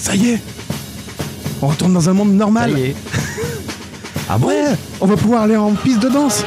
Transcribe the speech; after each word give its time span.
Ça 0.00 0.14
y 0.14 0.30
est 0.30 0.40
On 1.60 1.66
retourne 1.68 1.92
dans 1.92 2.08
un 2.08 2.12
monde 2.12 2.32
normal 2.34 2.72
Ça 2.72 2.78
y 2.78 2.82
est. 2.90 2.96
Ah 4.30 4.36
bon 4.36 4.48
Ouais 4.48 4.64
On 5.00 5.06
va 5.06 5.16
pouvoir 5.16 5.42
aller 5.44 5.56
en 5.56 5.72
piste 5.74 6.00
de 6.00 6.08
danse 6.10 6.44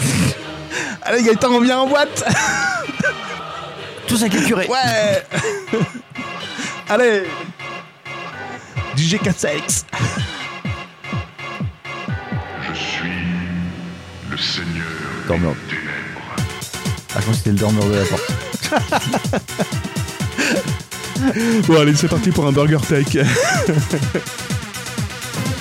Allez 1.02 1.22
Gaëtan, 1.24 1.48
on 1.50 1.60
vient 1.60 1.78
en 1.80 1.88
boîte 1.88 2.24
Tous 4.06 4.22
acculturés. 4.22 4.68
Ouais 4.68 5.24
Allez 6.88 7.22
DJ 8.96 9.14
4CX 9.16 9.84
Je 12.68 12.74
suis 12.78 13.10
le 14.30 14.36
seigneur 14.36 14.86
Dormeur. 15.28 15.52
des 15.68 15.76
ténèbres. 15.76 16.20
Ah, 17.16 17.20
je 17.20 17.24
pense 17.24 17.24
que 17.26 17.32
c'était 17.34 17.50
le 17.50 17.56
dormeur 17.56 17.84
de 17.86 17.94
la 17.94 18.04
porte. 18.04 18.32
Bon 21.66 21.80
allez, 21.80 21.94
c'est 21.94 22.08
parti 22.08 22.30
pour 22.30 22.46
un 22.46 22.52
Burger 22.52 22.78
Tech 22.86 23.06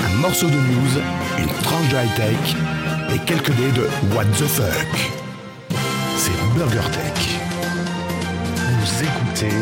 Un 0.05 0.17
morceau 0.17 0.47
de 0.47 0.55
news, 0.55 1.02
une 1.38 1.47
tranche 1.63 1.89
de 1.89 1.95
high-tech 1.95 2.55
et 3.13 3.20
quelques 3.25 3.52
dés 3.55 3.71
de 3.71 3.88
What 4.16 4.25
the 4.38 4.45
fuck. 4.47 5.11
C'est 6.17 6.31
Burger 6.57 6.88
Tech. 6.91 7.39
Vous 8.80 9.03
écoutez 9.03 9.55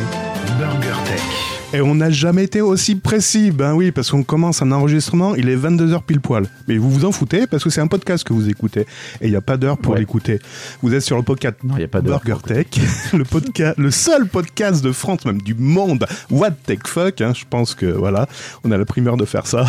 Burger 0.60 0.98
Tech. 1.06 1.47
Et 1.74 1.82
on 1.82 1.96
n'a 1.96 2.10
jamais 2.10 2.46
été 2.46 2.62
aussi 2.62 2.96
précis, 2.96 3.52
ben 3.52 3.74
oui, 3.74 3.92
parce 3.92 4.10
qu'on 4.12 4.24
commence 4.24 4.62
un 4.62 4.72
enregistrement, 4.72 5.36
il 5.36 5.50
est 5.50 5.58
22h 5.58 6.02
pile 6.04 6.22
poil. 6.22 6.46
Mais 6.68 6.78
vous 6.78 6.90
vous 6.90 7.04
en 7.04 7.12
foutez 7.12 7.46
parce 7.46 7.62
que 7.64 7.70
c'est 7.70 7.82
un 7.82 7.88
podcast 7.88 8.24
que 8.24 8.32
vous 8.32 8.48
écoutez. 8.50 8.82
Et 9.20 9.26
il 9.28 9.30
n'y 9.32 9.36
a 9.36 9.42
pas 9.42 9.58
d'heure 9.58 9.78
pour 9.78 9.94
Ouais. 9.94 10.00
l'écouter. 10.00 10.40
Vous 10.82 10.94
êtes 10.94 11.02
sur 11.02 11.18
le 11.18 11.24
podcast 11.24 11.56
Non, 11.64 11.76
il 11.78 11.82
y 11.82 11.84
a 11.84 11.90
pas 11.90 12.00
d'heure 12.02 12.22
Burger 12.24 12.42
Tech, 12.48 12.68
le, 13.14 13.26
podcast, 13.26 13.78
le 13.78 13.92
seul 13.92 14.28
podcast 14.28 14.82
de 14.82 14.94
France, 14.94 15.26
même 15.26 15.42
du 15.42 15.56
monde, 15.56 16.06
What 16.32 16.52
Tech 16.66 16.80
Fuck. 16.86 17.20
hein, 17.20 17.34
je 17.36 17.44
pense 17.50 17.76
que 17.76 17.86
voilà, 17.86 18.28
on 18.64 18.72
a 18.72 18.78
la 18.78 18.86
primeur 18.86 19.18
de 19.18 19.26
faire 19.26 19.46
ça. 19.46 19.66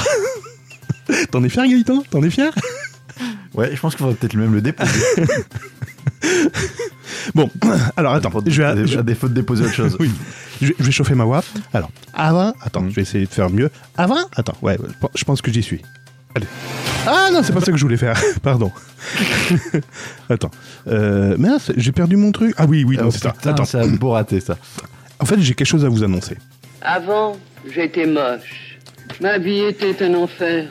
T'en 1.32 1.42
es 1.42 1.48
fier, 1.48 1.66
Gaëtan? 1.66 2.04
T'en 2.10 2.22
es 2.22 2.30
fier? 2.30 2.52
Ouais, 3.54 3.74
je 3.74 3.80
pense 3.80 3.96
qu'il 3.96 4.04
faudrait 4.04 4.14
peut-être 4.16 4.36
même 4.36 4.54
le 4.54 4.60
déposer. 4.60 4.92
Bon, 7.34 7.50
alors 7.97 8.14
attends, 8.14 8.30
je 8.47 8.62
vais, 8.62 8.86
je- 8.86 8.98
à 8.98 9.02
défaut 9.02 9.28
de 9.28 9.34
déposer 9.34 9.64
autre 9.64 9.74
chose. 9.74 9.97
Oui, 10.00 10.11
je, 10.60 10.72
je 10.78 10.84
vais 10.84 10.91
chauffer 10.92 11.14
ma 11.14 11.25
voix. 11.25 11.42
Alors, 11.72 11.91
avant, 12.14 12.52
attends, 12.62 12.83
Mhm. 12.83 12.91
je 12.91 12.94
vais 12.97 13.02
essayer 13.02 13.27
de 13.27 13.30
faire 13.30 13.50
mieux. 13.50 13.70
Avant, 13.97 14.19
attends, 14.36 14.56
ouais, 14.62 14.77
je 15.14 15.25
pense- 15.25 15.41
que 15.42 15.50
j'y 15.52 15.62
suis. 15.62 15.83
Allez. 16.34 16.47
Ah 17.06 17.28
non, 17.33 17.42
c'est 17.42 17.52
pas 17.52 17.60
ça 17.60 17.70
que 17.72 17.78
je 17.78 17.83
voulais 17.83 17.97
faire, 17.97 18.19
pardon. 18.42 18.70
attends, 20.28 20.50
euh, 20.88 21.36
mince, 21.38 21.72
j'ai 21.77 21.92
perdu 21.92 22.16
mon 22.16 22.32
truc. 22.32 22.55
Ah 22.58 22.66
oui, 22.69 22.84
oui, 22.84 22.97
non, 22.97 23.05
Oh, 23.06 23.10
c'est 23.10 23.19
ça. 23.22 23.34
Attends, 23.44 23.64
c'est 23.64 23.78
un 23.78 23.88
beau 23.88 24.10
raté 24.10 24.41
ça. 24.41 24.56
en 25.20 25.25
fait, 25.25 25.41
j'ai 25.41 25.55
quelque 25.55 25.66
chose 25.66 25.84
à 25.84 25.88
vous 25.88 26.03
annoncer. 26.05 26.36
Avant, 26.82 27.36
j'étais 27.72 28.06
moche. 28.06 28.78
Ma 29.20 29.38
vie 29.38 29.60
était 29.60 30.03
un 30.05 30.14
enfer. 30.14 30.69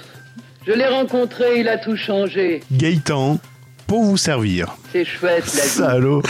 Je 0.66 0.74
l'ai 0.74 0.88
rencontré, 0.88 1.60
il 1.62 1.68
a 1.68 1.78
tout 1.78 1.96
changé. 1.96 2.62
Gaëtan, 2.72 3.40
pour 3.88 4.04
vous 4.04 4.18
servir. 4.18 4.76
C'est 4.92 5.06
chouette 5.06 5.46
la 5.56 5.64
vie. 5.64 5.70
Salaud. 5.70 6.22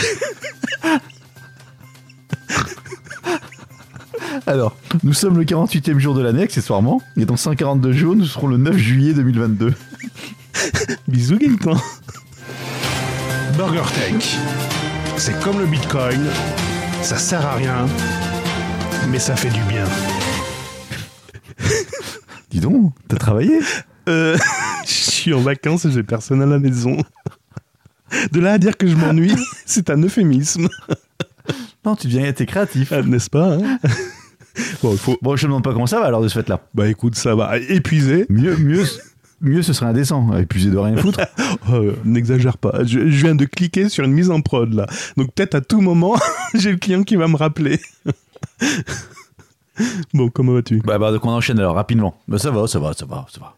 Alors, 4.45 4.77
nous 5.03 5.13
sommes 5.13 5.37
le 5.37 5.43
48e 5.43 5.97
jour 5.99 6.13
de 6.13 6.21
l'année, 6.21 6.43
accessoirement, 6.43 7.01
et 7.17 7.25
dans 7.25 7.35
142 7.35 7.91
jours, 7.91 8.15
nous 8.15 8.25
serons 8.25 8.47
le 8.47 8.57
9 8.57 8.77
juillet 8.77 9.13
2022. 9.13 9.73
Bisous, 11.07 11.37
Gaëtan. 11.37 11.75
Burger 13.57 13.83
Tech, 13.95 14.37
c'est 15.17 15.37
comme 15.41 15.59
le 15.59 15.65
Bitcoin, 15.65 16.21
ça 17.01 17.17
sert 17.17 17.45
à 17.45 17.55
rien, 17.55 17.87
mais 19.09 19.19
ça 19.19 19.35
fait 19.35 19.49
du 19.49 19.61
bien. 19.63 19.85
Dis 22.49 22.59
donc, 22.59 22.93
t'as 23.07 23.17
travaillé? 23.17 23.59
Euh, 24.07 24.37
je 24.85 24.91
suis 24.91 25.33
en 25.33 25.41
vacances 25.41 25.85
et 25.85 25.91
j'ai 25.91 26.03
personne 26.03 26.41
à 26.41 26.45
la 26.45 26.59
maison. 26.59 26.97
De 28.31 28.39
là 28.39 28.53
à 28.53 28.57
dire 28.57 28.77
que 28.77 28.87
je 28.87 28.95
m'ennuie, 28.95 29.35
c'est 29.65 29.89
un 29.89 30.01
euphémisme, 30.01 30.69
Non, 31.85 31.95
tu 31.95 32.07
deviens, 32.07 32.31
t'es 32.33 32.45
créatif. 32.45 32.91
Ah, 32.91 33.01
n'est-ce 33.01 33.29
pas 33.29 33.53
hein 33.55 33.79
Bon, 34.81 34.95
faut. 34.97 35.17
Bon, 35.21 35.35
je 35.35 35.41
te 35.43 35.47
demande 35.47 35.63
pas 35.63 35.71
comment 35.73 35.85
ça 35.87 35.99
va 35.99 36.07
alors 36.07 36.21
de 36.21 36.27
ce 36.27 36.33
fait-là. 36.33 36.59
Bah 36.73 36.87
écoute, 36.87 37.15
ça 37.15 37.35
va. 37.35 37.57
Épuisé, 37.59 38.25
Mieux, 38.29 38.57
mieux, 38.57 38.83
mieux 39.39 39.61
ce 39.61 39.71
serait 39.71 39.85
indécent, 39.85 40.35
épuisé 40.37 40.71
de 40.71 40.77
rien 40.77 40.97
foutre. 41.01 41.19
Euh, 41.71 41.93
n'exagère 42.05 42.57
pas. 42.57 42.83
Je, 42.83 43.09
je 43.09 43.25
viens 43.25 43.35
de 43.35 43.45
cliquer 43.45 43.87
sur 43.87 44.03
une 44.03 44.13
mise 44.13 44.31
en 44.31 44.41
prod 44.41 44.73
là, 44.73 44.87
donc 45.15 45.31
peut-être 45.33 45.53
à 45.55 45.61
tout 45.61 45.79
moment, 45.79 46.15
j'ai 46.55 46.71
le 46.71 46.77
client 46.77 47.03
qui 47.03 47.15
va 47.17 47.27
me 47.27 47.35
rappeler. 47.35 47.79
bon, 50.13 50.29
comment 50.29 50.53
vas-tu? 50.53 50.79
Bah, 50.79 50.97
bah, 50.97 51.11
donc 51.11 51.23
on 51.25 51.29
enchaîne 51.29 51.59
alors 51.59 51.75
rapidement. 51.75 52.19
Bah, 52.27 52.39
ça 52.39 52.49
va, 52.51 52.67
ça 52.67 52.79
va, 52.79 52.93
ça 52.93 53.05
va, 53.05 53.25
ça 53.31 53.39
va. 53.39 53.55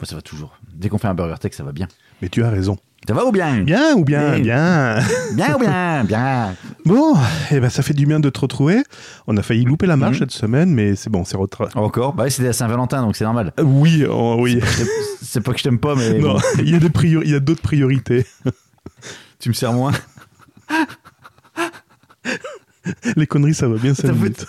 Bah, 0.00 0.06
ça 0.06 0.14
va 0.16 0.22
toujours. 0.22 0.56
Dès 0.72 0.88
qu'on 0.88 0.98
fait 0.98 1.08
un 1.08 1.14
burger 1.14 1.34
tech, 1.40 1.52
ça 1.52 1.62
va 1.64 1.72
bien. 1.72 1.88
Mais 2.22 2.28
tu 2.28 2.42
as 2.42 2.50
raison. 2.50 2.78
Ça 3.08 3.14
va 3.14 3.24
ou 3.24 3.32
bien? 3.32 3.62
Bien 3.62 3.94
ou 3.96 4.04
bien. 4.04 4.38
Bien. 4.38 4.98
Bien 5.32 5.54
ou 5.54 5.58
bien 5.58 6.04
Bien. 6.06 6.54
Bon, 6.84 7.14
eh 7.50 7.58
ben 7.58 7.70
ça 7.70 7.82
fait 7.82 7.94
du 7.94 8.04
bien 8.04 8.20
de 8.20 8.28
te 8.28 8.38
retrouver. 8.38 8.82
On 9.26 9.34
a 9.38 9.42
failli 9.42 9.64
louper 9.64 9.86
la 9.86 9.96
marche 9.96 10.16
Mhm. 10.16 10.28
cette 10.28 10.30
semaine, 10.32 10.74
mais 10.74 10.94
c'est 10.94 11.08
bon, 11.08 11.24
c'est 11.24 11.38
retra... 11.38 11.68
Encore? 11.74 12.12
Bah, 12.12 12.24
oui, 12.24 12.30
c'était 12.30 12.48
à 12.48 12.52
Saint-Valentin, 12.52 13.00
donc 13.00 13.16
c'est 13.16 13.24
normal. 13.24 13.54
Euh, 13.58 13.62
Oui, 13.62 14.04
oh, 14.06 14.36
oui. 14.38 14.60
C'est 15.22 15.40
pas 15.40 15.52
que 15.52 15.58
je 15.58 15.64
t'aime 15.64 15.78
pas, 15.78 15.94
mais 15.94 16.18
Non, 16.18 16.36
il 16.58 16.68
y 16.68 16.74
a 16.74 16.78
des 16.78 16.90
priori- 16.90 17.24
il 17.24 17.32
y 17.32 17.34
a 17.34 17.40
d'autres 17.40 17.62
priorités. 17.62 18.26
tu 19.38 19.48
me 19.48 19.54
sers 19.54 19.72
moins? 19.72 19.92
Les 23.16 23.26
conneries, 23.26 23.54
ça 23.54 23.68
va 23.68 23.78
bien 23.78 23.94
T'as 23.94 24.02
5 24.02 24.08
fait- 24.08 24.12
minutes. 24.12 24.46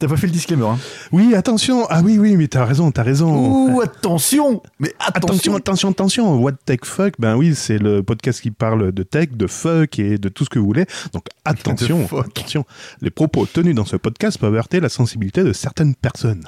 T'as 0.00 0.08
pas 0.08 0.16
fait 0.16 0.28
le 0.28 0.32
disclaimer, 0.32 0.64
hein 0.64 0.78
Oui, 1.12 1.34
attention. 1.34 1.86
Ah 1.90 2.00
oui, 2.02 2.16
oui, 2.18 2.34
mais 2.38 2.48
t'as 2.48 2.64
raison, 2.64 2.90
t'as 2.90 3.02
raison. 3.02 3.74
Ouh, 3.74 3.82
attention 3.82 4.62
Mais 4.78 4.94
Attention, 4.98 5.56
attention, 5.56 5.56
attention, 5.56 5.88
attention. 5.90 6.36
What 6.38 6.52
Tech 6.64 6.80
Fuck, 6.84 7.16
ben 7.18 7.36
oui, 7.36 7.54
c'est 7.54 7.76
le 7.76 8.02
podcast 8.02 8.40
qui 8.40 8.50
parle 8.50 8.92
de 8.92 9.02
tech, 9.02 9.32
de 9.32 9.46
fuck 9.46 9.98
et 9.98 10.16
de 10.16 10.30
tout 10.30 10.46
ce 10.46 10.48
que 10.48 10.58
vous 10.58 10.64
voulez. 10.64 10.86
Donc 11.12 11.26
attention, 11.44 12.08
attention. 12.18 12.64
Les 13.02 13.10
propos 13.10 13.44
tenus 13.44 13.74
dans 13.74 13.84
ce 13.84 13.96
podcast 13.96 14.38
peuvent 14.38 14.54
heurter 14.54 14.80
la 14.80 14.88
sensibilité 14.88 15.44
de 15.44 15.52
certaines 15.52 15.94
personnes. 15.94 16.44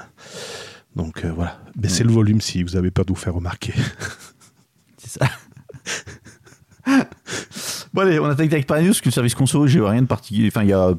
Donc 0.97 1.27
euh, 1.27 1.33
voilà, 1.37 1.61
baissez 1.77 2.05
le 2.05 2.11
volume 2.11 2.41
si 2.41 2.63
vous 2.63 2.77
avez 2.77 2.91
peur 2.91 3.05
de 3.05 3.13
vous 3.13 3.21
faire 3.21 3.35
remarquer. 3.35 3.75
C'est 4.97 5.21
ça. 5.21 5.29
bon 7.93 8.01
allez, 8.03 8.19
on 8.19 8.25
attaque 8.27 8.53
avec 8.53 8.67
Paris 8.67 8.85
News, 8.85 8.93
que 8.95 9.05
le 9.07 9.11
service 9.11 9.35
conso, 9.35 9.67
j'ai 9.67 9.81
rien 9.81 10.03
de 10.03 10.07
particulier. 10.07 10.49
Enfin, 10.49 10.63
il 10.63 10.69
y 10.71 10.73
a 10.73 10.93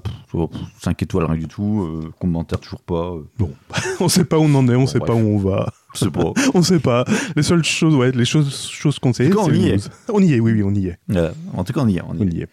5 0.81 1.01
étoiles, 1.03 1.25
rien 1.25 1.37
du 1.39 1.47
tout. 1.47 1.83
euh, 1.83 2.11
commentaire, 2.19 2.59
toujours 2.59 2.81
pas. 2.81 3.11
euh, 3.13 3.23
Bon, 3.37 3.51
on 3.99 4.07
sait 4.09 4.25
pas 4.25 4.37
où 4.37 4.43
on 4.43 4.55
en 4.55 4.67
est, 4.69 4.75
on 4.75 4.85
sait 4.87 4.99
bref. 4.99 5.07
pas 5.11 5.15
où 5.15 5.19
on 5.35 5.37
va. 5.37 5.71
je 5.93 5.99
sais 5.99 6.11
pas. 6.11 6.31
On 6.53 6.61
sait 6.63 6.79
pas. 6.79 7.05
Les 7.35 7.43
seules 7.43 7.63
choses, 7.63 7.95
ouais, 7.95 8.11
les 8.11 8.25
choses, 8.25 8.67
choses 8.69 8.97
qu'on 8.99 9.13
sait, 9.13 9.27
En 9.27 9.29
tout 9.31 9.37
cas, 9.37 9.43
c'est 9.45 9.51
on 9.51 9.53
y 9.53 9.59
les 9.59 9.69
est. 9.69 9.75
news. 9.75 9.81
On 10.13 10.21
y 10.21 10.33
est, 10.33 10.39
oui, 10.39 10.51
oui, 10.53 10.63
on 10.63 10.73
y 10.73 10.87
est. 10.87 10.97
Euh, 11.11 11.31
en 11.55 11.63
tout 11.63 11.73
cas, 11.73 11.81
on 11.81 11.87
y 11.87 11.97
est. 11.97 12.01
On 12.01 12.13
y 12.15 12.21
On 12.21 12.27
est. 12.27 12.33
y 12.33 12.41
est. 12.41 12.47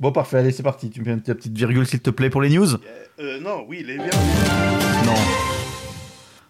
Bon, 0.00 0.12
parfait, 0.12 0.38
allez, 0.38 0.50
c'est 0.52 0.62
parti. 0.62 0.90
Tu 0.90 1.00
me 1.00 1.06
mets 1.14 1.20
ta 1.20 1.34
petite 1.34 1.56
virgule, 1.56 1.86
s'il 1.86 2.00
te 2.00 2.10
plaît, 2.10 2.30
pour 2.30 2.40
les 2.42 2.50
news? 2.50 2.66
Euh, 3.20 3.40
non, 3.40 3.64
oui, 3.68 3.84
les 3.86 3.96
Non. 3.98 4.04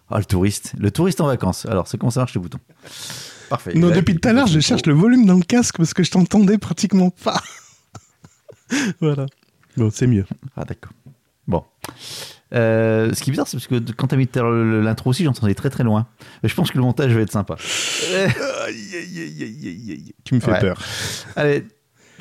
Ah, 0.09 0.19
le 0.19 0.25
touriste. 0.25 0.73
Le 0.77 0.91
touriste 0.91 1.19
en 1.21 1.25
vacances. 1.27 1.65
Alors, 1.65 1.87
c'est 1.87 1.97
comment 1.97 2.11
ça 2.11 2.19
marche, 2.21 2.35
les 2.35 2.41
boutons 2.41 2.59
Parfait. 3.49 3.73
Non, 3.75 3.89
Là, 3.89 3.95
depuis 3.95 4.15
tout 4.17 4.27
à 4.27 4.33
l'heure, 4.33 4.47
je 4.47 4.59
cherche 4.59 4.85
le 4.85 4.93
volume 4.93 5.25
dans 5.25 5.35
le 5.35 5.43
casque 5.43 5.77
parce 5.77 5.93
que 5.93 6.03
je 6.03 6.11
t'entendais 6.11 6.57
pratiquement 6.57 7.09
pas. 7.11 7.41
voilà. 9.01 9.25
Bon, 9.77 9.89
c'est 9.91 10.07
mieux. 10.07 10.25
Ah, 10.55 10.63
d'accord. 10.65 10.91
Bon. 11.47 11.63
Euh, 12.53 13.13
ce 13.13 13.21
qui 13.21 13.29
est 13.29 13.31
bizarre, 13.33 13.47
c'est 13.47 13.57
parce 13.57 13.67
que 13.67 13.91
quand 13.91 14.07
t'as 14.07 14.15
mis 14.15 14.27
l'intro 14.33 15.09
aussi, 15.09 15.23
j'entendais 15.23 15.53
très 15.53 15.69
très 15.69 15.83
loin. 15.83 16.07
Mais 16.41 16.49
je 16.49 16.55
pense 16.55 16.71
que 16.71 16.77
le 16.77 16.83
montage 16.83 17.13
va 17.13 17.21
être 17.21 17.31
sympa. 17.31 17.55
Tu 20.23 20.35
me 20.35 20.39
fais 20.39 20.51
Ouais. 20.51 20.59
peur. 20.59 20.81
allez, 21.35 21.65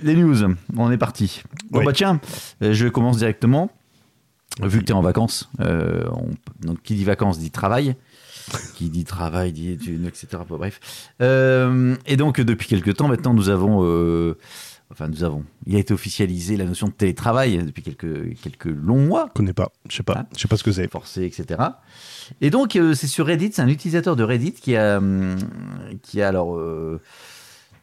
les 0.02 0.14
news, 0.16 0.36
on 0.76 0.90
est 0.90 0.98
parti. 0.98 1.42
Bon 1.70 1.78
Oui. 1.80 1.84
bah 1.86 1.92
tiens, 1.92 2.20
euh, 2.62 2.72
je 2.72 2.88
commence 2.88 3.16
directement. 3.18 3.70
Vu 4.62 4.78
que 4.80 4.84
tu 4.84 4.92
es 4.92 4.94
en 4.94 5.02
vacances, 5.02 5.50
euh, 5.60 6.04
on- 6.12 6.30
donc 6.66 6.80
qui 6.82 6.94
dit 6.94 7.04
vacances 7.04 7.38
dit 7.38 7.50
travail. 7.50 7.96
Qui 8.74 8.90
dit 8.90 9.04
travail 9.04 9.52
dit 9.52 9.70
études, 9.70 10.06
etc. 10.06 10.42
Bon, 10.46 10.58
bref. 10.58 11.10
Euh, 11.22 11.96
et 12.06 12.16
donc 12.16 12.40
depuis 12.40 12.68
quelques 12.68 12.96
temps 12.96 13.08
maintenant, 13.08 13.32
nous 13.32 13.48
avons, 13.48 13.80
euh, 13.82 14.36
enfin 14.90 15.08
nous 15.08 15.24
avons, 15.24 15.44
il 15.66 15.76
a 15.76 15.78
été 15.78 15.94
officialisé 15.94 16.56
la 16.56 16.64
notion 16.64 16.88
de 16.88 16.92
télétravail 16.92 17.58
depuis 17.64 17.82
quelques 17.82 18.38
quelques 18.42 18.66
longs 18.66 19.06
mois. 19.06 19.26
Je 19.28 19.32
connais 19.32 19.54
pas. 19.54 19.72
Je 19.88 19.96
sais 19.96 20.02
pas. 20.02 20.14
Ah. 20.18 20.26
Je 20.36 20.42
sais 20.42 20.48
pas 20.48 20.58
ce 20.58 20.64
que 20.64 20.72
c'est. 20.72 20.90
forcé, 20.90 21.24
etc. 21.24 21.60
Et 22.42 22.50
donc, 22.50 22.76
euh, 22.76 22.92
c'est 22.94 23.06
sur 23.06 23.26
Reddit, 23.26 23.52
c'est 23.52 23.62
un 23.62 23.68
utilisateur 23.68 24.14
de 24.14 24.22
Reddit 24.22 24.52
qui 24.52 24.76
a, 24.76 24.98
hum, 24.98 25.36
qui 26.02 26.20
a 26.20 26.28
alors, 26.28 26.60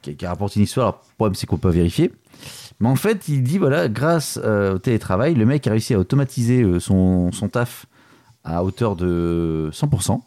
qui, 0.03 0.11
a, 0.11 0.13
qui 0.13 0.25
a 0.25 0.29
rapporté 0.29 0.59
une 0.59 0.65
histoire. 0.65 0.87
Alors, 0.87 1.01
le 1.09 1.15
problème, 1.15 1.35
c'est 1.35 1.47
qu'on 1.47 1.57
peut 1.57 1.69
pas 1.69 1.75
vérifier. 1.75 2.11
Mais 2.79 2.89
en 2.89 2.95
fait, 2.95 3.27
il 3.27 3.41
dit 3.41 3.57
voilà, 3.57 3.89
grâce 3.89 4.37
au 4.37 4.77
télétravail, 4.77 5.33
le 5.33 5.45
mec 5.45 5.65
a 5.65 5.71
réussi 5.71 5.95
à 5.95 5.99
automatiser 5.99 6.79
son, 6.79 7.31
son 7.31 7.49
taf 7.49 7.87
à 8.43 8.63
hauteur 8.63 8.95
de 8.95 9.69
100%. 9.73 10.21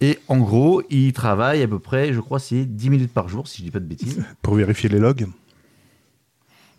Et 0.00 0.18
en 0.28 0.38
gros, 0.38 0.82
il 0.90 1.12
travaille 1.12 1.62
à 1.62 1.68
peu 1.68 1.78
près, 1.80 2.12
je 2.12 2.20
crois, 2.20 2.38
c'est 2.38 2.64
10 2.64 2.90
minutes 2.90 3.12
par 3.12 3.28
jour, 3.28 3.48
si 3.48 3.58
je 3.58 3.62
dis 3.64 3.70
pas 3.70 3.80
de 3.80 3.84
bêtises, 3.84 4.24
Pour 4.42 4.54
vérifier 4.54 4.88
les 4.88 4.98
logs. 5.00 5.26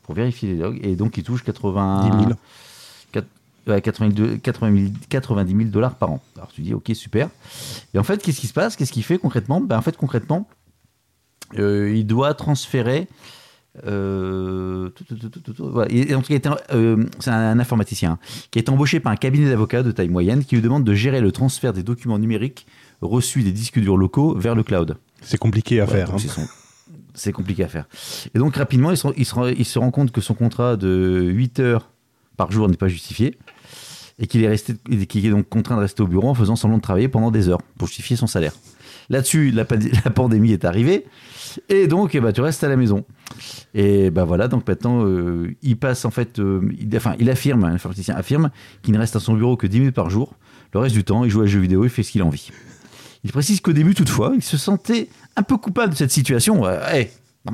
pour 0.04 0.16
vérifier 0.16 0.54
les 0.54 0.56
logs. 0.60 0.80
Et 0.82 0.96
donc, 0.96 1.18
il 1.18 1.24
touche 1.24 1.44
80. 1.44 2.10
10 2.18 2.26
000. 2.26 2.32
Ouais, 3.68 3.82
82 3.82 4.38
80 4.38 4.76
000 4.76 4.94
90 5.10 5.52
000 5.56 5.70
dollars 5.70 5.94
par 5.96 6.10
an. 6.12 6.24
Alors 6.38 6.50
tu 6.52 6.62
dis, 6.62 6.74
ok, 6.74 6.90
super. 6.96 7.30
Et 7.94 8.00
en 8.00 8.04
fait, 8.04 8.20
qu'est-ce 8.24 8.40
qui 8.40 8.48
se 8.48 8.54
passe? 8.54 8.76
Qu'est-ce 8.76 8.92
qu'il 8.92 9.04
fait 9.04 9.20
concrètement? 9.20 9.62
Ben, 9.62 9.78
En 9.78 9.82
fait, 9.84 9.96
concrètement, 9.96 10.48
euh, 11.60 11.94
il 11.96 12.08
doit 12.08 12.34
transférer. 12.34 13.08
euh, 13.86 14.90
tout, 14.90 15.04
tout, 15.04 15.16
tout, 15.16 15.30
tout, 15.30 15.40
tout, 15.42 15.54
tout. 15.54 15.70
Voilà. 15.70 15.92
Et- 15.92 16.12
et 16.12 16.16
en 16.16 16.22
tout 16.22 16.30
cas, 16.30 16.34
il 16.34 16.38
était, 16.38 16.50
euh, 16.74 17.06
c'est 17.20 17.30
un, 17.30 17.36
un 17.52 17.60
informaticien 17.60 18.14
hein, 18.14 18.20
qui 18.50 18.58
est 18.60 18.70
embauché 18.70 19.00
par 19.00 19.12
un 19.12 19.16
cabinet 19.18 19.50
d'avocats 19.50 19.84
de 19.84 19.92
taille 19.92 20.10
moyenne 20.10 20.44
qui 20.44 20.56
lui 20.56 20.62
demande 20.64 20.84
de 20.84 20.94
gérer 20.96 21.22
le 21.22 21.32
transfert 21.32 21.72
des 21.72 21.84
documents 21.84 22.18
numériques 22.18 22.66
reçus 23.02 23.44
des 23.44 23.52
disques 23.52 23.80
durs 23.80 23.98
locaux 23.98 24.36
vers 24.38 24.56
le 24.56 24.64
cloud. 24.64 24.98
C'est 25.22 25.38
compliqué 25.38 25.82
à 25.82 25.86
Voilà, 25.86 26.06
faire. 26.06 26.16
hein. 26.16 26.18
c'est 26.20 26.28
son- 26.30 26.48
C'est 27.16 27.32
compliqué 27.34 27.64
à 27.64 27.68
faire. 27.68 27.88
Et 28.34 28.40
donc 28.40 28.56
rapidement, 28.56 28.92
il 28.92 28.98
se, 28.98 29.08
il 29.18 29.26
se 29.26 29.36
rend- 29.36 29.48
il 29.48 29.66
se 29.66 29.78
rend 29.80 29.92
compte 29.92 30.12
que 30.12 30.22
son 30.22 30.34
contrat 30.36 30.78
de 30.78 31.22
8 31.34 31.60
heures 31.60 31.90
par 32.38 32.52
jour 32.52 32.70
n'est 32.70 32.78
pas 32.78 32.88
justifié 32.88 33.38
et 34.20 34.28
qu'il 34.28 34.44
est, 34.44 34.48
resté, 34.48 34.74
est 34.92 35.30
donc 35.30 35.50
contraint 35.50 35.76
de 35.76 35.82
rester 35.82 36.02
au 36.04 36.08
bureau 36.08 36.30
en 36.30 36.34
faisant 36.34 36.56
semblant 36.56 36.78
de 36.78 36.82
travailler 36.82 37.08
pendant 37.08 37.32
des 37.32 37.50
heures 37.50 37.62
pour 37.78 37.88
justifier 37.88 38.16
son 38.16 38.28
salaire. 38.28 38.54
Là-dessus, 39.10 39.52
la, 39.52 39.66
pand- 39.66 39.90
la 40.06 40.12
pandémie 40.12 40.52
est 40.52 40.66
arrivée 40.66 41.06
et 41.68 41.88
donc 41.88 42.14
eh 42.16 42.20
ben, 42.22 42.32
tu 42.32 42.42
restes 42.42 42.64
à 42.64 42.70
la 42.70 42.76
maison. 42.78 43.06
Et 43.74 44.12
ben 44.12 44.24
voilà, 44.26 44.48
donc 44.48 44.68
maintenant, 44.68 45.04
euh, 45.06 45.56
il 45.62 45.78
passe 45.78 46.06
en 46.06 46.12
fait, 46.12 46.40
euh, 46.40 46.62
il, 46.80 46.96
enfin, 46.96 47.16
il 47.20 47.30
affirme, 47.30 47.64
un 47.66 47.74
informaticien 47.74 48.16
affirme 48.16 48.52
qu'il 48.84 48.94
ne 48.94 49.00
reste 49.00 49.16
à 49.16 49.20
son 49.20 49.34
bureau 49.34 49.58
que 49.58 49.68
10 49.68 49.80
minutes 49.80 49.96
par 49.96 50.10
jour. 50.10 50.36
Le 50.74 50.80
reste 50.80 50.96
du 50.96 51.04
temps, 51.04 51.24
il 51.26 51.32
joue 51.32 51.42
à 51.42 51.46
des 51.46 51.50
jeux 51.50 51.60
vidéo, 51.60 51.84
il 51.84 51.90
fait 51.90 52.04
ce 52.04 52.12
qu'il 52.12 52.22
a 52.22 52.26
envie. 52.26 52.50
Il 53.24 53.32
précise 53.32 53.60
qu'au 53.62 53.74
début, 53.74 53.94
toutefois, 53.94 54.34
il 54.36 54.44
se 54.44 54.58
sentait 54.58 55.10
un 55.36 55.44
peu 55.44 55.58
coupable 55.58 55.94
de 55.94 55.98
cette 55.98 56.12
situation. 56.12 56.66
Euh, 56.66 56.80
hey, 56.90 57.10
non, 57.46 57.54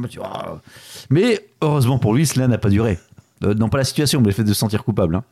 mais, 1.09 1.39
heureusement 1.61 1.99
pour 1.99 2.13
lui, 2.13 2.25
cela 2.25 2.47
n'a 2.47 2.57
pas 2.57 2.69
duré. 2.69 2.99
Euh, 3.43 3.53
non, 3.53 3.69
pas 3.69 3.79
la 3.79 3.83
situation, 3.83 4.21
mais 4.21 4.27
le 4.27 4.33
fait 4.33 4.43
de 4.43 4.53
se 4.53 4.59
sentir 4.59 4.83
coupable. 4.83 5.15
hein. 5.15 5.23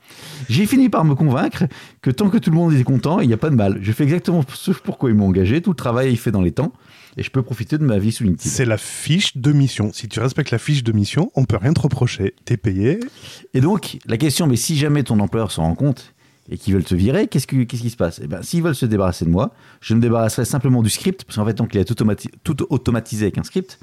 J'ai 0.50 0.66
fini 0.66 0.90
par 0.90 1.06
me 1.06 1.16
convaincre 1.16 1.66
que 2.02 2.12
tant 2.12 2.30
que 2.30 2.38
tout 2.38 2.50
le 2.50 2.56
monde 2.56 2.74
est 2.74 2.84
content, 2.84 3.20
il 3.22 3.28
n'y 3.28 3.34
a 3.34 3.38
pas 3.38 3.50
de 3.50 3.56
mal. 3.56 3.80
Je 3.82 3.92
fais 3.92 4.04
exactement 4.04 4.44
ce 4.54 4.72
pourquoi 4.72 5.10
ils 5.10 5.16
m'ont 5.16 5.28
engagé. 5.28 5.62
Tout 5.62 5.72
le 5.72 5.76
travail 5.76 6.14
est 6.14 6.18
fait 6.18 6.32
dans 6.32 6.42
les 6.42 6.52
temps. 6.52 6.74
Et 7.16 7.24
je 7.24 7.30
peux 7.30 7.44
profiter 7.44 7.78
de 7.78 7.84
ma 7.86 8.00
vie 8.00 8.12
sous 8.12 8.24
LinkedIn. 8.24 8.50
C'est 8.50 8.66
la 8.66 8.78
fiche 8.78 9.38
de 9.38 9.52
mission. 9.52 9.92
Si 9.94 10.08
tu 10.08 10.20
respectes 10.20 10.50
la 10.50 10.58
fiche 10.58 10.84
de 10.84 10.92
mission, 10.92 11.32
on 11.36 11.46
peut 11.46 11.58
rien 11.58 11.72
te 11.72 11.80
reprocher. 11.80 12.34
T'es 12.44 12.58
payé. 12.58 13.00
Et 13.54 13.62
donc, 13.62 14.00
la 14.08 14.18
question, 14.18 14.48
mais 14.48 14.56
si 14.56 14.76
jamais 14.76 15.04
ton 15.04 15.20
employeur 15.20 15.52
s'en 15.52 15.64
rend 15.64 15.76
compte 15.76 16.13
et 16.50 16.58
qu'ils 16.58 16.74
veulent 16.74 16.84
te 16.84 16.96
virer, 16.96 17.28
qu'est-ce, 17.28 17.48
que- 17.48 17.64
qu'est-ce 17.64 17.82
qui 17.82 17.90
se 17.90 17.96
passe? 17.98 18.20
Eh 18.24 18.28
ben, 18.28 18.42
s'ils 18.42 18.62
veulent 18.62 18.76
se 18.76 18.86
débarrasser 18.86 19.26
de 19.26 19.30
moi, 19.30 19.54
je 19.82 19.94
me 19.94 20.02
débarrasserai 20.02 20.46
simplement 20.46 20.82
du 20.82 20.90
script, 20.90 21.24
parce 21.24 21.38
qu'en 21.38 21.46
fait, 21.46 21.54
donc, 21.54 21.74
il 21.74 21.80
est 21.80 21.90
automati- 21.92 22.30
tout 22.44 22.58
automatisé 22.70 23.26
avec 23.26 23.38
un 23.38 23.44
script, 23.44 23.80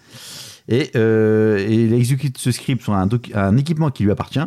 et, 0.68 0.90
euh, 0.94 1.58
et 1.58 1.74
il 1.84 1.94
exécute 1.94 2.36
ce 2.38 2.52
script 2.52 2.82
sur 2.82 2.92
un, 2.92 3.56
équipement 3.56 3.90
qui 3.90 4.04
lui 4.04 4.10
appartient. 4.10 4.40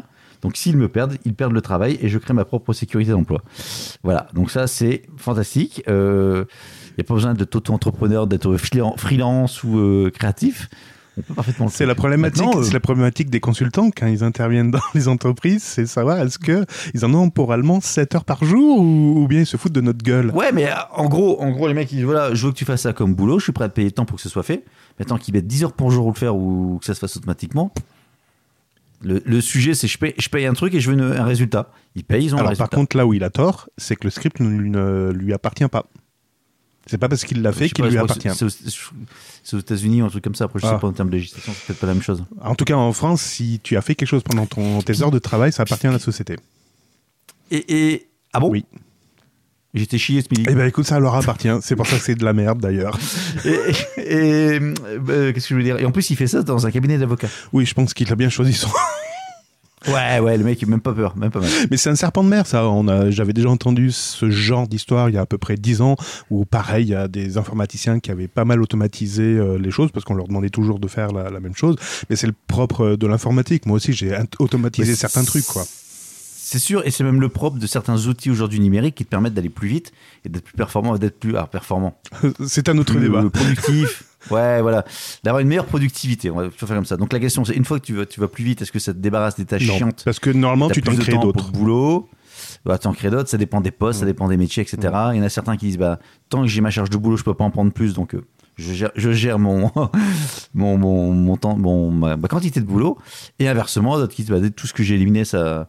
Donc, 0.44 0.57
s'ils 0.57 0.77
me 0.77 0.89
perdent, 0.89 1.18
ils 1.25 1.33
perdent 1.33 1.54
le 1.54 1.62
travail 1.62 1.98
et 2.01 2.10
je 2.10 2.18
crée 2.18 2.33
ma 2.33 2.44
propre 2.45 2.74
sécurité 2.74 3.12
d'emploi. 3.12 3.42
Voilà, 4.04 4.27
donc 4.33 4.51
ça, 4.51 4.68
c'est 4.68 5.04
fantastique. 5.18 5.81
Euh, 5.88 6.44
Il 6.89 7.00
n'y 7.00 7.06
a 7.06 7.07
pas 7.07 7.13
besoin 7.15 7.33
d'être 7.33 7.56
auto-entrepreneur, 7.56 8.27
d'être 8.27 8.56
freelance- 8.57 9.00
freelance 9.00 9.63
ou 9.63 9.80
euh, 9.80 10.12
créatif. 10.12 10.69
Parfaitement 11.36 11.68
C'est 11.68 11.86
la 11.86 11.95
problématique. 11.95 12.44
Euh, 12.56 12.63
C'est 12.63 12.74
la 12.74 12.80
problématique 12.80 13.30
des 13.30 13.39
consultants 13.39 13.89
quand 13.95 14.07
ils 14.07 14.24
interviennent 14.24 14.71
dans 14.71 14.80
les 14.95 15.07
entreprises, 15.07 15.62
c'est 15.63 15.86
savoir 15.86 16.18
est-ce 16.19 16.39
que 16.39 16.65
ils 16.94 17.06
en 17.06 17.13
ont 17.13 17.30
pour 17.30 17.54
allemand 17.54 17.81
7 17.81 18.15
heures 18.15 18.25
par 18.25 18.44
jour 18.44 18.80
ou, 18.80 19.21
ou 19.24 19.27
bien 19.27 19.42
ils 19.42 19.45
se 19.45 19.57
foutent 19.57 19.74
de 19.74 19.81
notre 19.81 20.04
gueule. 20.04 20.31
Ouais, 20.31 20.51
mais 20.51 20.68
euh, 20.68 20.75
en 20.95 21.07
gros, 21.07 21.39
en 21.42 21.51
gros, 21.51 21.68
les 21.68 21.74
mecs 21.74 21.92
ils 21.92 21.95
disent 21.98 22.06
voilà, 22.06 22.33
je 22.33 22.45
veux 22.45 22.51
que 22.51 22.57
tu 22.57 22.65
fasses 22.65 22.81
ça 22.81 22.94
comme 22.94 23.13
boulot, 23.13 23.38
je 23.39 23.44
suis 23.44 23.54
prêt 23.54 23.65
à 23.65 23.69
te 23.69 23.75
payer 23.75 23.92
tant 23.92 24.06
pour 24.06 24.15
que 24.15 24.21
ce 24.21 24.30
soit 24.30 24.44
fait. 24.44 24.63
Maintenant 25.00 25.18
qu'ils 25.18 25.33
mettent 25.33 25.48
10 25.48 25.63
heures 25.65 25.74
pour 25.74 25.92
jour 25.92 26.04
pour 26.04 26.13
le 26.13 26.18
faire 26.19 26.36
ou 26.36 26.77
que 26.80 26.86
ça 26.86 26.94
se 26.94 27.00
fasse 27.00 27.15
automatiquement. 27.18 27.71
Le, 29.06 29.21
le 29.25 29.42
sujet, 29.42 29.74
c'est 29.74 29.88
je 29.88 29.98
paye, 29.98 30.13
je 30.18 30.30
paye 30.30 30.45
un 30.45 30.54
truc 30.54 30.74
et 30.74 30.80
je 30.80 30.89
veux 30.89 30.98
une- 30.98 31.01
un 31.19 31.25
résultat. 31.25 31.69
Ils 31.95 32.06
payent, 32.06 32.24
ils 32.24 32.33
ont 32.33 32.38
un 32.38 32.39
Alors 32.39 32.50
résultat. 32.51 32.69
par 32.69 32.80
contre, 32.80 32.95
là 32.95 33.06
où 33.06 33.13
il 33.13 33.24
a 33.24 33.30
tort, 33.30 33.68
c'est 33.77 33.95
que 33.98 34.06
le 34.06 34.10
script 34.12 34.39
ne, 34.39 34.48
ne 34.50 35.12
lui 35.12 35.33
appartient 35.33 35.68
pas. 35.68 35.86
C'est 36.85 36.97
pas 36.97 37.07
parce 37.07 37.24
qu'il 37.24 37.41
l'a 37.41 37.51
fait 37.53 37.69
qu'il 37.69 37.85
lui 37.85 37.97
appartient. 37.97 38.30
c'est- 38.35 39.56
aux, 39.56 39.59
États-Unis 39.59 40.01
ou 40.01 40.06
un 40.06 40.09
truc 40.09 40.24
comme 40.24 40.35
ça. 40.35 40.45
Après, 40.45 40.59
je 40.59 40.65
Ah. 40.65 40.74
sais 40.74 40.80
pas 40.80 40.88
en 40.88 40.91
termes 40.91 41.09
de 41.09 41.15
législation, 41.15 41.53
c'est 41.56 41.68
peut-être 41.68 41.80
pas 41.80 41.88
la 41.88 41.94
même 41.94 42.03
chose. 42.03 42.24
En 42.41 42.56
tout 42.56 42.65
cas, 42.65 42.75
en 42.75 42.91
France, 42.94 43.21
si 43.21 43.59
tu 43.63 43.77
as 43.77 43.81
fait 43.81 43.95
quelque 43.95 44.07
chose 44.09 44.24
pendant 44.24 44.45
ton, 44.45 44.81
tes 44.81 45.01
heures 45.01 45.12
de 45.12 45.19
travail, 45.19 45.51
ça 45.53 45.63
appartient 45.63 45.88
à 45.88 45.91
la 45.91 46.00
société. 46.00 46.35
Et, 47.51 47.91
et 47.94 48.07
ah 48.33 48.39
bon? 48.39 48.50
Oui. 48.50 48.65
J'étais 49.74 49.97
chié 49.97 50.21
ce 50.21 50.27
midi. 50.30 50.44
Eh 50.47 50.53
ben 50.53 50.68
écoute, 50.68 50.85
ça 50.85 51.00
leur 51.00 51.15
appartient. 51.15 51.50
C'est 51.62 51.75
pour 51.75 51.88
ça 51.88 51.97
que 51.97 52.03
c'est 52.03 52.13
de 52.15 52.24
la 52.24 52.33
merde 52.33 52.59
d'ailleurs. 52.59 53.00
Et, 53.97 54.59
euh, 54.59 55.33
qu'est-ce 55.33 55.47
que 55.47 55.50
je 55.50 55.56
veux 55.56 55.63
dire? 55.63 55.79
Et 55.79 55.86
en 55.86 55.91
plus, 55.91 56.12
il 56.12 56.15
fait 56.15 56.27
ça 56.27 56.44
dans 56.44 56.68
un 56.68 56.71
cabinet 56.71 57.00
d'avocats. 57.00 57.27
Oui, 57.53 57.65
je 57.65 57.74
pense 57.74 57.95
qu'il 57.95 58.12
a 58.12 58.15
bien 58.15 58.29
choisi 58.29 58.53
son. 58.53 58.69
Ouais, 59.88 60.19
ouais, 60.19 60.38
le 60.38 60.44
mec, 60.44 60.62
il 60.62 60.65
a 60.65 60.69
même 60.69 60.81
pas 60.81 60.94
peur, 60.94 61.18
même 61.18 61.31
pas 61.31 61.39
mal. 61.39 61.50
Mais 61.69 61.77
c'est 61.77 61.89
un 61.89 61.95
serpent 61.95 62.24
de 62.24 62.30
mer, 62.30 62.47
ça. 62.47 62.68
On 62.68 62.88
a, 62.88 63.09
j'avais 63.12 63.33
déjà 63.33 63.50
entendu 63.50 63.91
ce 63.91 64.30
genre 64.30 64.68
d'histoire 64.68 65.09
il 65.09 65.15
y 65.15 65.18
a 65.18 65.21
à 65.21 65.25
peu 65.25 65.38
près 65.38 65.56
10 65.56 65.81
ans, 65.81 65.95
où 66.30 66.45
pareil, 66.45 66.85
il 66.85 66.89
y 66.89 66.95
a 66.95 67.07
des 67.07 67.38
informaticiens 67.38 68.00
qui 68.00 68.12
avaient 68.12 68.27
pas 68.27 68.45
mal 68.45 68.62
automatisé 68.62 69.24
euh, 69.24 69.57
les 69.57 69.71
choses, 69.71 69.91
parce 69.91 70.06
qu'on 70.06 70.13
leur 70.15 70.27
demandait 70.27 70.50
toujours 70.50 70.80
de 70.80 70.88
faire 70.88 71.12
la, 71.12 71.30
la 71.30 71.39
même 71.39 71.56
chose. 71.56 71.75
Mais 72.09 72.15
c'est 72.15 72.27
le 72.27 72.33
propre 72.47 72.95
de 72.95 73.07
l'informatique. 73.07 73.65
Moi 73.65 73.75
aussi, 73.77 73.94
j'ai 73.94 74.18
automatisé 74.39 74.95
certains 74.95 75.24
trucs, 75.24 75.45
quoi. 75.45 75.63
C'est 76.45 76.59
sûr, 76.59 76.86
et 76.86 76.91
c'est 76.91 77.03
même 77.03 77.19
le 77.21 77.29
propre 77.29 77.57
de 77.57 77.65
certains 77.65 78.06
outils 78.06 78.29
aujourd'hui 78.29 78.59
numériques 78.59 78.95
qui 78.95 79.06
te 79.06 79.09
permettent 79.09 79.33
d'aller 79.33 79.50
plus 79.50 79.69
vite 79.69 79.91
et 80.24 80.29
d'être 80.29 80.44
plus 80.44 80.56
performant, 80.56 80.95
d'être 80.97 81.18
plus 81.19 81.36
ah, 81.36 81.47
performant, 81.47 82.00
c'est 82.45 82.69
un 82.69 82.77
autre 82.77 82.94
plus 82.94 83.01
débat. 83.01 83.21
euh, 83.24 83.29
productif. 83.29 84.03
ouais, 84.31 84.62
voilà, 84.62 84.86
d'avoir 85.24 85.42
une 85.42 85.48
meilleure 85.48 85.66
productivité. 85.66 86.30
On 86.31 86.36
va 86.36 86.50
toujours 86.50 86.68
faire 86.68 86.78
comme 86.78 86.86
ça. 86.86 86.98
Donc 86.98 87.14
la 87.14 87.20
question, 87.20 87.44
c'est 87.46 87.56
une 87.56 87.66
fois 87.66 87.80
que 87.80 87.86
tu 87.86 87.94
vas, 87.94 88.06
tu 88.06 88.20
vas 88.20 88.28
plus 88.28 88.44
vite, 88.44 88.62
est-ce 88.62 88.72
que 88.72 88.80
ça 88.80 88.94
te 88.94 89.00
débarrasse 89.00 89.36
des 89.36 89.46
tâches 89.46 89.68
Non, 89.68 89.78
chiantes 89.78 90.02
parce 90.06 90.20
que 90.20 90.30
normalement, 90.30 90.70
tu 90.70 90.81
t'en 90.81 90.96
crées 90.96 91.18
d'autres. 91.18 91.52
boulot. 91.52 92.10
Bah, 92.66 92.78
t'en 92.78 92.94
crées 92.94 93.10
d'autres, 93.10 93.30
ça 93.30 93.38
dépend 93.38 93.62
des 93.62 93.72
postes, 93.72 94.00
ça 94.00 94.06
dépend 94.06 94.28
des 94.28 94.38
métiers, 94.38 94.64
etc. 94.64 94.78
Il 95.12 95.18
y 95.18 95.20
en 95.20 95.24
a 95.24 95.30
certains 95.30 95.58
qui 95.58 95.68
disent 95.68 95.78
bah, 95.78 96.00
tant 96.30 96.42
que 96.42 96.48
j'ai 96.48 96.62
ma 96.62 96.70
charge 96.72 96.90
de 96.90 96.98
boulot, 96.98 97.18
je 97.18 97.24
peux 97.24 97.34
pas 97.34 97.44
en 97.44 97.52
prendre 97.52 97.72
plus, 97.72 97.94
donc 97.94 98.16
euh, 98.16 98.25
je 98.56 98.74
gère, 98.74 98.92
je 98.96 99.12
gère 99.12 99.38
mon, 99.40 99.70
mon, 100.54 100.78
mon, 100.78 101.12
mon 101.14 101.38
temps, 101.38 101.58
mon, 101.58 101.92
ma, 101.92 102.16
ma 102.18 102.28
quantité 102.28 102.60
de 102.62 102.66
boulot. 102.66 102.98
Et 103.40 103.48
inversement, 103.48 103.98
d'autres 103.98 104.14
qui 104.14 104.24
disent 104.24 104.31
bah, 104.31 104.50
tout 104.50 104.68
ce 104.68 104.74
que 104.74 104.81
j'ai 104.84 104.96
éliminé, 104.96 105.25
ça 105.25 105.68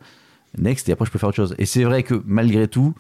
next, 0.57 0.89
et 0.89 0.93
après 0.93 1.05
je 1.07 1.11
peux 1.11 1.19
faire 1.19 1.29
autre 1.29 1.37
chose. 1.37 1.55
Et 1.59 1.67
c'est 1.67 1.85
vrai 1.85 2.03
que 2.03 2.23
malgré 2.27 2.69
tout, 2.69 2.95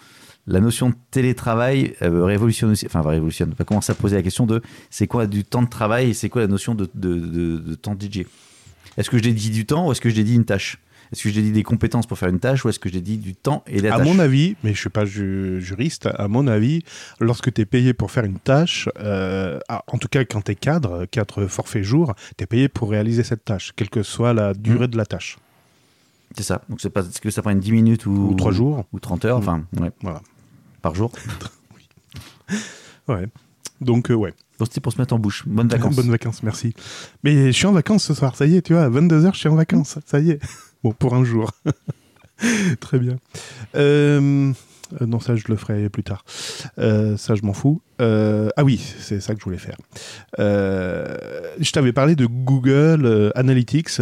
la 0.46 0.60
notion 0.60 0.90
de 0.90 0.94
télétravail 1.10 1.94
euh, 2.02 2.24
révolutionne 2.24 2.70
aussi, 2.72 2.86
enfin 2.86 3.00
révolutionne, 3.02 3.54
va 3.58 3.64
commencer 3.64 3.92
à 3.92 3.94
poser 3.94 4.16
la 4.16 4.22
question 4.22 4.46
de 4.46 4.60
c'est 4.90 5.06
quoi 5.06 5.26
du 5.26 5.44
temps 5.44 5.62
de 5.62 5.68
travail 5.68 6.10
et 6.10 6.14
c'est 6.14 6.28
quoi 6.28 6.42
la 6.42 6.48
notion 6.48 6.74
de, 6.74 6.88
de, 6.94 7.14
de, 7.18 7.58
de 7.58 7.74
temps 7.74 7.96
DJ 7.98 8.24
Est-ce 8.96 9.08
que 9.10 9.16
je 9.18 9.22
dédie 9.22 9.50
du 9.50 9.64
temps 9.66 9.88
ou 9.88 9.92
est-ce 9.92 10.00
que 10.00 10.10
je 10.10 10.14
dédie 10.14 10.34
une 10.34 10.44
tâche? 10.44 10.78
Est-ce 11.12 11.22
que 11.22 11.28
je 11.28 11.34
dédie 11.34 11.52
des 11.52 11.62
compétences 11.62 12.06
pour 12.06 12.18
faire 12.18 12.28
une 12.30 12.40
tâche 12.40 12.64
ou 12.64 12.68
est-ce 12.70 12.78
que 12.78 12.88
je 12.88 12.94
dédie 12.94 13.18
du 13.18 13.34
temps 13.34 13.62
et 13.66 13.80
la 13.80 13.94
À 13.94 13.98
tâche? 13.98 14.06
mon 14.06 14.18
avis, 14.18 14.56
mais 14.64 14.74
je 14.74 14.80
suis 14.80 14.88
pas 14.90 15.04
ju- 15.04 15.60
juriste, 15.60 16.08
à 16.12 16.28
mon 16.28 16.46
avis, 16.46 16.82
lorsque 17.20 17.52
tu 17.52 17.60
es 17.60 17.66
payé 17.66 17.92
pour 17.94 18.10
faire 18.10 18.24
une 18.24 18.38
tâche, 18.38 18.88
euh, 18.98 19.58
ah, 19.68 19.84
en 19.86 19.98
tout 19.98 20.08
cas 20.08 20.24
quand 20.24 20.42
tu 20.42 20.52
es 20.52 20.54
cadre, 20.56 21.04
cadre 21.06 21.46
forfait 21.46 21.84
jour, 21.84 22.14
tu 22.36 22.44
es 22.44 22.46
payé 22.46 22.68
pour 22.68 22.90
réaliser 22.90 23.22
cette 23.22 23.44
tâche, 23.44 23.72
quelle 23.76 23.90
que 23.90 24.02
soit 24.02 24.32
la 24.34 24.54
durée 24.54 24.88
de 24.88 24.96
la 24.96 25.06
tâche. 25.06 25.38
C'est 26.36 26.42
ça. 26.42 26.62
Donc 26.68 26.80
c'est 26.80 26.90
pas 26.90 27.00
est-ce 27.02 27.20
que 27.20 27.30
ça 27.30 27.42
prend 27.42 27.54
10 27.54 27.70
minutes 27.72 28.06
ou, 28.06 28.30
Ou 28.30 28.34
trois 28.34 28.50
jours. 28.50 28.84
ou 28.92 28.98
30 28.98 29.24
heures, 29.26 29.38
enfin 29.38 29.62
ouais, 29.80 29.90
Voilà. 30.02 30.20
Par 30.84 30.94
jour. 30.94 31.10
Ouais. 33.06 33.26
Donc, 33.82 34.10
euh, 34.10 34.14
ouais. 34.14 34.32
Donc 34.58 34.68
c'était 34.68 34.80
pour 34.80 34.90
se 34.90 34.98
mettre 34.98 35.12
en 35.12 35.18
bouche. 35.18 35.42
Bonnes 35.46 35.68
vacances. 35.68 35.94
Bonnes 35.94 36.10
vacances, 36.10 36.42
merci. 36.42 36.72
Mais 37.22 37.48
je 37.48 37.52
suis 37.52 37.66
en 37.66 37.72
vacances 37.72 38.04
ce 38.04 38.14
soir, 38.14 38.34
ça 38.34 38.46
y 38.46 38.56
est, 38.56 38.62
tu 38.62 38.72
vois, 38.72 38.84
à 38.84 38.88
22h, 38.88 39.34
je 39.34 39.38
suis 39.40 39.48
en 39.50 39.56
vacances, 39.56 39.98
ça 40.06 40.20
y 40.20 40.30
est. 40.30 40.40
Bon, 40.82 40.92
pour 40.92 41.14
un 41.14 41.22
jour. 41.22 41.50
Très 42.80 42.98
bien. 42.98 43.16
Euh, 43.74 44.52
euh, 45.00 45.06
non, 45.06 45.20
ça, 45.20 45.36
je 45.36 45.44
le 45.48 45.56
ferai 45.56 45.88
plus 45.88 46.02
tard. 46.02 46.24
Euh, 46.78 47.16
ça, 47.16 47.34
je 47.34 47.42
m'en 47.42 47.52
fous. 47.52 47.80
Euh, 48.00 48.48
ah 48.56 48.64
oui, 48.64 48.78
c'est 48.98 49.20
ça 49.20 49.34
que 49.34 49.40
je 49.40 49.44
voulais 49.44 49.58
faire. 49.58 49.76
Je 50.38 51.70
t'avais 51.72 51.92
parlé 51.92 52.16
de 52.16 52.26
Google 52.26 53.32
Analytics. 53.34 54.00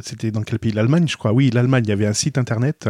C'était 0.00 0.30
dans 0.30 0.42
quel 0.42 0.58
pays? 0.58 0.72
L'Allemagne, 0.72 1.06
je 1.08 1.16
crois. 1.16 1.32
Oui, 1.32 1.50
l'Allemagne. 1.50 1.84
Il 1.86 1.90
y 1.90 1.92
avait 1.92 2.06
un 2.06 2.12
site 2.12 2.38
internet 2.38 2.88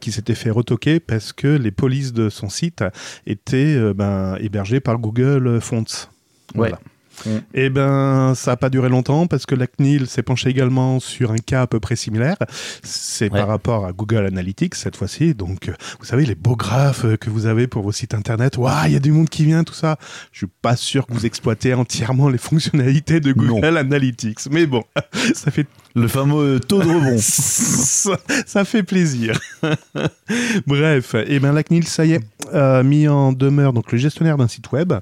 qui 0.00 0.12
s'était 0.12 0.34
fait 0.34 0.50
retoquer 0.50 1.00
parce 1.00 1.32
que 1.32 1.48
les 1.48 1.70
polices 1.70 2.12
de 2.12 2.28
son 2.28 2.48
site 2.48 2.84
étaient 3.26 3.92
ben, 3.94 4.36
hébergées 4.40 4.80
par 4.80 4.98
Google 4.98 5.60
Fonts. 5.60 6.08
Voilà. 6.54 6.78
Mm. 7.24 7.30
Eh 7.54 7.70
ben, 7.70 8.34
ça 8.34 8.52
n'a 8.52 8.56
pas 8.56 8.68
duré 8.68 8.88
longtemps 8.88 9.26
parce 9.26 9.46
que 9.46 9.54
la 9.54 9.66
CNIL 9.66 10.06
s'est 10.06 10.22
penchée 10.22 10.50
également 10.50 11.00
sur 11.00 11.32
un 11.32 11.36
cas 11.38 11.62
à 11.62 11.66
peu 11.66 11.80
près 11.80 11.96
similaire. 11.96 12.36
C'est 12.82 13.32
Ouais. 13.32 13.38
par 13.40 13.48
rapport 13.48 13.86
à 13.86 13.92
Google 13.92 14.26
Analytics 14.26 14.74
cette 14.74 14.96
fois-ci. 14.96 15.34
Donc, 15.34 15.68
euh, 15.68 15.72
vous 15.98 16.04
savez, 16.04 16.26
les 16.26 16.34
beaux 16.34 16.56
graphes 16.56 17.04
euh, 17.04 17.16
que 17.16 17.30
vous 17.30 17.46
avez 17.46 17.66
pour 17.66 17.82
vos 17.82 17.92
sites 17.92 18.14
internet. 18.14 18.58
Waouh, 18.58 18.86
il 18.86 18.92
y 18.92 18.96
a 18.96 19.00
du 19.00 19.12
monde 19.12 19.28
qui 19.28 19.44
vient, 19.44 19.64
tout 19.64 19.74
ça. 19.74 19.96
Je 20.32 20.38
suis 20.38 20.46
pas 20.62 20.76
sûr 20.76 21.06
que 21.06 21.14
vous 21.14 21.26
exploitez 21.26 21.72
entièrement 21.74 22.28
les 22.28 22.38
fonctionnalités 22.38 23.20
de 23.20 23.32
Google 23.32 23.76
Analytics. 23.78 24.50
Mais 24.50 24.66
bon, 24.66 24.82
ça 25.34 25.50
fait 25.50 25.66
Le 25.96 26.08
fameux 26.08 26.60
taux 26.60 26.82
de 26.82 26.88
rebond. 26.88 27.16
ça, 27.20 28.18
ça 28.44 28.64
fait 28.66 28.82
plaisir. 28.82 29.40
Bref, 30.66 31.14
et 31.14 31.40
ben 31.40 31.54
la 31.54 31.62
CNIL, 31.62 31.88
ça 31.88 32.04
y 32.04 32.12
est, 32.12 32.20
a 32.52 32.82
mis 32.82 33.08
en 33.08 33.32
demeure 33.32 33.72
donc 33.72 33.90
le 33.90 33.96
gestionnaire 33.96 34.36
d'un 34.36 34.46
site 34.46 34.70
web, 34.72 34.92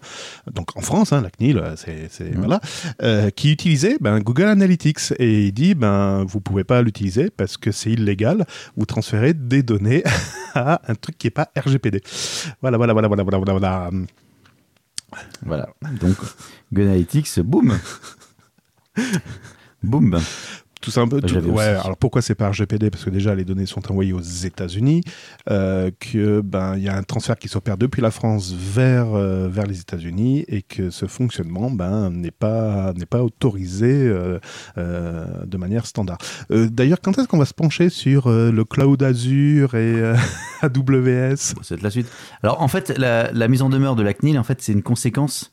donc 0.52 0.76
en 0.76 0.80
France, 0.82 1.12
hein, 1.12 1.20
la 1.20 1.30
CNIL, 1.30 1.58
euh, 1.58 1.74
c'est 1.76 2.32
voilà, 2.36 2.60
euh, 3.02 3.30
qui 3.30 3.50
utilisait 3.50 3.96
ben, 4.00 4.20
Google 4.20 4.44
Analytics 4.44 5.14
et 5.18 5.46
il 5.46 5.52
dit 5.52 5.74
ben 5.74 6.24
vous 6.28 6.40
pouvez 6.40 6.62
pas 6.62 6.80
l'utiliser 6.80 7.28
parce 7.28 7.56
que 7.56 7.72
c'est 7.72 7.90
illégal. 7.90 8.46
Vous 8.76 8.86
transférez 8.86 9.34
des 9.34 9.64
données 9.64 10.04
à 10.54 10.80
un 10.86 10.94
truc 10.94 11.18
qui 11.18 11.26
est 11.26 11.30
pas 11.30 11.50
RGPD. 11.56 12.02
Voilà, 12.62 12.76
voilà, 12.76 12.92
voilà, 12.92 13.08
voilà, 13.08 13.24
voilà, 13.24 13.38
voilà. 13.38 13.52
voilà. 13.52 13.90
Voilà. 15.42 15.68
Donc, 16.00 16.16
Google 16.72 16.88
Analytics, 16.88 17.40
boum. 17.40 17.78
boum. 19.82 20.20
Tout 20.84 20.90
ça 20.90 21.00
un 21.00 21.08
peu. 21.08 21.20
Bah, 21.20 21.28
tout- 21.28 21.38
ouais. 21.38 21.64
Alors 21.64 21.96
pourquoi 21.96 22.20
c'est 22.20 22.34
pas 22.34 22.50
RGPD 22.50 22.90
Parce 22.90 23.04
que 23.04 23.10
déjà 23.10 23.34
les 23.34 23.44
données 23.46 23.64
sont 23.64 23.90
envoyées 23.90 24.12
aux 24.12 24.20
États-Unis, 24.20 25.02
euh, 25.50 25.90
que 25.98 26.42
ben 26.42 26.76
y 26.76 26.88
a 26.88 26.94
un 26.96 27.02
transfert 27.02 27.36
qui 27.38 27.48
s'opère 27.48 27.78
depuis 27.78 28.02
la 28.02 28.10
France 28.10 28.52
vers 28.52 29.14
euh, 29.14 29.48
vers 29.48 29.64
les 29.66 29.80
États-Unis 29.80 30.44
et 30.46 30.60
que 30.60 30.90
ce 30.90 31.06
fonctionnement 31.06 31.70
ben 31.70 32.10
n'est 32.10 32.30
pas 32.30 32.92
pas 33.08 33.22
autorisé 33.22 33.86
euh, 33.90 34.38
euh, 34.76 35.24
de 35.46 35.56
manière 35.56 35.86
standard. 35.86 36.18
D'ailleurs, 36.50 36.98
quand 37.02 37.16
est-ce 37.18 37.28
qu'on 37.28 37.38
va 37.38 37.46
se 37.46 37.54
pencher 37.54 37.88
sur 37.88 38.28
le 38.28 38.64
cloud 38.64 39.02
Azure 39.02 39.74
et 39.74 39.94
AWS 40.62 41.54
C'est 41.62 41.82
la 41.82 41.90
suite. 41.90 42.08
Alors, 42.42 42.60
en 42.62 42.68
fait, 42.68 42.90
la, 42.98 43.30
la 43.32 43.48
mise 43.48 43.62
en 43.62 43.68
demeure 43.68 43.96
de 43.96 44.02
la 44.02 44.12
CNIL, 44.14 44.38
en 44.38 44.44
fait, 44.44 44.60
c'est 44.60 44.72
une 44.72 44.82
conséquence 44.82 45.52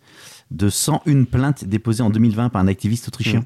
de 0.51 0.69
101 0.69 1.23
plaintes 1.23 1.65
déposées 1.65 2.03
en 2.03 2.09
2020 2.09 2.49
par 2.49 2.61
un 2.61 2.67
activiste 2.67 3.07
autrichien. 3.07 3.39
Mhm. 3.39 3.45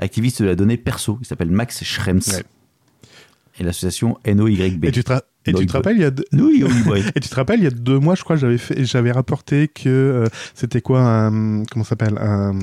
Activiste 0.00 0.42
de 0.42 0.46
la 0.46 0.56
donnée 0.56 0.76
perso. 0.76 1.18
Il 1.20 1.26
s'appelle 1.26 1.50
Max 1.50 1.84
Schrems. 1.84 2.20
Ouais. 2.28 2.42
Et 3.58 3.62
l'association 3.62 4.18
NOYB. 4.26 4.86
Et 4.86 4.90
tu 4.92 5.04
te, 5.04 5.12
ra- 5.12 5.22
et 5.44 5.52
tu 5.52 5.60
Donc, 5.60 5.66
te 5.68 5.72
rappelles, 5.72 5.96
il 5.96 6.02
y 6.02 6.04
a 6.04 6.10
deux- 6.10 6.24
Oui, 6.32 6.64
oui, 6.66 6.72
oui. 6.86 7.02
Et 7.14 7.20
tu 7.20 7.28
te 7.28 7.34
rappelles, 7.34 7.60
il 7.60 7.64
y 7.64 7.66
a 7.66 7.70
deux 7.70 7.98
mois, 7.98 8.14
je 8.14 8.22
crois, 8.24 8.36
j'avais 8.36 8.56
fait, 8.58 8.84
j'avais 8.84 9.12
rapporté 9.12 9.68
que 9.68 9.88
euh, 9.88 10.26
c'était 10.54 10.80
quoi 10.80 11.00
un, 11.02 11.64
comment 11.64 11.84
ça 11.84 11.90
s'appelle, 11.90 12.16
un, 12.18 12.58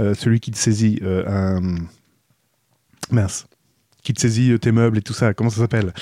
euh, 0.00 0.12
celui 0.14 0.40
qui 0.40 0.50
te 0.50 0.58
saisit, 0.58 0.98
euh, 1.02 1.24
un, 1.26 1.76
mince, 3.10 3.46
qui 4.02 4.12
te 4.12 4.20
saisit 4.20 4.58
tes 4.58 4.72
meubles 4.72 4.98
et 4.98 5.02
tout 5.02 5.12
ça, 5.14 5.32
comment 5.34 5.50
ça 5.50 5.60
s'appelle? 5.60 5.92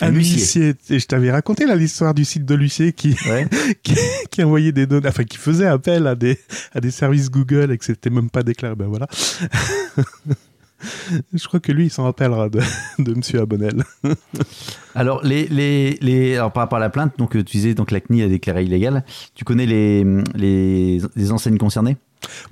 Un 0.00 0.10
huissier. 0.10 0.74
Et 0.88 0.98
je 0.98 1.06
t'avais 1.06 1.30
raconté 1.30 1.66
là 1.66 1.76
l'histoire 1.76 2.14
du 2.14 2.24
site 2.24 2.44
de 2.44 2.54
l'huissier 2.54 2.92
qui, 2.92 3.16
Ouais. 3.28 3.46
qui, 3.82 3.94
qui 4.30 4.42
envoyait 4.42 4.72
des 4.72 4.86
données, 4.86 5.08
enfin 5.08 5.24
qui 5.24 5.36
faisait 5.36 5.66
appel 5.66 6.06
à 6.06 6.14
des, 6.14 6.38
à 6.72 6.80
des 6.80 6.90
services 6.90 7.30
Google 7.30 7.72
et 7.72 7.78
que 7.78 7.84
c'était 7.84 8.10
même 8.10 8.30
pas 8.30 8.42
déclaré. 8.42 8.74
Ben 8.76 8.86
voilà. 8.86 9.06
je 11.34 11.46
crois 11.46 11.60
que 11.60 11.72
lui, 11.72 11.86
il 11.86 11.90
s'en 11.90 12.04
rappellera 12.04 12.48
de, 12.48 12.60
de 12.98 13.14
Monsieur 13.14 13.40
Abonnel. 13.40 13.84
Alors, 14.94 15.22
les, 15.24 15.46
les, 15.48 15.98
les, 16.00 16.36
alors, 16.36 16.52
par 16.52 16.62
rapport 16.62 16.78
à 16.78 16.80
la 16.80 16.90
plainte, 16.90 17.18
donc, 17.18 17.36
euh, 17.36 17.44
tu 17.44 17.56
disais 17.56 17.74
donc, 17.74 17.90
la 17.90 18.00
CNIL 18.00 18.24
a 18.24 18.28
déclaré 18.28 18.64
illégal. 18.64 19.04
Tu 19.34 19.44
connais 19.44 19.66
les, 19.66 20.04
les, 20.34 21.00
les 21.14 21.32
enseignes 21.32 21.58
concernées? 21.58 21.96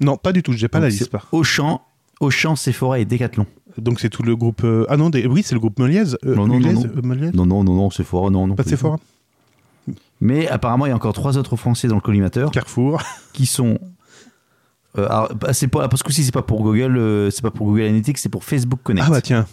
Non, 0.01 0.17
pas 0.17 0.33
du 0.33 0.43
tout. 0.43 0.53
J'ai 0.53 0.69
pas 0.69 0.79
Donc, 0.79 0.85
la 0.85 0.91
liste. 0.91 1.11
Auchan, 1.33 1.83
Auchan, 2.21 2.57
Sephora 2.57 2.99
et 2.99 3.05
Decathlon. 3.05 3.47
Donc 3.81 4.01
c'est 4.01 4.11
tout 4.11 4.23
le 4.23 4.37
groupe. 4.37 4.63
euh, 4.65 4.85
Ah 4.89 4.97
non, 4.97 5.11
des- 5.11 5.27
oui, 5.27 5.43
c'est 5.45 5.55
le 5.55 5.61
groupe 5.61 5.79
Meliez. 5.79 6.15
euh, 6.25 6.35
Non, 6.35 6.47
non, 6.47 6.59
non, 6.61 6.73
Non, 6.73 6.83
non, 7.47 7.47
non, 7.47 7.65
non, 7.65 8.31
non. 8.31 8.47
non 8.49 8.55
Pas 8.55 8.63
de. 8.65 8.69
Sephora. 8.69 8.99
Mais 10.21 10.49
apparemment, 10.49 10.87
il 10.87 10.89
y 10.89 10.93
a 10.93 10.97
encore 10.97 11.13
trois 11.13 11.39
autres 11.39 11.57
Français 11.57 11.87
dans 11.89 11.95
le 11.95 12.01
collimateur 12.01 12.51
Carrefour. 12.51 13.01
qui 13.33 13.47
sont. 13.47 13.79
Euh, 14.99 15.07
alors, 15.09 15.35
bah, 15.35 15.53
c'est 15.53 15.69
pas 15.69 15.89
parce 15.89 16.03
que 16.03 16.13
si 16.13 16.25
c'est 16.25 16.33
pas 16.33 16.43
pour 16.43 16.63
Google, 16.63 17.31
c'est 17.31 17.43
pas 17.43 17.51
pour 17.53 17.67
Google 17.67 17.83
Analytics, 17.83 18.19
c'est 18.19 18.29
pour 18.29 18.43
Facebook 18.45 18.81
Connect. 18.83 19.07
Ah 19.09 19.11
bah 19.11 19.21
tiens. 19.21 19.47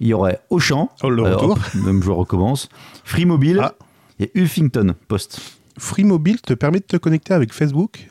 Il 0.00 0.08
y 0.08 0.12
aurait 0.14 0.40
Auchan, 0.50 0.90
Oh, 1.02 1.08
le 1.08 1.22
retour. 1.22 1.52
hop, 1.52 1.58
même 1.74 2.02
je 2.02 2.10
recommence, 2.10 2.68
Free 3.04 3.24
Mobile 3.24 3.60
Ah. 3.62 3.74
et 4.20 4.30
Huffington 4.34 4.94
Post. 5.08 5.40
Free 5.78 6.04
Mobile 6.04 6.40
te 6.40 6.52
permet 6.54 6.80
de 6.80 6.84
te 6.84 6.96
connecter 6.96 7.32
avec 7.34 7.52
Facebook. 7.52 8.08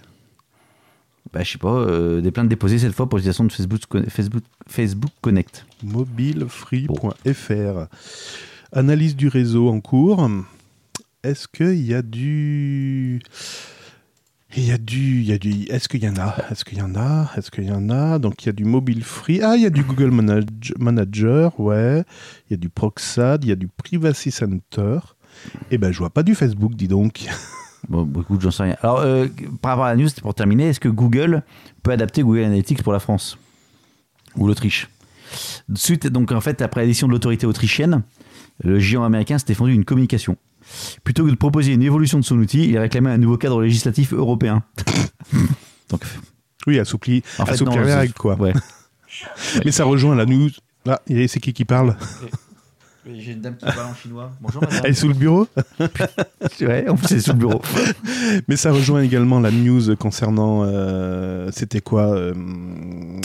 Bah, 1.35 1.43
je 1.43 1.51
sais 1.51 1.57
pas, 1.57 1.67
euh, 1.73 2.21
des 2.21 2.31
plaintes 2.31 2.47
déposées 2.47 2.79
cette 2.79 2.93
fois 2.93 3.09
pour 3.09 3.17
l'utilisation 3.17 3.43
de 3.43 3.51
Facebook, 3.51 3.81
Facebook, 4.07 4.43
Facebook 4.69 5.11
Connect. 5.19 5.65
Mobilefree.fr. 5.83 7.87
Analyse 8.71 9.17
du 9.17 9.27
réseau 9.27 9.67
en 9.67 9.81
cours. 9.81 10.29
Est-ce 11.23 11.49
qu'il 11.49 11.85
y 11.85 11.93
a 11.93 12.01
du. 12.01 13.19
Il 14.55 14.63
y 14.65 14.71
a 14.71 14.77
du, 14.77 15.23
du, 15.39 15.63
est-ce 15.63 15.89
qu'il 15.89 16.05
y 16.05 16.07
en 16.07 16.15
a? 16.15 16.37
Est-ce 16.49 16.63
qu'il 16.63 16.77
y 16.77 16.81
en 16.81 16.95
a? 16.95 17.29
Est-ce 17.35 17.51
qu'il 17.51 17.65
y 17.65 17.71
en 17.71 17.89
a? 17.89 18.17
Donc 18.17 18.43
il 18.43 18.45
y 18.45 18.49
a 18.49 18.53
du 18.53 18.63
mobile 18.63 19.03
free. 19.03 19.41
Ah, 19.43 19.57
il 19.57 19.63
y 19.63 19.65
a 19.65 19.69
du 19.69 19.83
Google 19.83 20.11
Manage- 20.11 20.73
Manager, 20.79 21.59
ouais. 21.59 22.05
Il 22.49 22.51
y 22.51 22.53
a 22.53 22.57
du 22.57 22.69
Proxad, 22.69 23.43
il 23.43 23.49
y 23.49 23.51
a 23.51 23.57
du 23.57 23.67
Privacy 23.67 24.31
Center. 24.31 24.99
Eh 25.69 25.77
ben, 25.77 25.91
je 25.91 25.99
vois 25.99 26.11
pas 26.11 26.23
du 26.23 26.33
Facebook, 26.33 26.75
dis 26.75 26.87
donc. 26.87 27.25
Bon, 27.89 28.03
beaucoup 28.03 28.37
de 28.37 28.41
j'en 28.41 28.51
sais 28.51 28.63
rien. 28.63 28.75
Alors, 28.81 28.99
euh, 28.99 29.27
par 29.61 29.71
rapport 29.71 29.85
à 29.85 29.93
la 29.93 30.01
news, 30.01 30.09
pour 30.21 30.33
terminer, 30.33 30.69
est-ce 30.69 30.79
que 30.79 30.89
Google 30.89 31.43
peut 31.83 31.91
adapter 31.91 32.23
Google 32.23 32.43
Analytics 32.43 32.83
pour 32.83 32.93
la 32.93 32.99
France 32.99 33.37
ou 34.35 34.47
l'Autriche? 34.47 34.89
Suite, 35.75 36.07
donc 36.07 36.31
en 36.31 36.41
fait, 36.41 36.61
après 36.61 36.81
l'édition 36.81 37.07
de 37.07 37.11
l'autorité 37.11 37.45
autrichienne, 37.45 38.03
le 38.63 38.79
géant 38.79 39.03
américain 39.03 39.37
s'est 39.37 39.45
défendu 39.45 39.73
une 39.73 39.85
communication. 39.85 40.37
Plutôt 41.03 41.25
que 41.25 41.29
de 41.29 41.35
proposer 41.35 41.73
une 41.73 41.83
évolution 41.83 42.19
de 42.19 42.23
son 42.23 42.37
outil, 42.37 42.67
il 42.69 42.77
réclamait 42.77 43.11
un 43.11 43.17
nouveau 43.17 43.37
cadre 43.37 43.61
législatif 43.61 44.13
européen. 44.13 44.63
donc, 45.89 46.01
Oui, 46.65 46.79
assoupli, 46.79 47.23
en 47.37 47.45
fait, 47.45 47.53
assouplir 47.53 47.81
non, 47.81 47.97
règles, 47.97 48.13
quoi. 48.13 48.35
Ouais. 48.35 48.53
Mais 49.65 49.71
ça 49.71 49.85
rejoint 49.85 50.15
la 50.15 50.25
news. 50.25 50.49
Ah, 50.87 51.01
et 51.07 51.27
c'est 51.27 51.39
qui 51.39 51.53
qui 51.53 51.65
parle? 51.65 51.95
J'ai 53.13 53.33
une 53.33 53.41
dame 53.41 53.55
qui 53.55 53.65
parle 53.65 53.91
en 53.91 53.93
chinois. 53.93 54.31
Bonjour 54.41 54.61
madame. 54.63 54.81
Elle 54.83 54.91
est 54.91 54.93
sous 54.95 55.07
le 55.07 55.13
bureau 55.13 55.47
ouais, 56.61 56.89
en 56.89 56.95
plus, 56.95 57.07
c'est 57.07 57.19
sous 57.19 57.33
le 57.33 57.37
bureau. 57.37 57.61
Mais 58.47 58.55
ça 58.55 58.71
rejoint 58.71 59.01
également 59.03 59.39
la 59.39 59.51
news 59.51 59.95
concernant. 59.95 60.63
euh, 60.63 61.49
c'était 61.53 61.81
quoi 61.81 62.07
euh, 62.15 62.33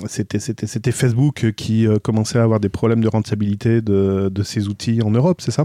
C'était 0.06 0.38
c'était 0.38 0.66
c'était 0.66 0.92
Facebook 0.92 1.52
qui 1.56 1.86
euh, 1.86 1.98
commençait 1.98 2.38
à 2.38 2.42
avoir 2.42 2.60
des 2.60 2.68
problèmes 2.68 3.00
de 3.00 3.08
rentabilité 3.08 3.80
de, 3.80 4.30
de 4.32 4.42
ses 4.42 4.68
outils 4.68 5.00
en 5.02 5.10
Europe, 5.10 5.40
c'est 5.40 5.50
ça? 5.50 5.64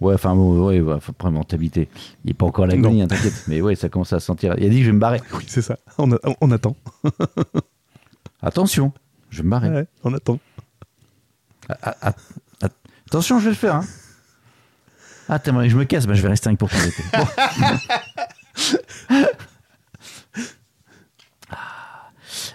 Ouais, 0.00 0.14
enfin, 0.14 0.34
bon, 0.34 0.66
ouais, 0.66 0.80
ouais, 0.80 1.00
faut 1.00 1.12
prendre 1.12 1.36
rentabilité. 1.36 1.88
Il 2.24 2.28
n'est 2.28 2.34
pas 2.34 2.46
encore 2.46 2.64
à 2.64 2.68
l'agonie, 2.68 3.02
hein, 3.02 3.06
t'inquiète. 3.08 3.44
Mais 3.46 3.60
ouais, 3.60 3.74
ça 3.76 3.88
commence 3.90 4.12
à 4.14 4.20
se 4.20 4.26
sentir. 4.26 4.54
Il 4.58 4.64
a 4.64 4.68
dit 4.70 4.78
que 4.78 4.82
je 4.84 4.88
vais 4.88 4.94
me 4.94 4.98
barrer. 4.98 5.20
Oui, 5.34 5.44
c'est 5.46 5.62
ça. 5.62 5.78
On, 5.98 6.10
a- 6.12 6.18
on 6.40 6.50
attend. 6.50 6.74
Attention, 8.42 8.92
je 9.30 9.38
vais 9.38 9.44
me 9.44 9.50
barrer. 9.50 9.68
Ouais, 9.70 9.86
on 10.02 10.12
attend. 10.14 10.38
Ah, 11.68 11.94
ah, 12.02 12.12
ah, 12.62 12.68
attention, 13.06 13.38
je 13.38 13.44
vais 13.44 13.50
le 13.50 13.56
faire. 13.56 13.76
Hein. 13.76 13.84
Ah, 15.28 15.38
t'as- 15.38 15.68
je 15.68 15.76
me 15.76 15.84
casse, 15.84 16.06
bah, 16.06 16.14
je 16.14 16.22
vais 16.22 16.28
rester 16.28 16.48
avec 16.48 16.58
pour 16.58 16.68
t'embêter. 16.70 17.02
Bon. 17.12 17.26
Ah. 21.50 22.10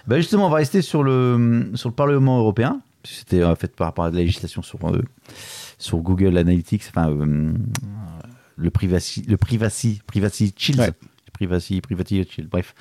Bah, 0.06 0.16
justement, 0.16 0.46
on 0.46 0.50
va 0.50 0.56
rester 0.56 0.82
sur 0.82 1.02
le, 1.02 1.70
sur 1.74 1.88
le 1.88 1.94
Parlement 1.94 2.38
européen. 2.38 2.80
C'était 3.04 3.44
en 3.44 3.54
fait 3.54 3.74
par 3.76 3.86
rapport 3.88 4.04
à 4.06 4.10
la 4.10 4.16
législation 4.18 4.62
sur, 4.62 4.78
euh, 4.88 5.02
sur 5.78 5.98
Google 5.98 6.36
Analytics, 6.36 6.84
enfin, 6.88 7.10
euh, 7.10 7.52
le 8.56 8.70
privacy, 8.70 9.22
le 9.28 9.36
privacy, 9.36 10.00
privacy 10.06 10.52
shield. 10.56 10.80
Ouais. 10.80 10.92
Privacy, 11.32 11.80
bref. 12.50 12.74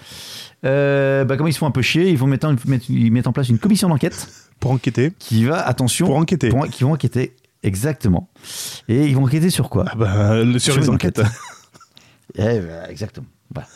Euh, 0.65 1.23
bah, 1.25 1.37
comme 1.37 1.47
ils 1.47 1.53
se 1.53 1.59
font 1.59 1.67
un 1.67 1.71
peu 1.71 1.83
chier, 1.83 2.09
ils 2.09 2.17
vont 2.17 2.25
mettre 2.25 2.47
en, 2.47 2.55
mettre- 2.65 2.89
ils 2.89 3.11
mettent 3.11 3.27
en 3.27 3.33
place 3.33 3.49
une 3.49 3.59
commission 3.59 3.87
d'enquête 3.87 4.27
Pour 4.59 4.71
enquêter. 4.71 5.11
qui 5.19 5.45
va, 5.45 5.61
attention, 5.65 6.05
Pour 6.07 6.17
enquêter. 6.17 6.49
pour- 6.49 6.67
qui 6.67 6.83
vont 6.83 6.93
enquêter, 6.93 7.35
exactement. 7.63 8.29
Et 8.87 9.05
ils 9.07 9.15
vont 9.15 9.23
enquêter 9.25 9.49
sur 9.49 9.69
quoi? 9.69 9.85
Ah 9.89 9.95
bah, 9.95 10.43
le- 10.43 10.59
sur, 10.59 10.73
Sur 10.73 10.81
les 10.81 10.89
enquêtes. 10.89 11.21
Eh 12.39 12.59
ben, 12.59 12.85
Exactement. 12.89 13.25
Voilà. 13.53 13.67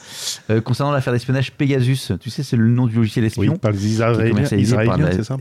Euh, 0.50 0.61
concernant 0.61 0.91
l'affaire 0.91 1.13
d'espionnage 1.13 1.53
Pegasus, 1.53 2.11
tu 2.19 2.29
sais, 2.29 2.43
c'est 2.43 2.57
le 2.57 2.67
nom 2.67 2.85
du 2.85 2.95
logiciel 2.95 3.23
Oui, 3.23 3.27
espion. 3.27 3.55
par 3.57 3.71
les 3.71 3.88
Israéliens, 3.88 4.33
la- 4.97 5.11
c'est 5.13 5.23
ça? 5.23 5.38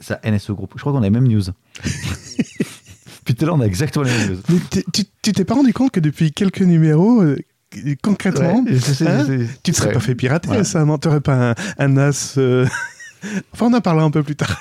Ça, 0.00 0.20
NSE 0.24 0.50
Group. 0.50 0.72
Je 0.76 0.80
crois 0.80 0.92
qu'on 0.92 0.98
a 0.98 1.02
la 1.02 1.10
même 1.10 1.26
news. 1.28 1.42
Putain, 3.24 3.46
là, 3.46 3.54
on 3.54 3.60
a 3.60 3.66
exactement 3.66 4.04
la 4.04 4.12
même 4.12 4.30
news. 4.32 4.40
Mais 4.48 4.82
tu 5.22 5.32
t'es 5.32 5.44
pas 5.44 5.54
rendu 5.54 5.72
compte 5.72 5.90
que 5.92 6.00
depuis 6.00 6.32
quelques 6.32 6.62
numéros, 6.62 7.22
euh, 7.22 7.36
concrètement, 8.02 8.60
Ouais, 8.64 8.72
je 8.74 8.78
sais, 8.78 9.04
je 9.04 9.10
hein, 9.10 9.24
sais. 9.26 9.46
tu 9.62 9.72
te 9.72 9.76
serais 9.76 9.88
Ouais. 9.88 9.94
pas 9.94 10.00
fait 10.00 10.14
pirater 10.14 10.48
Ouais. 10.50 10.64
ça, 10.64 10.84
T'aurais 11.00 11.20
pas 11.20 11.50
un, 11.50 11.54
un 11.78 11.96
as. 11.96 12.36
euh, 12.38 12.66
enfin, 13.52 13.66
on 13.66 13.74
en 13.74 13.80
parlera 13.80 14.04
un 14.06 14.10
peu 14.10 14.22
plus 14.22 14.36
tard. 14.36 14.60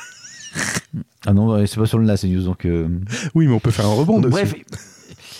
Ah 1.26 1.34
non, 1.34 1.52
ouais, 1.54 1.68
c'est 1.68 1.80
pas 1.80 1.86
sur 1.86 2.00
le 2.00 2.06
NAS, 2.06 2.18
c'est 2.18 2.28
news. 2.28 2.44
Donc, 2.44 2.66
euh, 2.66 2.88
Oui, 3.36 3.48
mais 3.48 3.54
on 3.54 3.60
peut 3.60 3.72
faire 3.72 3.86
un 3.86 3.94
rebond 3.94 4.20
Donc, 4.20 4.32
dessus. 4.32 4.46
bref, 4.46 4.56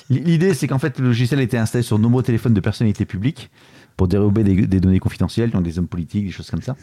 l'idée 0.10 0.54
c'est 0.54 0.68
qu'en 0.68 0.80
fait 0.80 1.00
le 1.00 1.06
logiciel 1.08 1.40
a 1.40 1.44
été 1.44 1.58
installé 1.58 1.84
sur 1.84 1.98
nombreux 2.00 2.24
téléphones 2.24 2.54
de 2.54 2.60
personnalités 2.62 3.06
publiques 3.06 3.50
pour 3.96 4.08
dérober 4.08 4.44
des, 4.44 4.68
des 4.68 4.80
données 4.80 5.00
confidentielles, 5.00 5.50
donc 5.52 5.64
des 5.64 5.80
hommes 5.80 5.88
politiques, 5.88 6.26
des 6.26 6.32
choses 6.32 6.50
comme 6.52 6.62
ça. 6.62 6.76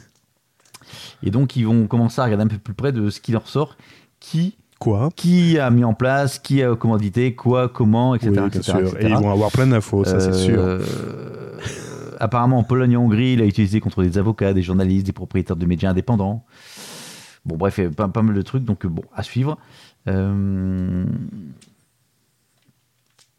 Et 1.23 1.31
donc 1.31 1.57
ils 1.57 1.65
vont 1.67 1.87
commencer 1.87 2.21
à 2.21 2.25
regarder 2.25 2.45
un 2.45 2.49
peu 2.49 2.59
plus 2.59 2.75
près 2.75 2.93
de 2.93 3.09
ce 3.11 3.21
qui 3.21 3.33
leur 3.33 3.49
sort, 3.49 3.77
qui, 4.21 4.57
Quoi? 4.81 5.11
qui 5.15 5.59
a 5.59 5.71
mis 5.71 5.85
en 5.85 5.95
place, 5.95 6.39
qui 6.39 6.63
a 6.63 6.75
commandité, 6.75 7.35
quoi, 7.35 7.69
comment, 7.69 8.15
etc. 8.15 8.31
Oui, 8.31 8.37
bien 8.37 8.47
etc., 8.49 8.63
sûr. 8.63 8.81
etc. 8.81 8.97
Et 9.01 9.07
ils 9.09 9.15
vont 9.17 9.31
avoir 9.31 9.51
plein 9.53 9.67
d'infos, 9.69 10.05
ça 10.05 10.19
c'est 10.21 10.33
sûr. 10.35 10.59
Euh, 10.59 10.81
apparemment, 12.25 12.59
en 12.59 12.65
Pologne 12.65 12.93
et 12.93 12.97
en 12.97 13.03
Hongrie, 13.03 13.33
il 13.35 13.41
a 13.43 13.47
utilisé 13.47 13.81
contre 13.81 14.03
des 14.03 14.19
avocats, 14.19 14.53
des 14.53 14.63
journalistes, 14.63 15.07
des 15.07 15.13
propriétaires 15.13 15.57
de 15.57 15.67
médias 15.67 15.91
indépendants. 15.91 16.45
Bon, 17.45 17.57
bref, 17.57 17.79
il 17.79 17.85
y 17.85 17.87
a 17.87 17.91
pas, 17.91 18.09
pas 18.09 18.23
mal 18.23 18.35
de 18.35 18.43
trucs, 18.43 18.65
donc 18.65 18.87
bon, 18.87 19.03
à 19.15 19.23
suivre. 19.23 19.59
Euh, 20.09 21.05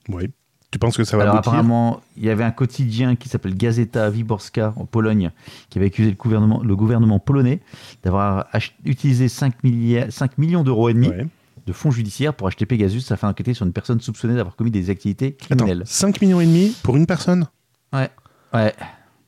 Oui. 0.10 0.30
Tu 0.72 0.80
penses 0.80 0.98
que 0.98 1.06
ça 1.06 1.16
va 1.16 1.24
alors 1.24 1.36
apparemment, 1.38 2.02
il 2.18 2.26
y 2.26 2.30
avait 2.30 2.44
un 2.44 2.52
quotidien 2.52 3.16
qui 3.16 3.30
s'appelle 3.30 3.56
Gazeta 3.56 4.10
Wyborska 4.10 4.74
en 4.76 4.86
Pologne 4.86 5.32
qui 5.70 5.78
avait 5.78 5.88
accusé 5.88 6.10
le 6.10 6.18
gouvernement, 6.18 6.62
le 6.62 6.76
gouvernement 6.76 7.18
polonais 7.20 7.62
d'avoir 8.04 8.48
utilisé 8.84 9.30
5, 9.30 9.64
milliards, 9.64 10.12
5 10.12 10.38
millions 10.38 10.64
d'euros 10.64 10.90
et 10.90 10.94
demi 10.94 11.08
Ouais. 11.08 11.28
de 11.66 11.72
fonds 11.72 11.92
judiciaires 11.92 12.34
pour 12.34 12.48
acheter 12.48 12.66
Pegasus 12.66 13.10
afin 13.12 13.28
d'enquêter 13.30 13.54
sur 13.54 13.66
une 13.66 13.72
personne 13.72 14.02
soupçonnée 14.02 14.36
d'avoir 14.36 14.58
commis 14.58 14.70
des 14.72 14.90
activités 14.90 15.38
Attends, 15.46 15.56
criminelles. 15.56 15.84
5 15.86 16.20
millions 16.22 16.42
et 16.42 16.46
demi 16.46 16.76
pour 16.84 16.98
une 16.98 17.06
personne? 17.06 17.48
Ouais. 17.94 18.10
Ouais. 18.56 18.74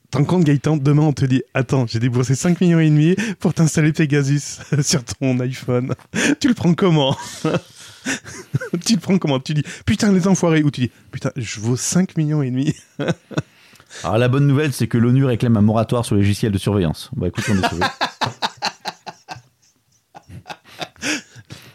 T'en 0.10 0.24
compte 0.24 0.44
Gaëtan, 0.46 0.78
demain 0.78 1.04
on 1.04 1.14
te 1.14 1.26
dit 1.26 1.44
Attends, 1.54 1.86
j'ai 1.86 2.00
déboursé 2.00 2.34
5 2.34 2.62
millions 2.62 2.80
et 2.80 2.90
demi 2.90 3.16
pour 3.40 3.54
t'installer 3.54 3.92
Pegasus 3.92 4.60
sur 4.82 5.04
ton 5.04 5.38
iPhone. 5.42 5.94
tu 6.40 6.48
le 6.48 6.54
prends 6.54 6.74
comment? 6.74 7.16
Tu 8.86 8.94
le 8.94 9.02
prends 9.02 9.18
comment? 9.18 9.38
Tu 9.42 9.54
dis 9.54 9.64
Putain 9.86 10.14
les 10.14 10.30
enfoirés 10.30 10.64
ou 10.64 10.72
tu 10.72 10.80
dis 10.82 10.92
Putain, 11.12 11.30
je 11.36 11.60
vaux 11.60 11.76
5 11.76 12.16
millions 12.16 12.42
et 12.42 12.50
demi. 12.50 12.74
Alors 14.02 14.18
la 14.18 14.30
bonne 14.30 14.48
nouvelle, 14.48 14.72
c'est 14.72 14.88
que 14.88 14.98
l'ONU 14.98 15.26
réclame 15.26 15.58
un 15.58 15.62
moratoire 15.62 16.06
sur 16.06 16.16
les 16.16 16.22
logiciels 16.22 16.54
de 16.54 16.58
surveillance. 16.58 17.10
Bah 17.18 17.28
écoute, 17.28 17.44
on 17.50 17.58
est 17.62 17.68
sauvé. 17.70 17.86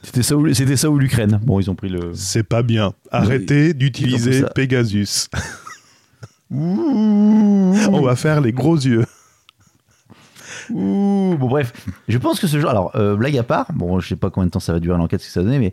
C'était 0.02 0.22
ça, 0.22 0.36
ou- 0.36 0.54
c'était 0.54 0.76
ça 0.76 0.90
ou 0.90 0.98
l'Ukraine. 0.98 1.38
Bon, 1.42 1.60
ils 1.60 1.70
ont 1.70 1.74
pris 1.74 1.90
le. 1.90 2.12
C'est 2.14 2.42
pas 2.44 2.62
bien. 2.62 2.94
Arrêtez 3.10 3.74
d'utiliser 3.74 4.44
fait 4.54 4.68
Pegasus. 6.52 7.88
on 7.90 8.00
va 8.02 8.16
faire 8.16 8.40
les 8.40 8.52
gros 8.52 8.76
yeux. 8.76 9.04
Ouh, 10.70 11.36
bon 11.38 11.48
bref, 11.48 11.72
je 12.08 12.18
pense 12.18 12.38
que 12.38 12.46
ce 12.46 12.60
genre, 12.60 12.70
alors 12.70 12.92
euh, 12.96 13.16
blague 13.16 13.36
à 13.36 13.42
part, 13.42 13.72
bon 13.72 13.98
je 14.00 14.08
sais 14.08 14.16
pas 14.16 14.30
combien 14.30 14.46
de 14.46 14.50
temps 14.52 14.60
ça 14.60 14.72
va 14.72 14.80
durer 14.80 14.96
l'enquête, 14.96 15.20
ce 15.20 15.26
que 15.26 15.32
ça 15.32 15.40
va 15.40 15.44
donner, 15.46 15.58
mais 15.58 15.72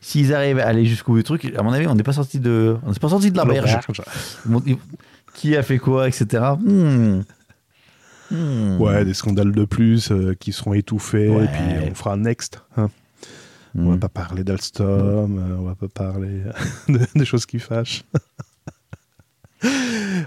s'ils 0.00 0.32
arrivent 0.32 0.60
à 0.60 0.66
aller 0.66 0.84
jusqu'au 0.86 1.12
bout 1.12 1.18
du 1.18 1.24
truc, 1.24 1.52
à 1.56 1.62
mon 1.62 1.72
avis 1.72 1.86
on 1.88 1.94
n'est 1.94 2.02
pas 2.04 2.12
sorti 2.12 2.38
de, 2.38 2.76
on 2.86 2.92
n'est 2.92 2.98
pas 2.98 3.08
sorti 3.08 3.30
de 3.32 3.36
la 3.36 3.44
berge. 3.44 3.78
Qui 5.34 5.56
a 5.56 5.62
fait 5.62 5.78
quoi, 5.78 6.08
etc. 6.08 6.42
Hmm. 6.60 7.22
Hmm. 8.30 8.80
Ouais, 8.80 9.04
des 9.04 9.14
scandales 9.14 9.52
de 9.52 9.64
plus 9.64 10.10
euh, 10.12 10.34
qui 10.38 10.52
seront 10.52 10.74
étouffés, 10.74 11.28
Ouais. 11.28 11.44
et 11.44 11.48
puis 11.48 11.90
on 11.90 11.94
fera 11.94 12.16
next. 12.16 12.62
hein. 12.76 12.90
On 13.76 13.82
Hmm. 13.82 13.90
va 13.92 13.96
pas 13.98 14.08
parler 14.08 14.44
d'Alstom, 14.44 14.86
euh, 15.38 15.56
on 15.58 15.62
va 15.64 15.74
pas 15.74 15.88
parler 15.88 16.42
de- 16.88 17.00
des 17.14 17.24
choses 17.24 17.44
qui 17.46 17.58
fâchent. 17.58 18.04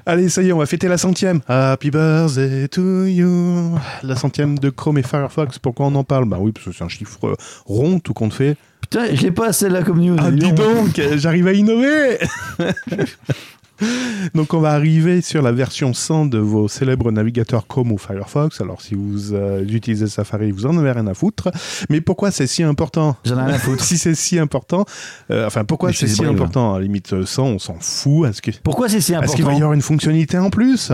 Allez, 0.05 0.29
ça 0.29 0.41
y 0.41 0.50
est, 0.50 0.51
on 0.51 0.58
va 0.58 0.65
fêter 0.65 0.88
la 0.88 0.98
centième. 0.98 1.41
Happy 1.48 1.91
birthday 1.91 2.67
to 2.67 3.05
you. 3.05 3.77
La 4.03 4.15
centième 4.15 4.58
de 4.58 4.70
Chrome 4.70 4.98
et 4.98 5.03
Firefox. 5.03 5.60
Pourquoi 5.60 5.86
on 5.88 5.96
en 5.96 6.03
parle? 6.03 6.25
Bah 6.25 6.38
oui, 6.39 6.51
parce 6.51 6.65
que 6.65 6.72
c'est 6.72 6.84
un 6.84 6.89
chiffre 6.89 7.36
rond, 7.65 8.00
tout 8.00 8.13
compte 8.13 8.34
fait. 8.34 8.58
Putain, 8.81 9.13
je 9.13 9.22
l'ai 9.22 9.31
pas 9.31 9.53
celle-là 9.53 9.84
comme 9.84 10.01
news. 10.01 10.17
Ah, 10.20 10.31
dis 10.31 10.51
donc, 10.51 11.00
j'arrive 11.15 11.48
à 11.48 11.53
innover 11.53 12.17
Donc 14.35 14.53
on 14.53 14.59
va 14.59 14.71
arriver 14.71 15.21
sur 15.21 15.41
la 15.41 15.51
version 15.51 15.93
100 15.93 16.27
de 16.27 16.38
vos 16.38 16.67
célèbres 16.67 17.11
navigateurs 17.11 17.67
Chrome 17.67 17.91
ou 17.91 17.97
Firefox. 17.97 18.61
Alors 18.61 18.81
si 18.81 18.95
vous 18.95 19.33
euh, 19.33 19.63
utilisez 19.67 20.07
Safari, 20.07 20.51
vous 20.51 20.65
en 20.65 20.77
avez 20.77 20.91
rien 20.91 21.07
à 21.07 21.13
foutre. 21.13 21.50
Mais 21.89 22.01
pourquoi 22.01 22.31
c'est 22.31 22.47
si 22.47 22.63
important? 22.63 23.15
J'en 23.25 23.39
ai 23.39 23.43
rien 23.45 23.55
à 23.55 23.59
foutre. 23.59 23.83
Si 23.83 23.97
c'est 23.97 24.15
si 24.15 24.39
important, 24.39 24.85
euh, 25.31 25.47
enfin 25.47 25.65
pourquoi 25.65 25.91
c'est 25.93 26.07
si 26.07 26.23
important? 26.25 26.73
À 26.75 26.77
la 26.79 26.83
limite 26.83 27.13
euh, 27.13 27.25
100, 27.25 27.43
on 27.45 27.59
s'en 27.59 27.75
fout. 27.79 28.29
Est-ce 28.29 28.41
que- 28.41 28.51
Pourquoi 28.63 28.89
c'est 28.89 29.01
si 29.01 29.13
est-ce 29.13 29.35
qu'il 29.35 29.43
va 29.45 29.51
y 29.51 29.55
important? 29.55 29.55
avoir 29.57 29.73
une 29.73 29.81
fonctionnalité 29.81 30.38
en 30.38 30.50
plus? 30.50 30.91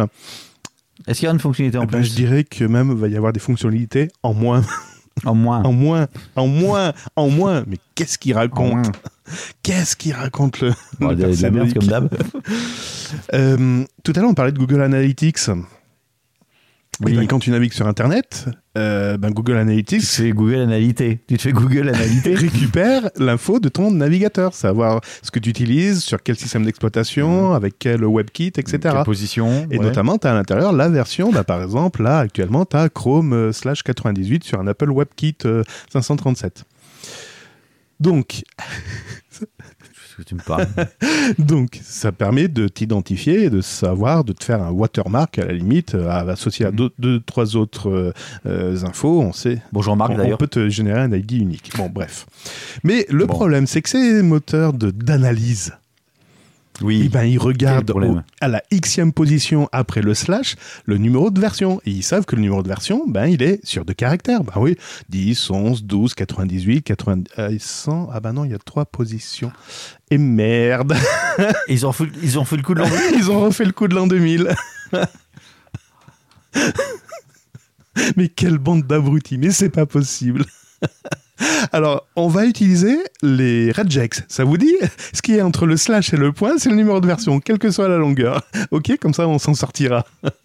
Est-ce 1.07 1.19
qu'il 1.19 1.25
y 1.27 1.29
a 1.29 1.33
une 1.33 1.39
fonctionnalité 1.39 1.77
en 1.77 1.83
Eh 1.83 1.85
ben, 1.85 1.99
plus? 1.99 2.09
Je 2.11 2.15
dirais 2.15 2.43
que 2.43 2.63
même 2.65 2.89
il 2.91 2.97
va 2.97 3.07
y 3.07 3.15
avoir 3.15 3.31
des 3.33 3.39
fonctionnalités 3.39 4.07
en 4.23 4.33
moins, 4.33 4.63
En 5.25 5.35
moins. 5.35 5.61
en 5.63 5.71
moins, 5.73 6.07
en 6.35 6.47
moins, 6.47 6.93
en 7.15 7.29
moins. 7.29 7.63
Mais 7.67 7.77
qu'est-ce 7.95 8.17
qu'il 8.17 8.33
raconte? 8.33 8.87
Qu'est-ce 9.63 9.95
qu'il 9.95 10.13
raconte 10.13 10.61
le, 10.61 10.73
Bon, 10.99 11.09
le 11.09 11.15
de, 11.15 11.35
de 11.35 11.41
la 11.41 11.51
merde 11.51 11.73
personnage? 11.73 11.73
comme 11.73 11.87
d'hab. 11.87 12.09
Euh, 13.33 13.83
tout 14.03 14.13
à 14.15 14.19
l'heure, 14.19 14.29
on 14.29 14.33
parlait 14.33 14.51
de 14.51 14.57
Google 14.59 14.81
Analytics. 14.81 15.49
Oui. 17.01 17.11
Eh 17.13 17.17
ben, 17.17 17.27
quand 17.27 17.39
tu 17.39 17.51
navigues 17.51 17.73
sur 17.73 17.87
Internet, 17.87 18.45
euh, 18.77 19.17
ben, 19.17 19.29
Google 19.29 19.53
Tu 19.53 19.59
Analytics 19.59 20.01
te 20.01 20.05
fais 20.05 20.31
Google 20.31 20.55
Analyté. 20.55 21.23
Tu 21.27 21.37
te 21.37 21.41
fais 21.41 21.51
Google 21.51 21.89
Analyté. 21.89 22.33
récupère 22.35 23.09
l'info 23.17 23.59
de 23.59 23.69
ton 23.69 23.91
navigateur, 23.91 24.53
savoir 24.53 25.01
ce 25.21 25.29
que 25.29 25.37
tu 25.39 25.49
utilises, 25.49 26.03
sur 26.03 26.23
quel 26.23 26.37
système 26.37 26.65
d'exploitation, 26.65 27.53
avec 27.53 27.75
quel 27.77 28.03
WebKit, 28.03 28.53
etc. 28.57 28.79
Quelle 28.81 29.03
position 29.03 29.67
Et 29.69 29.77
ouais. 29.77 29.85
notamment, 29.85 30.17
tu 30.17 30.27
as 30.27 30.31
à 30.31 30.33
l'intérieur 30.33 30.73
la 30.73 30.89
version, 30.89 31.31
bah, 31.31 31.43
par 31.43 31.61
exemple, 31.61 32.01
là, 32.01 32.19
actuellement, 32.19 32.65
tu 32.65 32.77
as 32.77 32.89
Chrome 32.89 33.33
euh, 33.33 33.51
slash 33.51 33.83
98 33.83 34.43
sur 34.43 34.59
un 34.59 34.67
Apple 34.67 34.91
WebKit 34.91 35.37
euh, 35.45 35.63
537. 35.93 36.65
Donc, 37.99 38.43
que 40.17 40.23
tu 40.23 40.35
me 40.35 40.41
parles 40.41 40.67
Donc, 41.37 41.79
ça 41.83 42.11
permet 42.11 42.47
de 42.47 42.67
t'identifier 42.67 43.43
et 43.45 43.49
de 43.49 43.61
savoir, 43.61 44.23
de 44.23 44.33
te 44.33 44.43
faire 44.43 44.61
un 44.63 44.71
watermark 44.71 45.37
à 45.39 45.45
la 45.45 45.53
limite, 45.53 45.95
euh, 45.95 46.09
à- 46.09 46.19
associé 46.31 46.65
à 46.65 46.71
deux, 46.71 46.89
deux, 46.99 47.19
trois 47.19 47.55
autres 47.55 47.89
euh, 47.89 48.13
euh, 48.45 48.83
infos. 48.85 49.21
On 49.21 49.33
sait. 49.33 49.61
Bonjour 49.71 49.95
Marc 49.95 50.11
on, 50.11 50.19
on 50.33 50.37
peut 50.37 50.47
te 50.47 50.69
générer 50.69 51.01
un 51.01 51.11
ID 51.11 51.33
unique. 51.33 51.71
Bon, 51.77 51.89
bref. 51.89 52.25
Mais 52.83 53.05
le 53.09 53.25
Bon. 53.25 53.33
problème, 53.33 53.67
c'est 53.67 53.81
que 53.81 53.89
ces 53.89 54.21
moteurs 54.23 54.73
de- 54.73 54.91
d'analyse, 54.91 55.73
Oui. 56.81 57.03
eh 57.05 57.09
ben, 57.09 57.23
ils 57.23 57.39
regardent 57.39 57.89
au- 57.91 58.17
à 58.39 58.47
la 58.47 58.61
xème 58.71 59.11
position 59.11 59.67
après 59.71 60.01
le 60.01 60.13
slash 60.13 60.55
le 60.85 60.97
numéro 60.97 61.31
de 61.31 61.39
version. 61.41 61.81
Et 61.85 61.91
ils 61.91 62.03
savent 62.03 62.25
que 62.25 62.35
le 62.35 62.41
numéro 62.43 62.61
de 62.63 62.67
version, 62.67 63.03
ben, 63.07 63.25
il 63.25 63.41
est 63.41 63.59
sur 63.65 63.83
deux 63.85 63.93
caractères. 63.95 64.43
Ben 64.43 64.53
oui, 64.57 64.75
10, 65.09 65.49
11, 65.49 65.83
12, 65.83 66.13
98, 66.13 66.83
80, 66.83 67.23
euh, 67.39 67.55
100. 67.59 68.09
Ah 68.13 68.19
ben 68.19 68.33
non, 68.33 68.45
il 68.45 68.51
y 68.51 68.55
a 68.55 68.59
trois 68.59 68.85
positions. 68.85 69.51
Et 70.11 70.17
merde 70.17 70.95
Et 71.67 71.73
Ils 71.73 71.85
ont 71.85 71.91
fait, 71.91 72.05
ils 72.21 72.37
ont 72.39 72.45
fait 72.45 72.57
le 72.57 72.63
coup 72.63 72.73
de 72.75 72.79
l'envoi. 72.79 72.97
Ils 73.15 73.29
ont 73.31 73.39
refait 73.41 73.65
le 73.65 73.71
coup 73.71 73.87
de 73.87 73.95
l'an 73.95 74.07
2000. 74.07 74.53
mais 78.15 78.29
quelle 78.29 78.57
bande 78.57 78.83
d'abrutis, 78.83 79.37
mais 79.37 79.51
c'est 79.51 79.69
pas 79.69 79.85
possible. 79.85 80.45
Alors, 81.71 82.07
on 82.15 82.27
va 82.27 82.45
utiliser 82.45 82.97
les 83.21 83.71
regex. 83.71 84.23
Ça 84.27 84.43
vous 84.43 84.57
dit 84.57 84.73
Ce 85.13 85.21
qui 85.21 85.33
est 85.35 85.41
entre 85.41 85.65
le 85.65 85.77
slash 85.77 86.13
et 86.13 86.17
le 86.17 86.31
point, 86.31 86.57
c'est 86.57 86.69
le 86.69 86.75
numéro 86.75 86.99
de 86.99 87.07
version, 87.07 87.39
quelle 87.39 87.59
que 87.59 87.71
soit 87.71 87.87
la 87.87 87.97
longueur. 87.97 88.41
Ok, 88.71 88.97
comme 88.99 89.13
ça 89.13 89.27
on 89.27 89.39
s'en 89.39 89.53
sortira. 89.53 90.05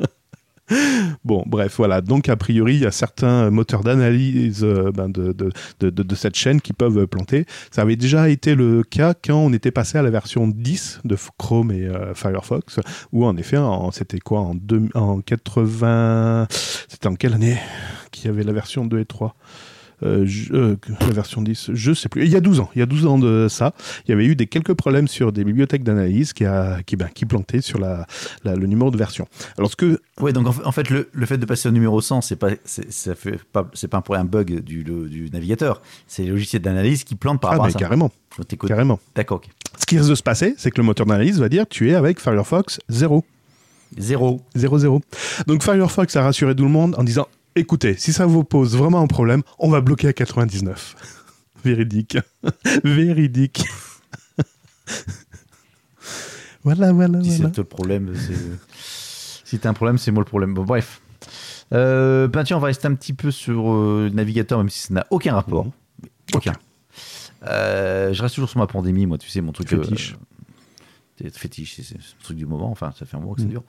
Bon, 1.24 1.42
bref, 1.46 1.74
voilà. 1.76 2.00
Donc, 2.00 2.30
a 2.30 2.36
priori, 2.36 2.76
il 2.76 2.80
y 2.82 2.86
a 2.86 2.90
certains 2.90 3.50
moteurs 3.50 3.82
d'analyse 3.82 4.64
euh, 4.64 4.90
ben, 4.90 5.10
de, 5.10 5.32
de, 5.32 5.50
de, 5.80 5.90
de- 5.90 6.14
cette 6.14 6.34
chaîne 6.36 6.62
qui 6.62 6.72
peuvent 6.72 7.06
planter. 7.06 7.44
Ça 7.70 7.82
avait 7.82 7.96
déjà 7.96 8.30
été 8.30 8.54
le 8.54 8.82
cas 8.82 9.12
quand 9.12 9.36
on 9.36 9.52
était 9.52 9.70
passé 9.72 9.98
à 9.98 10.02
la 10.02 10.08
version 10.08 10.46
10 10.48 11.00
de 11.04 11.16
Chrome 11.36 11.72
et 11.72 11.82
euh, 11.86 12.14
Firefox, 12.14 12.80
où 13.12 13.26
en 13.26 13.36
effet, 13.36 13.58
c'était 13.92 14.20
quoi 14.20 14.40
en, 14.40 14.54
deux- 14.54 14.88
en 14.94 15.20
80. 15.20 16.46
C'était 16.88 17.08
en 17.08 17.16
quelle 17.16 17.34
année? 17.34 17.58
Qu'il 18.10 18.26
y 18.26 18.28
avait 18.28 18.44
la 18.44 18.52
version 18.52 18.86
2 18.86 19.00
et 19.00 19.04
3 19.04 19.28
euh, 19.28 19.32
je- 20.24 20.52
euh, 20.52 20.76
la 21.00 21.06
version 21.12 21.42
10, 21.42 21.70
je 21.72 21.92
sais 21.92 22.08
plus. 22.08 22.24
Il 22.24 22.30
y 22.30 22.36
a 22.36 22.40
12 22.40 22.60
ans, 22.60 22.70
il 22.74 22.78
y 22.80 22.82
a 22.82 22.86
12 22.86 23.06
ans 23.06 23.18
de 23.18 23.46
ça, 23.48 23.72
il 24.06 24.10
y 24.10 24.14
avait 24.14 24.26
eu 24.26 24.34
des 24.36 24.46
quelques 24.46 24.74
problèmes 24.74 25.08
sur 25.08 25.32
des 25.32 25.44
bibliothèques 25.44 25.84
d'analyse 25.84 26.32
qui, 26.32 26.44
a, 26.44 26.82
qui, 26.84 26.96
ben, 26.96 27.08
qui 27.14 27.24
plantaient 27.26 27.60
sur 27.60 27.78
la, 27.78 28.06
la- 28.44 28.54
le 28.56 28.66
numéro 28.66 28.90
de 28.90 28.96
version. 28.96 29.26
Alors 29.58 29.70
ce 29.70 29.76
que 29.76 30.00
Ouais, 30.20 30.32
donc 30.32 30.46
en 30.64 30.72
fait, 30.72 30.88
le, 30.90 31.08
le 31.12 31.26
fait 31.26 31.38
de 31.38 31.46
passer 31.46 31.68
au 31.68 31.72
numéro 31.72 32.00
100, 32.00 32.20
c'est 32.20 32.36
pas, 32.36 32.50
c'est, 32.64 32.86
pas, 33.52 33.68
c'est 33.74 33.88
pas 33.88 34.00
pour 34.02 34.14
un 34.14 34.24
bug 34.24 34.60
du, 34.60 34.82
le- 34.84 35.08
du 35.08 35.30
navigateur. 35.30 35.82
C'est 36.06 36.22
les 36.22 36.28
logiciels 36.30 36.62
d'analyse 36.62 37.02
qui 37.04 37.14
plantent 37.14 37.40
par 37.40 37.50
ah, 37.50 37.54
rapport 37.54 37.66
ben, 37.66 37.70
à 37.70 37.72
ça. 37.72 37.78
carrément, 37.78 38.10
Je 38.38 38.56
carrément. 38.66 39.00
D'accord. 39.16 39.40
Ce 39.78 39.86
qui 39.86 39.96
risque 39.96 40.10
de 40.10 40.14
se 40.14 40.22
passer, 40.22 40.54
c'est 40.58 40.70
que 40.70 40.78
le 40.80 40.84
moteur 40.84 41.06
d'analyse 41.06 41.40
va 41.40 41.48
dire 41.48 41.66
tu 41.68 41.90
es 41.90 41.94
avec 41.94 42.20
Firefox 42.20 42.78
0. 42.88 43.24
Zéro. 43.98 44.40
0, 44.54 44.78
0. 44.78 45.00
Donc 45.46 45.62
Firefox 45.62 46.16
a 46.16 46.22
rassuré 46.22 46.54
tout 46.54 46.64
le 46.64 46.70
monde 46.70 46.94
en 46.98 47.04
disant 47.04 47.26
écoutez, 47.56 47.94
si 47.96 48.12
ça 48.12 48.26
vous 48.26 48.44
pose 48.44 48.76
vraiment 48.76 49.00
un 49.00 49.06
problème, 49.06 49.42
on 49.58 49.68
va 49.68 49.80
bloquer 49.80 50.08
à 50.08 50.12
99. 50.12 50.96
Véridique. 51.64 52.18
Véridique. 52.84 53.64
voilà, 56.64 56.92
voilà, 56.92 57.22
Si 57.22 57.30
voilà. 57.30 57.44
c'est 57.48 57.52
toi 57.52 57.62
le 57.62 57.64
problème, 57.64 58.12
c'est... 58.16 58.34
si 59.44 59.58
t'as 59.58 59.70
un 59.70 59.74
problème, 59.74 59.98
c'est 59.98 60.10
moi 60.10 60.20
le 60.22 60.28
problème. 60.28 60.54
Bon, 60.54 60.64
bref. 60.64 61.00
Euh, 61.72 62.28
ben 62.28 62.44
tiens, 62.44 62.56
on 62.58 62.60
va 62.60 62.66
rester 62.66 62.86
un 62.86 62.94
petit 62.94 63.14
peu 63.14 63.30
sur 63.30 63.72
euh, 63.72 64.08
le 64.10 64.14
navigateur, 64.14 64.58
même 64.58 64.68
si 64.68 64.80
ça 64.80 64.94
n'a 64.94 65.06
aucun 65.10 65.34
rapport. 65.34 65.66
Aucun. 66.34 66.52
Euh, 67.44 68.12
je 68.12 68.22
reste 68.22 68.34
toujours 68.34 68.50
sur 68.50 68.58
ma 68.58 68.66
pandémie, 68.66 69.06
moi, 69.06 69.18
tu 69.18 69.28
sais, 69.28 69.40
mon 69.40 69.52
truc. 69.52 69.68
Fétiche. 69.68 70.16
C'est 71.24 71.38
fétiche, 71.38 71.76
c'est 71.82 71.94
le 71.94 72.00
truc 72.22 72.36
du 72.36 72.46
moment, 72.46 72.70
enfin, 72.70 72.92
ça 72.98 73.06
fait 73.06 73.16
un 73.16 73.20
moment 73.20 73.34
que 73.34 73.42
c'est 73.42 73.48
dur. 73.48 73.62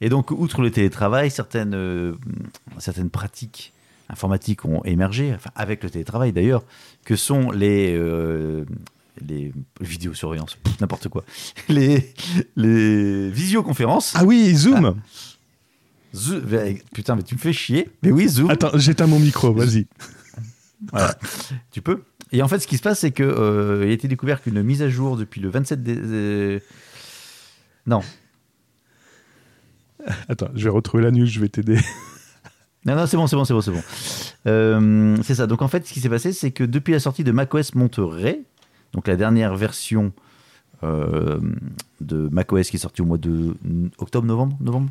Et 0.00 0.08
donc, 0.08 0.30
outre 0.30 0.62
le 0.62 0.70
télétravail, 0.70 1.30
certaines, 1.30 1.74
euh, 1.74 2.14
certaines 2.78 3.10
pratiques 3.10 3.72
informatiques 4.08 4.64
ont 4.64 4.82
émergé, 4.84 5.32
enfin, 5.34 5.50
avec 5.54 5.82
le 5.82 5.90
télétravail 5.90 6.32
d'ailleurs, 6.32 6.62
que 7.04 7.16
sont 7.16 7.50
les, 7.50 7.94
euh, 7.96 8.64
les 9.26 9.52
vidéosurveillance, 9.80 10.56
pff, 10.56 10.80
n'importe 10.80 11.08
quoi, 11.08 11.24
les, 11.68 12.12
les 12.56 13.30
visioconférences. 13.30 14.12
Ah 14.16 14.24
oui, 14.24 14.54
Zoom 14.54 14.96
Zoom- 16.14 16.42
mais- 16.48 16.82
Putain, 16.92 17.16
mais 17.16 17.22
tu 17.22 17.34
me 17.34 17.40
fais 17.40 17.52
chier. 17.52 17.88
Mais 18.02 18.10
oui, 18.12 18.28
Zoom. 18.28 18.50
Attends, 18.50 18.70
j'éteins 18.78 19.06
mon 19.06 19.18
micro, 19.18 19.52
vas-y. 19.52 19.86
Voilà. 20.92 21.16
tu 21.72 21.80
peux. 21.80 22.02
Et 22.30 22.42
en 22.42 22.48
fait, 22.48 22.58
ce 22.58 22.66
qui 22.66 22.76
se 22.76 22.82
passe, 22.82 22.98
c'est 23.00 23.10
que 23.12 23.22
euh, 23.22 23.84
il 23.86 23.90
a 23.90 23.92
été 23.92 24.06
découvert 24.06 24.42
qu'une 24.42 24.62
mise 24.62 24.82
à 24.82 24.88
jour 24.90 25.16
depuis 25.16 25.40
le 25.40 25.48
27 25.48 25.82
dé- 25.82 25.96
euh, 25.96 26.60
Non, 27.86 28.00
Attends, 30.28 30.48
je 30.54 30.64
vais 30.64 30.70
retrouver 30.70 31.02
la 31.02 31.10
news, 31.10 31.26
je 31.26 31.40
vais 31.40 31.48
t'aider. 31.48 31.78
non, 32.86 32.96
non, 32.96 33.06
c'est 33.06 33.16
bon, 33.16 33.26
c'est 33.26 33.36
bon, 33.36 33.44
c'est 33.44 33.54
bon, 33.54 33.60
c'est 33.60 33.70
bon. 33.70 33.82
Euh, 34.46 35.16
c'est 35.22 35.34
ça. 35.34 35.46
Donc 35.46 35.62
en 35.62 35.68
fait, 35.68 35.86
ce 35.86 35.92
qui 35.92 36.00
s'est 36.00 36.08
passé, 36.08 36.32
c'est 36.32 36.50
que 36.50 36.64
depuis 36.64 36.92
la 36.92 37.00
sortie 37.00 37.24
de 37.24 37.32
macOS 37.32 37.74
Monterey, 37.74 38.42
donc 38.92 39.08
la 39.08 39.16
dernière 39.16 39.56
version 39.56 40.12
euh, 40.82 41.40
de 42.00 42.28
macOS 42.30 42.68
qui 42.68 42.76
est 42.76 42.80
sortie 42.80 43.02
au 43.02 43.06
mois 43.06 43.18
de 43.18 43.54
octobre, 43.98 44.26
novembre, 44.26 44.56
novembre, 44.60 44.90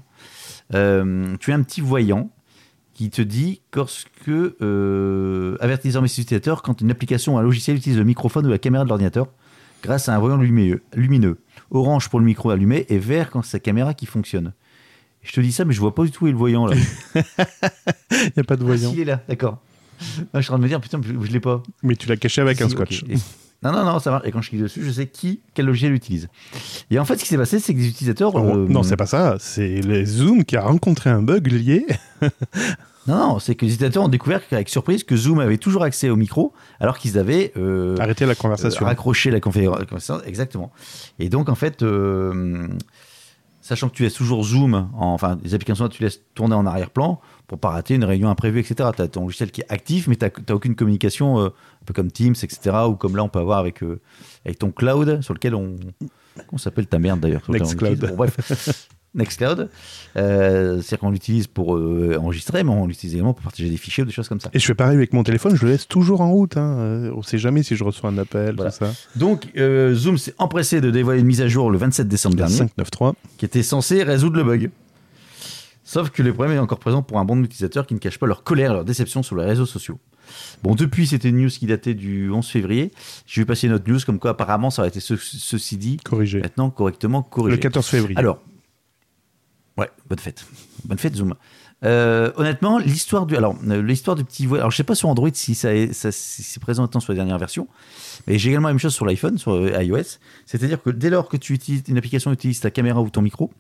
euh, 0.74 1.36
tu 1.40 1.52
as 1.52 1.56
un 1.56 1.64
petit 1.64 1.82
voyant 1.82 2.30
qui 2.94 3.10
te 3.10 3.22
dit 3.22 3.62
lorsque 3.74 4.30
euh, 4.30 5.58
désormais 5.84 6.08
ses 6.08 6.22
utilisateurs 6.22 6.62
quand 6.62 6.82
une 6.82 6.92
application 6.92 7.36
ou 7.36 7.38
un 7.40 7.42
logiciel 7.42 7.78
utilise 7.78 7.98
le 7.98 8.04
microphone 8.04 8.46
ou 8.46 8.50
la 8.50 8.60
caméra 8.60 8.84
de 8.84 8.90
l'ordinateur 8.90 9.28
grâce 9.82 10.10
à 10.10 10.16
un 10.16 10.20
voyant 10.20 10.38
lumineux, 10.38 10.82
lumineux. 10.96 11.40
Orange 11.72 12.10
pour 12.10 12.20
le 12.20 12.26
micro 12.26 12.50
allumé 12.50 12.86
et 12.90 12.98
vert 12.98 13.30
quand 13.32 13.42
c'est 13.42 13.52
sa 13.52 13.60
caméra 13.60 13.94
qui 13.94 14.06
fonctionne. 14.06 14.54
Je 15.22 15.32
te 15.32 15.40
dis 15.42 15.52
ça, 15.52 15.64
mais 15.66 15.74
je 15.74 15.80
vois 15.80 15.96
pas 15.96 16.04
du 16.04 16.12
tout 16.12 16.26
où 16.26 16.28
est 16.28 16.32
le 16.32 16.38
voyant 16.38 16.66
là. 16.68 16.76
Il 18.12 18.32
n'y 18.36 18.42
a 18.42 18.44
pas 18.44 18.56
de 18.58 18.64
Ah, 18.64 18.66
voyant. 18.66 18.90
si, 18.90 18.96
il 18.98 19.02
est 19.02 19.06
là, 19.06 19.22
d'accord. 19.28 19.60
Là, 20.34 20.40
je 20.40 20.42
suis 20.42 20.50
en 20.50 20.54
train 20.54 20.58
de 20.58 20.64
me 20.64 20.68
dire, 20.68 20.82
putain, 20.82 21.00
je, 21.02 21.14
je 21.26 21.32
l'ai 21.32 21.40
pas. 21.40 21.64
Mais 21.82 21.96
tu 21.96 22.08
l'as 22.10 22.18
caché 22.18 22.42
avec 22.42 22.62
un 22.62 22.68
scotch. 22.70 23.04
Et- 23.10 23.16
Non, 23.64 23.72
non, 23.72 23.86
non, 23.86 24.00
ça 24.00 24.12
marche. 24.12 24.28
Et 24.28 24.32
quand 24.32 24.42
je 24.42 24.50
clique 24.50 24.62
dessus, 24.62 24.84
je 24.84 24.92
sais 24.92 25.08
qui, 25.08 25.40
quel 25.54 25.66
logiciel 25.66 25.94
utilise. 25.94 26.28
Et 26.92 27.00
en 27.00 27.06
fait, 27.06 27.16
ce 27.18 27.24
qui 27.24 27.30
s'est 27.30 27.38
passé, 27.38 27.60
c'est 27.60 27.74
que 27.74 27.80
les 27.80 27.88
utilisateurs. 27.88 28.36
Oh, 28.36 28.40
euh, 28.40 28.68
Non, 28.68 28.84
c'est 28.84 28.98
pas 28.98 29.06
ça. 29.06 29.38
C'est 29.40 29.82
Zoom 30.06 30.44
qui 30.44 30.58
a 30.58 30.62
rencontré 30.64 31.10
un 31.10 31.22
bug 31.22 31.48
lié. 31.48 31.86
Non, 33.08 33.16
non, 33.18 33.40
c'est 33.40 33.56
que 33.56 33.66
les 33.66 33.74
utilisateurs 33.74 34.04
ont 34.04 34.08
découvert 34.10 34.40
avec 34.52 34.70
surprise 34.70 35.04
que 35.04 35.16
Zoom 35.18 35.40
avait 35.40 35.58
toujours 35.58 35.84
accès 35.84 36.10
au 36.10 36.16
micro, 36.16 36.54
alors 36.80 36.98
qu'ils 36.98 37.18
avaient 37.18 37.52
euh, 37.58 37.96
Arrêtez 38.00 38.26
la 38.26 38.32
euh, 38.32 38.36
conversation. 38.36 38.86
raccroché 38.86 39.30
la 39.32 39.40
conférence. 39.42 39.80
Exactement. 40.26 40.72
Et 41.20 41.28
donc, 41.30 41.50
en 41.50 41.56
fait, 41.56 41.84
euh, 41.84 42.68
sachant 43.62 43.90
que 43.90 43.96
tu 43.96 44.04
laisses 44.04 44.14
toujours 44.14 44.44
Zoom, 44.46 44.74
en- 44.76 45.14
enfin, 45.14 45.38
les 45.44 45.54
applications, 45.54 45.90
tu 45.90 46.02
laisses 46.02 46.22
tourner 46.34 46.56
en 46.56 46.66
arrière-plan 46.66 47.20
pour 47.48 47.60
pas 47.60 47.70
rater 47.72 47.96
une 47.96 48.06
réunion 48.06 48.30
imprévue, 48.30 48.60
etc. 48.62 48.90
Tu 48.96 49.02
as 49.02 49.08
ton 49.10 49.24
logiciel 49.24 49.52
qui 49.52 49.62
est 49.62 49.72
actif, 49.72 50.08
mais 50.08 50.16
tu 50.16 50.26
n'as 50.26 50.56
aucune 50.56 50.76
communication, 50.76 51.40
euh, 51.40 51.48
un 51.48 51.86
peu 51.86 51.94
comme 51.94 52.10
Teams, 52.10 52.36
etc. 52.42 52.72
Ou 52.88 52.94
comme 52.96 53.18
là, 53.18 53.24
on 53.26 53.30
peut 53.30 53.40
avoir 53.40 53.60
avec, 53.60 53.84
euh, 53.84 54.00
avec 54.46 54.60
ton 54.60 54.72
cloud, 54.72 55.22
sur 55.22 55.34
lequel 55.34 55.56
on. 55.56 55.76
Comment 56.48 56.58
s'appelle 56.58 56.88
ta 56.88 57.00
merde 57.00 57.20
d'ailleurs 57.20 57.42
on 57.50 57.52
Nextcloud. 57.52 58.00
Bon, 58.00 58.16
bref. 58.16 58.88
Nextcloud. 59.16 59.70
Euh, 60.18 60.76
C'est-à-dire 60.82 61.00
qu'on 61.00 61.12
l'utilise 61.12 61.48
pour 61.48 61.76
euh, 61.76 62.18
enregistrer, 62.20 62.64
mais 62.64 62.72
on 62.72 62.88
l'utilise 62.88 63.14
également 63.16 63.34
pour 63.34 63.44
partager 63.44 63.70
des 63.70 63.78
fichiers 63.78 64.04
ou 64.04 64.06
des 64.06 64.12
choses 64.12 64.28
comme 64.30 64.40
ça. 64.40 64.50
Et 64.54 64.60
je 64.60 64.66
fais 64.66 64.74
pareil 64.74 64.96
avec 64.96 65.14
mon 65.14 65.24
téléphone, 65.24 65.56
je 65.56 65.66
le 65.66 65.72
laisse 65.72 65.88
toujours 65.88 66.22
en 66.22 66.32
route. 66.32 66.58
Hein. 66.58 66.78
Euh, 66.80 67.12
On 67.16 67.22
sait 67.22 67.38
jamais 67.38 67.64
si 67.64 67.76
je 67.76 67.84
reçois 67.84 68.10
un 68.10 68.18
appel, 68.18 68.56
Voilà. 68.56 68.72
tout 68.72 68.78
ça. 68.86 68.92
Donc, 69.16 69.48
Zoom 69.58 70.18
s'est 70.18 70.34
empressé 70.38 70.82
de 70.82 70.90
dévoiler 70.92 71.20
une 71.22 71.28
mise 71.28 71.42
à 71.42 71.48
jour 71.48 71.70
le 71.72 71.78
27 71.78 72.08
décembre 72.08 72.36
dernier. 72.36 72.56
593. 72.58 73.14
qui 73.38 73.46
était 73.46 73.64
censé 73.64 74.04
résoudre 74.04 74.38
le 74.38 74.44
bug. 74.44 74.72
Sauf 75.86 76.10
que 76.12 76.24
le 76.24 76.34
problème 76.34 76.56
est 76.56 76.60
encore 76.60 76.80
présent 76.80 77.02
pour 77.04 77.20
un 77.20 77.26
bon 77.26 77.36
nombre 77.36 77.48
d'utilisateurs 77.48 77.86
qui 77.86 77.94
ne 77.94 78.00
cachent 78.00 78.18
pas 78.18 78.26
leur 78.26 78.44
colère 78.44 78.72
et 78.72 78.74
leur 78.76 78.86
déception 78.86 79.22
sur 79.22 79.36
les 79.36 79.44
réseaux 79.46 79.66
sociaux. 79.66 80.00
Bon, 80.64 80.76
depuis, 80.76 81.06
c'était 81.06 81.28
une 81.30 81.38
news 81.44 81.50
qui 81.50 81.66
datait 81.66 81.94
du 81.94 82.32
11 82.32 82.48
février. 82.48 82.92
Je 83.28 83.42
vais 83.42 83.46
passer 83.46 83.68
une 83.68 83.74
autre 83.74 83.84
news 83.92 84.00
comme 84.06 84.18
quoi 84.18 84.32
apparemment 84.32 84.70
ça 84.70 84.82
aurait 84.82 84.90
été 84.90 85.02
ce- 85.02 85.18
ceci 85.18 85.76
dit 85.78 85.98
Corrigé. 85.98 86.40
maintenant 86.40 86.70
correctement 86.70 87.22
corrigé. 87.22 87.58
Le 87.58 87.62
14 87.62 87.86
février. 87.86 88.18
Alors, 88.18 88.40
ouais, 89.78 89.90
bonne 90.10 90.20
fête. 90.20 90.46
Bonne 90.86 90.98
fête, 90.98 91.16
Zoom. 91.16 91.36
Euh, 91.84 92.32
honnêtement, 92.38 92.78
l'histoire 92.78 93.26
du, 93.26 93.36
alors, 93.36 93.56
euh, 93.68 93.82
l'histoire 93.82 94.16
du 94.16 94.24
petit 94.24 94.46
voyant. 94.46 94.64
Alors, 94.64 94.72
je 94.72 94.78
sais 94.78 94.84
pas 94.84 94.96
sur 94.96 95.10
Android 95.10 95.30
si 95.34 95.54
ça 95.54 95.70
c'est 95.92 96.60
présent 96.62 96.84
maintenant 96.84 97.02
sur 97.02 97.12
la 97.12 97.18
dernière 97.18 97.38
version, 97.38 97.68
mais 98.26 98.38
j'ai 98.38 98.52
également 98.52 98.70
la 98.70 98.74
même 98.74 98.80
chose 98.80 98.94
sur 98.94 99.06
l'iPhone, 99.06 99.38
sur 99.38 99.54
euh, 99.54 99.84
iOS. 99.84 100.20
C'est-à-dire 100.46 100.82
que 100.82 100.90
dès 100.90 101.10
lors 101.10 101.28
que 101.28 101.36
tu 101.36 101.54
utilises 101.54 101.84
une 101.88 101.98
application 101.98 102.32
utilise 102.32 102.62
ta 102.62 102.72
caméra 102.72 103.02
ou 103.02 103.10
ton 103.10 103.22
micro, 103.22 103.52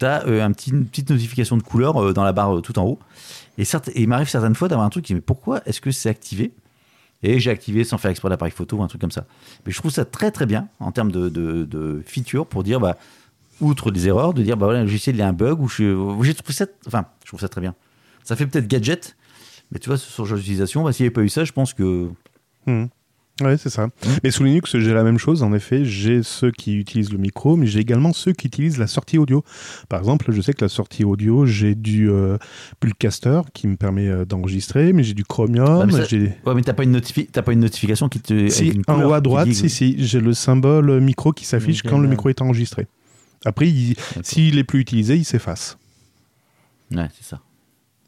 tu 0.00 0.06
as 0.06 0.26
un 0.26 0.52
petit, 0.52 0.70
une 0.70 0.86
petite 0.86 1.08
notification 1.08 1.56
de 1.56 1.62
couleur 1.62 2.12
dans 2.12 2.24
la 2.24 2.32
barre 2.32 2.60
tout 2.62 2.78
en 2.78 2.84
haut. 2.84 2.98
Et, 3.56 3.64
certes, 3.64 3.90
il 3.94 4.08
m'arrive 4.08 4.28
certaines 4.28 4.54
fois 4.54 4.68
d'avoir 4.68 4.86
un 4.86 4.90
truc 4.90 5.04
qui 5.04 5.14
mais 5.14 5.22
pourquoi 5.22 5.62
est-ce 5.64 5.80
que 5.80 5.90
c'est 5.90 6.10
activé? 6.10 6.52
Et 7.22 7.40
j'ai 7.40 7.50
activé 7.50 7.82
sans 7.84 7.96
faire 7.96 8.10
exprès 8.10 8.28
l'appareil 8.28 8.52
photo 8.52 8.76
ou 8.76 8.82
un 8.82 8.88
truc 8.88 9.00
comme 9.00 9.10
ça. 9.10 9.24
Mais 9.64 9.72
je 9.72 9.78
trouve 9.78 9.90
ça 9.90 10.04
très 10.04 10.30
très 10.30 10.44
bien 10.44 10.68
en 10.80 10.92
termes 10.92 11.10
de, 11.10 11.30
de, 11.30 11.64
de 11.64 12.02
feature 12.04 12.46
pour 12.46 12.62
dire 12.62 12.78
bah 12.78 12.98
outre 13.60 13.90
des 13.90 14.08
erreurs, 14.08 14.34
de 14.34 14.42
dire 14.42 14.56
bah 14.56 14.66
voilà, 14.66 14.80
le 14.80 14.86
logiciel 14.86 15.16
il 15.16 15.18
y 15.18 15.22
a 15.22 15.28
un 15.28 15.32
bug 15.32 15.60
ou 15.60 15.68
je, 15.68 15.84
j'ai 16.22 16.34
trouvé 16.34 16.52
ça, 16.52 16.66
enfin, 16.86 17.06
je 17.22 17.28
trouve 17.28 17.40
ça 17.40 17.48
très 17.48 17.60
bien. 17.60 17.74
Ça 18.24 18.36
fait 18.36 18.46
peut-être 18.46 18.66
gadget, 18.68 19.16
mais 19.72 19.78
tu 19.78 19.88
vois, 19.88 19.96
sur 19.98 20.24
d'utilisation, 20.26 20.82
bah, 20.84 20.92
s'il 20.92 21.04
n'y 21.04 21.08
avait 21.08 21.14
pas 21.14 21.22
eu 21.22 21.28
ça, 21.28 21.44
je 21.44 21.52
pense 21.52 21.72
que. 21.74 22.08
Mhm. 22.66 22.88
Ouais, 23.42 23.58
c'est 23.58 23.68
ça. 23.68 23.88
Mais 24.24 24.30
sous 24.30 24.44
Linux, 24.44 24.78
j'ai 24.78 24.94
la 24.94 25.04
même 25.04 25.18
chose. 25.18 25.42
En 25.42 25.52
effet, 25.52 25.84
j'ai 25.84 26.22
ceux 26.22 26.50
qui 26.50 26.74
utilisent 26.78 27.12
le 27.12 27.18
micro, 27.18 27.54
mais 27.54 27.66
j'ai 27.66 27.80
également 27.80 28.14
ceux 28.14 28.32
qui 28.32 28.46
utilisent 28.46 28.78
la 28.78 28.86
sortie 28.86 29.18
audio. 29.18 29.44
Par 29.90 30.00
exemple, 30.00 30.32
je 30.32 30.40
sais 30.40 30.54
que 30.54 30.64
la 30.64 30.70
sortie 30.70 31.04
audio, 31.04 31.44
j'ai 31.44 31.74
du 31.74 32.10
euh, 32.10 32.38
Pulcaster 32.80 33.42
qui 33.52 33.68
me 33.68 33.76
permet 33.76 34.08
euh, 34.08 34.24
d'enregistrer, 34.24 34.94
mais 34.94 35.02
j'ai 35.02 35.12
du 35.12 35.24
Chromium. 35.24 35.80
Ouais, 35.80 35.86
mais. 35.86 35.92
Ouais, 36.54 36.62
t'as 36.62 36.72
pas, 36.72 36.84
une 36.84 36.96
notifi- 36.96 37.28
t'as 37.30 37.42
pas 37.42 37.52
une 37.52 37.60
notification 37.60 38.08
qui 38.08 38.20
te. 38.20 38.48
Si, 38.48 38.62
avec 38.70 38.74
une 38.76 38.82
en 38.88 39.04
haut 39.04 39.12
à 39.12 39.20
droite, 39.20 39.48
dit- 39.48 39.54
si, 39.54 39.68
si, 39.68 39.96
j'ai 39.98 40.20
le 40.20 40.32
symbole 40.32 41.00
micro 41.00 41.32
qui 41.32 41.44
s'affiche 41.44 41.82
quand 41.82 41.98
le 41.98 42.08
micro 42.08 42.30
est 42.30 42.40
enregistré. 42.40 42.86
Après, 43.44 43.68
il- 43.68 43.96
s'il 44.22 44.58
est 44.58 44.64
plus 44.64 44.80
utilisé, 44.80 45.16
il 45.16 45.24
s'efface. 45.24 45.76
Ouais, 46.92 47.08
c'est 47.16 47.24
ça. 47.24 47.40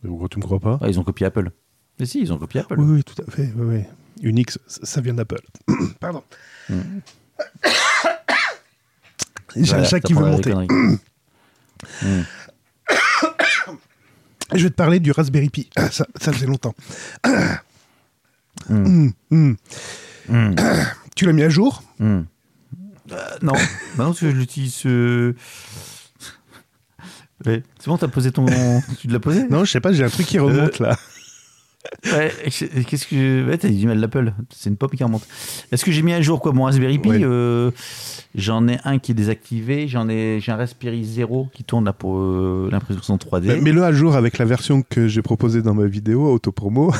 Pourquoi 0.07 0.29
tu 0.29 0.39
me 0.39 0.43
crois 0.45 0.61
pas 0.61 0.77
Ouais, 0.77 0.91
ils 0.91 0.99
ont 1.01 1.05
copié 1.05 1.27
Apple. 1.27 1.51
Mais 1.99 2.07
si, 2.07 2.21
ils 2.21 2.33
ont 2.33 2.39
copié 2.39 2.61
Apple. 2.61 2.79
Oui, 2.79 2.97
oui, 2.97 3.05
tout 3.05 3.21
à 3.27 3.31
fait. 3.31 3.53
Oui, 3.57 3.77
oui. 3.79 3.83
Unix, 4.23 4.59
ça 4.67 5.01
vient 5.01 5.15
d'Apple. 5.15 5.41
Pardon. 6.01 6.23
Mm. 6.69 6.83
J'ai 9.57 9.75
un 9.75 9.85
chat 9.85 10.01
qui 10.01 10.13
veut 10.15 10.25
monter. 10.25 10.53
Je 14.55 14.63
vais 14.63 14.71
te 14.71 14.75
parler 14.75 14.99
du 15.01 15.11
Raspberry 15.13 15.51
Pi. 15.51 15.69
Ah, 15.77 15.91
Ça, 15.91 16.07
ça 16.21 16.33
faisait 16.33 16.47
longtemps. 16.47 16.75
Mm, 18.69 19.11
mm. 19.31 19.55
Hmm. 20.29 20.55
Tu 21.17 21.25
l'as 21.27 21.33
mis 21.33 21.43
à 21.43 21.49
jour 21.49 21.83
non, 23.43 23.53
bah 23.53 23.59
non, 23.99 24.05
parce 24.07 24.21
que 24.21 24.31
je 24.31 24.37
l'utilise. 24.37 24.83
euh, 24.87 25.35
Ouais. 27.47 27.63
C'est 27.79 27.87
bon, 27.89 27.97
t'as 27.97 28.09
posé 28.09 28.33
ton. 28.33 28.47
tu 28.99 29.07
l'as 29.09 29.21
posé 29.21 29.45
Non, 29.49 29.65
je 29.65 29.71
sais 29.71 29.81
pas, 29.81 29.93
j'ai 29.93 30.05
un 30.05 30.09
truc 30.09 30.27
qui 30.27 30.39
remonte 30.39 30.79
là. 30.79 30.97
Ouais, 32.13 32.31
qu'est-ce 32.45 33.07
que. 33.07 33.49
Ouais, 33.49 33.57
t'as 33.57 33.69
du 33.69 33.87
mal 33.87 33.99
l'Apple. 33.99 34.35
C'est 34.55 34.69
une 34.69 34.77
pop 34.77 34.95
qui 34.95 35.03
remonte. 35.03 35.27
Est-ce 35.73 35.85
que 35.85 35.93
j'ai 35.93 36.03
mis 36.03 36.13
à 36.13 36.21
jour 36.21 36.41
quoi? 36.41 36.53
Mon 36.53 36.65
Raspberry 36.65 36.99
Pi 36.99 37.09
Ouais. 37.09 37.21
euh, 37.23 37.71
J'en 38.35 38.69
ai 38.69 38.79
un 38.85 38.99
qui 38.99 39.13
est 39.13 39.15
désactivé. 39.15 39.89
J'en 39.89 40.07
ai, 40.09 40.39
j'ai 40.41 40.53
un 40.53 40.57
Raspberry 40.57 41.03
0 41.05 41.49
qui 41.55 41.65
tourne 41.65 41.87
là 41.87 41.95
pour 41.95 42.19
euh, 42.19 42.69
l'impression 42.71 43.17
3D. 43.17 43.47
Bah, 43.47 43.57
Mets-le 43.63 43.85
à 43.85 43.93
jour 43.93 44.17
avec 44.17 44.37
la 44.37 44.45
version 44.45 44.83
que 44.83 45.09
j'ai 45.09 45.23
proposée 45.23 45.63
dans 45.63 45.73
ma 45.73 45.87
vidéo, 45.87 46.31
autopromo. 46.31 46.93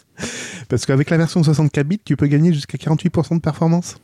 Parce 0.68 0.86
qu'avec 0.86 1.10
la 1.10 1.16
version 1.16 1.42
64 1.42 1.88
bits, 1.88 2.00
tu 2.04 2.16
peux 2.16 2.26
gagner 2.26 2.52
jusqu'à 2.52 2.76
48% 2.78 3.36
de 3.36 3.40
performance. 3.40 3.96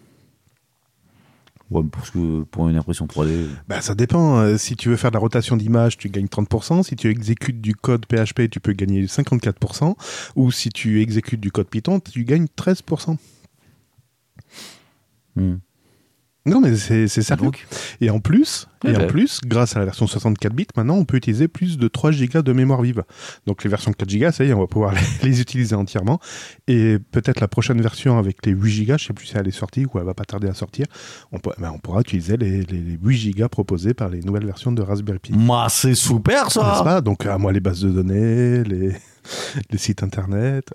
Ouais, 1.70 1.82
parce 1.90 2.10
que 2.10 2.42
pour 2.44 2.68
une 2.68 2.76
impression 2.76 3.06
3D. 3.06 3.46
Bah, 3.66 3.80
ça 3.80 3.94
dépend. 3.94 4.38
Euh, 4.38 4.56
Si 4.56 4.76
tu 4.76 4.88
veux 4.88 4.96
faire 4.96 5.10
de 5.10 5.16
la 5.16 5.20
rotation 5.20 5.56
d'image, 5.56 5.96
tu 5.96 6.08
gagnes 6.08 6.26
30%. 6.28 6.84
Si 6.84 6.94
tu 6.94 7.10
exécutes 7.10 7.60
du 7.60 7.74
code 7.74 8.06
PHP, 8.06 8.48
tu 8.48 8.60
peux 8.60 8.72
gagner 8.72 9.06
54%. 9.06 9.96
Ou 10.36 10.52
si 10.52 10.68
tu 10.68 11.02
exécutes 11.02 11.40
du 11.40 11.50
code 11.50 11.68
Python, 11.68 11.98
tu 12.00 12.24
gagnes 12.24 12.46
13%. 12.56 13.16
Hmm. 15.34 15.56
Non, 16.46 16.60
mais 16.60 16.76
c'est 16.76 17.08
sérieux. 17.08 17.44
Donc, 17.44 17.66
Et 18.00 18.08
en 18.10 18.20
plus, 18.20 18.68
Ouais, 18.84 18.92
et 18.92 18.96
en 18.96 19.00
bah. 19.00 19.06
plus, 19.06 19.40
grâce 19.44 19.74
à 19.74 19.78
la 19.80 19.86
version 19.86 20.06
64 20.06 20.52
bits, 20.52 20.66
maintenant, 20.76 20.96
on 20.96 21.04
peut 21.04 21.16
utiliser 21.16 21.48
plus 21.48 21.76
de 21.78 21.88
3 21.88 22.12
gigas 22.12 22.42
de 22.42 22.52
mémoire 22.52 22.82
vive. 22.82 23.02
Donc 23.46 23.64
les 23.64 23.70
versions 23.70 23.92
4 23.92 24.08
gigas, 24.08 24.32
ça 24.32 24.44
y 24.44 24.50
est, 24.50 24.52
on 24.52 24.60
va 24.60 24.66
pouvoir 24.66 24.92
les, 25.22 25.28
les 25.28 25.40
utiliser 25.40 25.74
entièrement. 25.74 26.20
Et 26.68 26.98
peut-être 27.10 27.40
la 27.40 27.48
prochaine 27.48 27.80
version 27.80 28.18
avec 28.18 28.44
les 28.46 28.52
8 28.52 28.70
gigas, 28.70 28.96
je 28.98 29.06
sais 29.06 29.12
plus 29.12 29.26
si 29.26 29.36
elle 29.36 29.48
est 29.48 29.50
sortie 29.50 29.86
ou 29.86 29.98
elle 29.98 30.04
va 30.04 30.14
pas 30.14 30.24
tarder 30.24 30.46
à 30.48 30.54
sortir, 30.54 30.86
on, 31.32 31.38
peut- 31.38 31.50
ben, 31.58 31.72
on 31.74 31.78
pourra 31.78 32.00
utiliser 32.02 32.36
les, 32.36 32.62
les- 32.62 32.80
les 32.80 32.98
8 33.02 33.16
gigas 33.16 33.48
proposés 33.48 33.94
par 33.94 34.08
les 34.10 34.20
nouvelles 34.20 34.46
versions 34.46 34.70
de 34.72 34.82
Raspberry 34.82 35.18
Pi. 35.18 35.32
Bah, 35.34 35.66
c'est 35.70 35.94
super 35.94 36.44
N'est-ce 36.44 36.54
ça 36.60 36.82
pas? 36.84 37.00
Donc 37.00 37.26
à 37.26 37.38
moi 37.38 37.52
les 37.52 37.60
bases 37.60 37.80
de 37.80 37.90
données, 37.90 38.62
les, 38.62 38.92
les 39.70 39.78
sites 39.78 40.02
internet. 40.02 40.70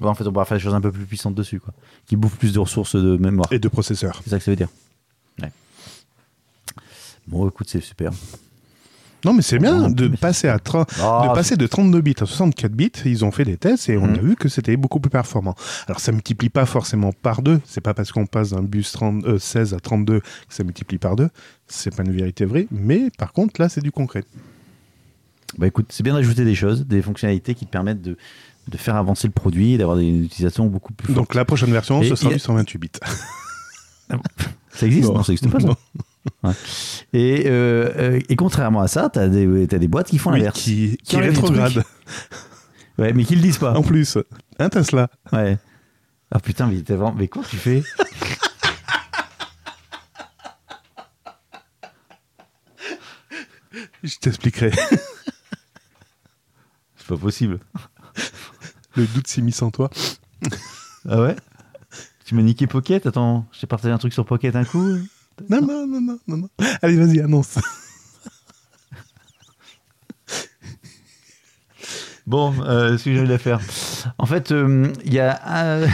Bah, 0.00 0.08
En 0.08 0.14
fait, 0.14 0.26
on 0.26 0.32
pourra 0.32 0.44
faire 0.44 0.56
des 0.56 0.62
choses 0.62 0.74
un 0.74 0.80
peu 0.80 0.90
plus 0.92 1.04
puissantes 1.06 1.34
dessus, 1.34 1.60
quoi. 1.60 1.74
Qui 2.06 2.16
bouffent 2.16 2.36
plus 2.38 2.52
de 2.52 2.58
ressources 2.58 2.96
de 2.96 3.16
mémoire. 3.16 3.52
et 3.52 3.58
de 3.58 3.68
processeurs. 3.68 4.20
C'est 4.24 4.30
ça 4.30 4.38
que 4.38 4.44
ça 4.44 4.50
veut 4.50 4.56
dire. 4.56 4.68
Ouais. 5.42 5.50
Bon, 7.26 7.48
écoute, 7.48 7.68
c'est 7.68 7.80
super. 7.80 8.10
Non, 9.22 9.34
mais 9.34 9.42
c'est 9.42 9.58
bien 9.58 9.90
de 9.90 10.08
passer 10.08 10.48
à 10.48 10.58
30, 10.58 10.88
Ah, 10.98 11.26
de 11.28 11.34
passer 11.34 11.58
de 11.58 11.66
32 11.66 12.00
bits 12.00 12.14
à 12.20 12.24
64 12.26 12.72
bits. 12.72 12.90
Ils 13.04 13.22
ont 13.22 13.30
fait 13.30 13.44
des 13.44 13.58
tests 13.58 13.90
et 13.90 13.98
on 13.98 14.06
Mhm. 14.06 14.14
a 14.14 14.18
vu 14.22 14.34
que 14.36 14.48
c'était 14.48 14.74
beaucoup 14.78 14.98
plus 14.98 15.10
performant. 15.10 15.54
Alors 15.88 16.00
ça 16.00 16.10
multiplie 16.10 16.48
pas 16.48 16.64
forcément 16.64 17.12
par 17.12 17.42
deux. 17.42 17.60
C'est 17.66 17.82
pas 17.82 17.92
parce 17.92 18.12
qu'on 18.12 18.24
passe 18.24 18.50
d'un 18.50 18.62
bus 18.62 18.90
30, 18.92 19.24
euh, 19.26 19.38
16 19.38 19.74
à 19.74 19.80
32 19.80 20.20
que 20.20 20.26
ça 20.48 20.64
multiplie 20.64 20.96
par 20.96 21.16
deux. 21.16 21.28
C'est 21.68 21.94
pas 21.94 22.02
une 22.02 22.12
vérité 22.12 22.46
vraie. 22.46 22.66
Mais 22.70 23.10
par 23.18 23.34
contre 23.34 23.60
là, 23.60 23.68
c'est 23.68 23.82
du 23.82 23.92
concret. 23.92 24.24
Bah 25.58 25.66
écoute, 25.66 25.86
c'est 25.90 26.02
bien 26.02 26.14
d'ajouter 26.14 26.46
des 26.46 26.54
choses, 26.54 26.86
des 26.86 27.02
fonctionnalités 27.02 27.54
qui 27.54 27.66
te 27.66 27.70
permettent 27.70 28.00
de, 28.00 28.16
de 28.70 28.76
faire 28.76 28.96
avancer 28.96 29.26
le 29.26 29.32
produit 29.32 29.72
et 29.74 29.78
d'avoir 29.78 29.96
des 29.96 30.08
utilisations 30.08 30.66
beaucoup 30.66 30.92
plus 30.92 31.06
fortes. 31.08 31.16
Donc 31.18 31.34
la 31.34 31.44
prochaine 31.44 31.72
version, 31.72 32.02
Et 32.02 32.08
ce 32.08 32.16
sera 32.16 32.30
a- 32.30 32.34
du 32.34 32.38
128 32.38 32.78
bits. 32.78 32.90
Ça 34.70 34.86
existe? 34.86 35.08
Non. 35.08 35.14
Non, 35.14 35.22
ça 35.22 35.32
existe 35.32 35.50
pas. 35.52 35.60
ça. 35.60 35.66
Non. 35.68 35.76
Ouais. 36.42 36.52
Et, 37.12 37.44
euh, 37.46 37.90
euh, 37.96 38.20
et 38.28 38.36
contrairement 38.36 38.80
à 38.80 38.88
ça, 38.88 39.08
des, 39.08 39.66
t'as 39.68 39.78
des 39.78 39.88
boîtes 39.88 40.08
qui 40.08 40.18
font 40.18 40.30
Oui, 40.32 40.38
l'inverse. 40.38 40.60
qui, 40.60 40.96
qui 41.02 41.16
enlèvent 41.16 41.30
des 41.32 41.40
rétrograde. 41.40 41.72
trucs. 41.72 41.86
Ouais, 42.98 43.12
mais 43.12 43.24
qui 43.24 43.34
le 43.36 43.42
disent 43.42 43.58
pas. 43.58 43.72
En 43.76 43.82
plus, 43.82 44.18
un 44.58 44.68
Tesla. 44.68 45.08
Ouais. 45.32 45.58
Ah 46.30 46.38
putain, 46.40 46.66
mais, 46.66 46.76
vraiment... 46.96 47.14
mais 47.16 47.28
quoi 47.28 47.42
tu 47.48 47.56
fais? 47.56 47.82
Je 54.02 54.16
t'expliquerai. 54.18 54.70
C'est 56.96 57.06
pas 57.06 57.16
possible. 57.16 57.60
Le 58.96 59.06
doute 59.06 59.26
s'est 59.28 59.42
mis 59.42 59.52
sans 59.52 59.70
toi. 59.70 59.90
Ah 61.08 61.20
ouais? 61.22 61.36
Tu 62.24 62.34
m'as 62.34 62.42
niqué 62.42 62.66
Pocket 62.66 63.06
Attends, 63.06 63.46
je 63.52 63.60
t'ai 63.60 63.66
partagé 63.66 63.92
un 63.92 63.98
truc 63.98 64.12
sur 64.12 64.24
Pocket 64.24 64.54
un 64.56 64.64
coup 64.64 64.82
Non, 65.48 65.60
non, 65.62 65.86
non, 65.86 66.00
non, 66.00 66.18
non, 66.28 66.36
non. 66.36 66.48
Allez, 66.82 66.96
vas-y, 66.96 67.20
annonce. 67.20 67.58
Bon, 72.26 72.54
euh, 72.62 72.96
ce 72.96 73.04
que 73.04 73.12
j'ai 73.12 73.18
envie 73.20 73.28
de 73.28 73.36
faire. 73.38 73.60
En 74.18 74.26
fait, 74.26 74.52
euh, 74.52 74.92
il 75.04 75.12
y 75.12 75.18
a 75.18 75.40
un- 75.44 75.88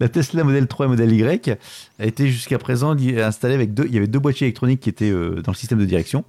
la 0.00 0.08
Tesla 0.08 0.44
Model 0.44 0.66
3 0.66 0.86
et 0.86 0.88
Model 0.90 1.12
Y 1.12 1.50
a 1.98 2.04
été 2.04 2.28
jusqu'à 2.28 2.58
présent 2.58 2.94
installée 2.96 3.54
avec 3.54 3.72
deux. 3.72 3.84
Il 3.86 3.94
y 3.94 3.96
avait 3.96 4.06
deux 4.06 4.18
boîtiers 4.18 4.46
électroniques 4.46 4.80
qui 4.80 4.88
étaient 4.90 5.10
euh, 5.10 5.40
dans 5.42 5.52
le 5.52 5.56
système 5.56 5.78
de 5.78 5.84
direction. 5.86 6.24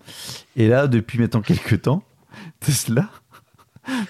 Et 0.55 0.67
là, 0.67 0.87
depuis 0.87 1.19
maintenant 1.19 1.41
quelques 1.41 1.81
temps, 1.81 2.03
Tesla, 2.61 3.09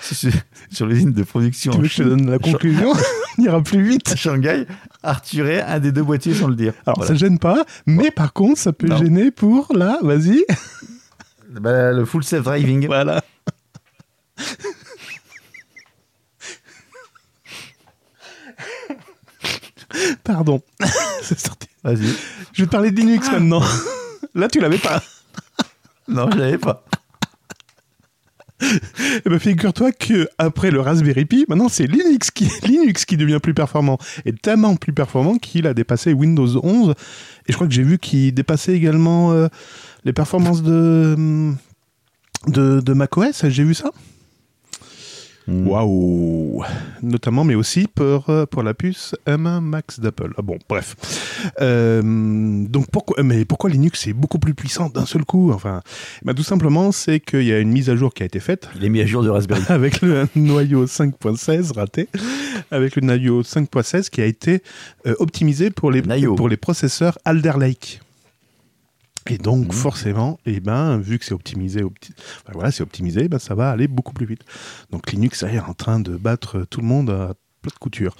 sur, 0.01 0.31
sur 0.71 0.85
l'usine 0.85 1.11
de 1.11 1.23
production 1.23 1.71
Tu 1.73 1.77
veux 1.79 1.83
que 1.83 1.89
je 1.93 2.03
te 2.03 2.07
donne 2.07 2.29
la 2.29 2.39
conclusion? 2.39 2.93
On 3.37 3.41
ira 3.43 3.61
plus 3.61 3.83
vite. 3.83 4.11
à 4.11 4.15
Shanghai, 4.15 4.65
a 5.03 5.13
retiré 5.13 5.61
un 5.61 5.79
des 5.79 5.91
deux 5.91 6.03
boîtiers 6.03 6.33
sans 6.33 6.47
le 6.47 6.55
dire. 6.55 6.73
Alors, 6.85 6.97
Voilà. 6.99 7.07
ça 7.13 7.15
gêne 7.15 7.39
pas, 7.39 7.65
mais 7.85 8.11
par 8.11 8.31
contre, 8.33 8.59
ça 8.59 8.71
peut 8.73 8.87
Non. 8.87 8.97
gêner 8.97 9.31
pour 9.31 9.67
là, 9.75 9.99
vas-y. 10.01 10.43
Bah, 11.61 11.93
le 11.93 12.03
full 12.03 12.21
self-driving. 12.23 12.85
Voilà. 12.87 13.23
Pardon. 20.23 20.61
C'est 21.21 21.39
sorti. 21.39 21.67
Vas-y. 21.83 22.07
Je 22.53 22.61
vais 22.63 22.65
te 22.67 22.71
parler 22.71 22.91
de 22.91 22.97
Linux 22.97 23.29
maintenant. 23.31 23.61
Là, 24.33 24.47
tu 24.47 24.59
l'avais 24.59 24.77
pas. 24.77 25.01
Non, 26.07 26.29
je 26.31 26.37
l'avais 26.37 26.57
pas. 26.57 26.83
Eh 29.25 29.29
ben, 29.29 29.39
figure-toi 29.39 29.91
que 29.91 30.27
après 30.37 30.71
le 30.71 30.79
Raspberry 30.79 31.25
Pi, 31.25 31.45
maintenant 31.47 31.69
c'est 31.69 31.87
Linux 31.87 32.31
qui, 32.31 32.49
Linux 32.63 33.05
qui 33.05 33.17
devient 33.17 33.39
plus 33.41 33.53
performant. 33.53 33.97
Et 34.25 34.33
tellement 34.33 34.75
plus 34.75 34.93
performant 34.93 35.37
qu'il 35.37 35.67
a 35.67 35.73
dépassé 35.73 36.13
Windows 36.13 36.59
11. 36.63 36.91
Et 37.47 37.51
je 37.51 37.53
crois 37.53 37.67
que 37.67 37.73
j'ai 37.73 37.83
vu 37.83 37.97
qu'il 37.97 38.33
dépassait 38.33 38.73
également 38.73 39.31
euh, 39.31 39.47
les 40.03 40.13
performances 40.13 40.63
de, 40.63 41.13
hum, 41.17 41.57
de, 42.47 42.81
de 42.81 42.93
macOS. 42.93 43.47
J'ai 43.47 43.63
vu 43.63 43.73
ça? 43.73 43.91
Mm. 45.47 45.67
Waouh 45.67 46.63
Notamment, 47.03 47.43
mais 47.43 47.55
aussi 47.55 47.87
pour, 47.93 48.29
euh, 48.29 48.45
pour 48.45 48.63
la 48.63 48.73
puce 48.73 49.15
M1 49.27 49.61
Max 49.61 49.99
d'Apple. 49.99 50.33
Ah 50.37 50.41
bon, 50.41 50.57
bref. 50.67 50.95
Euh, 51.61 52.01
donc 52.67 52.89
pourquoi, 52.91 53.21
mais 53.23 53.45
pourquoi 53.45 53.69
Linux 53.69 54.07
est 54.07 54.13
beaucoup 54.13 54.39
plus 54.39 54.53
puissant 54.53 54.89
d'un 54.89 55.05
seul 55.05 55.23
coup 55.25 55.51
Enfin, 55.51 55.81
bah, 56.23 56.33
tout 56.33 56.43
simplement, 56.43 56.91
c'est 56.91 57.19
qu'il 57.19 57.43
y 57.43 57.53
a 57.53 57.59
une 57.59 57.71
mise 57.71 57.89
à 57.89 57.95
jour 57.95 58.13
qui 58.13 58.23
a 58.23 58.25
été 58.25 58.39
faite 58.39 58.69
Il 58.75 58.83
est 58.83 58.89
mis 58.89 59.01
à 59.01 59.05
jour 59.05 59.23
de 59.23 59.29
Raspberry. 59.29 59.63
avec 59.69 60.01
le 60.01 60.27
noyau 60.35 60.85
5.16 60.85 61.73
raté, 61.73 62.07
avec 62.71 62.95
le 62.95 63.01
noyau 63.03 63.41
5.16 63.41 64.09
qui 64.09 64.21
a 64.21 64.25
été 64.25 64.61
euh, 65.05 65.15
optimisé 65.19 65.69
pour 65.69 65.91
les, 65.91 66.01
pour 66.01 66.49
les 66.49 66.57
processeurs 66.57 67.17
Alder 67.25 67.53
Lake. 67.59 68.01
Et 69.27 69.37
donc 69.39 69.67
Mhm. 69.67 69.71
forcément, 69.71 70.39
eh 70.45 70.59
ben, 70.59 70.97
vu 70.99 71.17
que 71.17 71.25
c'est 71.25 71.33
optimisé, 71.33 71.81
opti- 71.81 72.11
enfin, 72.17 72.51
voilà, 72.53 72.71
c'est 72.71 72.83
optimisé, 72.83 73.27
ben, 73.27 73.39
ça 73.39 73.55
va 73.55 73.71
aller 73.71 73.87
beaucoup 73.87 74.13
plus 74.13 74.25
vite. 74.27 74.43
Donc 74.91 75.11
Linux 75.11 75.41
est 75.43 75.59
en 75.59 75.73
train 75.73 75.99
de 75.99 76.15
battre 76.15 76.65
tout 76.69 76.79
le 76.81 76.87
monde 76.87 77.09
à 77.09 77.33
plat 77.61 77.71
de 77.73 77.79
couture. 77.79 78.15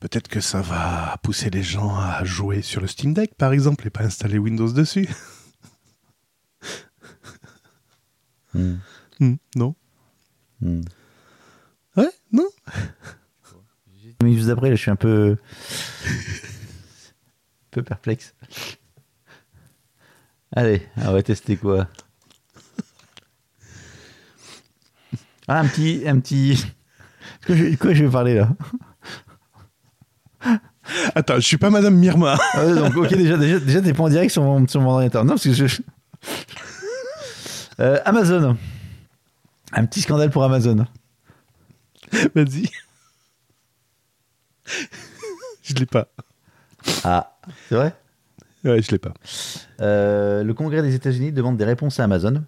Peut-être 0.00 0.28
que 0.28 0.40
ça 0.40 0.60
va 0.60 1.16
pousser 1.22 1.48
les 1.48 1.62
gens 1.62 1.96
à 1.96 2.24
jouer 2.24 2.60
sur 2.60 2.82
le 2.82 2.86
Steam 2.86 3.14
Deck, 3.14 3.34
par 3.36 3.54
exemple, 3.54 3.86
et 3.86 3.90
pas 3.90 4.02
installer 4.04 4.36
Windows 4.38 4.70
dessus. 4.70 5.08
Mm. 8.54 8.74
Hmm, 9.20 9.34
non. 9.56 9.74
Ouais 11.96 12.10
Non 12.32 12.48
Mais 14.22 14.34
juste 14.34 14.48
après, 14.50 14.68
là, 14.70 14.76
je 14.76 14.80
suis 14.82 14.90
un 14.90 14.96
peu. 14.96 15.36
un 16.06 17.70
peu 17.70 17.82
perplexe. 17.82 18.34
Allez, 20.56 20.86
on 20.98 21.12
va 21.12 21.22
tester 21.22 21.56
quoi 21.56 21.88
Ah, 25.48 25.58
un 25.58 25.66
petit. 25.66 26.02
Un 26.06 26.20
petit... 26.20 26.64
Quoi 27.44 27.56
je, 27.56 27.76
quoi 27.76 27.92
je 27.92 28.04
vais 28.04 28.10
parler 28.10 28.34
là? 28.34 28.48
Attends, 31.14 31.34
je 31.36 31.40
suis 31.40 31.56
pas 31.58 31.70
Madame 31.70 31.96
Mirma. 31.96 32.38
Ah 32.52 32.66
Donc, 32.66 32.96
ok, 32.96 33.08
déjà, 33.14 33.36
déjà, 33.36 33.58
déjà 33.58 33.82
t'es 33.82 33.92
pas 33.92 34.04
en 34.04 34.08
direct 34.08 34.30
sur 34.30 34.42
mon, 34.42 34.66
sur 34.68 34.80
mon 34.80 34.90
ordinateur. 34.90 35.24
Non, 35.24 35.32
parce 35.34 35.44
que 35.44 35.52
je. 35.52 35.82
Euh, 37.80 37.98
Amazon. 38.04 38.56
Un 39.72 39.84
petit 39.86 40.00
scandale 40.02 40.30
pour 40.30 40.44
Amazon. 40.44 40.86
Vas-y. 42.34 42.70
je 45.64 45.74
l'ai 45.74 45.86
pas. 45.86 46.06
Ah, 47.02 47.36
c'est 47.68 47.74
vrai? 47.74 47.94
Ouais, 48.64 48.80
je 48.82 48.90
l'ai 48.90 48.98
pas. 48.98 49.12
Euh, 49.80 50.42
le 50.42 50.54
Congrès 50.54 50.82
des 50.82 50.94
États-Unis 50.94 51.32
demande 51.32 51.56
des 51.56 51.64
réponses 51.64 52.00
à 52.00 52.04
Amazon, 52.04 52.42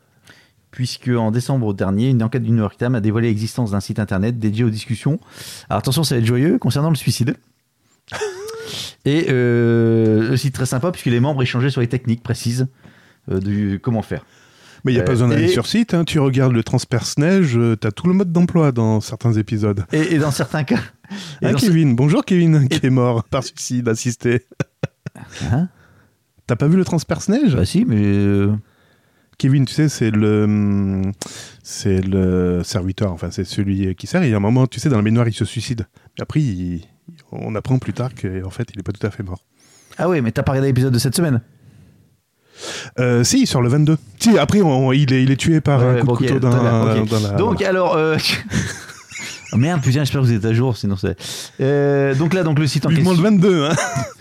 puisque 0.70 1.08
en 1.08 1.30
décembre 1.30 1.74
dernier, 1.74 2.08
une 2.10 2.22
enquête 2.22 2.42
du 2.42 2.50
New 2.50 2.58
York 2.58 2.76
Times 2.78 2.94
a 2.94 3.00
dévoilé 3.00 3.28
l'existence 3.28 3.72
d'un 3.72 3.80
site 3.80 3.98
internet 3.98 4.38
dédié 4.38 4.64
aux 4.64 4.70
discussions. 4.70 5.18
Alors 5.68 5.78
attention, 5.80 6.04
ça 6.04 6.14
va 6.14 6.20
être 6.20 6.26
joyeux 6.26 6.58
concernant 6.58 6.90
le 6.90 6.96
suicide. 6.96 7.34
Et 9.04 9.26
euh, 9.30 10.30
le 10.30 10.36
site 10.36 10.54
très 10.54 10.66
sympa, 10.66 10.90
puisque 10.90 11.06
les 11.06 11.20
membres 11.20 11.42
échangeaient 11.42 11.70
sur 11.70 11.80
les 11.80 11.86
techniques 11.86 12.22
précises 12.22 12.66
euh, 13.30 13.38
du 13.38 13.78
comment 13.80 14.02
faire. 14.02 14.24
Mais 14.84 14.92
il 14.92 14.94
n'y 14.96 15.00
a 15.00 15.02
Euh, 15.02 15.06
pas 15.06 15.12
besoin 15.12 15.28
d'aller 15.28 15.44
et- 15.44 15.48
sur 15.48 15.66
site. 15.66 15.94
hein. 15.94 16.04
Tu 16.04 16.18
regardes 16.18 16.52
le 16.52 16.62
transperce-neige, 16.64 17.56
euh, 17.56 17.76
t'as 17.76 17.90
tout 17.92 18.06
le 18.08 18.14
mode 18.14 18.32
d'emploi 18.32 18.72
dans 18.72 19.00
certains 19.00 19.32
épisodes. 19.34 19.84
Et, 19.92 20.14
et 20.14 20.18
dans 20.18 20.30
certains 20.32 20.64
cas. 20.64 20.80
et 21.42 21.50
dans 21.52 21.58
Kevin 21.58 21.94
Bonjour 21.94 22.24
Kevin, 22.24 22.68
qui 22.68 22.84
est 22.86 22.90
mort 22.90 23.22
par 23.24 23.44
suicide 23.44 23.88
assisté. 23.88 24.44
Hein? 25.52 25.68
T'as 26.46 26.56
pas 26.56 26.68
vu 26.68 26.76
le 26.76 26.84
transperce-neige 26.84 27.54
bah 27.56 27.64
si, 27.64 27.84
mais. 27.84 27.96
euh, 28.02 28.52
Kevin, 29.38 29.66
tu 29.66 29.74
sais, 29.74 29.88
c'est 29.90 30.10
le, 30.10 31.02
c'est 31.62 32.00
le 32.00 32.62
serviteur, 32.64 33.12
enfin, 33.12 33.28
c'est 33.30 33.44
celui 33.44 33.94
qui 33.94 34.06
sert. 34.06 34.22
Et 34.22 34.28
il 34.28 34.30
y 34.30 34.34
a 34.34 34.38
un 34.38 34.40
moment, 34.40 34.66
tu 34.66 34.80
sais, 34.80 34.88
dans 34.88 34.96
la 34.96 35.02
baignoire, 35.02 35.28
il 35.28 35.34
se 35.34 35.44
suicide. 35.44 35.86
Et 36.18 36.22
après, 36.22 36.40
il- 36.40 36.84
on 37.32 37.54
apprend 37.54 37.78
plus 37.78 37.92
tard 37.92 38.10
qu'en 38.14 38.48
fait, 38.50 38.68
il 38.72 38.80
est 38.80 38.82
pas 38.82 38.92
tout 38.92 39.06
à 39.06 39.10
fait 39.10 39.22
mort. 39.22 39.44
Ah 39.98 40.08
oui, 40.08 40.22
mais 40.22 40.30
t'as 40.32 40.42
pas 40.42 40.52
regardé 40.52 40.68
l'épisode 40.68 40.92
de 40.94 40.98
cette 40.98 41.14
semaine? 41.14 41.42
Euh, 42.98 43.24
si, 43.24 43.46
sur 43.46 43.60
le 43.60 43.68
22. 43.68 43.98
Si, 44.18 44.38
après, 44.38 44.62
on- 44.62 44.90
il, 44.92 45.12
est, 45.12 45.22
il 45.22 45.30
est 45.30 45.36
tué 45.36 45.60
par 45.60 45.80
Ouais, 45.80 45.84
un 45.84 45.94
ouais, 45.96 46.00
coup 46.00 46.06
bon, 46.06 46.12
de 46.14 46.18
ok, 46.18 46.26
couteau 46.28 46.38
dans, 46.38 46.50
très 46.50 46.60
bien, 46.60 47.02
ok. 47.02 47.08
dans 47.10 47.20
la... 47.20 47.28
Donc 47.36 47.60
alors, 47.62 47.94
euh... 47.96 48.16
oh, 49.52 49.56
merde, 49.58 49.82
putain, 49.82 50.00
j'espère 50.00 50.22
que 50.22 50.26
vous 50.26 50.32
êtes 50.32 50.44
à 50.46 50.54
jour, 50.54 50.76
sinon 50.78 50.96
c'est. 50.96 51.14
Euh, 51.60 52.14
donc 52.14 52.32
là, 52.32 52.42
donc 52.42 52.58
le 52.58 52.66
site 52.66 52.86
en 52.86 52.88
Vivement 52.88 53.10
question. 53.10 53.24
le 53.30 53.36
22, 53.36 53.64
hein 53.66 53.74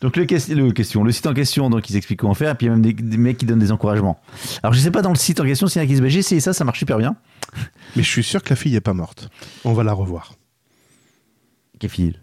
Donc 0.00 0.16
le, 0.16 0.22
le 0.22 0.72
question, 0.72 1.04
le 1.04 1.12
site 1.12 1.26
en 1.26 1.34
question, 1.34 1.68
donc 1.68 1.90
ils 1.90 1.96
expliquent 1.96 2.20
comment 2.20 2.34
faire, 2.34 2.52
et 2.52 2.54
puis 2.54 2.66
il 2.66 2.70
y 2.70 2.72
a 2.72 2.74
même 2.76 2.82
des, 2.82 2.92
des 2.94 3.16
mecs 3.18 3.36
qui 3.38 3.46
donnent 3.46 3.58
des 3.58 3.72
encouragements. 3.72 4.20
Alors 4.62 4.72
je 4.72 4.78
sais 4.80 4.90
pas 4.90 5.02
dans 5.02 5.10
le 5.10 5.16
site 5.16 5.40
en 5.40 5.44
question 5.44 5.66
s'il 5.66 5.80
y 5.80 5.84
en 5.84 5.86
a 5.86 5.88
qui 5.88 5.96
se 5.96 6.00
disent, 6.00 6.10
j'ai 6.12 6.18
essayé 6.20 6.40
ça, 6.40 6.52
ça 6.52 6.64
marche 6.64 6.78
super 6.78 6.98
bien. 6.98 7.16
Mais 7.96 8.02
je 8.02 8.08
suis 8.08 8.22
sûr 8.22 8.42
que 8.42 8.50
la 8.50 8.56
fille 8.56 8.74
est 8.74 8.80
pas 8.80 8.94
morte. 8.94 9.28
On 9.64 9.72
va 9.74 9.84
la 9.84 9.92
revoir. 9.92 10.34
Kéfil. 11.78 12.20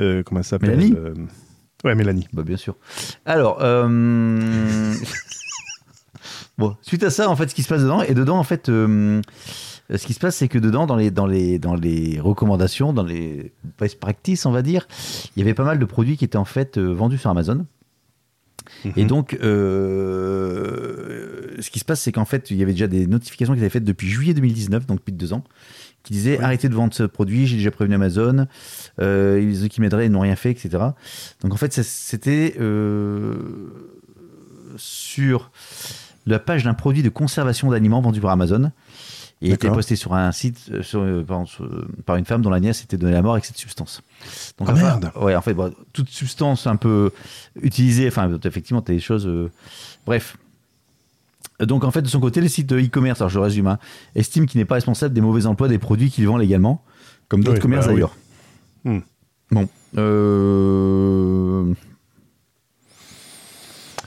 Euh, 0.00 0.22
comment 0.22 0.40
elle 0.40 0.44
s'appelle? 0.44 0.70
Mélanie? 0.76 0.94
Euh, 0.96 1.14
Ouais, 1.84 1.94
Mélanie. 1.96 2.28
Bah 2.32 2.44
bien 2.44 2.56
sûr. 2.56 2.76
Alors, 3.26 3.58
euh... 3.60 4.94
bon, 6.58 6.76
suite 6.80 7.02
à 7.02 7.10
ça, 7.10 7.28
en 7.28 7.34
fait, 7.34 7.48
ce 7.48 7.54
qui 7.56 7.64
se 7.64 7.68
passe 7.68 7.82
dedans, 7.82 8.02
et 8.02 8.14
dedans, 8.14 8.38
en 8.38 8.44
fait, 8.44 8.68
ce 9.98 10.06
qui 10.06 10.14
se 10.14 10.20
passe, 10.20 10.36
c'est 10.36 10.48
que 10.48 10.58
dedans, 10.58 10.86
dans 10.86 10.96
les, 10.96 11.10
dans 11.10 11.26
les, 11.26 11.58
dans 11.58 11.74
les 11.74 12.18
recommandations, 12.20 12.92
dans 12.92 13.02
les 13.04 13.52
best 13.78 14.00
practices, 14.00 14.46
on 14.46 14.52
va 14.52 14.62
dire, 14.62 14.86
il 15.36 15.40
y 15.40 15.42
avait 15.42 15.54
pas 15.54 15.64
mal 15.64 15.78
de 15.78 15.84
produits 15.84 16.16
qui 16.16 16.24
étaient 16.24 16.38
en 16.38 16.44
fait 16.44 16.78
euh, 16.78 16.92
vendus 16.92 17.18
sur 17.18 17.30
Amazon. 17.30 17.66
Et 18.96 19.02
Mhm. 19.02 19.08
donc, 19.08 19.38
euh, 19.42 21.56
ce 21.60 21.70
qui 21.70 21.78
se 21.78 21.84
passe, 21.84 22.00
c'est 22.00 22.12
qu'en 22.12 22.24
fait, 22.24 22.50
il 22.50 22.56
y 22.56 22.62
avait 22.62 22.72
déjà 22.72 22.86
des 22.86 23.06
notifications 23.06 23.54
qu'ils 23.54 23.62
avaient 23.62 23.70
faites 23.70 23.84
depuis 23.84 24.08
juillet 24.08 24.34
2019, 24.34 24.86
donc 24.86 24.98
depuis 24.98 25.12
deux 25.12 25.32
ans, 25.32 25.44
qui 26.02 26.12
disaient 26.12 26.38
arrêtez 26.40 26.68
de 26.68 26.74
vendre 26.74 26.94
ce 26.94 27.02
produit, 27.04 27.46
j'ai 27.46 27.56
déjà 27.56 27.70
prévenu 27.70 27.94
Amazon, 27.96 28.46
euh, 29.00 29.40
ils 29.42 29.68
qui 29.68 29.80
m'aideraient, 29.80 30.06
ils 30.06 30.12
n'ont 30.12 30.20
rien 30.20 30.36
fait, 30.36 30.50
etc. 30.50 30.70
Donc 31.42 31.52
en 31.52 31.56
fait, 31.56 31.72
c'était 31.72 32.54
euh, 32.60 33.34
sur 34.76 35.50
la 36.26 36.38
page 36.38 36.64
d'un 36.64 36.74
produit 36.74 37.02
de 37.02 37.08
conservation 37.08 37.70
d'aliments 37.70 38.00
vendu 38.00 38.20
par 38.20 38.30
Amazon. 38.30 38.70
Et 39.42 39.48
il 39.48 39.52
était 39.52 39.68
posté 39.70 39.96
sur 39.96 40.14
un 40.14 40.30
site 40.32 40.66
euh, 40.70 40.82
sur, 40.82 41.00
euh, 41.00 41.22
par, 41.24 41.46
sur- 41.48 41.68
par 42.06 42.16
une 42.16 42.24
femme 42.24 42.42
dont 42.42 42.50
la 42.50 42.60
nièce 42.60 42.82
était 42.84 42.96
donnée 42.96 43.12
la 43.12 43.22
mort 43.22 43.32
avec 43.32 43.44
cette 43.44 43.56
substance. 43.58 44.00
Donc, 44.58 44.68
Ah, 44.70 44.72
enfin, 44.72 44.82
merde. 44.82 45.10
Ouais, 45.20 45.34
en 45.34 45.42
fait, 45.42 45.52
bon, 45.52 45.74
toute 45.92 46.08
substance 46.10 46.66
un 46.66 46.76
peu 46.76 47.10
utilisée, 47.60 48.06
enfin, 48.08 48.30
effectivement, 48.44 48.80
tu 48.82 48.92
as 48.92 48.94
des 48.94 49.00
choses. 49.00 49.26
euh, 49.26 49.50
bref. 50.06 50.36
Donc, 51.60 51.84
en 51.84 51.90
fait, 51.90 52.02
de 52.02 52.08
son 52.08 52.20
côté, 52.20 52.40
les 52.40 52.48
sites 52.48 52.68
de 52.68 52.78
e-commerce, 52.80 53.20
alors 53.20 53.30
je 53.30 53.38
résume, 53.38 53.66
hein, 53.66 53.78
estiment 54.14 54.46
qu'il 54.46 54.58
n'est 54.60 54.64
pas 54.64 54.76
responsable 54.76 55.14
des 55.14 55.20
mauvais 55.20 55.46
emplois 55.46 55.68
des 55.68 55.78
produits 55.78 56.10
qu'il 56.10 56.26
vend 56.26 56.36
légalement, 56.36 56.82
comme 57.28 57.42
d'autres 57.42 57.56
Oui, 57.56 57.62
commerces 57.62 57.86
bah 57.86 57.92
oui. 57.92 57.96
d'ailleurs. 58.00 58.16
Hmm. 58.84 58.98
Bon. 59.50 59.68
Euh, 59.98 61.74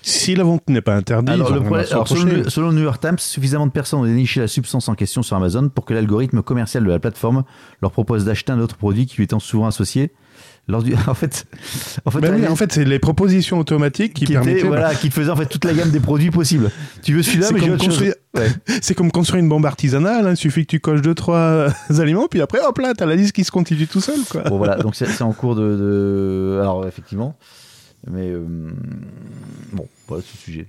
Si 0.07 0.35
la 0.35 0.43
vente 0.43 0.69
n'est 0.69 0.81
pas 0.81 0.93
interdite, 0.95 1.29
Alors, 1.33 1.51
le 1.51 1.61
problème- 1.61 2.47
selon, 2.49 2.69
le 2.69 2.75
New 2.75 2.83
York 2.83 3.01
Times, 3.01 3.17
suffisamment 3.17 3.65
de 3.65 3.71
personnes 3.71 3.99
ont 4.01 4.05
déniché 4.05 4.39
la 4.39 4.47
substance 4.47 4.87
en 4.87 4.93
question 4.93 5.23
sur 5.23 5.35
Amazon 5.35 5.67
pour 5.69 5.83
que 5.85 5.95
l'algorithme 5.95 6.43
commercial 6.43 6.83
de 6.85 6.89
la 6.89 6.99
plateforme 6.99 7.43
leur 7.81 7.89
propose 7.91 8.23
d'acheter 8.23 8.51
un 8.51 8.59
autre 8.59 8.75
produit 8.77 9.07
qui 9.07 9.17
lui 9.17 9.23
étant 9.23 9.39
souvent 9.39 9.65
associé. 9.65 10.11
Lors 10.67 10.83
du... 10.83 10.93
en 11.07 11.13
fait, 11.15 11.45
en 12.05 12.11
fait, 12.11 12.19
Ben 12.19 12.35
oui, 12.35 12.41
la- 12.41 12.51
en 12.51 12.55
fait, 12.55 12.71
c'est 12.71 12.85
les 12.85 12.99
propositions 12.99 13.57
automatiques 13.59 14.13
qui, 14.13 14.25
qui, 14.25 14.33
permettaient. 14.33 14.59
était, 14.59 14.69
bah, 14.69 14.77
voilà, 14.77 14.93
qui 14.95 15.09
te 15.09 15.13
faisait 15.15 15.29
en 15.31 15.35
fait 15.35 15.45
toute 15.47 15.65
la 15.65 15.73
gamme 15.73 15.89
des 15.89 15.99
produits 15.99 16.29
possibles. 16.31 16.69
Tu 17.01 17.13
veux 17.15 17.23
celui-là, 17.23 17.49
mais 17.53 17.59
comme 17.61 17.77
construire- 17.77 18.13
Ouais. 18.35 18.49
C'est 18.81 18.93
comme 18.93 19.11
construire 19.11 19.41
une 19.43 19.49
bombe 19.49 19.65
artisanale, 19.65 20.27
hein, 20.27 20.31
il 20.31 20.37
suffit 20.37 20.65
que 20.65 20.71
tu 20.71 20.79
coches 20.79 21.01
deux, 21.01 21.15
trois 21.15 21.37
euh, 21.37 21.69
aliments, 21.97 22.27
puis 22.29 22.41
après, 22.41 22.59
hop 22.63 22.77
là, 22.79 22.93
t'as 22.95 23.05
la 23.07 23.15
liste 23.15 23.31
qui 23.31 23.43
se 23.43 23.51
constitue 23.51 23.87
tout 23.87 24.01
seul, 24.01 24.19
quoi. 24.29 24.41
Bon 24.43 24.57
voilà, 24.57 24.75
donc 24.75 24.95
c'est 24.95 25.05
c'est 25.07 25.23
en 25.23 25.31
cours 25.33 25.55
de, 25.55 25.61
de- 25.77 26.59
alors 26.61 26.85
effectivement, 26.87 27.35
mais 28.09 28.29
euh, 28.29 28.71
bon, 29.73 29.87
voilà 30.07 30.23
ce 30.23 30.37
sujet. 30.37 30.67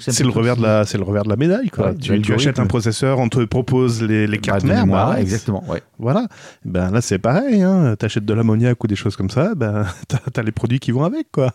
C'est 0.00 0.24
le 0.24 0.30
revers 0.30 0.56
de 0.56 0.62
la, 0.62 0.84
c'est 0.86 0.96
le 0.96 1.04
revers 1.04 1.24
de 1.24 1.28
la 1.28 1.36
médaille, 1.36 1.68
quoi. 1.68 1.90
Ouais, 1.90 1.96
tu, 1.96 2.20
tu 2.22 2.32
achètes 2.32 2.58
un 2.58 2.66
processeur, 2.66 3.18
on 3.18 3.28
te 3.28 3.44
propose 3.44 4.02
les, 4.02 4.26
les 4.26 4.38
Bah, 4.38 4.42
cartes 4.42 4.62
de 4.62 4.68
mères, 4.68 4.86
bah, 4.86 5.16
exactement. 5.20 5.62
Ouais. 5.68 5.82
Voilà. 5.98 6.26
Ben 6.64 6.90
là, 6.90 7.02
c'est 7.02 7.18
pareil. 7.18 7.60
Hein. 7.62 7.94
T'achètes 7.96 8.24
de 8.24 8.32
l'ammoniac 8.32 8.82
ou 8.82 8.86
des 8.86 8.96
choses 8.96 9.16
comme 9.16 9.28
ça, 9.30 9.54
ben 9.54 9.84
t'as, 10.08 10.18
t'as 10.32 10.42
les 10.42 10.50
produits 10.52 10.80
qui 10.80 10.92
vont 10.92 11.04
avec, 11.04 11.30
quoi. 11.30 11.52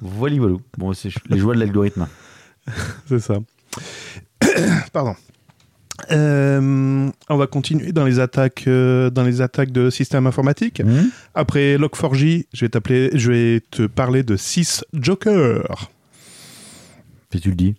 Voilà, 0.00 0.36
voilà. 0.38 0.56
Bon, 0.78 0.92
c'est 0.92 1.10
les 1.28 1.38
joies 1.38 1.54
de 1.54 1.60
l'algorithme. 1.60 2.06
C'est 3.06 3.18
ça. 3.18 3.34
Pardon. 4.92 5.14
Euh, 6.10 7.08
on 7.28 7.36
va 7.36 7.46
continuer 7.46 7.92
dans 7.92 8.04
les 8.04 8.18
attaques, 8.20 8.64
euh, 8.66 9.10
dans 9.10 9.22
les 9.24 9.40
attaques 9.40 9.70
de 9.72 9.90
systèmes 9.90 10.26
informatiques. 10.26 10.82
Hmm 10.84 11.08
Après 11.34 11.76
Log4j, 11.76 12.46
je 12.52 12.64
vais 12.64 12.68
t'appeler, 12.68 13.10
je 13.14 13.30
vais 13.32 13.60
te 13.70 13.86
parler 13.86 14.22
de 14.22 14.36
6 14.36 14.84
Joker. 14.92 15.90
Puis 17.30 17.40
tu 17.40 17.50
le 17.50 17.54
dis. 17.56 17.74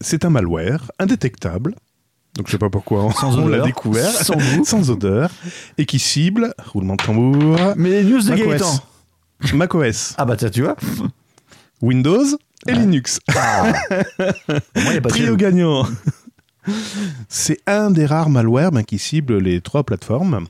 C'est 0.00 0.24
un 0.24 0.30
malware 0.30 0.90
indétectable. 0.98 1.74
Donc 2.36 2.46
je 2.46 2.52
sais 2.52 2.58
pas 2.58 2.70
pourquoi 2.70 3.04
on, 3.04 3.10
Sans 3.10 3.34
on 3.38 3.46
l'a 3.48 3.56
odeur, 3.56 3.66
découvert, 3.66 4.10
sans 4.10 4.34
goût. 4.36 4.64
sans 4.64 4.90
odeur, 4.90 5.30
et 5.78 5.86
qui 5.86 5.98
cible 5.98 6.54
roulement 6.72 6.96
de 6.96 7.02
tambour, 7.04 7.58
Mais 7.76 7.90
les 7.90 8.04
news 8.04 8.22
de 8.22 8.34
Gaëtan. 8.34 8.78
macOS, 9.54 10.14
Ah 10.18 10.24
bah 10.24 10.36
tiens, 10.36 10.50
tu 10.50 10.62
vois. 10.62 10.76
Windows 11.82 12.24
et 12.68 12.72
Linux. 12.72 13.20
Ah. 13.34 13.72
Moi, 13.88 14.24
il 14.76 14.94
y 14.94 14.96
a 14.96 15.00
pas 15.00 15.08
de 15.08 15.14
Trio 15.14 15.34
gagnant. 15.36 15.86
C'est 17.28 17.60
un 17.66 17.90
des 17.90 18.06
rares 18.06 18.30
malwares 18.30 18.72
ben, 18.72 18.82
qui 18.82 18.98
cible 18.98 19.38
les 19.38 19.60
trois 19.60 19.84
plateformes. 19.84 20.46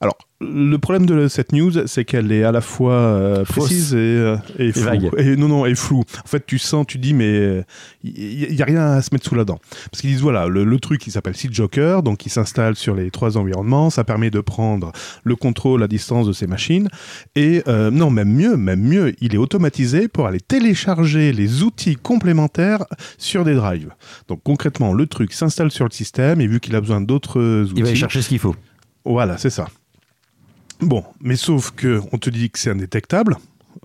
Alors, 0.00 0.16
le 0.42 0.76
problème 0.78 1.06
de 1.06 1.28
cette 1.28 1.52
news, 1.52 1.70
c'est 1.86 2.04
qu'elle 2.04 2.32
est 2.32 2.44
à 2.44 2.52
la 2.52 2.60
fois 2.60 2.94
euh, 2.94 3.44
précise 3.44 3.94
et, 3.94 3.98
euh, 3.98 4.36
et 4.58 4.72
floue. 4.72 4.82
vague. 4.82 5.10
Et 5.18 5.36
non, 5.36 5.48
non, 5.48 5.66
et 5.66 5.74
floue. 5.74 6.00
En 6.24 6.26
fait, 6.28 6.44
tu 6.46 6.58
sens, 6.58 6.86
tu 6.86 6.98
dis, 6.98 7.14
mais 7.14 7.64
il 8.04 8.54
n'y 8.54 8.62
a 8.62 8.64
rien 8.64 8.82
à 8.92 9.02
se 9.02 9.10
mettre 9.12 9.26
sous 9.28 9.34
la 9.34 9.44
dent. 9.44 9.58
Parce 9.90 10.00
qu'ils 10.00 10.10
disent, 10.10 10.20
voilà, 10.22 10.46
le, 10.46 10.64
le 10.64 10.78
truc, 10.80 11.06
il 11.06 11.10
s'appelle 11.10 11.36
Seed 11.36 11.52
Joker, 11.54 12.02
donc 12.02 12.26
il 12.26 12.30
s'installe 12.30 12.76
sur 12.76 12.94
les 12.94 13.10
trois 13.10 13.36
environnements. 13.36 13.90
Ça 13.90 14.04
permet 14.04 14.30
de 14.30 14.40
prendre 14.40 14.92
le 15.24 15.36
contrôle 15.36 15.82
à 15.82 15.88
distance 15.88 16.26
de 16.26 16.32
ces 16.32 16.46
machines. 16.46 16.88
Et 17.36 17.62
euh, 17.68 17.90
non, 17.90 18.10
même 18.10 18.32
mieux, 18.32 18.56
même 18.56 18.80
mieux, 18.82 19.14
il 19.20 19.34
est 19.34 19.38
automatisé 19.38 20.08
pour 20.08 20.26
aller 20.26 20.40
télécharger 20.40 21.32
les 21.32 21.62
outils 21.62 21.96
complémentaires 21.96 22.84
sur 23.18 23.44
des 23.44 23.54
drives. 23.54 23.90
Donc 24.28 24.40
concrètement, 24.42 24.92
le 24.92 25.06
truc 25.06 25.32
s'installe 25.32 25.70
sur 25.70 25.84
le 25.84 25.90
système 25.92 26.40
et 26.40 26.46
vu 26.46 26.60
qu'il 26.60 26.74
a 26.74 26.80
besoin 26.80 27.00
d'autres 27.00 27.62
outils, 27.64 27.72
Il 27.76 27.82
va 27.82 27.88
aller 27.88 27.96
chercher 27.98 28.22
ce 28.22 28.28
qu'il 28.28 28.38
faut. 28.38 28.56
voilà, 29.04 29.38
c'est 29.38 29.50
ça. 29.50 29.68
Bon, 30.82 31.04
mais 31.20 31.36
sauf 31.36 31.70
que 31.70 32.00
on 32.12 32.18
te 32.18 32.28
dit 32.28 32.50
que 32.50 32.58
c'est 32.58 32.70
indétectable. 32.70 33.36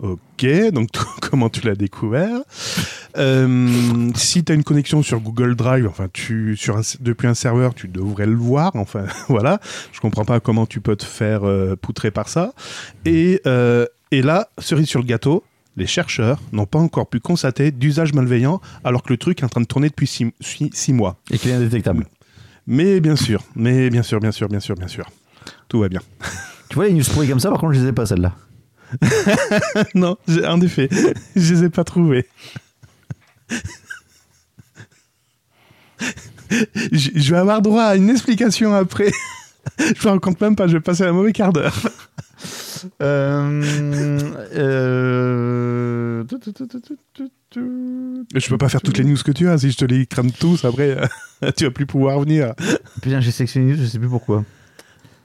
Ok, 0.01 0.45
donc 0.73 0.89
comment 1.21 1.49
tu 1.49 1.61
l'as 1.65 1.75
découvert? 1.75 2.39
Euh, 3.17 4.09
Si 4.15 4.43
tu 4.43 4.51
as 4.51 4.55
une 4.55 4.63
connexion 4.63 5.01
sur 5.01 5.19
Google 5.19 5.55
Drive, 5.55 5.87
enfin, 5.87 6.07
tu, 6.11 6.55
sur 6.57 6.77
un- 6.77 6.81
depuis 6.99 7.27
un 7.27 7.33
serveur, 7.33 7.73
tu 7.73 7.87
devrais 7.87 8.25
le 8.25 8.35
voir. 8.35 8.71
Enfin, 8.75 9.05
voilà. 9.29 9.59
Je 9.91 9.99
comprends 9.99 10.25
pas 10.25 10.39
comment 10.39 10.65
tu 10.65 10.81
peux 10.81 10.95
te 10.95 11.05
faire 11.05 11.43
euh, 11.47 11.75
poutrer 11.75 12.11
par 12.11 12.29
ça. 12.29 12.53
Et, 13.05 13.41
euh, 13.47 13.85
et 14.11 14.21
là, 14.21 14.49
cerise 14.59 14.87
sur 14.87 14.99
le 14.99 15.05
gâteau, 15.05 15.43
les 15.77 15.87
chercheurs 15.87 16.39
n'ont 16.51 16.65
pas 16.65 16.79
encore 16.79 17.07
pu 17.07 17.19
constater 17.19 17.71
d'usage 17.71 18.13
malveillant 18.13 18.59
alors 18.83 19.03
que 19.03 19.13
le 19.13 19.17
truc 19.17 19.41
est 19.41 19.45
en 19.45 19.49
train 19.49 19.61
de 19.61 19.67
tourner 19.67 19.89
depuis 19.89 20.07
six, 20.07 20.31
six- 20.41 20.71
six 20.73 20.93
mois. 20.93 21.17
Et 21.31 21.37
qu'il 21.37 21.51
est 21.51 21.55
indétectable. 21.55 22.07
Mais 22.65 22.99
bien 22.99 23.15
sûr, 23.15 23.43
mais 23.55 23.89
bien 23.89 24.03
sûr, 24.03 24.19
bien 24.19 24.31
sûr, 24.31 24.47
bien 24.49 24.59
sûr, 24.59 24.75
bien 24.75 24.87
sûr. 24.87 25.09
Tout 25.69 25.79
va 25.79 25.89
bien. 25.89 26.01
Tu 26.69 26.75
vois, 26.75 26.87
les 26.87 26.93
news 26.93 27.03
pourries 27.13 27.27
comme 27.27 27.39
ça, 27.39 27.49
par 27.49 27.59
contre, 27.59 27.73
je 27.73 27.81
les 27.81 27.87
ai 27.87 27.93
pas, 27.93 28.05
celles-là. 28.05 28.33
non, 29.95 30.17
en 30.45 30.61
effet, 30.61 30.89
je 31.35 31.53
les 31.53 31.65
ai 31.65 31.69
pas 31.69 31.83
trouvés. 31.83 32.25
je 36.91 37.09
je 37.15 37.31
vais 37.31 37.37
avoir 37.37 37.61
droit 37.61 37.83
à 37.83 37.95
une 37.95 38.09
explication 38.09 38.73
après. 38.73 39.11
je 39.79 40.07
me 40.07 40.11
rends 40.13 40.19
compte 40.19 40.41
même 40.41 40.55
pas, 40.55 40.67
je 40.67 40.73
vais 40.73 40.81
passer 40.81 41.03
un 41.03 41.11
mauvais 41.11 41.33
quart 41.33 41.51
d'heure. 41.53 41.75
Euh, 43.01 44.19
euh, 44.55 46.23
Je 48.35 48.49
peux 48.49 48.57
pas 48.57 48.69
faire 48.69 48.81
toutes 48.81 48.97
les 48.97 49.03
news 49.03 49.17
que 49.23 49.31
tu 49.31 49.49
as. 49.49 49.57
Si 49.57 49.71
je 49.71 49.77
te 49.77 49.85
les 49.85 50.05
crame 50.05 50.31
tous, 50.31 50.63
après, 50.63 50.97
tu 51.57 51.63
vas 51.65 51.71
plus 51.71 51.85
pouvoir 51.85 52.19
venir. 52.19 52.53
Putain, 53.01 53.19
j'ai 53.19 53.31
sélectionné 53.31 53.75
je 53.75 53.85
sais 53.85 53.99
plus 53.99 54.09
pourquoi. 54.09 54.43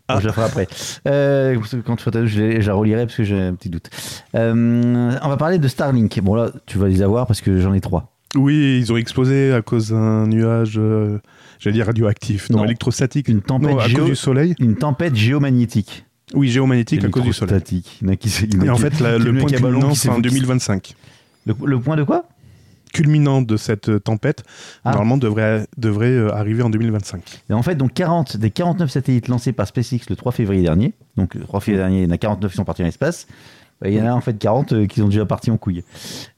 Ah. 0.09 0.15
Bon, 0.15 0.21
je 0.21 0.27
la 0.27 0.33
ferai 0.33 0.47
après. 0.47 0.67
Euh, 1.09 1.57
quand 1.87 1.97
tu 1.97 2.03
feras 2.03 2.11
ta 2.11 2.21
news, 2.21 2.27
je, 2.27 2.41
la- 2.43 2.61
je 2.61 2.67
la 2.67 2.75
relirai 2.75 3.07
parce 3.07 3.17
que 3.17 3.25
j'ai 3.25 3.39
un 3.41 3.55
petit 3.55 3.71
doute. 3.71 3.89
Euh, 4.35 5.13
on 5.23 5.29
va 5.29 5.37
parler 5.37 5.59
de 5.59 5.69
Starlink. 5.69 6.21
Bon, 6.23 6.35
là, 6.35 6.51
tu 6.67 6.79
vas 6.79 6.89
les 6.89 7.03
avoir 7.03 7.27
parce 7.27 7.41
que 7.41 7.61
j'en 7.61 7.73
ai 7.73 7.81
trois. 7.81 8.13
Oui, 8.35 8.79
ils 8.81 8.93
ont 8.93 8.97
explosé 8.97 9.53
à 9.53 9.61
cause 9.63 9.91
d'un 9.91 10.27
nuage, 10.27 10.75
euh, 10.79 11.19
j'allais 11.59 11.75
dire 11.75 11.87
radioactif, 11.87 12.49
non, 12.51 12.59
Non. 12.59 12.65
électrostatique. 12.65 13.29
Une 13.29 13.43
tempête, 13.43 13.71
non, 13.71 13.79
à 13.79 13.87
géo- 13.89 13.99
cause 14.01 14.09
du 14.09 14.17
soleil. 14.17 14.55
une 14.59 14.77
tempête 14.77 15.15
géomagnétique. 15.15 16.07
Oui, 16.35 16.49
géomagnétique 16.49 17.05
à 17.05 17.09
cause 17.09 17.25
du 17.25 17.33
soleil. 17.35 17.61
Et 18.03 18.71
en 18.71 18.77
fait, 18.77 19.01
la- 19.01 19.19
le 19.19 19.35
point 19.35 19.51
culminant, 19.51 19.91
qui 19.91 19.97
c'est 19.97 20.09
en 20.09 20.17
s'est- 20.17 20.23
2025. 20.23 20.95
Le, 21.47 21.55
le 21.65 21.79
point 21.81 21.97
de 21.97 22.05
quoi? 22.05 22.25
Culminant 22.93 23.43
de 23.43 23.57
cette 23.57 23.89
euh, 23.89 23.99
tempête, 23.99 24.43
Ah. 24.85 24.91
normalement, 24.93 25.17
devrait, 25.17 25.67
devrait 25.79 26.07
euh, 26.11 26.33
arriver 26.35 26.63
en 26.63 26.71
2025. 26.71 27.43
Et 27.51 27.53
en 27.55 27.63
fait, 27.63 27.75
donc 27.75 27.95
40 27.95 28.37
des 28.37 28.51
49 28.51 28.91
satellites 28.91 29.29
lancés 29.29 29.53
par 29.53 29.67
SpaceX 29.67 30.01
le 30.11 30.17
3 30.17 30.33
février 30.33 30.63
dernier, 30.63 30.93
donc 31.17 31.35
le 31.35 31.43
3 31.43 31.61
février 31.61 31.83
dernier, 31.83 32.03
il 32.03 32.05
y 32.05 32.09
en 32.09 32.15
a 32.15 32.19
49 32.19 32.51
qui 32.51 32.57
sont 32.57 32.65
partis 32.65 32.83
dans 32.83 32.87
l'espace, 32.87 33.27
il 33.85 33.93
y 33.95 34.01
en 34.01 34.07
a 34.07 34.13
en 34.13 34.21
fait 34.21 34.39
40 34.39 34.73
euh, 34.75 34.87
qui 34.87 35.01
sont 35.01 35.09
déjà 35.09 35.25
partis 35.27 35.51
en 35.51 35.57
couille. 35.57 35.83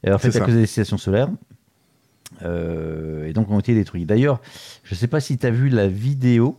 Et 0.03 0.11
en 0.11 0.19
fait, 0.19 0.31
C'est 0.31 0.39
à 0.39 0.41
ça. 0.41 0.47
cause 0.47 0.55
des 0.55 0.67
stations 0.67 0.97
solaires, 0.99 1.29
euh, 2.43 3.27
et 3.27 3.33
donc 3.33 3.51
ont 3.51 3.61
été 3.61 3.75
détruits. 3.75 4.05
D'ailleurs, 4.05 4.41
je 4.83 4.95
sais 4.95 5.07
pas 5.07 5.21
si 5.21 5.39
tu 5.39 5.47
as 5.47 5.51
vu 5.51 5.69
la 5.69 5.89
vidéo. 5.89 6.59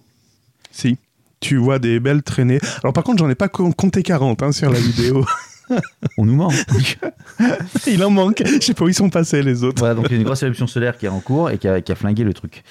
Si. 0.71 0.97
Tu 1.41 1.58
vois 1.58 1.79
des 1.79 1.99
belles 1.99 2.23
traînées. 2.23 2.60
Alors, 2.81 2.93
par 2.93 3.03
contre, 3.03 3.19
j'en 3.19 3.29
ai 3.29 3.36
pas 3.36 3.49
co- 3.49 3.71
compté 3.71 4.03
40 4.03 4.41
hein, 4.41 4.51
sur 4.51 4.69
la 4.71 4.79
vidéo. 4.79 5.25
On 6.17 6.25
nous 6.25 6.36
ment. 6.36 6.51
Il 7.88 8.04
en 8.04 8.10
manque. 8.10 8.41
Je 8.45 8.60
sais 8.60 8.73
pas 8.73 8.86
où 8.86 8.89
ils 8.89 8.93
sont 8.93 9.10
passés, 9.10 9.41
les 9.41 9.63
autres. 9.63 9.80
voilà, 9.80 9.95
donc 9.95 10.06
il 10.10 10.12
y 10.12 10.15
a 10.15 10.17
une 10.17 10.23
grosse 10.23 10.43
éruption 10.43 10.67
solaire 10.67 10.97
qui 10.97 11.06
est 11.06 11.10
en 11.10 11.19
cours 11.19 11.49
et 11.49 11.58
qui 11.58 11.67
a, 11.67 11.82
qui 11.82 11.91
a 11.91 11.95
flingué 11.95 12.23
le 12.23 12.34
truc. 12.34 12.63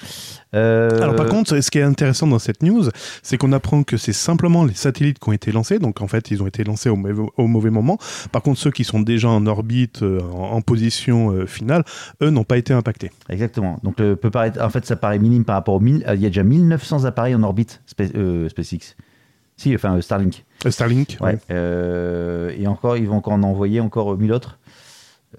Euh, 0.53 1.01
Alors 1.01 1.15
par 1.15 1.27
contre, 1.27 1.59
ce 1.59 1.69
qui 1.71 1.77
est 1.79 1.83
intéressant 1.83 2.27
dans 2.27 2.39
cette 2.39 2.63
news, 2.63 2.85
c'est 3.21 3.37
qu'on 3.37 3.51
apprend 3.51 3.83
que 3.83 3.97
c'est 3.97 4.13
simplement 4.13 4.63
les 4.63 4.73
satellites 4.73 5.19
qui 5.19 5.29
ont 5.29 5.33
été 5.33 5.51
lancés, 5.51 5.79
donc 5.79 6.01
en 6.01 6.07
fait 6.07 6.31
ils 6.31 6.41
ont 6.41 6.47
été 6.47 6.63
lancés 6.63 6.89
au 6.89 6.95
mauvais, 6.95 7.23
au 7.37 7.47
mauvais 7.47 7.69
moment. 7.69 7.97
Par 8.31 8.41
contre, 8.41 8.59
ceux 8.59 8.71
qui 8.71 8.83
sont 8.83 8.99
déjà 9.01 9.27
en 9.29 9.45
orbite, 9.45 10.01
euh, 10.01 10.21
en, 10.33 10.53
en 10.53 10.61
position 10.61 11.31
euh, 11.31 11.45
finale, 11.45 11.83
eux 12.21 12.29
n'ont 12.29 12.43
pas 12.45 12.57
été 12.57 12.73
impactés. 12.73 13.11
Exactement. 13.29 13.79
Donc, 13.83 13.95
peut 13.97 14.15
paraître, 14.31 14.61
en 14.61 14.69
fait, 14.69 14.85
ça 14.85 14.95
paraît 14.95 15.19
minime 15.19 15.43
par 15.45 15.55
rapport 15.55 15.75
au 15.75 15.79
1000. 15.79 16.05
Il 16.15 16.21
y 16.21 16.25
a 16.25 16.29
déjà 16.29 16.43
1900 16.43 17.03
appareils 17.05 17.35
en 17.35 17.43
orbite, 17.43 17.81
Spa- 17.85 18.03
euh, 18.15 18.47
SpaceX. 18.49 18.95
Si, 19.57 19.73
enfin, 19.73 19.95
euh, 19.97 20.01
Starlink. 20.01 20.43
Euh, 20.67 20.71
Starlink, 20.71 21.17
Ouais. 21.21 21.33
ouais. 21.33 21.39
Euh, 21.51 22.53
et 22.57 22.67
encore, 22.67 22.97
ils 22.97 23.07
vont 23.07 23.17
encore 23.17 23.33
en 23.33 23.43
envoyer 23.43 23.79
encore 23.81 24.17
1000 24.17 24.31
autres. 24.33 24.57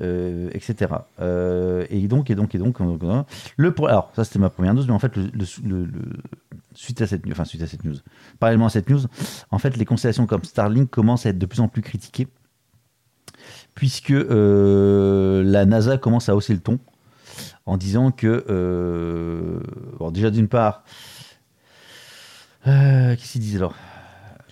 euh, 0.02 0.50
etc. 0.52 0.90
Euh, 1.20 1.86
et 1.88 2.06
donc, 2.06 2.28
et 2.28 2.34
donc, 2.34 2.54
et 2.54 2.58
donc, 2.58 2.82
euh, 2.82 3.22
le 3.56 3.72
pro- 3.72 3.86
alors 3.86 4.10
ça 4.14 4.24
c'était 4.24 4.38
ma 4.38 4.50
première 4.50 4.74
news, 4.74 4.84
mais 4.86 4.92
en 4.92 4.98
fait, 4.98 5.16
le, 5.16 5.22
le- 5.32 5.46
le- 5.64 5.84
le- 5.86 6.02
suite 6.74 7.00
à 7.00 7.06
cette, 7.06 7.24
news- 7.24 7.32
enfin 7.32 7.46
suite 7.46 7.62
à 7.62 7.66
cette 7.66 7.82
news, 7.82 7.94
parallèlement 8.38 8.66
à 8.66 8.68
cette 8.68 8.90
news, 8.90 9.00
en 9.50 9.58
fait, 9.58 9.74
les 9.78 9.86
constellations 9.86 10.26
comme 10.26 10.44
Starlink 10.44 10.90
commencent 10.90 11.24
à 11.24 11.30
être 11.30 11.38
de 11.38 11.46
plus 11.46 11.60
en 11.60 11.68
plus 11.68 11.80
critiquées, 11.80 12.28
puisque 13.74 14.10
euh, 14.10 15.42
la 15.42 15.64
NASA 15.64 15.96
commence 15.96 16.28
à 16.28 16.36
hausser 16.36 16.52
le 16.52 16.60
ton 16.60 16.78
en 17.64 17.78
disant 17.78 18.10
que, 18.10 18.44
euh, 18.50 19.60
bon, 19.98 20.10
déjà 20.10 20.30
d'une 20.30 20.48
part, 20.48 20.84
euh, 22.66 23.16
qu'est-ce 23.16 23.32
qu'ils 23.32 23.40
disent 23.40 23.56
alors? 23.56 23.74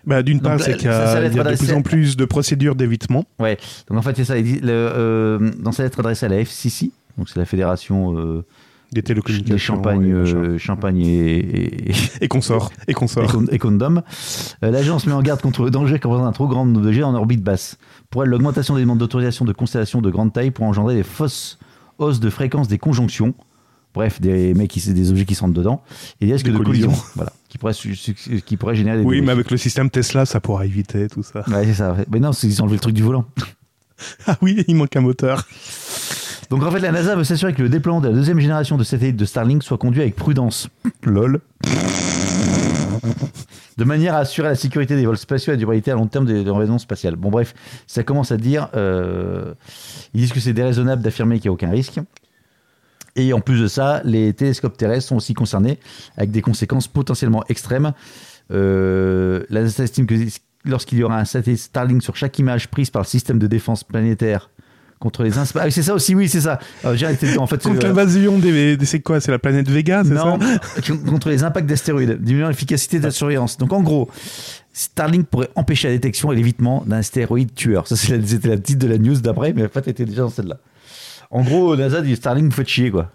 Bah, 0.07 0.23
D'une 0.23 0.41
part, 0.41 0.61
c'est 0.61 0.77
qu'il 0.77 0.87
y 0.87 0.89
a, 0.93 1.25
y 1.27 1.31
de 1.31 1.57
plus 1.57 1.73
en 1.73 1.83
plus 1.83 2.17
de 2.17 2.25
procédures 2.25 2.75
d'évitement. 2.75 3.25
Ouais, 3.39 3.57
donc 3.89 3.99
en 3.99 4.03
fait, 4.03 4.17
c'est 4.17 4.25
ça. 4.25 4.37
le, 4.37 4.51
euh, 4.71 5.51
dans 5.59 5.73
sa 5.73 5.83
lettre 5.83 6.01
adressée 6.01 6.27
à 6.27 6.29
la 6.29 6.41
FCC, 6.41 6.91
donc 7.19 7.29
c'est 7.29 7.39
la 7.39 7.45
fédération 7.47 8.17
euh, 8.19 8.45
Des 8.93 9.03
télécommunications. 9.03 9.55
des 9.55 9.59
Champagne, 9.59 10.07
et 10.09 10.13
euh, 10.13 10.59
Champagne 10.59 11.01
et, 11.01 11.39
et, 11.39 11.91
et, 11.91 11.95
Et 12.23 12.29
consorts. 12.29 12.71
Et 12.87 12.91
et 12.91 12.95
consorts. 12.95 13.33
con- 13.33 13.47
et 13.51 13.59
condom, 13.59 14.03
euh, 14.63 14.71
l'agence 14.71 15.07
met 15.07 15.13
en 15.13 15.23
garde 15.23 15.41
contre 15.41 15.63
le 15.65 15.71
danger 15.71 15.99
qu'en 15.99 16.25
un 16.25 16.33
trop 16.33 16.47
grand 16.49 16.67
nombre 16.67 16.81
d'objets 16.83 17.03
en 17.03 17.15
orbite 17.15 17.43
basse. 17.43 17.79
Pour 18.11 18.23
elle, 18.25 18.31
l'augmentation 18.31 18.75
des 18.75 18.83
demandes 18.83 18.99
d'autorisation 18.99 19.45
de 19.45 19.53
constellations 19.53 20.01
de 20.03 20.11
grande 20.11 20.33
taille 20.33 20.51
pour 20.51 20.65
engendrer 20.67 20.95
des 20.95 21.03
fausses 21.03 21.59
hausses 21.99 22.21
de 22.21 22.31
fréquence 22.31 22.69
des 22.69 22.79
conjonctions. 22.79 23.35
Bref, 23.95 24.21
des 24.21 24.55
mecs 24.55 24.71
qui 24.71 24.81
des 24.93 25.11
objets 25.13 25.25
qui 25.25 25.37
se 25.37 25.41
rentrent 25.43 25.55
dedans 25.55 25.81
et 26.21 26.27
des 26.27 26.33
risques 26.33 26.51
de 26.51 26.59
collision, 26.59 26.91
voilà, 27.15 27.33
qui 28.45 28.57
pourraient 28.57 28.75
générer 28.75 28.99
des 28.99 29.05
Oui, 29.05 29.21
mais 29.21 29.33
avec 29.33 29.51
le 29.51 29.57
système 29.57 29.91
Tesla, 29.91 30.27
ça 30.27 30.41
pourra 30.41 30.67
éviter 30.67 31.09
tout 31.09 31.23
ça. 31.23 31.45
Ouais, 31.49 31.65
c'est 31.67 31.75
ça. 31.75 31.97
Mais 32.11 32.21
non, 32.21 32.31
qu'ils 32.31 32.61
ont 32.61 32.65
enlevé 32.65 32.77
le 32.77 32.81
truc 32.81 32.95
du 32.95 33.03
volant. 33.03 33.25
Ah 34.27 34.37
oui, 34.43 34.65
il 34.67 34.75
manque 34.75 34.95
un 34.97 35.01
moteur. 35.01 35.47
Donc 36.51 36.63
en 36.65 36.71
fait, 36.71 36.81
la 36.81 36.93
NASA 36.93 37.15
veut 37.17 37.25
s'assurer 37.25 37.55
que 37.55 37.63
le 37.63 37.69
déploiement 37.69 38.01
de 38.01 38.09
la 38.09 38.15
deuxième 38.15 38.41
génération 38.41 38.77
de 38.77 38.85
satellites 38.85 39.17
de 39.17 39.25
Starlink 39.25 39.63
soit 39.63 39.79
conduit 39.79 40.03
avec 40.03 40.17
prudence, 40.17 40.69
Lol. 41.05 41.41
de 43.79 43.85
manière 43.85 44.15
à 44.15 44.19
assurer 44.19 44.49
la 44.49 44.55
sécurité 44.55 44.97
des 44.97 45.07
vols 45.07 45.17
spatiaux 45.17 45.53
et 45.53 45.57
la 45.57 45.59
durabilité 45.59 45.91
à 45.91 45.95
long 45.95 46.07
terme 46.07 46.27
des, 46.27 46.49
raisons 46.51 46.79
spatiales. 46.79 47.17
Bon 47.17 47.31
bref, 47.31 47.55
ça 47.87 48.03
commence 48.03 48.33
à 48.33 48.37
dire, 48.37 48.69
euh, 48.75 49.55
ils 50.13 50.21
disent 50.21 50.33
que 50.33 50.41
c'est 50.41 50.53
déraisonnable 50.53 51.03
d'affirmer 51.03 51.39
qu'il 51.39 51.49
n'y 51.49 51.53
a 51.53 51.55
aucun 51.55 51.71
risque. 51.71 52.01
Et 53.17 53.33
en 53.33 53.41
plus 53.41 53.61
de 53.61 53.69
ça, 53.69 54.01
les 54.05 54.33
télescopes 54.33 54.77
terrestres 54.77 55.09
sont 55.09 55.17
aussi 55.17 55.35
concernés 55.35 55.79
avec 56.17 56.31
des 56.33 56.43
conséquences 56.43 56.89
potentiellement 56.89 57.45
extrêmes. 57.49 57.93
Euh, 58.53 59.43
la 59.51 59.63
NASA 59.63 59.85
estime 59.85 60.07
que 60.07 60.15
lorsqu'il 60.65 60.99
y 60.99 61.03
aura 61.05 61.19
un 61.19 61.25
satellite 61.25 61.61
Starlink 61.61 62.03
sur 62.03 62.17
chaque 62.17 62.39
image 62.39 62.69
prise 62.69 62.91
par 62.91 63.03
le 63.03 63.07
système 63.07 63.39
de 63.39 63.47
défense 63.47 63.85
planétaire 63.85 64.51
contre 64.99 65.23
les 65.23 65.37
inspa- 65.39 65.61
Ah, 65.63 65.71
c'est 65.71 65.83
ça 65.83 65.95
aussi, 65.95 66.15
oui, 66.15 66.29
c'est 66.29 66.41
ça. 66.41 66.59
Euh, 66.85 66.97
j'ai 66.97 67.07
arrêté 67.07 67.33
de- 67.35 67.39
en 67.39 67.47
fait, 67.47 67.63
Contre 67.63 67.85
euh, 67.85 67.89
l'invasion 67.89 68.39
des, 68.39 68.77
C'est 68.85 69.01
quoi 69.01 69.21
C'est 69.21 69.31
la 69.31 69.39
planète 69.39 69.69
Vega, 69.69 70.03
c'est 70.05 70.11
non, 70.15 70.39
ça 70.41 70.95
contre 71.09 71.29
les 71.29 71.43
impacts 71.45 71.67
d'astéroïdes, 71.69 72.23
diminuant 72.23 72.49
l'efficacité 72.49 72.99
de 72.99 73.05
la 73.05 73.11
surveillance. 73.11 73.59
Donc 73.59 73.73
en 73.73 73.83
gros, 73.83 74.09
Starlink 74.73 75.27
pourrait 75.29 75.51
empêcher 75.57 75.89
la 75.89 75.95
détection 75.95 76.33
et 76.33 76.37
l'évitement 76.37 76.83
d'un 76.87 76.97
astéroïde 76.99 77.55
tueur. 77.55 77.87
Ça, 77.87 77.97
c'est 77.97 78.17
la- 78.17 78.27
c'était 78.27 78.49
la 78.49 78.59
titre 78.59 78.79
de 78.81 78.91
la 78.91 78.99
news 78.99 79.17
d'après, 79.21 79.53
mais 79.53 79.65
en 79.65 79.69
fait, 79.69 79.83
elle 79.85 79.91
était 79.91 80.05
déjà 80.05 80.23
dans 80.23 80.31
celle-là. 80.31 80.59
En 81.35 81.43
gros, 81.43 81.77
NASA 81.77 82.01
dit 82.01 82.17
Starlink, 82.17 82.47
vous 82.47 82.57
faites 82.57 82.69
chier, 82.69 82.91
quoi. 82.91 83.11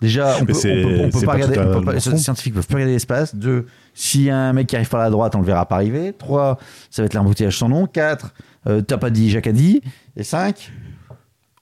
Déjà, 0.00 0.36
on 0.40 0.44
peut, 0.44 0.52
on 0.52 0.60
peut- 0.60 1.00
on 1.00 1.10
peut 1.10 1.18
c'est 1.18 1.26
pas 1.26 1.26
pas 1.26 1.32
regarder, 1.32 1.58
on 1.58 1.78
peut 1.80 1.84
pas- 1.86 1.92
les 1.94 2.00
scientifiques 2.00 2.54
peuvent 2.54 2.66
plus 2.66 2.74
regarder 2.74 2.92
l'espace. 2.92 3.34
Deux, 3.34 3.66
s'il 3.94 4.22
y 4.22 4.30
a 4.30 4.36
un 4.36 4.52
mec 4.52 4.66
qui 4.68 4.76
arrive 4.76 4.88
par 4.88 5.00
la 5.00 5.10
droite, 5.10 5.34
on 5.34 5.40
le 5.40 5.44
verra 5.46 5.66
pas 5.66 5.74
arriver. 5.76 6.12
Trois, 6.16 6.58
ça 6.90 7.02
va 7.02 7.06
être 7.06 7.14
l'embouteillage 7.14 7.58
sans 7.58 7.68
nom. 7.68 7.86
Quatre, 7.86 8.32
euh, 8.68 8.80
t'as 8.82 8.98
pas 8.98 9.10
dit, 9.10 9.30
Jacques 9.30 9.46
a 9.48 9.52
dit. 9.52 9.80
Et 10.16 10.22
cinq, 10.22 10.70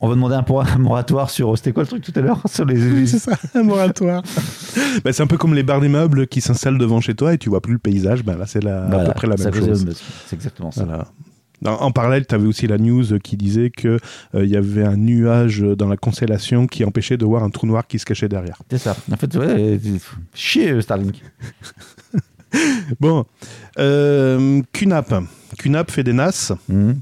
on 0.01 0.09
va 0.09 0.15
demander 0.17 0.35
un, 0.35 0.45
un 0.75 0.79
moratoire 0.79 1.31
sur, 1.31 1.57
c'était 1.57 1.73
quoi 1.73 1.85
le 1.85 1.87
truc 1.89 2.03
tout 2.03 2.13
à 2.17 2.21
l'heure? 2.21 2.43
Sur 2.47 2.65
les, 2.67 2.77
Oui, 2.77 3.07
c'est 3.09 3.21
ça, 3.21 3.33
un 3.55 3.63
moratoire. 3.63 4.23
Bah, 5.05 5.13
c'est 5.13 5.23
un 5.23 5.27
peu 5.27 5.39
comme 5.39 5.55
les 5.55 5.63
barres 5.63 5.81
d'immeubles 5.81 6.27
qui 6.27 6.41
s'installent 6.43 6.77
devant 6.79 7.01
chez 7.01 7.15
toi 7.15 7.33
et 7.35 7.39
tu 7.39 7.49
vois 7.49 7.61
plus 7.63 7.73
le 7.75 7.79
paysage. 7.79 8.23
Ben 8.25 8.37
là, 8.37 8.47
c'est 8.47 8.63
la- 8.63 8.85
à 8.87 9.05
peu 9.07 9.13
près 9.15 9.27
la 9.27 9.37
même 9.37 9.55
chose. 9.55 9.87
C'est 10.27 10.37
exactement 10.37 10.71
ça. 10.71 10.85
Voilà. 10.85 11.07
En, 11.65 11.91
parallèle, 11.91 12.27
tu 12.27 12.35
avais 12.35 12.47
aussi 12.47 12.67
la 12.67 12.79
news 12.79 13.19
qui 13.23 13.37
disait 13.37 13.71
que 13.71 13.99
euh, 14.35 14.45
y 14.45 14.57
avait 14.57 14.85
un 14.85 14.97
nuage 14.97 15.61
dans 15.61 15.89
la 15.89 15.97
constellation 15.97 16.67
qui 16.67 16.85
empêchait 16.85 17.17
de 17.17 17.25
voir 17.25 17.43
un 17.43 17.51
trou 17.51 17.67
noir 17.67 17.87
qui 17.87 17.99
se 17.99 18.05
cachait 18.05 18.29
derrière. 18.29 18.61
C'est 18.71 18.79
ça. 18.79 18.97
En 19.11 19.17
fait, 19.17 19.35
ouais, 19.37 19.81
c'est- 19.83 20.01
chier 20.35 20.81
Starlink. 20.83 21.23
Bon, 23.01 23.25
euh, 23.79 24.63
QNAP. 24.73 25.15
QNAP 25.59 25.91
fait 25.91 26.05
des 26.05 26.13
NAS. 26.13 26.53
Mhm. 26.69 27.01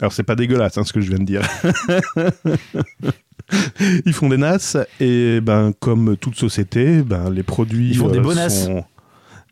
Alors 0.00 0.12
c'est 0.12 0.22
pas 0.24 0.34
dégueulasse 0.34 0.76
hein, 0.78 0.84
ce 0.84 0.92
que 0.92 1.00
je 1.00 1.08
viens 1.10 1.18
de 1.18 1.24
dire. 1.24 1.42
Ils 4.06 4.12
font 4.12 4.28
des 4.28 4.36
NAS 4.38 4.76
et 5.00 5.40
ben 5.40 5.72
comme 5.78 6.16
toute 6.16 6.36
société, 6.36 7.02
ben 7.02 7.30
les 7.30 7.42
produits 7.42 7.90
Ils 7.90 7.96
font 7.98 8.08
des 8.08 8.18
euh, 8.18 8.22
bonasses. 8.22 8.64
sont- 8.64 8.84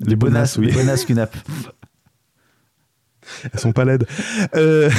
Les 0.00 0.16
bonasses, 0.16 0.56
oui. 0.58 0.66
Les 0.66 0.72
bonasses 0.72 1.04
QNAP. 1.04 1.36
Elles 3.52 3.60
sont 3.60 3.72
pas 3.72 3.84
laides. 3.84 4.06
Euh, 4.54 4.90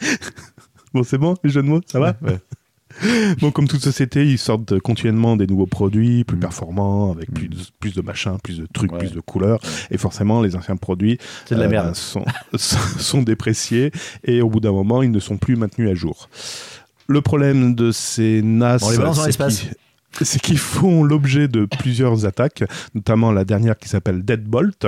bon, 0.94 1.02
c'est 1.02 1.18
bon, 1.18 1.34
les 1.44 1.50
jeux 1.50 1.62
de 1.62 1.68
mots, 1.68 1.80
ça 1.86 1.98
va 2.00 2.14
Bon, 3.40 3.52
comme 3.52 3.68
toute 3.68 3.82
société, 3.82 4.26
ils 4.26 4.38
sortent 4.38 4.80
continuellement 4.80 5.36
des 5.36 5.46
nouveaux 5.46 5.66
produits 5.66 6.24
plus 6.24 6.36
Mm. 6.36 6.40
performants, 6.40 7.12
avec 7.12 7.32
plus, 7.32 7.46
de, 7.48 7.56
plus 7.78 7.94
de 7.94 8.00
machins, 8.02 8.38
plus 8.42 8.58
de 8.58 8.66
trucs, 8.72 8.90
Ouais. 8.90 8.98
plus 8.98 9.12
de 9.12 9.20
couleurs. 9.20 9.60
Et 9.92 9.98
forcément, 9.98 10.42
les 10.42 10.56
anciens 10.56 10.76
produits 10.76 11.18
de 11.50 11.54
la 11.54 11.66
euh, 11.66 11.68
merde. 11.68 11.94
sont, 11.94 12.24
sont 12.56 13.22
dépréciés 13.22 13.92
et 14.24 14.42
au 14.42 14.48
bout 14.50 14.58
d'un 14.58 14.72
moment, 14.72 15.02
ils 15.02 15.12
ne 15.12 15.20
sont 15.20 15.36
plus 15.36 15.54
maintenus 15.54 15.88
à 15.90 15.94
jour. 15.94 16.28
Le 17.06 17.20
problème 17.20 17.74
de 17.76 17.92
ces 17.92 18.42
NAS, 18.42 18.82
On 18.82 18.90
les 18.90 18.98
balance 18.98 19.16
dans 19.18 19.26
l'espace. 19.26 19.66
c'est 20.22 20.40
qu'ils 20.40 20.58
font 20.58 21.04
l'objet 21.04 21.48
de 21.48 21.64
plusieurs 21.66 22.26
attaques, 22.26 22.64
notamment 22.94 23.30
la 23.32 23.44
dernière 23.44 23.76
qui 23.78 23.88
s'appelle 23.88 24.24
Deadbolt. 24.24 24.86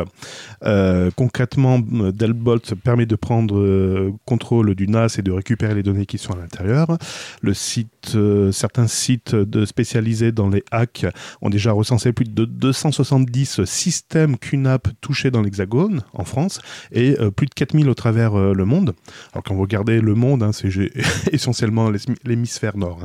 Euh, 0.64 1.10
concrètement, 1.14 1.78
Deadbolt 1.78 2.74
permet 2.74 3.06
de 3.06 3.16
prendre 3.16 3.58
euh, 3.58 4.12
contrôle 4.24 4.74
du 4.74 4.88
NAS 4.88 5.16
et 5.18 5.22
de 5.22 5.30
récupérer 5.30 5.74
les 5.74 5.82
données 5.82 6.06
qui 6.06 6.18
sont 6.18 6.32
à 6.32 6.36
l'intérieur. 6.36 6.96
Le 7.42 7.54
site, 7.54 8.12
euh, 8.14 8.50
certains 8.52 8.86
sites 8.86 9.34
de 9.34 9.64
spécialisés 9.64 10.32
dans 10.32 10.48
les 10.48 10.64
hacks 10.70 11.06
ont 11.42 11.50
déjà 11.50 11.72
recensé 11.72 12.12
plus 12.12 12.24
de 12.24 12.44
270 12.44 13.64
systèmes 13.64 14.36
QNAP 14.38 14.88
touchés 15.00 15.30
dans 15.30 15.42
l'Hexagone 15.42 16.02
en 16.14 16.24
France 16.24 16.60
et 16.92 17.16
plus 17.36 17.46
de 17.46 17.54
4000 17.54 17.88
au 17.88 17.94
travers 17.94 18.34
le 18.36 18.64
monde. 18.64 18.94
Alors 19.32 19.44
quand 19.44 19.54
vous 19.54 19.62
regardez 19.62 20.00
le 20.00 20.14
monde, 20.14 20.42
hein, 20.42 20.52
c'est 20.52 20.68
essentiellement 21.32 21.90
l'hémi- 21.90 22.16
l'hémisphère 22.24 22.76
nord. 22.76 23.00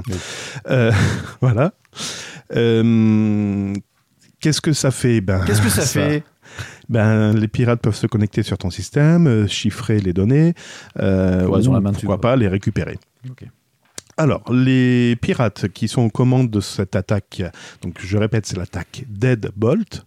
hein. 0.68 0.92
Voilà. 1.42 1.74
Euh, 2.56 3.74
Qu'est-ce 4.40 4.62
que 4.62 4.74
ça 4.74 4.92
fait 4.92 5.22
ben, 5.22 5.44
Qu'est-ce 5.46 5.62
que 5.62 5.70
ça, 5.70 5.82
fait 5.82 6.24
ben, 6.90 7.34
les 7.34 7.48
pirates 7.48 7.82
peuvent 7.82 7.96
se 7.96 8.08
connecter 8.08 8.44
sur 8.44 8.58
ton 8.58 8.70
système, 8.70 9.28
euh, 9.28 9.48
chiffrer 9.48 10.00
les 10.00 10.14
données, 10.14 10.54
euh, 11.00 11.48
ils 11.60 11.68
ou 11.68 11.74
la 11.74 11.80
main 11.80 11.92
pourquoi 11.92 12.18
quoi. 12.18 12.22
pas 12.22 12.36
les 12.36 12.48
récupérer. 12.48 13.00
Alors, 14.18 14.44
les 14.54 15.18
pirates 15.18 15.68
qui 15.70 15.88
sont 15.88 16.04
aux 16.04 16.10
commandes 16.10 16.50
de 16.50 16.62
cette 16.62 16.96
attaque, 16.96 17.42
donc 17.82 17.98
je 18.00 18.18
répète, 18.18 18.46
c'est 18.46 18.58
l'attaque 18.58 19.04
Deadbolt, 19.10 20.06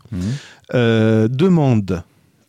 euh, 0.73 1.29
demandent 1.29 2.03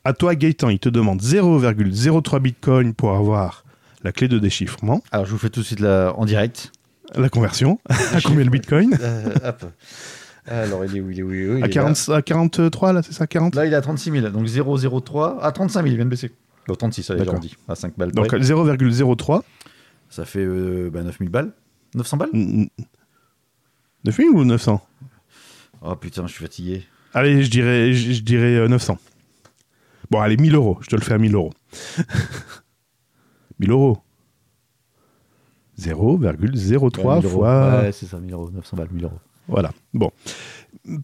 à 0.05 0.13
toi 0.13 0.35
Gaëtan, 0.35 0.69
il 0.69 0.79
te 0.79 0.89
demande 0.89 1.21
0,03 1.21 2.39
bitcoin 2.39 2.93
pour 2.93 3.13
avoir 3.13 3.65
la 4.03 4.13
clé 4.13 4.29
de 4.29 4.39
déchiffrement, 4.39 5.01
Alors, 5.11 5.25
je 5.25 5.31
vous 5.31 5.37
fais 5.37 5.49
tout 5.49 5.59
de 5.59 5.65
suite 5.65 5.81
la... 5.81 6.13
en 6.15 6.25
direct. 6.25 6.71
La 7.15 7.29
conversion, 7.29 7.79
à 8.13 8.21
combien 8.21 8.43
le 8.43 8.49
bitcoin 8.49 8.97
Euh, 9.01 9.33
hop. 9.43 9.65
Alors, 10.47 10.83
il 10.85 10.97
est 10.97 11.01
où 11.01 11.09
Il 11.11 11.19
est 11.19 11.23
où, 11.23 11.31
il 11.33 11.41
est 11.41 11.49
où 11.49 11.57
Il 11.57 11.63
à, 11.63 11.67
est 11.67 11.69
40, 11.69 12.09
à 12.09 12.21
43 12.21 12.93
là, 12.93 13.01
c'est 13.03 13.13
ça 13.13 13.27
40 13.27 13.55
Là. 13.55 13.65
Il 13.65 13.73
est 13.73 13.75
à 13.75 13.81
36 13.81 14.11
000. 14.11 14.29
Donc, 14.29 14.47
003. 14.47 15.43
À 15.43 15.51
35 15.51 15.81
000, 15.81 15.91
il 15.91 15.95
vient 15.95 16.05
de 16.05 16.09
baisser. 16.09 16.31
Bon, 16.67 16.75
36, 16.75 17.09
allez, 17.09 17.19
D'accord. 17.19 17.33
j'arrondis. 17.35 17.55
À 17.67 17.75
5 17.75 17.97
balles. 17.97 18.11
Donc 18.11 18.27
près. 18.27 18.39
0,03 18.39 19.41
Ça 20.09 20.25
fait 20.25 20.39
euh, 20.39 20.89
bah, 20.91 21.03
9 21.03 21.17
000 21.19 21.29
balles. 21.29 21.51
900 21.95 22.17
balles 22.17 22.29
9000 24.03 24.29
ou 24.29 24.45
900 24.45 24.81
Oh 25.81 25.95
putain, 25.95 26.27
je 26.27 26.33
suis 26.33 26.43
fatigué. 26.43 26.83
Allez, 27.13 27.41
je 27.43 27.49
dirais, 27.49 27.93
je, 27.93 28.11
je 28.13 28.21
dirais 28.21 28.55
euh, 28.55 28.67
900. 28.67 28.97
Bon, 30.11 30.19
allez, 30.19 30.37
1000 30.37 30.55
euros. 30.55 30.77
Je 30.81 30.87
te 30.87 30.95
le 30.95 31.01
fais 31.01 31.13
à 31.13 31.17
1000 31.17 31.33
euros. 31.35 31.53
1000 33.59 33.71
euros. 33.71 33.97
0,03 35.79 36.25
Ouais, 36.25 37.15
1000 37.15 37.25
euros. 37.25 37.29
fois. 37.29 37.79
Ouais, 37.81 37.91
c'est 37.91 38.05
ça, 38.05 38.19
1000 38.19 38.33
euros. 38.33 38.49
900 38.53 38.77
balles, 38.77 38.87
1000 38.91 39.03
euros. 39.05 39.13
Voilà. 39.47 39.71
Bon. 39.93 40.11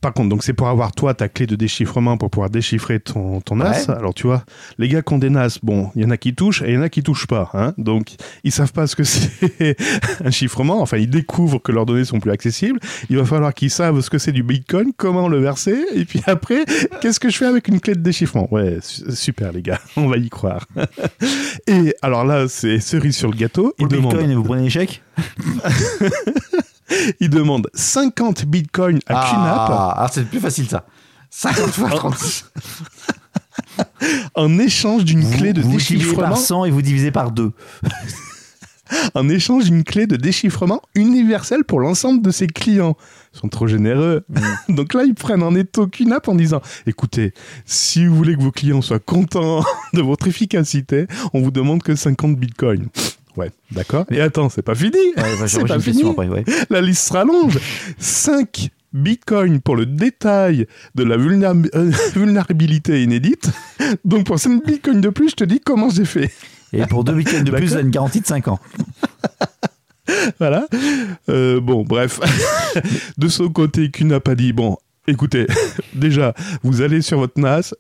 Par 0.02 0.14
contre, 0.14 0.30
donc 0.30 0.44
c'est 0.44 0.54
pour 0.54 0.68
avoir 0.68 0.94
toi 0.94 1.14
ta 1.14 1.28
clé 1.30 1.46
de 1.48 1.56
déchiffrement 1.56 2.18
pour 2.18 2.30
pouvoir 2.30 2.50
déchiffrer 2.50 3.00
ton, 3.00 3.42
ton 3.42 3.58
NAS. 3.58 3.88
Ouais. 3.88 3.96
Alors 3.96 4.14
tu 4.14 4.26
vois, 4.26 4.44
les 4.78 4.88
gars 4.88 5.02
qui 5.02 5.14
ont 5.14 5.18
des 5.18 5.30
NAS, 5.30 5.60
bon, 5.62 5.92
il 5.96 6.02
y 6.02 6.06
en 6.06 6.10
a 6.10 6.18
qui 6.18 6.34
touchent 6.34 6.62
et 6.64 6.70
il 6.70 6.74
y 6.76 6.78
en 6.78 6.82
a 6.82 6.90
qui 6.90 7.04
touchent 7.04 7.28
pas. 7.28 7.50
Hein 7.54 7.74
donc 7.78 8.16
ils 8.44 8.52
savent 8.52 8.72
pas 8.74 8.88
ce 8.88 8.96
que 8.96 9.04
c'est 9.04 9.76
un 10.24 10.32
chiffrement. 10.32 10.82
Enfin, 10.82 10.98
ils 10.98 11.10
découvrent 11.10 11.60
que 11.62 11.72
leurs 11.72 11.86
données 11.86 12.06
sont 12.06 12.20
plus 12.20 12.32
accessibles. 12.32 12.80
Il 13.10 13.18
va 13.18 13.26
falloir 13.26 13.54
qu'ils 13.54 13.70
savent 13.70 14.00
ce 14.02 14.10
que 14.10 14.18
c'est 14.18 14.32
du 14.32 14.44
Bitcoin, 14.44 14.92
comment 14.96 15.28
le 15.28 15.40
verser, 15.40 15.86
et 15.94 16.06
puis 16.06 16.22
après, 16.26 16.64
qu'est-ce 17.02 17.20
que 17.20 17.30
je 17.30 17.38
fais 17.38 17.46
avec 17.46 17.68
une 17.68 17.80
clé 17.80 17.94
de 17.96 18.02
déchiffrement? 18.02 18.48
Ouais, 18.52 18.80
su- 18.82 19.12
super 19.16 19.52
les 19.52 19.62
gars, 19.62 19.80
on 19.98 20.08
va 20.08 20.18
y 20.18 20.30
croire. 20.30 20.66
et 21.68 21.94
alors 22.02 22.24
là, 22.26 22.48
c'est 22.48 22.80
cerise 22.80 23.16
sur 23.18 23.30
le 23.30 23.36
gâteau. 23.38 23.74
Pour 23.78 23.88
le 23.88 23.98
Bitcoin, 23.98 24.34
vous 24.34 24.44
prenez 24.44 24.64
l'échec? 24.64 25.02
ils 27.20 27.30
demandent 27.30 27.68
50 27.74 28.46
Bitcoins 28.46 29.00
à 29.08 29.14
QNAP. 29.14 29.70
Ah, 29.70 29.96
ah, 29.98 30.10
c'est 30.12 30.26
plus 30.26 30.40
facile 30.40 30.68
ça. 30.68 30.86
50 31.30 31.70
fois 31.72 31.90
36. 31.90 32.46
en 34.36 34.58
échange 34.60 35.04
d'une 35.04 35.22
Vous, 35.22 35.38
clé 35.38 35.54
de 35.54 35.62
vous 35.62 35.70
divisez 35.70 35.96
déchiffrement 35.96 36.30
par 36.30 36.38
100 36.38 36.66
et 36.66 36.72
vous 36.72 36.82
divisez 36.82 37.12
par 37.12 37.32
2. 37.32 37.52
en 39.16 39.30
échange 39.30 39.66
d'une 39.66 39.84
clé 39.84 40.08
de 40.08 40.16
déchiffrement 40.16 40.82
universelle 40.94 41.64
pour 41.64 41.80
l'ensemble 41.80 42.22
de 42.22 42.32
ses 42.32 42.48
clients. 42.48 42.96
Ils 43.34 43.40
sont 43.40 43.50
trop 43.50 43.68
généreux. 43.68 44.26
Donc 44.70 44.94
là, 44.94 45.04
ils 45.04 45.16
prennent 45.16 45.44
en 45.44 45.56
étau 45.56 45.88
QNAP 45.88 46.28
en 46.28 46.36
disant 46.36 46.62
écoutez, 46.86 47.34
si 47.66 48.06
vous 48.06 48.16
voulez 48.16 48.36
que 48.36 48.42
vos 48.42 48.52
clients 48.52 48.82
soient 48.82 49.00
contents 49.00 49.64
de 49.94 50.02
votre 50.02 50.28
efficacité, 50.28 51.08
on 51.34 51.42
vous 51.42 51.52
demande 51.52 51.84
que 51.84 51.96
50 51.96 52.38
bitcoins. 52.38 52.88
Ouais, 53.38 53.52
d'accord. 53.72 54.06
Et 54.12 54.22
attends, 54.22 54.50
c'est 54.50 54.62
pas 54.62 54.76
fini. 54.76 54.98
Ouais, 55.18 55.38
bah, 55.40 55.48
c'est 55.48 55.66
pas 55.68 55.80
fini. 55.80 56.04
après, 56.08 56.28
ouais. 56.30 56.44
La 56.70 56.82
liste 56.82 57.08
se 57.08 57.14
rallonge. 57.14 57.60
5 57.98 58.70
bitcoins 58.94 59.60
pour 59.60 59.76
le 59.76 59.86
détail 59.86 60.68
de 60.96 61.04
la 61.04 61.18
vulnéra- 61.18 61.56
euh, 61.76 61.92
vulnérabilité 62.16 63.04
inédite. 63.04 63.50
Donc 64.06 64.26
pour 64.26 64.40
5 64.40 64.66
bitcoins 64.66 65.02
de 65.02 65.10
plus, 65.10 65.32
je 65.32 65.36
te 65.36 65.44
dis 65.44 65.60
comment 65.60 65.90
j'ai 65.90 66.06
fait. 66.06 66.32
Et 66.74 66.86
pour 66.86 67.04
2 67.04 67.14
bitcoins 67.14 67.44
de 67.44 67.52
plus, 67.52 67.66
vous 67.68 67.74
avez 67.74 67.84
une 67.84 67.90
garantie 67.90 68.22
de 68.22 68.26
5 68.28 68.48
ans. 68.48 68.60
Voilà. 70.40 70.68
Euh, 71.30 71.60
bon, 71.60 71.84
bref. 71.84 72.20
de 73.18 73.28
son 73.28 73.50
côté, 73.50 73.90
Q 73.90 74.06
n'a 74.06 74.20
pas 74.20 74.36
dit 74.36 74.54
bon, 74.54 74.78
écoutez, 75.08 75.48
déjà, 75.96 76.34
vous 76.64 76.82
allez 76.82 77.02
sur 77.02 77.18
votre 77.18 77.40
NAS, 77.40 77.74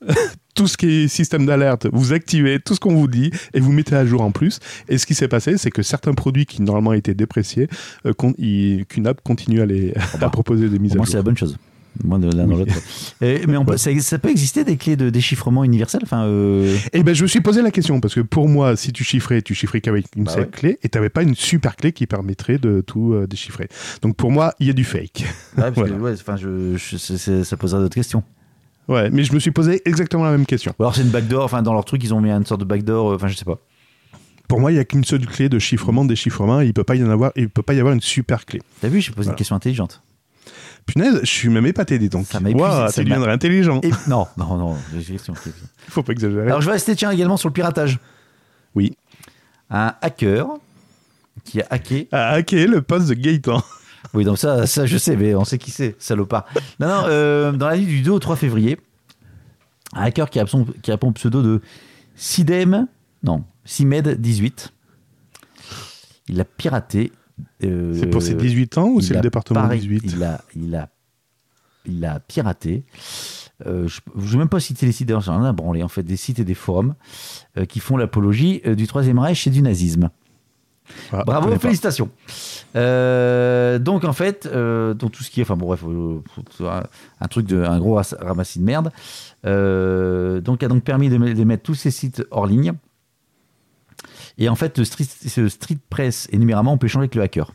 tout 0.55 0.67
ce 0.67 0.77
qui 0.77 0.87
est 1.03 1.07
système 1.07 1.45
d'alerte, 1.45 1.87
vous 1.91 2.13
activez 2.13 2.59
tout 2.59 2.73
ce 2.75 2.79
qu'on 2.79 2.95
vous 2.95 3.07
dit 3.07 3.29
et 3.53 3.59
vous 3.59 3.71
mettez 3.71 3.95
à 3.95 4.05
jour 4.05 4.21
en 4.21 4.31
plus. 4.31 4.59
Et 4.89 4.97
ce 4.97 5.05
qui 5.05 5.13
s'est 5.13 5.27
passé, 5.27 5.57
c'est 5.57 5.69
que 5.69 5.83
certains 5.83 6.13
produits 6.13 6.45
qui 6.45 6.61
normalement 6.61 6.93
étaient 6.93 7.13
dépréciés, 7.13 7.67
euh, 8.05 8.13
QNAP 8.13 9.21
continue 9.21 9.61
à, 9.61 9.65
les, 9.65 9.93
à 10.21 10.29
proposer 10.29 10.69
des 10.69 10.79
mises 10.79 10.93
à 10.93 10.95
moi, 10.95 11.05
c'est 11.05 11.11
jour. 11.11 11.17
la 11.19 11.23
bonne 11.23 11.37
chose. 11.37 11.57
Moins 12.03 12.19
de 12.19 12.29
l'un 12.29 12.45
dans 12.45 12.57
l'autre. 12.57 12.73
Mais 13.21 13.55
on 13.55 13.63
peut- 13.63 13.77
ça, 13.77 13.89
ça 14.01 14.17
peut 14.19 14.29
exister 14.29 14.65
des 14.65 14.75
clés 14.75 14.97
de 14.97 15.09
déchiffrement 15.09 15.63
universel? 15.63 16.01
Enfin, 16.03 16.25
euh, 16.25 16.75
Eh 16.91 17.03
ben, 17.03 17.15
je 17.15 17.23
me 17.23 17.27
suis 17.27 17.39
posé 17.39 17.61
la 17.61 17.71
question 17.71 18.01
parce 18.01 18.15
que 18.15 18.19
pour 18.19 18.49
moi, 18.49 18.75
si 18.75 18.91
tu 18.91 19.05
chiffrais, 19.05 19.41
tu 19.41 19.55
chiffrais 19.55 19.79
qu'avec 19.79 20.05
une 20.17 20.25
Bah 20.25 20.31
seule 20.33 20.41
ouais. 20.43 20.49
clé 20.51 20.79
et 20.83 20.89
tu 20.89 20.97
n'avais 20.97 21.07
pas 21.09 21.23
une 21.23 21.35
super 21.35 21.77
clé 21.77 21.93
qui 21.93 22.05
permettrait 22.05 22.57
de 22.57 22.81
tout 22.85 23.13
euh, 23.13 23.27
déchiffrer. 23.27 23.69
Donc 24.01 24.17
pour 24.17 24.29
moi, 24.29 24.53
il 24.59 24.67
y 24.67 24.69
a 24.69 24.73
du 24.73 24.83
fake. 24.83 25.23
ouais, 25.23 25.25
parce 25.55 25.69
que, 25.75 25.79
Voilà. 25.79 25.95
ouais, 25.95 26.11
enfin, 26.13 26.35
je, 26.35 26.75
ça 27.43 27.55
poserait 27.57 27.79
d'autres 27.81 27.95
questions. 27.95 28.23
Ouais, 28.87 29.09
mais 29.09 29.23
je 29.23 29.33
me 29.33 29.39
suis 29.39 29.51
posé 29.51 29.81
exactement 29.85 30.23
la 30.23 30.31
même 30.31 30.45
question. 30.45 30.73
Ou 30.79 30.83
alors 30.83 30.95
c'est 30.95 31.01
une 31.01 31.09
backdoor, 31.09 31.43
enfin 31.43 31.61
dans 31.61 31.73
leur 31.73 31.85
truc 31.85 32.03
ils 32.03 32.13
ont 32.13 32.21
mis 32.21 32.29
une 32.31 32.45
sorte 32.45 32.61
de 32.61 32.65
backdoor, 32.65 33.11
euh, 33.11 33.15
enfin 33.15 33.27
je 33.27 33.35
sais 33.35 33.45
pas. 33.45 33.57
Pour 34.47 34.59
moi, 34.59 34.71
il 34.71 34.75
n'y 34.75 34.79
a 34.79 34.85
qu'une 34.85 35.03
seule 35.03 35.25
clé 35.25 35.49
de 35.49 35.57
chiffrement, 35.57 36.05
déchiffrement. 36.05 36.61
Et 36.61 36.67
il 36.67 36.73
peut 36.73 36.83
pas 36.83 36.95
y 36.95 37.03
en 37.03 37.09
avoir. 37.09 37.31
Il 37.35 37.49
peut 37.49 37.63
pas 37.63 37.73
y 37.73 37.79
avoir 37.79 37.95
une 37.95 38.01
super 38.01 38.45
clé. 38.45 38.61
T'as 38.79 38.89
vu, 38.89 39.01
j'ai 39.01 39.11
posé 39.11 39.23
Voilà. 39.23 39.31
une 39.31 39.37
question 39.37 39.55
intelligente. 39.55 40.03
Punaise, 40.85 41.19
je 41.21 41.29
suis 41.29 41.49
même 41.49 41.65
épaté, 41.65 41.97
dis 41.97 42.09
donc. 42.09 42.27
Ça 42.27 42.39
m'a 42.39 42.51
ça 42.89 42.93
tu 42.93 43.03
deviendrais 43.05 43.31
intelligent. 43.31 43.79
Et... 43.81 43.89
Non, 44.07 44.27
non, 44.37 44.55
non, 44.57 44.77
question. 45.07 45.33
Faut 45.89 46.03
pas 46.03 46.11
exagérer. 46.11 46.45
Alors 46.45 46.61
je 46.61 46.67
vais 46.67 46.73
rester 46.73 46.95
tiens 46.95 47.09
également 47.09 47.37
sur 47.37 47.49
le 47.49 47.53
piratage. 47.53 47.99
Oui. 48.75 48.95
Un 49.71 49.95
hacker 50.01 50.45
qui 51.43 51.61
a 51.61 51.65
hacké. 51.71 52.07
À 52.11 52.29
hacker 52.29 52.67
le 52.67 52.81
poste 52.83 53.07
de 53.07 53.15
Gaëtan. 53.15 53.63
Oui, 54.15 54.23
donc 54.25 54.37
ça, 54.37 54.65
ça 54.65 54.85
je 54.85 54.97
sais, 54.97 55.15
mais 55.15 55.35
on 55.35 55.45
sait 55.45 55.57
qui 55.57 55.71
c'est, 55.71 55.95
salopard. 55.99 56.45
Non, 56.79 56.87
non, 56.87 57.03
euh, 57.07 57.51
dans 57.51 57.67
la 57.67 57.77
nuit 57.77 57.85
du 57.85 58.01
2 58.01 58.11
au 58.11 58.19
3 58.19 58.35
février, 58.35 58.79
un 59.93 60.03
hacker 60.03 60.29
qui 60.29 60.39
a 60.39 60.47
son, 60.47 60.65
qui 60.81 60.91
a 60.91 60.97
son 61.01 61.11
pseudo 61.13 61.41
de 61.43 61.61
Sidem, 62.15 62.87
non, 63.23 63.43
Simed18, 63.67 64.69
il 66.29 66.41
a 66.41 66.45
piraté. 66.45 67.11
euh, 67.63 67.93
C'est 67.99 68.07
pour 68.07 68.21
ses 68.21 68.33
18 68.35 68.77
ans 68.77 68.87
ou 68.89 69.01
c'est 69.01 69.13
le 69.13 69.21
département 69.21 69.61
pari- 69.61 69.79
18 69.79 70.03
il 70.05 70.23
a, 70.23 70.41
il 70.55 70.75
a, 70.75 70.89
il 71.85 72.05
a 72.05 72.19
piraté. 72.19 72.83
euh, 73.65 73.87
je 73.87 74.01
ne 74.15 74.21
vais 74.25 74.37
même 74.37 74.49
pas 74.49 74.59
citer 74.59 74.85
les 74.85 74.91
sites, 74.91 75.07
d'ailleurs, 75.07 75.21
j'en 75.21 75.43
ai 75.43 75.47
un 75.47 75.53
branlé, 75.53 75.83
en 75.83 75.87
fait, 75.87 76.03
des 76.03 76.17
sites 76.17 76.39
et 76.39 76.43
des 76.45 76.53
forums 76.55 76.95
qui 77.69 77.79
font 77.79 77.97
l'apologie 77.97 78.61
du 78.65 78.87
Troisième 78.87 79.19
Reich 79.19 79.45
et 79.47 79.49
du 79.49 79.61
nazisme. 79.61 80.09
Ah, 81.11 81.23
Bravo, 81.25 81.57
félicitations. 81.59 82.09
Euh, 82.75 83.79
donc 83.79 84.03
en 84.03 84.13
fait, 84.13 84.45
euh, 84.45 84.93
donc 84.93 85.11
tout 85.11 85.23
ce 85.23 85.29
qui 85.29 85.39
est, 85.39 85.43
enfin 85.43 85.55
bon 85.55 85.67
bref, 85.67 85.83
euh, 85.87 86.21
un, 86.67 86.83
un 87.21 87.27
truc 87.27 87.45
de, 87.47 87.63
un 87.63 87.79
gros 87.79 87.99
ramassis 88.19 88.59
de 88.59 88.63
merde. 88.63 88.91
Euh, 89.45 90.41
donc 90.41 90.63
a 90.63 90.67
donc 90.67 90.83
permis 90.83 91.09
de, 91.09 91.17
de 91.17 91.43
mettre 91.43 91.63
tous 91.63 91.75
ces 91.75 91.91
sites 91.91 92.23
hors 92.31 92.47
ligne. 92.47 92.73
Et 94.37 94.49
en 94.49 94.55
fait, 94.55 94.77
le 94.77 94.85
street, 94.85 95.05
ce 95.05 95.47
street 95.47 95.77
press 95.89 96.27
et 96.31 96.37
numéralement, 96.37 96.73
on 96.73 96.77
peut 96.77 96.87
échanger 96.87 97.03
avec 97.03 97.15
le 97.15 97.21
hacker. 97.21 97.51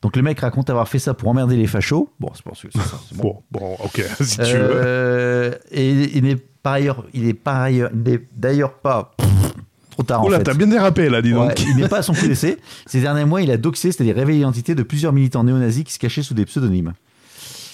Donc 0.00 0.16
le 0.16 0.22
mec 0.22 0.40
raconte 0.40 0.68
avoir 0.70 0.88
fait 0.88 0.98
ça 0.98 1.14
pour 1.14 1.28
emmerder 1.28 1.56
les 1.56 1.66
fachos. 1.66 2.10
Bon, 2.18 2.30
c'est 2.34 2.42
pour 2.42 2.56
c'est 2.56 2.72
ça, 2.72 2.98
bon. 3.14 3.42
Bon, 3.50 3.60
bon, 3.60 3.76
ok, 3.84 4.02
si 4.20 4.38
tu 4.38 4.56
veux. 4.56 5.58
Et 5.70 6.16
il 6.16 6.24
n'est 6.24 6.36
par 6.36 6.74
ailleurs, 6.74 7.04
il 7.12 7.28
est 7.28 7.34
par 7.34 7.60
ailleurs, 7.60 7.90
il 7.92 8.02
n'est 8.02 8.20
d'ailleurs 8.34 8.74
pas 8.74 9.14
trop 9.92 10.02
tard 10.02 10.22
Oh 10.24 10.28
là, 10.28 10.38
fait. 10.38 10.44
t'as 10.44 10.54
bien 10.54 10.66
dérapé 10.66 11.08
là, 11.08 11.22
dis 11.22 11.32
donc. 11.32 11.48
Ouais, 11.48 11.54
il 11.68 11.76
n'est 11.76 11.88
pas 11.88 11.98
à 11.98 12.02
son 12.02 12.12
coup 12.14 12.26
d'essai. 12.26 12.58
Ces 12.86 13.00
derniers 13.00 13.24
mois, 13.24 13.40
il 13.42 13.50
a 13.50 13.56
doxé, 13.56 13.92
c'est-à-dire 13.92 14.16
révélé 14.16 14.38
l'identité 14.38 14.74
de 14.74 14.82
plusieurs 14.82 15.12
militants 15.12 15.44
néo-nazis 15.44 15.84
qui 15.84 15.92
se 15.92 15.98
cachaient 16.00 16.22
sous 16.22 16.34
des 16.34 16.44
pseudonymes. 16.46 16.92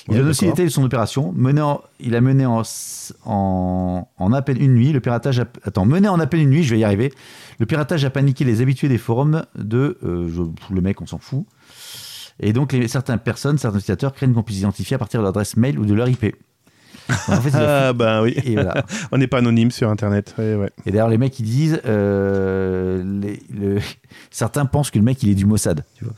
Il 0.07 0.13
Ouais, 0.13 0.19
donne 0.21 0.29
aussi 0.31 0.47
détail 0.47 0.65
de 0.67 0.71
son 0.71 0.83
opération. 0.85 1.33
Mené 1.37 1.61
en- 1.61 1.83
il 2.01 2.15
a 2.17 2.21
mené 2.23 2.47
en, 2.47 2.63
en, 3.27 4.09
en 4.17 4.33
à 4.33 4.43
peine 4.43 4.57
une 4.61 4.75
nuit 4.75 4.93
le 4.93 5.01
piratage. 5.01 5.39
A, 5.41 5.45
attends, 5.65 5.85
mené 5.85 6.09
en 6.09 6.19
à 6.19 6.27
peine 6.27 6.41
une 6.41 6.51
nuit, 6.51 6.63
je 6.63 6.71
vais 6.75 6.81
y 6.81 6.85
arriver. 6.85 7.13
Le 7.59 7.67
piratage 7.67 8.05
a 8.05 8.11
paniqué 8.11 8.45
les 8.45 8.61
habitués 8.63 8.89
des 8.89 8.99
forums 8.99 9.45
de. 9.57 9.99
euh, 10.05 10.29
je- 10.35 10.75
le 10.75 10.81
mec, 10.81 11.01
on 11.03 11.07
s'en 11.07 11.19
fout. 11.19 11.45
Et 12.41 12.53
donc, 12.53 12.73
les, 12.73 12.89
certaines 12.89 13.19
personnes, 13.19 13.59
certains 13.59 13.79
utilisateurs 13.79 14.13
craignent 14.15 14.33
qu'on 14.33 14.43
puisse 14.45 14.59
identifier 14.59 14.95
à 14.95 14.99
partir 14.99 15.21
de 15.21 15.23
leur 15.25 15.31
adresse 15.31 15.57
mail 15.57 15.79
ou 15.79 15.85
de 15.85 15.93
leur 15.93 16.09
IP. 16.09 16.35
En 17.29 17.41
fait, 17.41 17.51
Ah, 17.55 17.93
bah 17.93 18.23
oui. 18.23 18.35
et 18.45 18.55
voilà. 18.55 18.85
On 19.13 19.19
n'est 19.19 19.27
pas 19.27 19.39
anonyme 19.39 19.71
sur 19.71 19.89
Internet. 19.91 20.35
Ouais. 20.39 20.71
Et 20.87 20.91
d'ailleurs, 20.91 21.09
les 21.09 21.19
mecs, 21.19 21.39
ils 21.39 21.45
disent, 21.45 21.81
euh, 21.87 23.03
les- 23.21 23.43
le- 23.55 23.81
certains 24.31 24.67
pensent 24.67 24.91
que 24.91 24.99
le 24.99 25.05
mec, 25.05 25.23
il 25.23 25.31
est 25.31 25.35
du 25.35 25.47
Mossad, 25.47 25.85
tu 25.97 26.05
vois. 26.05 26.15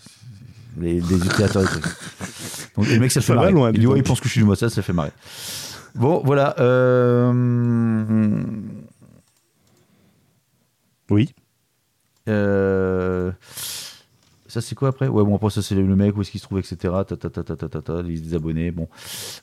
Les, 0.81 0.95
les 0.95 1.01
utilisateurs 1.17 1.63
des 1.63 1.69
trucs. 1.69 1.85
Donc, 2.77 2.89
le 2.89 2.99
mec, 2.99 3.11
ça 3.13 3.21
fait 3.21 3.27
Ça 3.29 3.35
va 3.35 3.41
marrer. 3.43 3.53
loin, 3.53 3.69
il 3.71 3.75
dis 3.75 3.81
dit, 3.81 3.87
ouais, 3.87 3.95
donc. 3.97 4.05
il 4.05 4.09
pense 4.09 4.21
que 4.21 4.27
je 4.27 4.33
suis 4.33 4.41
du 4.41 4.47
Mossad, 4.47 4.69
ça 4.71 4.83
fait 4.83 4.93
marrer. 4.93 5.11
Bon, 5.95 6.23
voilà. 6.25 6.55
euh, 6.61 7.33
Oui. 11.11 11.35
euh, 12.29 13.33
ça, 14.51 14.61
c'est 14.61 14.75
quoi 14.75 14.89
après? 14.89 15.09
Ouais, 15.09 15.25
bon, 15.25 15.37
après, 15.37 15.51
ça, 15.51 15.63
c'est 15.63 15.75
le 15.75 15.97
mec, 15.97 16.17
où 16.17 16.23
est-ce 16.23 16.31
qu'il 16.31 16.41
se 16.41 16.47
trouve, 16.47 16.59
etc. 16.59 16.77
Ta, 17.07 17.17
ta, 17.17 17.31
ta, 17.31 17.81
ta, 17.81 18.03
des 18.03 18.35
abonnés. 18.35 18.71
Bon. 18.71 18.89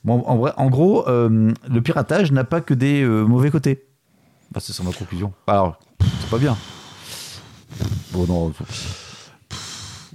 bon 0.04 0.22
en, 0.26 0.36
vrai, 0.36 0.52
en 0.56 0.68
gros, 0.68 1.08
euh, 1.08 1.50
le 1.68 1.80
piratage 1.80 2.30
n'a 2.30 2.44
pas 2.44 2.60
que 2.60 2.74
des 2.74 3.02
euh, 3.02 3.24
mauvais 3.24 3.50
côtés. 3.50 3.86
Bah, 4.52 4.60
c'est 4.62 4.78
ma 4.82 4.92
conclusion. 4.92 5.32
Alors, 5.46 5.78
c'est 6.20 6.30
pas 6.30 6.38
bien. 6.38 6.56
Bon, 8.12 8.26
non. 8.26 8.52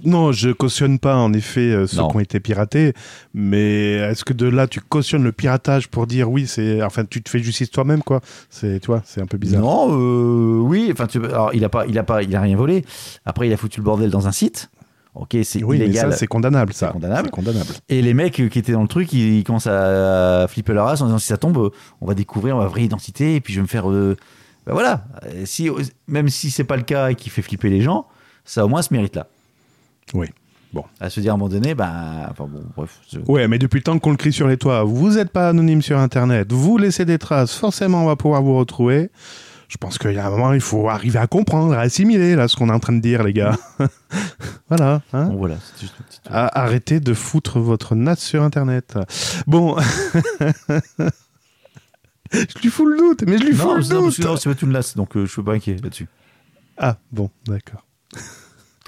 Non, 0.04 0.32
je 0.32 0.50
cautionne 0.50 0.98
pas 0.98 1.16
en 1.16 1.32
effet 1.32 1.60
euh, 1.72 1.86
ceux 1.86 1.98
Non. 1.98 2.08
qui 2.08 2.16
ont 2.16 2.20
été 2.20 2.38
piratés, 2.40 2.92
mais 3.32 3.92
est-ce 3.92 4.24
que 4.24 4.34
de 4.34 4.46
là 4.46 4.66
tu 4.66 4.80
cautionnes 4.80 5.24
le 5.24 5.32
piratage 5.32 5.88
pour 5.88 6.06
dire 6.06 6.30
oui, 6.30 6.46
c'est 6.46 6.82
enfin 6.82 7.04
tu 7.04 7.22
te 7.22 7.30
fais 7.30 7.38
justice 7.38 7.70
toi-même 7.70 8.02
quoi? 8.02 8.20
C'est 8.50 8.80
toi, 8.80 9.02
c'est 9.06 9.22
un 9.22 9.26
peu 9.26 9.38
bizarre. 9.38 9.62
Non, 9.62 9.88
euh, 9.92 10.58
oui. 10.60 10.90
Enfin, 10.92 11.06
tu, 11.06 11.24
alors, 11.24 11.54
il 11.54 11.64
a 11.64 11.68
pas, 11.70 11.86
il 11.86 11.98
a 11.98 12.02
pas, 12.02 12.22
il 12.22 12.34
a 12.36 12.40
rien 12.40 12.56
volé. 12.56 12.84
Après, 13.24 13.48
il 13.48 13.52
a 13.52 13.56
foutu 13.56 13.80
le 13.80 13.84
bordel 13.84 14.10
dans 14.10 14.26
un 14.26 14.32
site. 14.32 14.68
Ok, 15.14 15.36
c'est 15.44 15.62
oui, 15.62 15.78
mais 15.78 15.84
illégal. 15.86 16.10
ça 16.10 16.16
c'est 16.18 16.26
condamnable 16.26 16.72
ça. 16.72 16.88
Condamnable. 16.88 17.30
Condamnable. 17.30 17.70
Et 17.88 18.02
les 18.02 18.14
mecs 18.14 18.40
euh, 18.40 18.48
qui 18.48 18.58
étaient 18.58 18.72
dans 18.72 18.82
le 18.82 18.88
truc, 18.88 19.12
ils, 19.12 19.38
ils 19.38 19.44
commencent 19.44 19.68
à 19.68 20.46
flipper 20.48 20.72
leur 20.72 20.86
race 20.86 21.00
en 21.02 21.06
disant 21.06 21.18
si 21.18 21.26
ça 21.28 21.36
tombe, 21.36 21.56
euh, 21.58 21.70
on 22.00 22.06
va 22.06 22.14
découvrir 22.14 22.56
ma 22.56 22.66
vraie 22.66 22.82
identité 22.82 23.36
et 23.36 23.40
puis 23.40 23.52
je 23.52 23.58
vais 23.60 23.62
me 23.62 23.68
faire. 23.68 23.88
euh, 23.90 24.16
ben 24.66 24.72
voilà. 24.72 25.04
Euh, 25.26 25.42
Si, 25.46 25.70
même 26.08 26.28
si 26.28 26.50
c'est 26.50 26.64
pas 26.64 26.76
le 26.76 26.82
cas 26.82 27.10
et 27.10 27.14
qui 27.14 27.30
fait 27.30 27.42
flipper 27.42 27.70
les 27.70 27.80
gens, 27.80 28.06
ça 28.44 28.64
au 28.64 28.68
moins 28.68 28.82
se 28.82 28.92
mérite 28.92 29.14
là. 29.16 29.26
Oui. 30.14 30.26
À 30.98 31.08
se 31.08 31.20
dire 31.20 31.30
à 31.30 31.34
un 31.34 31.38
moment 31.38 31.48
donné, 31.48 31.76
ben. 31.76 32.26
Enfin 32.28 32.48
bon, 32.50 32.64
bref. 32.76 32.98
je- 33.12 33.20
Ouais, 33.30 33.46
mais 33.46 33.60
depuis 33.60 33.76
le 33.78 33.84
temps 33.84 33.96
qu'on 34.00 34.10
le 34.10 34.16
crie 34.16 34.32
sur 34.32 34.48
les 34.48 34.56
toits, 34.56 34.82
vous 34.82 35.12
n'êtes 35.12 35.30
pas 35.30 35.48
anonyme 35.50 35.80
sur 35.82 35.96
Internet, 35.98 36.50
vous 36.50 36.76
laissez 36.78 37.04
des 37.04 37.18
traces, 37.18 37.54
forcément 37.54 38.02
on 38.02 38.06
va 38.06 38.16
pouvoir 38.16 38.42
vous 38.42 38.56
retrouver. 38.58 39.10
Je 39.74 39.78
pense 39.78 39.98
qu'il 39.98 40.12
y 40.12 40.18
a 40.18 40.26
un 40.28 40.30
moment, 40.30 40.52
il 40.52 40.60
faut 40.60 40.88
arriver 40.88 41.18
à 41.18 41.26
comprendre, 41.26 41.74
à 41.74 41.80
assimiler 41.80 42.36
là 42.36 42.46
ce 42.46 42.54
qu'on 42.54 42.68
est 42.68 42.72
en 42.72 42.78
train 42.78 42.92
de 42.92 43.00
dire, 43.00 43.24
les 43.24 43.32
gars. 43.32 43.58
voilà. 44.68 45.02
hein. 45.12 45.24
Bon, 45.24 45.34
voilà, 45.36 45.56
juste 45.80 45.94
une 45.98 46.04
petite. 46.04 46.22
Ah, 46.30 46.48
arrêtez 46.60 47.00
de 47.00 47.12
foutre 47.12 47.58
votre 47.58 47.96
NAS 47.96 48.14
sur 48.20 48.44
Internet. 48.44 48.96
Bon. 49.48 49.76
je 52.32 52.58
lui 52.62 52.70
fous 52.70 52.86
le 52.86 52.96
doute, 52.98 53.24
mais 53.26 53.36
je 53.36 53.42
lui 53.46 53.52
fous 53.52 53.74
le 53.74 53.82
non, 53.82 54.06
doute. 54.06 54.20
non, 54.20 54.36
c'est 54.36 54.48
pas 54.48 54.54
tout 54.54 54.66
le 54.66 54.72
NAS, 54.72 54.92
donc 54.94 55.16
euh, 55.16 55.26
je 55.26 55.32
suis 55.32 55.42
pas 55.42 55.54
inquiet 55.54 55.76
là-dessus. 55.82 56.06
Ah, 56.78 56.96
bon, 57.10 57.28
d'accord. 57.48 57.84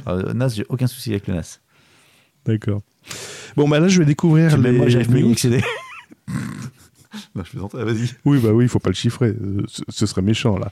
Euh, 0.06 0.32
NAS, 0.34 0.50
j'ai 0.50 0.66
aucun 0.68 0.86
souci 0.86 1.10
avec 1.10 1.26
le 1.26 1.34
NAS. 1.34 1.58
D'accord. 2.44 2.82
Bon, 3.56 3.68
bah 3.68 3.80
là, 3.80 3.88
je 3.88 3.98
vais 3.98 4.04
découvrir 4.04 4.56
les 4.56 4.70
moi, 4.70 4.86
j'arrive 4.88 5.26
à 5.26 5.30
accéder. 5.32 5.64
non, 7.34 7.44
je 7.44 7.50
plaisante, 7.50 7.74
vas-y. 7.74 8.10
Oui, 8.24 8.38
bah 8.42 8.50
oui, 8.52 8.64
il 8.64 8.68
faut 8.68 8.78
pas 8.78 8.90
le 8.90 8.94
chiffrer. 8.94 9.28
Euh, 9.28 9.62
Ce, 9.68 9.82
ce 9.88 10.06
serait 10.06 10.22
méchant, 10.22 10.58
là. 10.58 10.70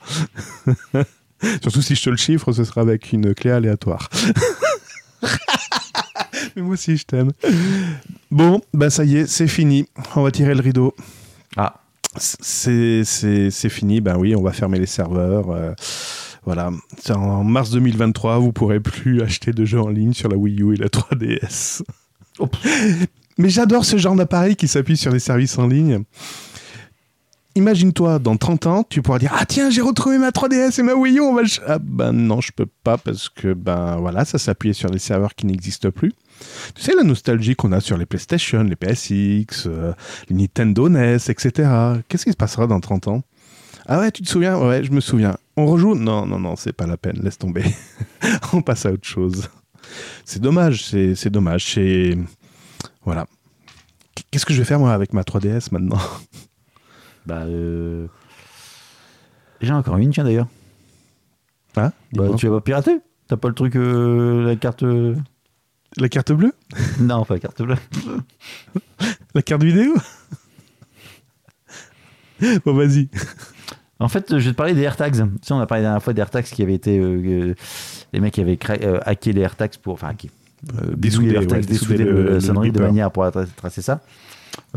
Surtout 1.63 1.83
si 1.83 1.95
je 1.95 2.03
te 2.03 2.11
le 2.11 2.17
chiffre, 2.17 2.53
ce 2.53 2.65
sera 2.65 2.81
avec 2.81 3.13
une 3.13 3.35
clé 3.35 3.51
aléatoire. 3.51 4.09
Mais 6.57 6.63
moi 6.63 6.75
aussi, 6.75 6.97
je 6.97 7.05
t'aime. 7.05 7.33
Bon, 8.31 8.61
bah 8.73 8.89
ça 8.91 9.05
y 9.05 9.17
est, 9.17 9.27
c'est 9.27 9.49
fini. 9.49 9.87
On 10.17 10.23
va 10.23 10.31
tirer 10.31 10.55
le 10.55 10.61
rideau. 10.61 10.95
Ah, 11.57 11.75
C'est 12.17 13.03
fini, 13.69 14.01
ben 14.01 14.17
oui, 14.17 14.35
on 14.37 14.43
va 14.43 14.53
fermer 14.53 14.79
les 14.79 14.87
serveurs. 14.87 15.51
euh, 15.51 15.73
voilà. 16.45 16.71
En 17.11 17.43
mars 17.45 17.71
2023, 17.71 18.39
vous 18.39 18.53
pourrez 18.53 18.79
plus 18.81 19.21
acheter 19.23 19.53
de 19.53 19.65
jeux 19.65 19.81
en 19.81 19.89
ligne 19.89 20.13
sur 20.13 20.29
la 20.29 20.37
Wii 20.37 20.63
U 20.63 20.75
et 20.75 20.77
la 20.77 20.89
3DS. 20.89 21.83
Oh. 22.39 22.49
Mais 23.39 23.49
j'adore 23.49 23.85
ce 23.85 23.97
genre 23.97 24.15
d'appareil 24.15 24.57
qui 24.57 24.69
s'appuie 24.69 24.97
sur 24.97 25.13
les 25.13 25.19
services 25.19 25.59
en 25.59 25.67
ligne. 25.67 26.05
Imagine-toi, 27.57 28.19
dans 28.19 28.37
30 28.37 28.67
ans, 28.67 28.85
tu 28.89 29.01
pourras 29.01 29.21
dire 29.21 29.33
Ah 29.33 29.47
tiens, 29.47 29.71
j'ai 29.71 29.81
retrouvé 29.81 30.19
ma 30.19 30.31
3DS 30.31 30.81
et 30.81 30.83
ma 30.83 30.95
Wii 30.95 31.19
U, 31.19 31.21
on 31.21 31.35
va 31.35 31.43
le 31.43 31.49
Ah 31.69 31.79
ben 31.79 32.13
non, 32.13 32.41
je 32.41 32.51
peux 32.51 32.67
pas 32.83 32.99
parce 32.99 33.29
que 33.29 33.53
ben 33.53 33.97
voilà, 33.97 34.25
ça 34.25 34.39
s'appuie 34.39 34.75
sur 34.75 34.91
des 34.91 34.99
serveurs 34.99 35.37
qui 35.37 35.47
n'existent 35.47 35.93
plus. 35.93 36.13
Tu 36.75 36.83
sais, 36.83 36.95
la 36.97 37.05
nostalgie 37.05 37.55
qu'on 37.55 37.71
a 37.71 37.81
sur 37.81 37.97
les 37.97 38.07
PlayStation, 38.07 38.65
les 38.65 38.75
PSX, 38.75 39.67
euh, 39.67 39.93
les 40.29 40.37
Nintendo 40.37 40.89
NES, 40.89 41.19
etc. 41.29 41.71
Qu'est-ce 42.09 42.25
qui 42.25 42.33
se 42.33 42.37
passera 42.37 42.67
dans 42.67 42.81
30 42.81 43.07
ans? 43.07 43.23
Ah 43.87 44.01
ouais, 44.01 44.11
tu 44.11 44.23
te 44.23 44.29
souviens? 44.29 44.59
Ouais, 44.59 44.83
je 44.83 44.91
me 44.91 45.01
souviens. 45.01 45.37
On 45.57 45.67
rejoue? 45.67 45.95
Non, 45.95 46.27
non, 46.27 46.41
non, 46.41 46.57
c'est 46.57 46.73
pas 46.73 46.87
la 46.87 46.97
peine, 46.97 47.21
laisse 47.23 47.39
tomber. 47.39 47.65
On 48.53 48.63
passe 48.63 48.87
à 48.87 48.91
autre 48.91 49.07
chose. 49.07 49.49
C'est 50.25 50.41
dommage, 50.41 50.85
c'est 50.87 51.31
dommage. 51.31 51.75
C'est. 51.75 52.17
Voilà. 53.05 53.27
Qu'est-ce 54.31 54.47
que 54.47 54.53
je 54.55 54.59
vais 54.59 54.65
faire 54.65 54.79
moi 54.79 54.93
avec 54.93 55.13
ma 55.13 55.23
3DS 55.23 55.69
maintenant? 55.73 55.99
Bah. 57.27 57.43
Euh... 57.43 58.07
J'ai 59.61 59.73
encore 59.73 59.97
une, 59.97 60.11
tiens 60.11 60.25
d'ailleurs. 60.25 60.49
Hein 61.77 61.93
Bah, 62.13 62.29
tu 62.37 62.47
vas 62.49 62.57
pas 62.57 62.61
pirater? 62.61 62.99
T'as 63.29 63.37
pas 63.37 63.49
le 63.49 63.55
truc, 63.55 63.77
euh, 63.77 64.45
la 64.47 64.57
carte. 64.57 64.83
euh, 64.83 65.17
La 65.97 66.09
carte 66.09 66.33
bleue? 66.33 66.53
Non, 67.01 67.25
pas 67.25 67.35
la 67.35 67.41
carte 67.41 67.63
bleue. 67.63 67.77
La 69.35 69.43
carte 69.43 69.63
vidéo? 69.65 69.95
Bon, 72.65 72.75
vas-y. 72.75 73.09
En 73.99 74.09
fait, 74.09 74.39
je 74.39 74.45
vais 74.45 74.51
te 74.53 74.57
parler 74.57 74.75
des 74.75 74.83
AirTags. 74.83 75.15
Tu 75.15 75.23
sais, 75.43 75.53
on 75.55 75.61
a 75.61 75.67
parlé 75.67 75.83
la 75.83 75.89
dernière 75.91 76.03
fois 76.03 76.13
des 76.13 76.21
AirTags 76.21 76.45
qui 76.45 76.63
avaient 76.63 76.75
été. 76.75 76.99
euh, 76.99 77.23
euh, 77.51 77.55
les 78.13 78.21
mecs 78.21 78.35
qui 78.35 78.41
avaient 78.41 78.57
cra- 78.57 78.81
euh, 78.83 79.01
hacké 79.05 79.33
les 79.33 79.41
AirTags 79.41 79.77
pour. 79.79 79.95
Enfin, 79.95 80.09
hacké. 80.09 80.31
Euh, 80.83 80.95
Dessouder, 80.97 81.39
ouais, 81.39 81.61
dessouder 81.61 82.05
le, 82.05 82.23
le 82.23 82.41
sonnerie 82.41 82.73
de 82.73 82.81
manière 82.81 83.11
pour 83.11 83.25
tra- 83.25 83.47
tracer 83.57 83.83
ça. 83.83 84.01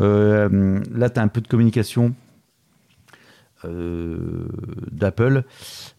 Euh, 0.00 0.80
là, 0.94 1.08
tu 1.10 1.20
as 1.20 1.22
un 1.22 1.28
peu 1.28 1.40
de 1.40 1.48
communication 1.48 2.14
euh, 3.64 4.46
d'Apple 4.92 5.42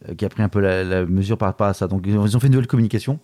euh, 0.07 0.15
qui 0.15 0.25
a 0.25 0.29
pris 0.29 0.43
un 0.43 0.49
peu 0.49 0.59
la, 0.59 0.83
la 0.83 1.05
mesure 1.05 1.37
par 1.37 1.47
rapport 1.49 1.67
à 1.67 1.73
ça. 1.73 1.87
Donc, 1.87 2.03
ils 2.05 2.17
ont 2.17 2.39
fait 2.39 2.47
une 2.47 2.53
nouvelle 2.53 2.67
communication 2.67 3.19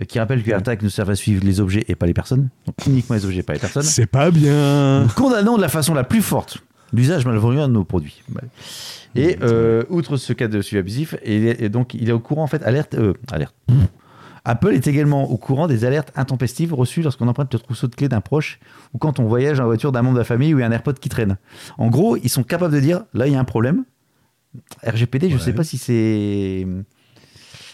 euh, 0.00 0.04
qui 0.04 0.18
rappelle 0.18 0.42
que 0.42 0.46
les 0.46 0.52
AirTags 0.52 0.82
ne 0.82 0.88
servent 0.88 1.10
à 1.10 1.14
suivre 1.14 1.44
les 1.44 1.60
objets 1.60 1.84
et 1.88 1.94
pas 1.94 2.06
les 2.06 2.14
personnes. 2.14 2.48
Donc, 2.66 2.74
uniquement 2.86 3.16
les 3.16 3.24
objets, 3.24 3.42
pas 3.42 3.54
les 3.54 3.58
personnes. 3.58 3.82
C'est 3.82 4.06
pas 4.06 4.30
bien. 4.30 5.02
Nous 5.04 5.08
condamnons 5.10 5.56
de 5.56 5.62
la 5.62 5.68
façon 5.68 5.94
la 5.94 6.04
plus 6.04 6.22
forte 6.22 6.58
l'usage 6.92 7.26
malveillant 7.26 7.68
de 7.68 7.74
nos 7.74 7.84
produits. 7.84 8.22
Et 9.14 9.36
euh, 9.42 9.84
outre 9.90 10.16
ce 10.16 10.32
cas 10.32 10.48
de 10.48 10.62
suivi 10.62 10.80
abusif, 10.80 11.14
et, 11.22 11.64
et 11.64 11.68
donc 11.68 11.92
il 11.92 12.08
est 12.08 12.12
au 12.12 12.18
courant 12.18 12.44
en 12.44 12.46
fait, 12.46 12.62
alerte, 12.62 12.94
euh, 12.94 13.12
alerte. 13.30 13.54
Apple 14.48 14.72
est 14.72 14.86
également 14.86 15.30
au 15.30 15.36
courant 15.36 15.66
des 15.66 15.84
alertes 15.84 16.10
intempestives 16.16 16.72
reçues 16.72 17.02
lorsqu'on 17.02 17.28
emprunte 17.28 17.52
le 17.52 17.60
trousseau 17.60 17.86
de 17.86 17.94
clés 17.94 18.08
d'un 18.08 18.22
proche 18.22 18.58
ou 18.94 18.98
quand 18.98 19.18
on 19.20 19.24
voyage 19.28 19.60
en 19.60 19.66
voiture 19.66 19.92
d'un 19.92 20.00
membre 20.00 20.14
de 20.14 20.20
la 20.20 20.24
famille 20.24 20.54
ou 20.54 20.58
il 20.58 20.62
y 20.62 20.64
a 20.64 20.66
un 20.66 20.72
AirPod 20.72 20.98
qui 20.98 21.10
traîne. 21.10 21.36
En 21.76 21.88
gros, 21.88 22.16
ils 22.16 22.30
sont 22.30 22.42
capables 22.44 22.72
de 22.72 22.80
dire 22.80 23.04
là 23.12 23.26
il 23.26 23.34
y 23.34 23.36
a 23.36 23.40
un 23.40 23.44
problème. 23.44 23.84
RGPD, 24.82 25.28
je 25.28 25.34
Ouais. 25.36 25.40
sais 25.40 25.52
pas 25.52 25.64
si 25.64 25.76
c'est. 25.76 26.66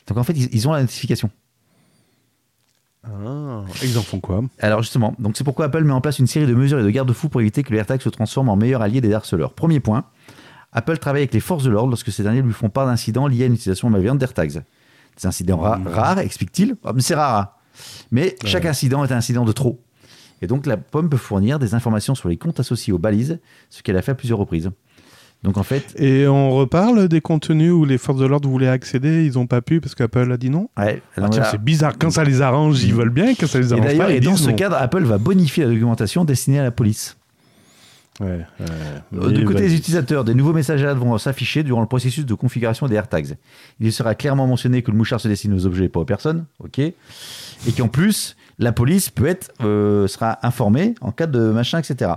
Donc 0.08 0.18
en 0.18 0.24
fait, 0.24 0.32
ils, 0.32 0.48
ils 0.52 0.66
ont 0.68 0.72
la 0.72 0.80
notification. 0.80 1.30
Ah, 3.06 3.64
ils 3.82 3.98
en 3.98 4.02
font 4.02 4.18
quoi? 4.18 4.42
Alors 4.58 4.82
justement, 4.82 5.14
donc 5.18 5.36
c'est 5.36 5.44
pourquoi 5.44 5.66
Apple 5.66 5.84
met 5.84 5.92
en 5.92 6.00
place 6.00 6.18
une 6.18 6.26
série 6.26 6.46
de 6.46 6.54
mesures 6.54 6.80
et 6.80 6.82
de 6.82 6.90
garde-fous 6.90 7.28
pour 7.28 7.40
éviter 7.42 7.62
que 7.62 7.70
le 7.70 7.78
AirTag 7.78 8.00
se 8.00 8.08
transforme 8.08 8.48
en 8.48 8.56
meilleur 8.56 8.80
allié 8.82 9.00
des 9.00 9.12
harceleurs. 9.12 9.52
Premier 9.52 9.78
point, 9.78 10.04
Apple 10.72 10.96
travaille 10.98 11.20
avec 11.22 11.34
les 11.34 11.40
forces 11.40 11.64
de 11.64 11.70
l'ordre 11.70 11.90
lorsque 11.90 12.10
ces 12.10 12.22
derniers 12.22 12.42
lui 12.42 12.52
font 12.52 12.70
part 12.70 12.86
d'incidents 12.86 13.26
liés 13.28 13.44
à 13.44 13.46
une 13.46 13.54
utilisation 13.54 13.90
malveillante 13.90 14.18
d'AirTags. 14.18 14.62
Des 15.20 15.26
incidents 15.26 15.58
ra- 15.58 15.80
rares, 15.86 16.18
explique-t-il. 16.18 16.76
Ah, 16.84 16.92
mais 16.94 17.00
c'est 17.02 17.14
rare. 17.14 17.38
hein. 17.40 17.48
Mais 18.10 18.36
chaque 18.44 18.66
incident 18.66 19.04
est 19.04 19.12
un 19.12 19.16
incident 19.16 19.44
de 19.44 19.52
trop. 19.52 19.80
Et 20.42 20.46
donc 20.46 20.66
la 20.66 20.76
pomme 20.76 21.08
peut 21.08 21.16
fournir 21.16 21.58
des 21.58 21.74
informations 21.74 22.14
sur 22.14 22.28
les 22.28 22.36
comptes 22.36 22.60
associés 22.60 22.92
aux 22.92 22.98
balises, 22.98 23.38
ce 23.70 23.82
qu'elle 23.82 23.96
a 23.96 24.02
fait 24.02 24.12
à 24.12 24.14
plusieurs 24.14 24.38
reprises. 24.38 24.70
Donc 25.42 25.58
en 25.58 25.62
fait, 25.62 25.94
Et 25.98 26.26
on 26.26 26.50
reparle 26.52 27.06
des 27.08 27.20
contenus 27.20 27.70
où 27.72 27.84
les 27.84 27.98
forces 27.98 28.18
de 28.18 28.24
l'ordre 28.26 28.48
voulaient 28.48 28.68
accéder, 28.68 29.24
ils 29.26 29.38
ont 29.38 29.46
pas 29.46 29.60
pu 29.60 29.80
parce 29.80 29.94
qu'Apple 29.94 30.32
a 30.32 30.36
dit 30.38 30.48
non? 30.50 30.70
Ouais, 30.78 31.02
Ah, 31.20 31.28
c'est 31.50 31.62
bizarre. 31.62 31.92
Quand 31.98 32.10
ça 32.10 32.24
les 32.24 32.40
arrange, 32.40 32.82
ils 32.82 32.94
veulent 32.94 33.10
bien. 33.10 33.34
Quand 33.34 33.46
ça 33.46 33.58
les 33.60 33.70
et 33.70 33.72
arrange 33.74 33.86
d'ailleurs, 33.86 34.06
pas, 34.06 34.12
ils 34.12 34.16
et 34.16 34.20
dans 34.20 34.32
disent 34.32 34.44
ce 34.44 34.50
non. 34.50 34.56
cadre, 34.56 34.76
Apple 34.76 35.04
va 35.04 35.18
bonifier 35.18 35.64
la 35.64 35.70
documentation 35.70 36.24
destinée 36.24 36.60
à 36.60 36.62
la 36.62 36.70
police. 36.70 37.16
Ouais, 38.20 38.26
ouais. 38.28 38.46
Euh, 39.12 39.30
Du 39.30 39.44
côté 39.44 39.62
des 39.62 39.74
utilisateurs, 39.74 40.24
des 40.24 40.34
nouveaux 40.34 40.52
messages 40.52 40.84
vont 40.84 41.18
s'afficher 41.18 41.62
durant 41.62 41.80
le 41.80 41.88
processus 41.88 42.24
de 42.24 42.34
configuration 42.34 42.86
des 42.86 42.94
AirTags. 42.94 43.36
Il 43.80 43.92
sera 43.92 44.14
clairement 44.14 44.46
mentionné 44.46 44.82
que 44.82 44.90
le 44.90 44.96
mouchard 44.96 45.20
se 45.20 45.26
destine 45.28 45.52
aux 45.52 45.66
objets 45.66 45.86
et 45.86 45.88
pas 45.88 46.00
aux 46.00 46.04
personnes, 46.04 46.44
ok, 46.60 46.78
et 46.78 46.94
qu'en 47.76 47.88
plus 47.88 48.36
la 48.58 48.70
police 48.72 49.10
peut 49.10 49.26
être 49.26 49.50
euh, 49.62 50.06
sera 50.06 50.38
informée 50.46 50.94
en 51.00 51.10
cas 51.10 51.26
de 51.26 51.50
machin, 51.50 51.80
etc. 51.80 52.12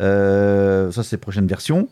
Euh, 0.00 0.90
ça 0.90 1.02
c'est 1.02 1.18
prochaine 1.18 1.46
version. 1.46 1.88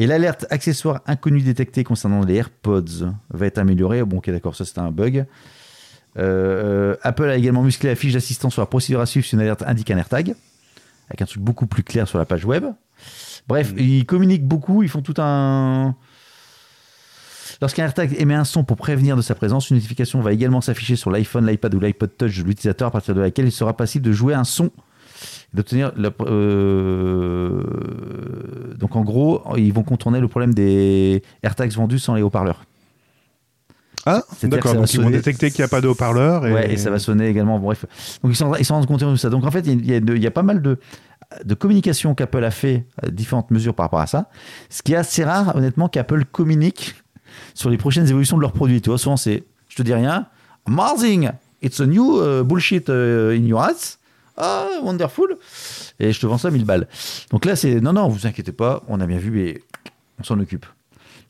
Et 0.00 0.06
l'alerte 0.06 0.46
accessoire 0.50 1.00
inconnu 1.06 1.40
détecté 1.40 1.82
concernant 1.84 2.22
les 2.22 2.36
AirPods 2.36 3.12
va 3.30 3.46
être 3.46 3.58
améliorée. 3.58 4.04
Bon, 4.04 4.18
ok, 4.18 4.30
d'accord, 4.30 4.54
ça 4.54 4.64
c'était 4.64 4.78
un 4.78 4.92
bug. 4.92 5.26
Euh, 6.18 6.96
Apple 7.02 7.28
a 7.28 7.36
également 7.36 7.62
musclé 7.62 7.88
la 7.88 7.96
fiche 7.96 8.12
d'assistance 8.12 8.52
sur 8.52 8.62
la 8.62 8.66
procédure 8.66 9.00
à 9.00 9.06
suivre 9.06 9.26
si 9.26 9.34
une 9.34 9.40
alerte 9.40 9.62
indique 9.66 9.90
un 9.90 9.98
AirTag, 9.98 10.34
avec 11.08 11.22
un 11.22 11.26
truc 11.26 11.42
beaucoup 11.42 11.66
plus 11.66 11.82
clair 11.82 12.06
sur 12.08 12.18
la 12.18 12.24
page 12.24 12.44
web. 12.44 12.64
Bref, 13.46 13.72
ils 13.76 14.04
communiquent 14.06 14.46
beaucoup, 14.46 14.82
ils 14.82 14.88
font 14.88 15.02
tout 15.02 15.14
un. 15.18 15.94
Lorsqu'un 17.60 17.84
AirTag 17.84 18.14
émet 18.20 18.34
un 18.34 18.44
son 18.44 18.62
pour 18.62 18.76
prévenir 18.76 19.16
de 19.16 19.22
sa 19.22 19.34
présence, 19.34 19.70
une 19.70 19.76
notification 19.76 20.20
va 20.20 20.32
également 20.32 20.60
s'afficher 20.60 20.94
sur 20.96 21.10
l'iPhone, 21.10 21.46
l'iPad 21.46 21.74
ou 21.74 21.80
l'iPod 21.80 22.10
Touch 22.16 22.38
de 22.38 22.44
l'utilisateur 22.44 22.88
à 22.88 22.90
partir 22.90 23.14
de 23.14 23.20
laquelle 23.20 23.46
il 23.46 23.52
sera 23.52 23.76
possible 23.76 24.04
de 24.04 24.12
jouer 24.12 24.34
un 24.34 24.44
son 24.44 24.70
d'obtenir. 25.54 25.90
la- 25.96 26.10
euh, 26.20 27.62
Donc 28.78 28.94
en 28.96 29.02
gros, 29.02 29.42
ils 29.56 29.72
vont 29.72 29.82
contourner 29.82 30.20
le 30.20 30.28
problème 30.28 30.54
des 30.54 31.22
AirTags 31.42 31.72
vendus 31.72 31.98
sans 31.98 32.14
les 32.14 32.22
haut-parleurs. 32.22 32.62
Ah, 34.06 34.22
d'accord. 34.44 34.74
Donc 34.74 34.92
ils 34.92 34.98
vont 35.00 35.04
sonner- 35.06 35.16
détecter 35.18 35.50
qu'il 35.50 35.60
n'y 35.60 35.64
a 35.64 35.68
pas 35.68 35.80
de 35.80 35.88
haut-parleur. 35.88 36.46
Et... 36.46 36.52
Ouais, 36.52 36.72
et 36.72 36.76
ça 36.76 36.90
va 36.90 36.98
sonner 36.98 37.28
également. 37.28 37.58
Bref. 37.58 37.84
Donc 38.22 38.32
ils 38.32 38.36
s'en 38.64 38.74
rendent 38.74 38.86
compte 38.86 39.02
de 39.04 39.16
ça. 39.16 39.28
Donc 39.28 39.44
en 39.44 39.50
fait, 39.50 39.66
il 39.66 39.84
y 39.84 39.94
a, 39.94 40.00
de- 40.00 40.14
il 40.16 40.22
y 40.22 40.26
a 40.26 40.30
pas 40.30 40.42
mal 40.42 40.62
de, 40.62 40.78
de 41.44 41.54
communication 41.54 42.14
qu'Apple 42.14 42.42
a 42.44 42.50
fait, 42.50 42.86
euh, 43.04 43.10
différentes 43.10 43.50
mesures 43.50 43.74
par 43.74 43.84
rapport 43.84 44.00
à 44.00 44.06
ça. 44.06 44.30
Ce 44.70 44.82
qui 44.82 44.92
est 44.94 44.96
assez 44.96 45.24
rare, 45.24 45.54
honnêtement, 45.56 45.88
qu'Apple 45.88 46.24
communique 46.24 46.94
sur 47.54 47.68
les 47.70 47.76
prochaines 47.76 48.08
évolutions 48.08 48.36
de 48.36 48.42
leurs 48.42 48.52
produits. 48.52 48.80
Tu 48.80 48.88
vois, 48.88 48.98
souvent 48.98 49.16
c'est, 49.18 49.44
je 49.68 49.76
te 49.76 49.82
dis 49.82 49.92
rien, 49.92 50.26
amazing, 50.66 51.30
it's 51.60 51.80
a 51.80 51.86
new 51.86 52.18
euh, 52.20 52.42
bullshit 52.42 52.88
euh, 52.88 53.36
in 53.36 53.44
your 53.44 53.62
ass. 53.62 53.98
Ah, 54.40 54.68
wonderful. 54.84 55.36
Et 55.98 56.12
je 56.12 56.20
te 56.20 56.26
vends 56.26 56.38
ça 56.38 56.50
1000 56.50 56.64
balles. 56.64 56.86
Donc 57.32 57.44
là, 57.44 57.56
c'est, 57.56 57.80
non, 57.80 57.92
non, 57.92 58.08
vous 58.08 58.26
inquiétez 58.26 58.52
pas, 58.52 58.84
on 58.88 59.00
a 59.00 59.06
bien 59.06 59.18
vu 59.18 59.40
et 59.40 59.64
on 60.20 60.22
s'en 60.22 60.38
occupe. 60.38 60.64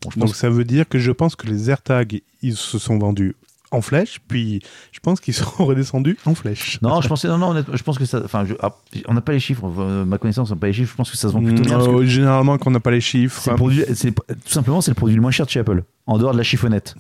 Bon, 0.02 0.10
je 0.10 0.18
pense 0.18 0.28
Donc 0.28 0.36
ça 0.36 0.48
veut 0.50 0.64
dire 0.64 0.88
que 0.88 0.98
je 0.98 1.10
pense 1.10 1.34
que 1.36 1.46
les 1.46 1.70
AirTags, 1.70 2.22
ils 2.42 2.56
se 2.56 2.78
sont 2.78 2.98
vendus 2.98 3.34
en 3.70 3.82
flèche, 3.82 4.20
puis 4.28 4.62
je 4.92 5.00
pense 5.00 5.20
qu'ils 5.20 5.34
sont 5.34 5.64
redescendus 5.64 6.16
en 6.24 6.34
flèche. 6.34 6.80
Non, 6.80 7.00
je 7.00 7.08
pensais, 7.08 7.28
non, 7.28 7.36
non, 7.38 7.64
je 7.72 7.82
pense 7.82 7.98
que 7.98 8.04
ça. 8.06 8.22
Enfin, 8.24 8.46
ah, 8.60 8.74
on 9.06 9.14
n'a 9.14 9.20
pas 9.20 9.32
les 9.32 9.40
chiffres, 9.40 9.64
euh, 9.78 10.04
ma 10.04 10.18
connaissance 10.18 10.50
n'a 10.50 10.56
pas 10.56 10.68
les 10.68 10.72
chiffres, 10.72 10.92
je 10.92 10.96
pense 10.96 11.10
que 11.10 11.16
ça 11.16 11.28
se 11.28 11.32
vend 11.34 11.42
plutôt 11.42 11.62
bien. 11.62 11.74
parce 11.76 11.86
que 11.88 11.92
Euh, 11.92 12.06
généralement, 12.06 12.56
quand 12.58 12.70
on 12.70 12.72
n'a 12.72 12.80
pas 12.80 12.90
les 12.90 13.00
chiffres. 13.00 13.40
c'est 13.42 13.50
le 13.50 13.56
produit, 13.56 13.84
tout 13.84 14.52
simplement, 14.52 14.80
c'est 14.80 14.90
le 14.90 14.94
produit 14.94 15.16
le 15.16 15.22
moins 15.22 15.30
cher 15.32 15.44
de 15.46 15.50
chez 15.50 15.60
Apple, 15.60 15.82
en 16.06 16.16
dehors 16.18 16.32
de 16.32 16.38
la 16.38 16.44
chiffonnette, 16.44 16.94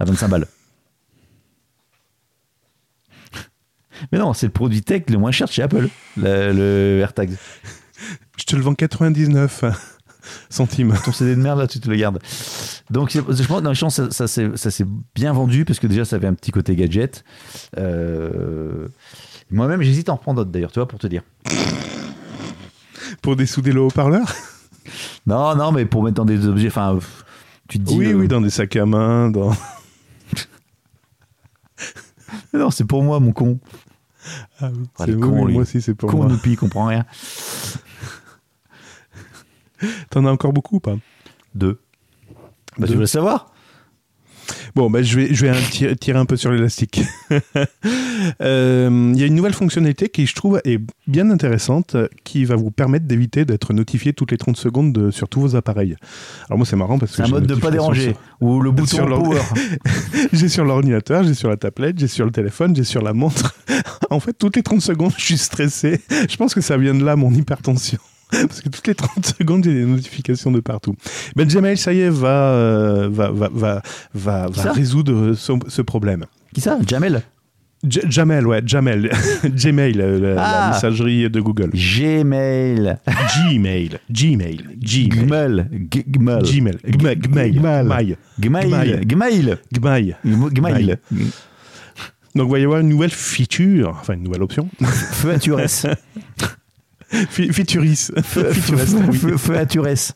à 0.00 0.04
25 0.04 0.28
balles. 0.28 0.46
Mais 4.10 4.18
non, 4.18 4.32
c'est 4.34 4.46
le 4.46 4.52
produit 4.52 4.82
tech 4.82 5.04
le 5.08 5.18
moins 5.18 5.30
cher 5.30 5.46
de 5.46 5.52
chez 5.52 5.62
Apple, 5.62 5.88
le, 6.16 6.52
le 6.52 6.98
AirTag. 7.00 7.30
Je 8.36 8.44
te 8.44 8.56
le 8.56 8.62
vends 8.62 8.74
99. 8.74 9.64
centimes. 10.50 10.94
ton 11.04 11.12
CD 11.12 11.34
de 11.36 11.40
merde 11.40 11.58
là, 11.58 11.66
tu 11.66 11.80
te 11.80 11.88
le 11.90 11.96
gardes. 11.96 12.20
Donc, 12.90 13.10
je 13.12 13.20
pense, 13.20 13.62
non, 13.62 13.74
je 13.74 13.80
pense 13.80 13.96
que 14.00 14.10
ça, 14.10 14.26
ça 14.28 14.70
s'est- 14.70 14.86
bien 15.14 15.32
vendu 15.32 15.64
parce 15.64 15.78
que 15.78 15.86
déjà, 15.86 16.04
ça 16.04 16.16
avait 16.16 16.26
un 16.28 16.34
petit 16.34 16.50
côté 16.50 16.74
gadget. 16.76 17.24
Euh, 17.78 18.88
Moi-même, 19.50 19.82
j'hésite 19.82 20.08
à 20.08 20.12
en 20.12 20.16
reprendre 20.16 20.38
d'autres 20.40 20.50
d'ailleurs, 20.50 20.72
tu 20.72 20.78
vois, 20.78 20.88
pour 20.88 20.98
te 20.98 21.06
dire. 21.06 21.22
Pour 23.20 23.36
dessouder 23.36 23.72
le 23.72 23.80
haut-parleur 23.82 24.26
Non, 25.26 25.54
non, 25.54 25.70
mais 25.72 25.84
pour 25.86 26.02
mettre 26.02 26.16
dans 26.16 26.24
des 26.24 26.46
objets, 26.46 26.68
enfin, 26.68 26.98
tu 27.68 27.78
te 27.78 27.84
dis. 27.84 27.96
Oui, 27.96 28.06
euh, 28.06 28.14
oui, 28.14 28.28
dans 28.28 28.40
des 28.40 28.50
sacs 28.50 28.74
à 28.76 28.86
main, 28.86 29.30
dans... 29.30 29.52
Non, 32.54 32.70
c'est 32.70 32.84
pour 32.84 33.02
moi, 33.02 33.20
mon 33.20 33.32
con. 33.32 33.58
Ah 34.60 34.70
oui, 34.72 34.84
Ah, 34.98 35.04
c'est- 35.06 35.18
con, 35.18 35.44
lui. 35.46 35.54
moi 35.54 35.62
aussi, 35.62 35.80
c'est 35.82 35.94
pour 35.94 36.10
con 36.10 36.24
moi. 36.28 36.36
il 36.44 36.56
comprend 36.56 36.86
rien. 36.86 37.04
T'en 40.10 40.24
as 40.26 40.30
encore 40.30 40.52
beaucoup 40.52 40.76
ou 40.76 40.80
pas? 40.80 40.96
Deux. 41.54 41.80
Bah, 42.78 42.86
tu 42.86 42.92
Deux. 42.92 42.94
veux 42.94 43.00
le 43.00 43.06
savoir 43.06 43.48
Bon, 44.74 44.90
bah, 44.90 45.02
je 45.02 45.16
vais, 45.18 45.34
je 45.34 45.42
vais 45.46 45.50
un- 45.50 45.60
tirer, 45.70 45.94
tirer 45.96 46.18
un 46.18 46.24
peu 46.24 46.36
sur 46.36 46.50
l'élastique. 46.50 47.02
Euh, 48.40 49.10
Il 49.14 49.20
y 49.20 49.24
a 49.24 49.26
une 49.26 49.34
nouvelle 49.34 49.52
fonctionnalité 49.54 50.08
qui, 50.08 50.26
je 50.26 50.34
trouve, 50.34 50.60
est 50.64 50.78
bien 51.08 51.28
intéressante, 51.30 51.96
euh, 51.96 52.06
qui 52.22 52.44
va 52.44 52.54
vous 52.54 52.70
permettre 52.70 53.04
d'éviter 53.06 53.44
d'être 53.44 53.72
notifié 53.72 54.12
toutes 54.12 54.30
les 54.30 54.38
30 54.38 54.56
secondes 54.56 54.92
de- 54.92 55.10
sur 55.10 55.28
tous 55.28 55.40
vos 55.40 55.56
appareils. 55.56 55.96
Alors 56.48 56.58
moi, 56.58 56.66
c'est 56.66 56.76
marrant 56.76 56.98
parce 56.98 57.12
que 57.12 57.16
C'est 57.16 57.22
un 57.24 57.28
mode 57.28 57.46
de 57.46 57.54
pas 57.56 57.70
déranger. 57.72 58.14
Ou 58.40 58.60
le 58.60 58.70
bouton 58.72 58.86
sur 58.96 59.06
power. 59.08 59.40
J'ai 60.32 60.48
sur 60.48 60.64
l'ordinateur, 60.64 61.24
j'ai 61.24 61.34
sur 61.34 61.48
la 61.48 61.56
tablette, 61.56 61.98
j'ai 61.98 62.06
sur 62.08 62.24
le 62.24 62.30
téléphone, 62.30 62.76
j'ai 62.76 62.84
sur 62.84 63.02
la 63.02 63.12
montre. 63.12 63.54
en 64.10 64.20
fait, 64.20 64.34
toutes 64.34 64.54
les 64.56 64.62
30 64.62 64.80
secondes, 64.80 65.12
je 65.18 65.24
suis 65.24 65.38
stressé. 65.38 66.00
Je 66.28 66.36
pense 66.36 66.54
que 66.54 66.60
ça 66.60 66.76
vient 66.76 66.94
de 66.94 67.04
là, 67.04 67.16
mon 67.16 67.32
hypertension. 67.32 67.98
Parce 68.32 68.60
que 68.62 68.68
toutes 68.68 68.86
les 68.86 68.94
30 68.94 69.26
secondes, 69.38 69.64
j'ai 69.64 69.74
des 69.74 69.84
notifications 69.84 70.50
de 70.50 70.60
partout. 70.60 70.94
Ben, 71.36 71.46
Gmail, 71.46 71.76
ça 71.76 71.92
y 71.92 72.00
est, 72.00 72.10
va, 72.10 72.28
euh, 72.28 73.08
va, 73.10 73.30
va, 73.30 73.82
va, 74.14 74.72
résoudre 74.72 75.34
ce, 75.34 75.82
problème. 75.82 76.24
Qui 76.54 76.60
ça 76.60 76.78
Jamel 76.86 77.22
Jamel, 77.84 78.46
ouais, 78.46 78.62
Jamel. 78.64 79.10
Gmail, 79.44 80.00
euh, 80.00 80.34
la, 80.36 80.44
Ah. 80.44 80.70
messagerie 80.72 81.28
de 81.28 81.40
Google. 81.40 81.70
Gmail. 81.70 82.96
Gmail, 83.50 83.98
Gmail, 84.10 84.60
Gmail. 84.80 85.66
Gmail. 85.80 86.36
Gmail. 86.48 86.78
Gmail, 87.18 88.16
Gmail, 88.38 88.96
Gmail, 89.08 89.58
Gmail, 89.72 90.16
Gmail. 90.52 90.98
Donc, 92.34 92.48
il 92.48 92.52
va 92.52 92.58
y 92.58 92.64
avoir 92.64 92.80
une 92.80 92.88
nouvelle 92.88 93.10
feature, 93.10 93.90
enfin 94.00 94.14
une 94.14 94.22
nouvelle 94.22 94.42
option. 94.42 94.68
À 95.28 96.61
Feu 98.22 99.56
à 99.56 99.66
Turès. 99.66 100.14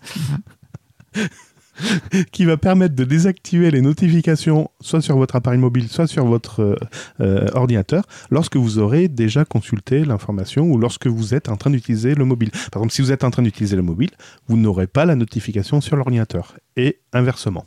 qui 2.33 2.45
va 2.45 2.57
permettre 2.57 2.95
de 2.95 3.05
désactiver 3.05 3.71
les 3.71 3.81
notifications 3.81 4.71
soit 4.81 5.01
sur 5.01 5.17
votre 5.17 5.37
appareil 5.37 5.59
mobile, 5.59 5.89
soit 5.89 6.07
sur 6.07 6.25
votre 6.25 6.61
euh, 6.61 6.77
euh, 7.21 7.47
ordinateur, 7.55 8.05
lorsque 8.31 8.57
vous 8.57 8.79
aurez 8.79 9.09
déjà 9.09 9.45
consulté 9.45 10.05
l'information 10.05 10.65
ou 10.65 10.79
lorsque 10.79 11.07
vous 11.07 11.35
êtes 11.35 11.49
en 11.49 11.57
train 11.57 11.71
d'utiliser 11.71 12.15
le 12.15 12.25
mobile. 12.25 12.51
Par 12.51 12.81
exemple, 12.81 12.93
si 12.93 13.03
vous 13.03 13.13
êtes 13.13 13.25
en 13.25 13.31
train 13.31 13.43
d'utiliser 13.43 13.77
le 13.77 13.83
mobile, 13.83 14.11
vous 14.49 14.57
n'aurez 14.57 14.87
pas 14.87 15.05
la 15.05 15.17
notification 15.17 15.81
sur 15.81 15.97
l'ordinateur. 15.97 16.57
Et 16.77 16.99
inversement. 17.13 17.67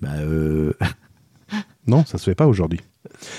Bah, 0.00 0.10
euh, 0.18 0.72
Non, 1.86 2.04
ça 2.04 2.18
se 2.18 2.24
fait 2.24 2.34
pas 2.34 2.46
aujourd'hui. 2.46 2.80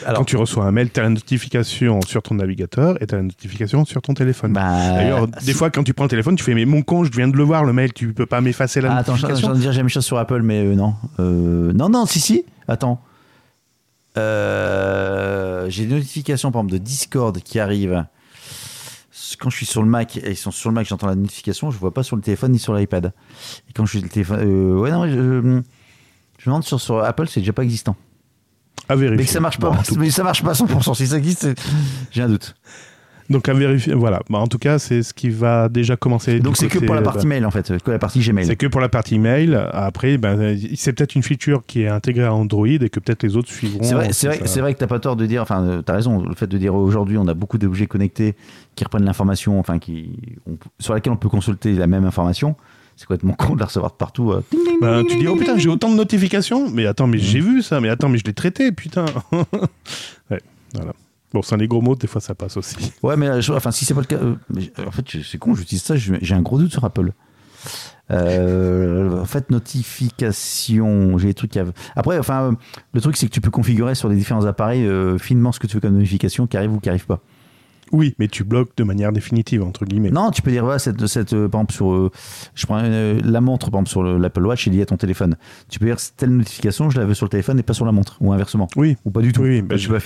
Alors, 0.05 0.19
Quand 0.19 0.25
tu 0.25 0.37
reçois 0.37 0.65
un 0.65 0.71
mail, 0.71 0.89
tu 0.91 0.99
as 0.99 1.03
la 1.03 1.09
notification 1.09 2.01
sur 2.01 2.21
ton 2.21 2.35
navigateur 2.35 3.01
et 3.01 3.07
tu 3.07 3.15
as 3.15 3.17
la 3.17 3.23
notification 3.23 3.85
sur 3.85 4.01
ton 4.01 4.13
téléphone. 4.13 4.53
bah, 4.53 4.93
D'ailleurs, 4.95 5.27
si- 5.39 5.45
des 5.45 5.53
fois, 5.53 5.69
quand 5.69 5.83
tu 5.83 5.93
prends 5.93 6.05
le 6.05 6.09
téléphone, 6.09 6.35
tu 6.35 6.43
fais 6.43 6.53
Mais 6.53 6.65
mon 6.65 6.81
con, 6.81 7.03
je 7.03 7.11
viens 7.11 7.27
de 7.27 7.35
le 7.37 7.43
voir, 7.43 7.63
le 7.65 7.73
mail, 7.73 7.93
tu 7.93 8.13
peux 8.13 8.25
pas 8.25 8.41
m'effacer 8.41 8.81
la 8.81 8.91
Ah, 8.91 8.97
attends, 8.97 9.15
je 9.15 9.21
notification 9.23 9.47
train 9.49 9.55
de 9.57 9.61
dire 9.61 9.71
j'ai 9.71 9.79
même 9.81 9.89
chose 9.89 10.05
sur 10.05 10.17
Apple, 10.17 10.41
mais 10.41 10.65
euh, 10.65 10.75
non. 10.75 10.95
Euh, 11.19 11.71
non, 11.73 11.89
non, 11.89 12.05
si, 12.05 12.19
si. 12.19 12.43
Attends. 12.67 13.01
Euh, 14.17 15.65
j'ai 15.69 15.85
des 15.85 15.95
notifications, 15.95 16.51
par 16.51 16.61
exemple, 16.61 16.73
de 16.73 16.77
Discord 16.77 17.37
qui 17.39 17.59
arrivent. 17.59 18.05
Quand 19.39 19.49
je 19.49 19.55
suis 19.57 19.65
sur 19.65 19.81
le 19.83 19.87
Mac 19.89 20.17
et 20.17 20.31
ils 20.31 20.35
sont 20.37 20.51
sur 20.51 20.69
le 20.69 20.73
Mac, 20.75 20.87
j'entends 20.87 21.07
la 21.07 21.15
notification, 21.15 21.71
je 21.71 21.77
vois 21.77 21.93
pas 21.93 22.03
sur 22.03 22.15
le 22.15 22.21
téléphone 22.21 22.51
ni 22.51 22.59
sur 22.59 22.73
l'iPad. 22.73 23.13
Et 23.69 23.73
quand 23.73 23.85
je 23.85 23.91
suis 23.91 23.99
sur 23.99 24.05
le 24.07 24.11
téléphone. 24.11 24.39
euh, 24.41 24.77
ouais, 24.79 24.91
non, 24.91 25.05
je, 25.07 25.13
je 25.13 25.19
me 25.19 25.63
demande 26.45 26.63
sur, 26.63 26.81
sur 26.81 26.99
Apple, 27.03 27.27
c'est 27.27 27.39
déjà 27.39 27.53
pas 27.53 27.63
existant. 27.63 27.95
À 28.87 28.95
vérifier. 28.95 29.17
Mais 29.17 29.25
que 29.25 29.31
ça 29.31 29.39
marche 29.39 29.59
pas. 29.59 29.69
Bon, 29.69 29.77
mais 29.99 30.09
ça 30.09 30.23
marche 30.23 30.41
pas 30.43 30.51
à 30.51 30.53
100%. 30.53 30.95
Si 30.95 31.07
ça 31.07 31.17
existe, 31.17 31.47
j'ai 32.11 32.21
un 32.23 32.29
doute. 32.29 32.55
Donc 33.29 33.47
à 33.47 33.53
vérifier, 33.53 33.93
voilà. 33.93 34.21
Bah, 34.31 34.39
en 34.39 34.47
tout 34.47 34.57
cas, 34.57 34.79
c'est 34.79 35.03
ce 35.03 35.13
qui 35.13 35.29
va 35.29 35.69
déjà 35.69 35.95
commencer. 35.95 36.39
Donc 36.39 36.57
c'est 36.57 36.67
que 36.67 36.79
pour 36.79 36.95
la 36.95 37.03
partie 37.03 37.27
mail, 37.27 37.45
en 37.45 37.51
fait, 37.51 37.71
que 37.83 37.91
la 37.91 37.99
partie 37.99 38.19
Gmail. 38.21 38.47
C'est 38.47 38.55
que 38.55 38.65
pour 38.65 38.81
la 38.81 38.89
partie 38.89 39.19
mail. 39.19 39.53
Après, 39.71 40.17
ben, 40.17 40.57
c'est 40.75 40.93
peut-être 40.93 41.13
une 41.13 41.21
feature 41.21 41.61
qui 41.67 41.83
est 41.83 41.87
intégrée 41.87 42.25
à 42.25 42.33
Android 42.33 42.65
et 42.67 42.89
que 42.89 42.99
peut-être 42.99 43.21
les 43.21 43.37
autres 43.37 43.51
suivront. 43.51 43.83
C'est 43.83 43.93
vrai, 43.93 44.13
c'est 44.13 44.25
vrai, 44.27 44.47
ça- 44.47 44.61
vrai 44.61 44.73
que 44.73 44.79
t'as 44.79 44.87
pas 44.87 44.97
tort 44.97 45.15
de 45.15 45.27
dire, 45.27 45.43
enfin, 45.43 45.63
euh, 45.63 45.81
t'as 45.83 45.93
raison, 45.93 46.23
le 46.23 46.33
fait 46.33 46.47
de 46.47 46.57
dire 46.57 46.73
aujourd'hui 46.73 47.19
on 47.19 47.27
a 47.27 47.35
beaucoup 47.35 47.59
d'objets 47.59 47.85
connectés 47.85 48.33
qui 48.73 48.83
reprennent 48.83 49.05
l'information, 49.05 49.59
enfin, 49.59 49.77
qui, 49.77 50.09
on- 50.49 50.57
sur 50.79 50.95
laquelle 50.95 51.13
on 51.13 51.17
peut 51.17 51.29
consulter 51.29 51.73
la 51.73 51.85
même 51.85 52.05
information. 52.05 52.55
C'est 52.99 53.05
complètement 53.05 53.31
con 53.33 53.55
de 53.55 53.59
la 53.61 53.67
recevoir 53.67 53.91
de 53.93 53.95
partout. 53.95 54.33
euh. 54.33 54.41
Ding, 54.51 54.59
ding, 54.65 54.79
Ben, 54.81 54.97
ding, 55.03 55.07
tu 55.09 55.17
dis, 55.19 55.27
oh 55.27 55.37
putain, 55.37 55.57
j'ai 55.57 55.69
autant 55.69 55.89
de 55.89 55.95
notifications. 55.95 56.69
Mais 56.69 56.85
attends, 56.85 57.07
mais 57.07 57.17
j'ai 57.17 57.39
vu 57.39 57.61
ça. 57.61 57.79
Mais 57.79 57.87
attends, 57.87 58.09
mais 58.09 58.17
je 58.17 58.25
l'ai 58.25 58.33
traité, 58.33 58.73
putain. 58.73 59.05
ouais, 60.29 60.41
voilà. 60.73 60.91
Bon, 61.33 61.41
sans 61.41 61.55
les 61.55 61.69
gros 61.69 61.79
mots, 61.81 61.95
des 61.95 62.07
fois 62.07 62.19
ça 62.19 62.35
passe 62.35 62.57
aussi. 62.57 62.75
Ouais, 63.01 63.15
mais 63.15 63.27
euh, 63.29 63.39
je- 63.41 63.53
enfin, 63.53 63.71
si 63.71 63.85
c'est 63.85 63.93
pas 63.93 64.01
le 64.01 64.05
cas, 64.07 64.17
euh, 64.17 64.35
mais, 64.53 64.69
en 64.85 64.91
fait, 64.91 65.05
c'est 65.23 65.37
con, 65.37 65.55
j'utilise 65.55 65.81
ça, 65.83 65.95
j'ai 65.95 66.33
un 66.35 66.41
gros 66.41 66.57
doute 66.59 66.71
sur 66.73 66.83
Apple. 66.83 67.13
Euh, 68.11 69.21
en 69.21 69.25
fait, 69.25 69.49
notification, 69.51 71.17
j'ai 71.17 71.27
des 71.27 71.33
trucs 71.33 71.51
qui. 71.51 71.59
Après, 71.95 72.17
enfin, 72.17 72.57
le 72.93 73.01
truc 73.01 73.15
c'est 73.17 73.27
que 73.27 73.31
tu 73.31 73.41
peux 73.41 73.51
configurer 73.51 73.95
sur 73.95 74.09
les 74.09 74.15
différents 74.15 74.45
appareils 74.45 74.85
euh, 74.85 75.17
finement 75.17 75.51
ce 75.51 75.59
que 75.59 75.67
tu 75.67 75.75
veux 75.75 75.81
comme 75.81 75.93
notification 75.95 76.47
qui 76.47 76.57
arrive 76.57 76.73
ou 76.73 76.79
qui 76.79 76.89
arrive 76.89 77.05
pas. 77.05 77.19
Oui, 77.91 78.13
mais 78.19 78.27
tu 78.27 78.43
bloques 78.43 78.75
de 78.77 78.83
manière 78.83 79.11
définitive, 79.11 79.63
entre 79.63 79.85
guillemets. 79.85 80.11
Non, 80.11 80.31
tu 80.31 80.41
peux 80.41 80.51
dire, 80.51 80.63
voilà, 80.63 80.79
cette, 80.79 81.05
cette, 81.07 81.33
euh, 81.33 81.47
par 81.47 81.61
exemple, 81.61 81.73
sur, 81.73 81.91
euh, 81.91 82.11
je 82.55 82.65
prends 82.65 82.79
euh, 82.83 83.19
la 83.23 83.41
montre, 83.41 83.71
par 83.71 83.79
exemple, 83.79 83.89
sur 83.89 84.03
le- 84.03 84.17
l'Apple 84.17 84.45
Watch, 84.45 84.67
est 84.67 84.71
liée 84.71 84.81
à 84.83 84.85
ton 84.85 84.97
téléphone. 84.97 85.35
Tu 85.69 85.79
peux 85.79 85.85
dire, 85.85 85.97
telle 86.17 86.29
notification, 86.35 86.89
je 86.89 86.99
la 86.99 87.05
veux 87.05 87.13
sur 87.13 87.25
le 87.25 87.29
téléphone 87.29 87.57
et 87.59 87.63
pas 87.63 87.73
sur 87.73 87.85
la 87.85 87.91
montre, 87.91 88.17
ou 88.21 88.31
inversement. 88.31 88.67
Oui. 88.75 88.95
Ou 89.05 89.11
pas 89.11 89.21
du 89.21 89.33
tout. 89.33 89.41
Oui, 89.41 89.61
Bah, 89.61 89.75
j'ai 89.77 89.89
ouais. 89.89 89.99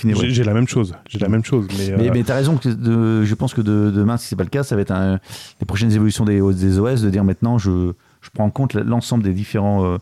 la 0.44 0.54
même 0.54 0.66
chose. 0.68 0.94
J'ai 1.08 1.18
la 1.18 1.28
même 1.28 1.44
chose. 1.44 1.66
Mais, 1.78 1.94
Mais, 1.96 2.08
euh, 2.08 2.10
mais 2.14 2.22
t'as 2.22 2.34
raison, 2.36 2.56
que 2.56 2.68
de- 2.68 3.24
je 3.24 3.34
pense 3.34 3.52
que 3.54 3.60
de, 3.60 3.90
demain, 3.94 4.16
si 4.16 4.28
c'est 4.28 4.36
pas 4.36 4.44
le 4.44 4.48
cas, 4.50 4.62
ça 4.62 4.76
va 4.76 4.82
être 4.82 4.90
un- 4.92 5.18
les 5.60 5.66
prochaines 5.66 5.92
évolutions 5.92 6.24
des, 6.24 6.40
des 6.54 6.78
OS, 6.78 7.02
de 7.02 7.10
dire 7.10 7.24
maintenant, 7.24 7.58
je, 7.58 7.92
je 8.22 8.30
prends 8.32 8.44
en 8.44 8.50
compte 8.50 8.74
l'ensemble 8.74 9.22
des 9.24 9.32
différents 9.32 9.84
euh, 9.84 9.98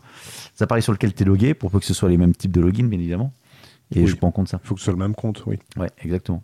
appareils 0.61 0.83
sur 0.83 0.93
lesquels 0.93 1.13
tu 1.13 1.23
es 1.23 1.25
logué, 1.25 1.53
pour 1.53 1.69
peu 1.71 1.79
que 1.79 1.85
ce 1.85 1.93
soit 1.93 2.07
les 2.09 2.17
mêmes 2.17 2.33
types 2.35 2.51
de 2.51 2.61
login, 2.61 2.85
bien 2.87 2.99
évidemment. 2.99 3.33
Et 3.93 3.99
Oui. 4.01 4.07
je 4.07 4.15
prends 4.15 4.29
en 4.29 4.31
compte 4.31 4.47
ça. 4.47 4.59
il 4.63 4.67
faut 4.67 4.75
que 4.75 4.79
ce 4.79 4.85
soit 4.85 4.93
le 4.93 4.99
même 4.99 5.13
compte, 5.13 5.43
oui. 5.45 5.57
Ouais, 5.77 5.89
exactement. 6.03 6.41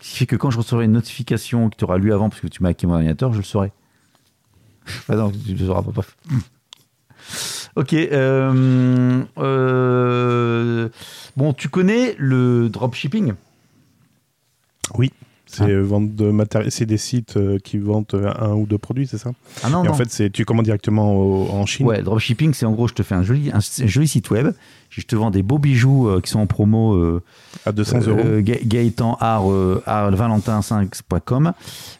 Ce 0.00 0.10
qui 0.10 0.16
fait 0.18 0.26
que 0.26 0.36
quand 0.36 0.50
je 0.50 0.58
recevrai 0.58 0.84
une 0.84 0.92
notification 0.92 1.70
que 1.70 1.76
tu 1.76 1.84
auras 1.84 1.98
lu 1.98 2.12
avant 2.12 2.28
parce 2.28 2.40
que 2.40 2.48
tu 2.48 2.62
m'as 2.62 2.70
hacké 2.70 2.86
mon 2.86 2.94
ordinateur, 2.94 3.32
je 3.32 3.38
le 3.38 3.44
saurai. 3.44 3.72
Enfin 4.86 5.16
non, 5.16 5.30
tu 5.30 5.54
le 5.54 5.66
sauras 5.66 5.82
pas. 5.82 6.02
Ok. 7.76 7.92
euh, 7.92 9.22
euh, 9.38 10.88
bon, 11.36 11.52
tu 11.52 11.68
connais 11.68 12.14
le 12.18 12.68
dropshipping? 12.70 13.34
Oui. 14.94 15.12
C'est 15.56 15.64
Ah. 15.64 15.68
euh, 15.68 15.82
vente 15.82 16.14
de 16.14 16.30
matériel. 16.30 16.70
C'est 16.70 16.86
des 16.86 16.96
sites 16.98 17.36
euh, 17.36 17.58
qui 17.58 17.78
vendent 17.78 18.06
euh, 18.14 18.32
un 18.38 18.52
ou 18.54 18.66
deux 18.66 18.78
produits, 18.78 19.06
c'est 19.06 19.18
ça? 19.18 19.30
Ah 19.62 19.70
non, 19.70 19.82
Et 19.82 19.86
non. 19.86 19.92
en 19.92 19.94
fait, 19.94 20.10
c'est 20.10 20.30
tu 20.30 20.44
commandes 20.44 20.64
directement 20.66 21.14
au- 21.14 21.48
en 21.50 21.64
Chine? 21.66 21.86
Ouais, 21.86 22.02
dropshipping, 22.02 22.52
c'est 22.54 22.66
en 22.66 22.72
gros, 22.72 22.88
je 22.88 22.94
te 22.94 23.02
fais 23.02 23.14
un 23.14 23.22
joli, 23.22 23.50
un, 23.52 23.58
un 23.58 23.86
joli 23.86 24.08
site 24.08 24.30
web. 24.30 24.52
Je 24.90 25.02
te 25.02 25.16
vends 25.16 25.30
des 25.30 25.42
beaux 25.42 25.58
bijoux 25.58 26.08
euh, 26.08 26.20
qui 26.20 26.30
sont 26.30 26.40
en 26.40 26.46
promo. 26.46 26.94
euh, 26.94 27.22
À 27.66 27.72
200 27.72 28.00
euros. 28.06 28.18
Euh, 28.24 28.40
Ga- 28.42 28.58
Gaëtan 28.64 29.16
Art, 29.20 29.44
art 29.86 30.10
valentin5.com. 30.12 31.52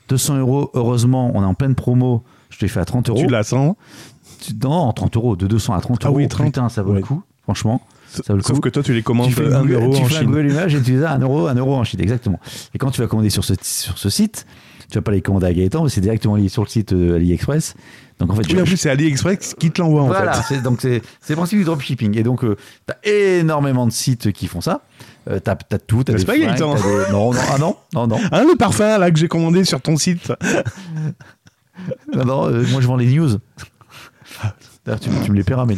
200 0.08 0.38
euros, 0.38 0.70
heureusement, 0.74 1.30
on 1.34 1.42
est 1.42 1.46
en 1.46 1.54
pleine 1.54 1.74
promo. 1.74 2.22
Je 2.50 2.58
te 2.58 2.66
fait 2.66 2.80
à 2.80 2.84
30 2.84 3.08
euros. 3.10 3.20
Tu 3.26 3.34
100 3.44 3.76
Tu- 4.40 4.52
Non, 4.62 4.70
en 4.72 4.92
30 4.92 5.16
euros, 5.16 5.34
de 5.36 5.46
200 5.46 5.74
à 5.74 5.80
30 5.80 6.00
Ah 6.04 6.08
euros. 6.08 6.16
oui, 6.18 6.28
30. 6.28 6.46
Putain, 6.46 6.68
ça 6.68 6.82
vaut 6.82 6.92
le 6.94 7.00
coup, 7.00 7.22
franchement. 7.42 7.80
Ça 8.24 8.32
vaut 8.32 8.36
le 8.38 8.42
Sauf 8.42 8.56
coup. 8.56 8.60
que 8.62 8.68
toi, 8.68 8.82
tu 8.82 8.92
les 8.92 9.02
commandes 9.02 9.28
tu 9.28 9.34
fais 9.34 9.52
1 9.52 9.60
Google- 9.60 9.72
euro 9.74 9.94
tu 9.96 10.02
en 10.02 10.04
fais 10.06 10.16
un 10.16 10.18
Chine. 10.20 10.28
Google 10.28 10.50
Image 10.50 10.74
et 10.74 10.78
tu 10.82 10.92
dis 10.92 11.04
1 11.04 11.18
euro, 11.20 11.46
1 11.48 11.54
euro 11.54 11.74
en 11.76 11.84
Chine, 11.84 12.00
exactement. 12.00 12.40
Et 12.74 12.78
quand 12.78 12.90
tu 12.90 13.00
vas 13.00 13.06
commander 13.06 13.30
sur 13.30 13.44
ce, 13.44 13.54
sur 13.62 13.98
ce 13.98 14.08
site, 14.10 14.46
tu 14.90 14.98
vas 14.98 15.02
pas 15.02 15.10
les 15.12 15.20
commander 15.22 15.46
à 15.46 15.52
Gaëtan, 15.52 15.82
mais 15.84 15.90
c'est 15.90 16.00
directement 16.00 16.36
lié 16.36 16.48
sur 16.48 16.62
le 16.62 16.68
site 16.68 16.92
euh, 16.92 17.16
AliExpress. 17.16 17.74
Donc 18.20 18.30
en 18.30 18.34
fait, 18.36 18.46
Oui, 18.52 18.60
en 18.60 18.64
plus, 18.64 18.76
c'est 18.76 18.88
AliExpress 18.88 19.54
qui 19.58 19.70
te 19.70 19.80
l'envoie, 19.82 20.02
en 20.02 20.06
voilà, 20.06 20.32
fait. 20.34 20.54
c'est, 20.54 20.62
donc 20.62 20.80
c'est, 20.80 21.02
le 21.28 21.34
principe 21.36 21.58
du 21.58 21.64
dropshipping. 21.64 22.16
Et 22.16 22.22
donc, 22.22 22.40
tu 22.42 22.46
as 22.88 23.08
énormément 23.08 23.86
de 23.86 23.92
sites 23.92 24.32
qui 24.32 24.46
font 24.46 24.60
ça. 24.60 24.82
Euh, 25.28 25.40
t'as, 25.40 25.56
tout, 25.56 26.04
t'as 26.04 26.12
des 26.14 26.24
pas, 26.24 26.34
fringues, 26.34 26.46
Gaëtan 26.46 26.74
des- 26.76 26.80
Non, 27.12 27.32
non, 27.32 27.40
ah 27.52 27.58
non, 27.58 27.76
non, 27.94 28.06
non. 28.06 28.18
Hein, 28.32 28.44
le 28.48 28.56
parfum, 28.56 28.96
là, 28.98 29.10
que 29.10 29.18
j'ai 29.18 29.26
commandé 29.28 29.64
sur 29.64 29.80
ton 29.82 29.96
site 29.96 30.32
Non, 32.14 32.24
non, 32.24 32.46
euh, 32.48 32.64
moi 32.70 32.80
je 32.80 32.86
vends 32.86 32.96
les 32.96 33.06
news. 33.06 33.28
D'ailleurs, 34.86 35.00
tu, 35.00 35.10
tu 35.24 35.30
me 35.32 35.36
les 35.36 35.42
paieras, 35.44 35.66
mais. 35.66 35.74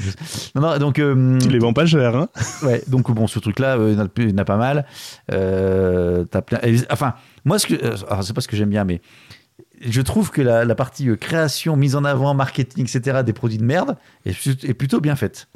Non, 0.55 0.61
non, 0.63 0.79
donc. 0.79 0.99
euh, 0.99 1.39
Tu 1.41 1.49
les 1.49 1.59
vends 1.59 1.73
pas 1.73 1.87
cher, 1.87 2.15
hein 2.15 2.29
Ouais, 2.63 2.83
donc 2.89 3.11
bon, 3.11 3.27
ce 3.27 3.39
truc-là, 3.39 3.77
euh, 3.79 3.89
il 3.91 3.95
y 4.29 4.33
en 4.35 4.39
a- 4.39 4.45
pas 4.45 4.57
mal. 4.57 4.85
Euh, 5.33 6.25
plein- 6.25 6.61
et- 6.63 6.77
Enfin, 6.91 7.15
moi, 7.45 7.59
ce 7.59 7.67
que, 7.67 7.75
euh, 7.75 7.97
alors, 8.11 8.23
c'est 8.25 8.33
pas 8.35 8.41
ce 8.41 8.49
que 8.49 8.57
j'aime 8.57 8.71
bien, 8.71 8.85
mais 8.85 9.01
je 9.81 10.01
trouve 10.03 10.31
que 10.31 10.43
la, 10.43 10.65
la 10.65 10.75
partie 10.75 11.09
création, 11.19 11.77
mise 11.77 11.97
en 11.97 12.05
avant, 12.05 12.35
marketing, 12.35 12.85
etc. 12.85 13.23
des 13.25 13.33
produits 13.33 13.59
de 13.59 13.65
merde 13.65 13.97
est, 14.27 14.33
plutôt- 14.33 14.67
est 14.67 14.75
plutôt 14.75 15.01
bien 15.01 15.17
faite. 15.17 15.49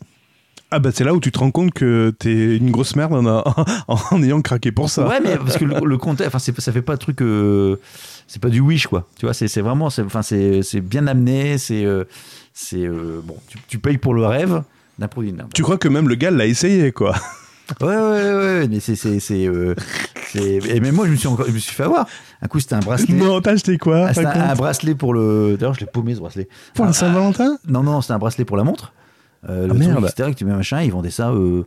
Ah 0.75 0.79
bah 0.79 0.89
c'est 0.91 1.05
là 1.05 1.13
où 1.13 1.21
tu 1.21 1.31
te 1.31 1.39
rends 1.39 1.51
compte 1.51 1.75
que 1.75 2.15
t'es 2.19 2.57
une 2.57 2.71
grosse 2.71 2.97
merde 2.97 3.13
en, 3.13 3.27
a- 3.27 3.65
en 3.89 4.23
ayant 4.23 4.41
craqué 4.41 4.73
pour 4.73 4.89
ça. 4.89 5.07
Ouais, 5.07 5.21
mais 5.23 5.37
parce 5.37 5.59
que 5.59 5.67
le, 5.67 5.75
le 5.85 5.99
contexte, 5.99 6.35
enfin, 6.35 6.39
ça 6.39 6.73
fait 6.73 6.81
pas 6.81 6.97
truc, 6.97 7.21
euh, 7.21 7.77
c'est 8.27 8.41
pas 8.41 8.49
du 8.49 8.61
wish 8.61 8.87
quoi. 8.87 9.07
Tu 9.19 9.27
vois, 9.27 9.35
c'est 9.35 9.61
vraiment, 9.61 9.87
enfin, 9.87 10.23
c'est 10.23 10.63
c'est 10.63 10.81
bien 10.81 11.07
amené, 11.09 11.59
c'est, 11.59 11.85
euh, 11.85 12.05
c'est 12.55 12.85
euh, 12.85 13.21
bon, 13.25 13.37
tu, 13.49 13.59
tu 13.69 13.79
payes 13.79 13.99
pour 13.99 14.15
le 14.15 14.27
rêve 14.27 14.63
d'un 14.99 15.09
produit. 15.09 15.35
Tu 15.55 15.63
crois 15.63 15.79
que 15.79 15.89
même 15.89 16.09
le 16.09 16.15
gars 16.15 16.31
l'a 16.31 16.47
essayé 16.47 16.93
quoi 16.93 17.15
Ouais, 17.81 17.87
ouais, 17.87 18.33
ouais, 18.35 18.69
mais 18.69 18.81
c'est, 18.81 18.97
c'est, 18.97 19.19
c'est, 19.21 19.47
euh, 19.47 19.75
et 20.35 20.81
même 20.81 20.95
moi, 20.95 21.07
je 21.07 21.13
me 21.13 21.17
suis 21.17 21.29
encore, 21.29 21.47
je 21.47 21.53
me 21.53 21.59
suis 21.59 21.75
fait 21.75 21.85
avoir. 21.85 22.07
Un 22.43 22.49
coup, 22.49 22.61
c'était 22.61 22.75
un 22.75 22.81
bracelet. 22.81 23.15
Non, 23.15 23.41
t'as 23.41 23.53
acheté 23.53 23.79
quoi 23.79 24.07
Ah, 24.09 24.15
c'était 24.15 24.27
un, 24.27 24.55
bracelet 24.55 24.95
pour 24.95 25.15
le. 25.15 25.57
D'ailleurs, 25.59 25.75
je 25.75 25.81
l'ai 25.81 25.87
paumé 25.87 26.15
ce 26.15 26.21
bracelet. 26.21 26.49
Pour 26.75 26.85
la 26.85 26.91
Ah, 26.91 26.95
Saint-Valentin 26.95 27.59
Non, 27.67 27.83
non, 27.83 28.01
c'était 28.01 28.15
un 28.15 28.19
bracelet 28.19 28.45
pour 28.45 28.57
la 28.57 28.65
montre. 28.65 28.93
Euh, 29.49 29.67
le 29.67 29.73
Ah, 29.73 29.75
truc, 29.75 29.79
merde. 29.89 30.05
etc., 30.11 30.31
que 30.33 30.37
tu 30.37 30.45
mets 30.45 30.55
machin, 30.55 30.83
ils 30.83 30.93
vendaient 30.93 31.11
ça 31.11 31.31
euh, 31.31 31.65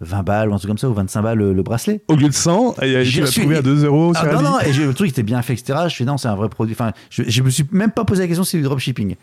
20 0.00 0.22
balles 0.22 0.50
ou 0.50 0.54
un 0.54 0.58
truc 0.58 0.68
comme 0.68 0.78
ça, 0.78 0.88
ou 0.90 0.94
25 0.94 1.22
balles 1.22 1.38
le, 1.38 1.52
le 1.54 1.62
bracelet. 1.62 2.02
Au 2.08 2.16
lieu 2.16 2.28
de 2.28 2.34
100, 2.34 2.76
et 2.82 3.02
tu 3.04 3.20
l'as 3.20 3.30
trouvé 3.30 3.56
à 3.56 3.62
2 3.62 3.84
euros 3.86 4.12
Ah, 4.14 4.26
non, 4.32 4.42
non, 4.42 4.60
et 4.60 4.72
le 4.72 4.92
truc 4.92 5.08
était 5.10 5.22
bien 5.22 5.40
fait, 5.42 5.54
etc. 5.54 5.78
Je 5.88 5.94
fais 5.94 6.04
non, 6.04 6.18
c'est 6.18 6.28
un 6.28 6.34
vrai 6.34 6.48
produit. 6.48 6.74
Enfin, 6.74 6.92
je, 7.10 7.22
je 7.26 7.42
me 7.42 7.48
suis 7.50 7.64
même 7.72 7.90
pas 7.92 8.04
posé 8.04 8.22
la 8.22 8.26
question 8.26 8.44
si 8.44 8.52
c'est 8.52 8.56
du 8.58 8.64
dropshipping. 8.64 9.16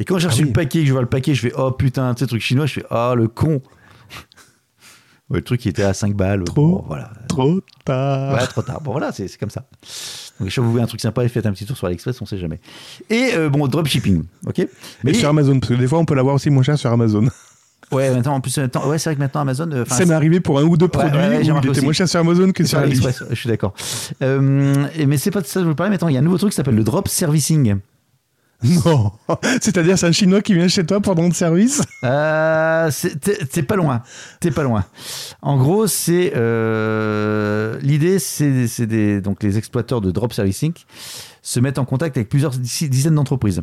Et 0.00 0.04
quand 0.04 0.18
j'ai 0.18 0.28
reçu 0.28 0.40
Ah 0.40 0.44
oui. 0.44 0.48
le 0.48 0.52
paquet, 0.52 0.80
que 0.80 0.86
je 0.86 0.92
vois 0.92 1.00
le 1.00 1.08
paquet, 1.08 1.34
je 1.34 1.40
fais 1.40 1.52
oh 1.56 1.70
putain, 1.70 2.14
tu 2.14 2.20
sais, 2.20 2.26
truc 2.26 2.42
chinois, 2.42 2.66
je 2.66 2.74
fais 2.74 2.84
oh 2.90 3.14
le 3.16 3.28
con. 3.28 3.62
Le 5.30 5.42
truc 5.42 5.60
qui 5.60 5.68
était 5.68 5.82
à 5.82 5.92
5 5.92 6.14
balles. 6.16 6.44
Trop. 6.44 6.78
Bon, 6.78 6.84
voilà. 6.86 7.10
Trop 7.28 7.60
tard. 7.84 8.32
Ouais, 8.32 8.46
trop 8.46 8.62
tard. 8.62 8.80
Bon, 8.80 8.92
voilà, 8.92 9.12
c'est 9.12 9.28
comme 9.38 9.50
ça. 9.50 9.66
Donc, 10.40 10.50
si 10.50 10.58
vous 10.58 10.70
voulez 10.70 10.82
un 10.82 10.86
truc 10.86 11.02
sympa, 11.02 11.28
faites 11.28 11.44
un 11.44 11.52
petit 11.52 11.66
tour 11.66 11.76
sur 11.76 11.86
AliExpress, 11.86 12.22
on 12.22 12.24
sait 12.24 12.38
jamais. 12.38 12.58
Et 13.10 13.32
euh, 13.34 13.50
bon, 13.50 13.66
dropshipping, 13.66 14.24
ok? 14.46 14.66
Et 15.06 15.12
sur 15.12 15.28
Amazon, 15.28 15.60
parce 15.60 15.68
que 15.70 15.74
des 15.78 15.86
fois 15.86 15.98
on 15.98 16.06
peut 16.06 16.14
l'avoir 16.14 16.34
aussi 16.36 16.48
moins 16.48 16.62
cher 16.62 16.78
sur 16.78 16.90
Amazon. 16.90 17.26
Ouais, 17.90 18.10
maintenant, 18.14 18.34
en 18.34 18.40
plus, 18.40 18.56
maintenant- 18.58 18.86
ouais, 18.88 18.98
c'est 18.98 19.10
vrai 19.10 19.14
que 19.16 19.20
maintenant 19.20 19.40
Amazon. 19.40 19.70
euh, 19.72 19.84
Ça 19.88 20.04
m'est 20.04 20.14
arrivé 20.14 20.40
pour 20.40 20.58
un 20.58 20.64
ou 20.64 20.76
deux 20.76 20.88
produits 20.88 21.16
ouais, 21.16 21.28
ouais, 21.28 21.44
j'ai 21.44 21.52
où 21.52 21.58
il 21.62 21.68
était 21.70 21.80
moins 21.80 21.92
cher 21.92 22.08
sur 22.08 22.20
Amazon 22.20 22.52
que 22.52 22.64
sur. 22.64 22.78
AliExpress, 22.78 23.24
je 23.30 23.34
suis 23.34 23.48
d'accord. 23.48 23.72
Euh, 24.22 24.86
mais 25.06 25.16
c'est 25.16 25.30
pas 25.30 25.40
de 25.40 25.46
ça 25.46 25.60
que 25.60 25.64
je 25.64 25.68
veux 25.70 25.74
parler 25.74 25.90
maintenant. 25.90 26.08
Il 26.08 26.14
y 26.14 26.16
a 26.16 26.20
un 26.20 26.22
nouveau 26.24 26.38
truc 26.38 26.50
qui 26.50 26.56
s'appelle 26.56 26.74
le 26.76 26.84
drop 26.84 27.08
servicing. 27.08 27.76
Non. 28.84 29.12
C'est-à-dire 29.60 29.96
c'est 29.96 30.06
un 30.08 30.12
chinois 30.12 30.42
qui 30.42 30.52
vient 30.52 30.66
chez 30.66 30.84
toi 30.84 30.98
pour 31.00 31.14
rendre 31.14 31.32
service 31.32 31.80
Euh, 32.02 32.88
c'est 32.90 33.16
t'es- 33.20 33.62
pas 33.62 33.76
loin. 33.76 34.02
T'es 34.40 34.50
pas 34.50 34.64
loin. 34.64 34.84
En 35.42 35.56
gros, 35.58 35.86
c'est 35.86 36.32
euh, 36.34 37.78
l'idée, 37.82 38.18
c'est 38.18 38.86
des 38.86 39.20
donc 39.20 39.42
les 39.44 39.58
exploiteurs 39.58 40.00
de 40.00 40.10
drop 40.10 40.32
servicing 40.32 40.72
se 41.40 41.60
mettent 41.60 41.78
en 41.78 41.84
contact 41.84 42.16
avec 42.16 42.28
plusieurs 42.28 42.50
dizaines 42.50 43.14
d'entreprises. 43.14 43.62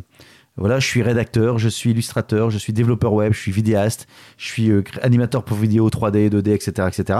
Voilà, 0.58 0.78
je 0.80 0.86
suis 0.86 1.02
rédacteur, 1.02 1.58
je 1.58 1.68
suis 1.68 1.90
illustrateur, 1.90 2.50
je 2.50 2.56
suis 2.58 2.72
développeur 2.72 3.12
web, 3.12 3.32
je 3.34 3.38
suis 3.38 3.52
vidéaste, 3.52 4.06
je 4.38 4.46
suis 4.46 4.70
euh, 4.70 4.82
animateur 5.02 5.44
pour 5.44 5.56
vidéo 5.58 5.88
3D, 5.90 6.30
2D, 6.30 6.50
etc., 6.54 6.88
etc. 6.88 7.18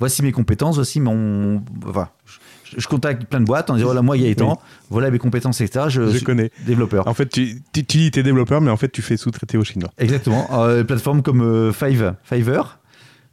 Voici 0.00 0.22
mes 0.22 0.32
compétences, 0.32 0.74
voici 0.74 0.98
mon, 1.00 1.62
enfin, 1.86 2.08
je, 2.26 2.80
je 2.80 2.88
contacte 2.88 3.24
plein 3.26 3.38
de 3.38 3.44
boîtes 3.44 3.70
en 3.70 3.74
disant 3.74 3.86
voilà 3.86 4.02
moi 4.02 4.18
Gaëtan, 4.18 4.60
voilà 4.90 5.10
mes 5.12 5.18
compétences, 5.18 5.60
etc. 5.60 5.86
Je, 5.90 6.06
Je 6.08 6.16
suis 6.16 6.24
connais. 6.24 6.50
développeur. 6.66 7.06
En 7.06 7.14
fait, 7.14 7.28
tu, 7.28 7.62
tu, 7.72 7.84
tu 7.84 7.98
dis 7.98 8.10
t'es 8.10 8.24
développeur, 8.24 8.60
mais 8.60 8.70
en 8.72 8.76
fait, 8.76 8.88
tu 8.90 9.00
fais 9.02 9.16
sous-traiter 9.16 9.56
aux 9.58 9.64
Chinois. 9.64 9.92
Exactement. 9.98 10.48
Euh, 10.64 10.82
plateformes 10.82 11.22
comme 11.22 11.42
euh, 11.42 11.72
Fiverr, 11.72 12.14
Fiverr, 12.24 12.80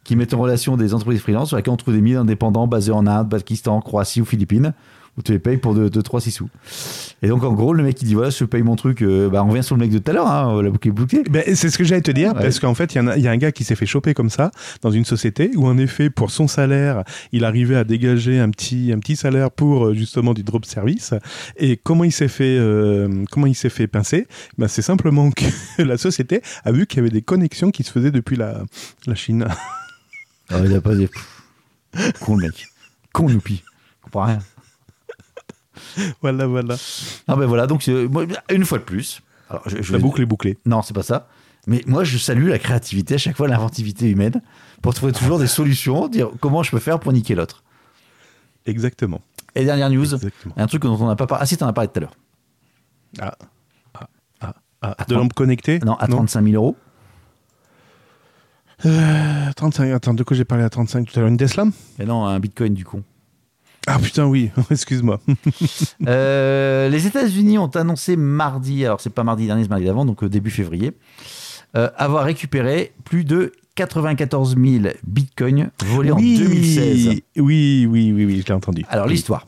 qui 0.04 0.16
mettent 0.16 0.36
en 0.36 0.40
relation 0.40 0.78
des 0.78 0.94
entreprises 0.94 1.22
freelance 1.22 1.48
sur 1.48 1.58
lesquelles 1.58 1.74
on 1.74 1.78
trouve 1.78 1.96
des 1.96 2.02
milliers 2.02 2.16
d'indépendants 2.18 2.68
basés 2.68 2.92
en 2.92 3.08
Inde, 3.08 3.30
Pakistan, 3.32 3.82
Croatie 3.82 4.22
ou 4.22 4.26
Philippines, 4.26 4.74
où 5.20 5.22
tu 5.22 5.34
les 5.34 5.40
payes 5.40 5.58
pour 5.58 5.76
2-3-6 5.76 6.32
sous. 6.32 6.50
Et 7.22 7.28
donc, 7.28 7.44
en 7.44 7.52
gros, 7.54 7.74
le 7.74 7.84
mec, 7.84 8.02
il 8.02 8.06
dit 8.06 8.14
voilà, 8.16 8.30
je 8.30 8.44
paye 8.46 8.64
mon 8.64 8.76
truc, 8.78 9.02
euh, 9.02 9.30
bah, 9.30 9.44
on 9.44 9.50
revient 9.50 9.64
sur 9.64 9.76
le 9.76 9.82
mec 9.82 9.92
de 9.92 10.00
tout 10.00 10.10
à 10.10 10.14
l'heure, 10.14 10.28
hein, 10.28 10.62
la 10.62 10.70
boucle 10.70 10.88
est 10.88 10.92
bouclée. 10.92 11.24
Ben, 11.30 11.44
c'est 11.56 11.70
ce 11.70 11.78
que 11.78 11.84
j'allais 11.84 12.02
te 12.02 12.12
dire, 12.12 12.34
Ouais. 12.34 12.42
parce 12.42 12.60
qu'en 12.60 12.74
fait, 12.74 12.96
il 12.96 13.04
y, 13.04 13.08
a- 13.08 13.18
il 13.18 13.24
y 13.24 13.28
a 13.28 13.32
un 13.32 13.38
gars 13.38 13.52
qui 13.52 13.64
s'est 13.66 13.76
fait 13.76 13.86
choper 13.86 14.14
comme 14.14 14.30
ça 14.30 14.50
dans 14.82 14.92
une 14.92 15.04
société 15.06 15.52
où, 15.56 15.68
en 15.68 15.78
effet, 15.78 16.10
pour 16.10 16.32
son 16.32 16.48
salaire, 16.48 17.04
il 17.34 17.44
arrivait 17.44 17.76
à 17.76 17.84
dégager 17.84 18.40
un 18.40 18.50
petit, 18.50 18.92
un 18.96 19.00
petit 19.00 19.18
salaire 19.18 19.52
pour 19.52 19.88
euh, 19.88 19.94
justement 19.94 20.34
du 20.34 20.44
drop 20.44 20.64
service. 20.66 21.14
Et 21.58 21.76
comment 21.76 22.06
il 22.06 22.12
s'est 22.14 22.30
fait, 22.30 22.58
euh, 22.58 23.26
comment 23.30 23.46
il 23.48 23.56
s'est 23.56 23.70
fait 23.70 23.88
pincer? 23.88 24.26
Ben, 24.58 24.68
C'est 24.70 24.82
simplement 24.82 25.30
que 25.32 25.44
la 25.84 25.98
société 25.98 26.42
a 26.64 26.72
vu 26.72 26.88
qu'il 26.88 26.98
y 26.98 27.02
avait 27.02 27.10
des 27.10 27.22
connexions 27.22 27.72
qui 27.72 27.84
se 27.84 27.92
faisaient 27.92 28.12
depuis 28.12 28.38
la, 28.38 28.62
la 29.06 29.16
Chine. 29.16 29.46
Ah, 30.50 30.60
il 30.64 30.74
a 30.74 30.80
pas 30.82 30.96
des. 30.96 31.10
Con 32.22 32.38
le 32.38 32.44
mec. 32.48 32.68
Con 33.14 33.28
Youpi. 33.30 33.56
Je 34.00 34.04
comprends 34.04 34.24
rien. 34.26 34.40
voilà, 36.22 36.48
voilà. 36.48 36.76
Ah 37.28 37.36
ben 37.36 37.46
voilà, 37.46 37.68
donc 37.68 37.88
euh, 37.88 38.08
moi, 38.10 38.26
une 38.52 38.66
fois 38.66 38.78
de 38.80 38.84
plus. 38.84 39.22
Alors, 39.50 39.64
je, 39.68 39.82
je 39.82 39.92
La 39.92 39.98
vais- 39.98 40.04
boucle 40.04 40.22
est 40.22 40.26
bouclée. 40.26 40.58
Non, 40.66 40.82
c'est 40.82 40.94
pas 40.94 41.04
ça. 41.04 41.28
Mais 41.68 41.84
moi, 41.88 42.04
je 42.04 42.18
salue 42.18 42.48
la 42.48 42.58
créativité, 42.60 43.16
à 43.16 43.18
chaque 43.18 43.36
fois 43.38 43.48
l'inventivité 43.48 44.10
humaine, 44.10 44.42
pour 44.82 44.94
trouver 44.94 45.12
toujours 45.12 45.40
des 45.40 45.48
solutions, 45.48 46.08
dire 46.08 46.30
comment 46.40 46.64
je 46.64 46.72
peux 46.72 46.80
faire 46.80 47.00
pour 47.00 47.12
niquer 47.14 47.36
l'autre. 47.36 47.64
Exactement. 48.66 49.22
Et 49.56 49.66
dernière 49.66 49.90
news, 49.90 50.14
Exactement. 50.14 50.54
un 50.58 50.68
truc 50.68 50.84
dont 50.84 50.98
on 51.00 51.08
n'a 51.08 51.16
pas 51.16 51.28
parlé. 51.28 51.42
Ah 51.44 51.46
si, 51.46 51.58
t'en 51.58 51.68
as 51.68 51.74
parlé 51.74 51.90
tout 51.90 51.98
à 51.98 52.02
l'heure. 52.02 52.14
Ah. 53.20 53.36
Ah. 53.96 54.08
Ah. 54.42 54.54
Ah. 54.82 54.96
De 55.00 55.14
30 55.14 55.24
lampes 55.24 55.34
connectées 55.34 55.80
Non, 55.80 55.96
à 55.96 56.08
35 56.08 56.44
000 56.44 56.56
euros. 56.56 56.76
Euh, 58.86 59.52
35. 59.56 59.92
Attends, 59.92 60.14
de 60.14 60.24
quoi 60.24 60.38
j'ai 60.38 60.46
parlé 60.46 60.64
à 60.64 60.70
35 60.70 61.06
tout 61.08 61.18
à 61.18 61.22
l'heure? 61.22 61.30
Une 61.30 61.38
Tesla? 61.38 61.66
Et 62.00 62.06
non, 62.06 62.26
un 62.26 62.40
bitcoin 62.40 62.74
du 62.74 62.86
con. 62.86 63.04
Ah 63.90 63.98
putain, 63.98 64.26
oui. 64.28 64.52
Excuse-moi. 64.72 65.20
Euh, 66.08 66.90
les 66.90 67.08
États-Unis 67.08 67.58
ont 67.58 67.68
annoncé 67.76 68.16
mardi, 68.16 68.86
alors 68.86 69.02
c'est 69.02 69.10
pas 69.10 69.24
mardi 69.24 69.48
dernier, 69.48 69.64
c'est 69.64 69.70
mardi 69.70 69.86
d'avant, 69.86 70.06
donc 70.06 70.24
euh, 70.24 70.30
début 70.30 70.52
février, 70.52 70.94
euh, 71.76 71.90
avoir 71.98 72.24
récupéré 72.24 72.94
plus 73.04 73.26
de 73.26 73.52
94 73.76 74.56
000 74.64 74.94
bitcoins 75.08 75.72
volés 75.84 76.12
en 76.12 76.18
2016. 76.18 77.22
Oui, 77.38 77.88
oui, 77.90 78.12
oui, 78.14 78.26
oui, 78.26 78.42
je 78.42 78.46
l'ai 78.46 78.54
entendu. 78.54 78.86
Alors 78.90 79.08
l'histoire. 79.08 79.48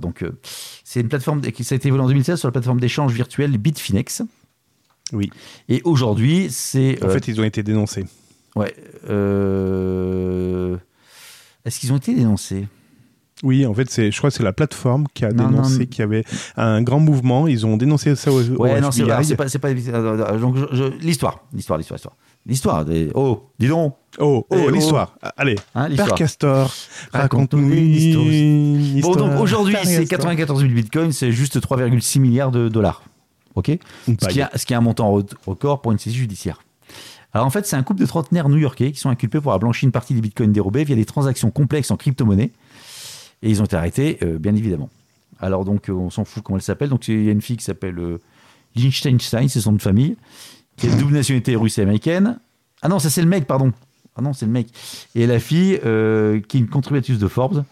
Donc 0.00 0.22
euh, 0.22 0.38
c'est 0.84 1.00
une 1.00 1.08
plateforme 1.08 1.40
qui 1.40 1.64
ça 1.64 1.74
a 1.74 1.76
été 1.76 1.90
volé 1.90 2.02
en 2.02 2.08
2016 2.08 2.38
sur 2.38 2.48
la 2.48 2.52
plateforme 2.52 2.80
d'échange 2.80 3.12
virtuel 3.12 3.56
Bitfinex. 3.56 4.22
Oui. 5.12 5.30
Et 5.68 5.80
aujourd'hui, 5.84 6.48
c'est 6.50 7.02
En 7.02 7.08
fait, 7.08 7.28
ils 7.28 7.40
ont 7.40 7.44
été 7.44 7.62
dénoncés. 7.62 8.04
ouais. 8.56 8.74
Est-ce 11.64 11.78
qu'ils 11.78 11.92
ont 11.92 11.96
été 11.96 12.14
dénoncés? 12.14 12.66
Oui, 13.42 13.64
en 13.64 13.72
fait, 13.72 13.88
c'est, 13.90 14.10
je 14.10 14.18
crois 14.18 14.30
que 14.30 14.36
c'est 14.36 14.42
la 14.42 14.52
plateforme 14.52 15.06
qui 15.14 15.24
a 15.24 15.30
Non, 15.32 15.48
dénoncé 15.48 15.78
non. 15.80 15.84
qu'il 15.86 16.00
y 16.00 16.02
avait 16.02 16.24
un 16.56 16.82
grand 16.82 17.00
mouvement. 17.00 17.46
Ils 17.46 17.64
ont 17.64 17.76
dénoncé 17.78 18.14
ça 18.14 18.30
au, 18.30 18.40
au 18.42 18.62
Ouais, 18.62 18.80
non, 18.80 18.90
c'est 18.90 19.04
pas, 19.06 19.22
c'est 19.48 19.58
pas. 19.58 19.68
euh, 19.70 20.66
je- 20.72 20.98
l'histoire, 21.04 21.40
l'histoire, 21.54 21.78
l'histoire, 21.78 21.96
l'histoire, 21.96 22.14
l'histoire. 22.46 22.84
des- 22.84 23.10
Oh, 23.14 23.44
dis 23.58 23.68
donc, 23.68 23.94
Oh, 24.18 24.44
oh, 24.50 24.56
Eh, 24.58 24.64
oh. 24.66 24.70
l'histoire. 24.70 25.14
Allez, 25.36 25.54
hein, 25.74 25.88
Père. 25.96 26.14
Castor, 26.16 26.70
Raconte-nous 27.12 27.62
raconte-nous 27.62 27.72
une 27.74 27.94
histoire. 27.94 28.26
une 28.26 29.00
Bon, 29.00 29.14
donc 29.14 29.40
aujourd'hui, 29.40 29.76
c'est 29.84 30.00
Castor. 30.00 30.18
94 30.18 30.60
000 30.60 30.72
bitcoins, 30.74 31.12
c'est 31.12 31.30
juste 31.32 31.60
3,6 31.60 32.18
milliards 32.20 32.50
de 32.50 32.68
dollars. 32.68 33.02
Ok? 33.54 33.70
Ce 34.06 34.28
qui, 34.28 34.42
a, 34.42 34.50
ce 34.54 34.66
qui 34.66 34.72
est 34.72 34.76
un 34.76 34.80
montant 34.80 35.16
re- 35.18 35.32
record 35.46 35.80
pour 35.80 35.92
une 35.92 35.98
saisie 35.98 36.16
judiciaire. 36.16 36.60
Alors 37.32 37.46
en 37.46 37.50
fait, 37.50 37.66
c'est 37.66 37.76
un 37.76 37.82
couple 37.84 38.00
de 38.00 38.06
trentenaires 38.06 38.48
new-yorkais 38.48 38.90
qui 38.90 38.98
sont 38.98 39.08
inculpés 39.10 39.38
pour 39.40 39.52
avoir 39.52 39.60
blanchi 39.60 39.86
une 39.86 39.92
partie 39.92 40.14
des 40.14 40.20
bitcoins 40.20 40.50
dérobés 40.52 40.82
via 40.84 40.96
des 40.96 41.04
transactions 41.04 41.50
complexes 41.52 41.90
en 41.92 41.96
crypto-monnaie. 41.96 42.50
Et 43.42 43.50
ils 43.50 43.62
ont 43.62 43.64
été 43.64 43.76
arrêtés, 43.76 44.18
euh, 44.22 44.38
bien 44.38 44.54
évidemment. 44.54 44.90
Alors 45.40 45.64
donc, 45.64 45.88
euh, 45.88 45.92
on 45.92 46.10
s'en 46.10 46.24
fout 46.24 46.42
comment 46.42 46.58
elle 46.58 46.62
s'appelle. 46.62 46.90
Donc 46.90 47.08
il 47.08 47.24
y 47.24 47.28
a 47.28 47.32
une 47.32 47.40
fille 47.40 47.56
qui 47.56 47.64
s'appelle 47.64 47.98
euh, 47.98 48.18
Liechtenstein, 48.76 49.48
c'est 49.48 49.60
son 49.60 49.72
nom 49.72 49.76
de 49.76 49.82
famille, 49.82 50.16
qui 50.76 50.88
a 50.88 50.96
double 50.96 51.14
nationalité 51.14 51.56
russe 51.56 51.78
et 51.78 51.82
américaine. 51.82 52.38
Ah 52.82 52.88
non, 52.88 52.98
ça 52.98 53.10
c'est 53.10 53.22
le 53.22 53.28
mec, 53.28 53.46
pardon. 53.46 53.72
Ah 54.16 54.22
non, 54.22 54.32
c'est 54.32 54.46
le 54.46 54.52
mec. 54.52 54.68
Et 55.14 55.26
la 55.26 55.38
fille, 55.38 55.80
euh, 55.84 56.40
qui 56.40 56.56
est 56.56 56.60
une 56.60 56.68
contributrice 56.68 57.18
de 57.18 57.28
Forbes, 57.28 57.64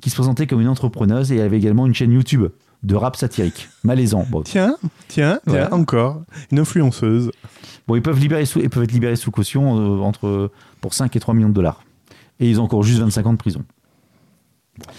qui 0.00 0.10
se 0.10 0.14
présentait 0.14 0.46
comme 0.46 0.60
une 0.60 0.68
entrepreneuse 0.68 1.32
et 1.32 1.40
avait 1.40 1.56
également 1.56 1.86
une 1.86 1.94
chaîne 1.94 2.12
YouTube 2.12 2.46
de 2.82 2.94
rap 2.94 3.16
satirique. 3.16 3.68
Malaisant. 3.82 4.26
Bon, 4.30 4.42
Tiens, 4.42 4.76
tiens, 5.08 5.40
tiens, 5.48 5.68
encore. 5.72 6.22
Une 6.52 6.58
influenceuse. 6.58 7.30
Bon, 7.88 7.96
ils 7.96 8.02
peuvent, 8.02 8.20
libérer 8.20 8.44
sous, 8.44 8.60
ils 8.60 8.68
peuvent 8.68 8.84
être 8.84 8.92
libérés 8.92 9.16
sous 9.16 9.30
caution 9.30 9.78
euh, 9.78 10.02
entre, 10.02 10.50
pour 10.80 10.94
5 10.94 11.14
et 11.16 11.20
3 11.20 11.34
millions 11.34 11.48
de 11.48 11.54
dollars. 11.54 11.82
Et 12.38 12.50
ils 12.50 12.60
ont 12.60 12.64
encore 12.64 12.82
juste 12.82 13.00
25 13.00 13.26
ans 13.26 13.32
de 13.32 13.38
prison. 13.38 13.64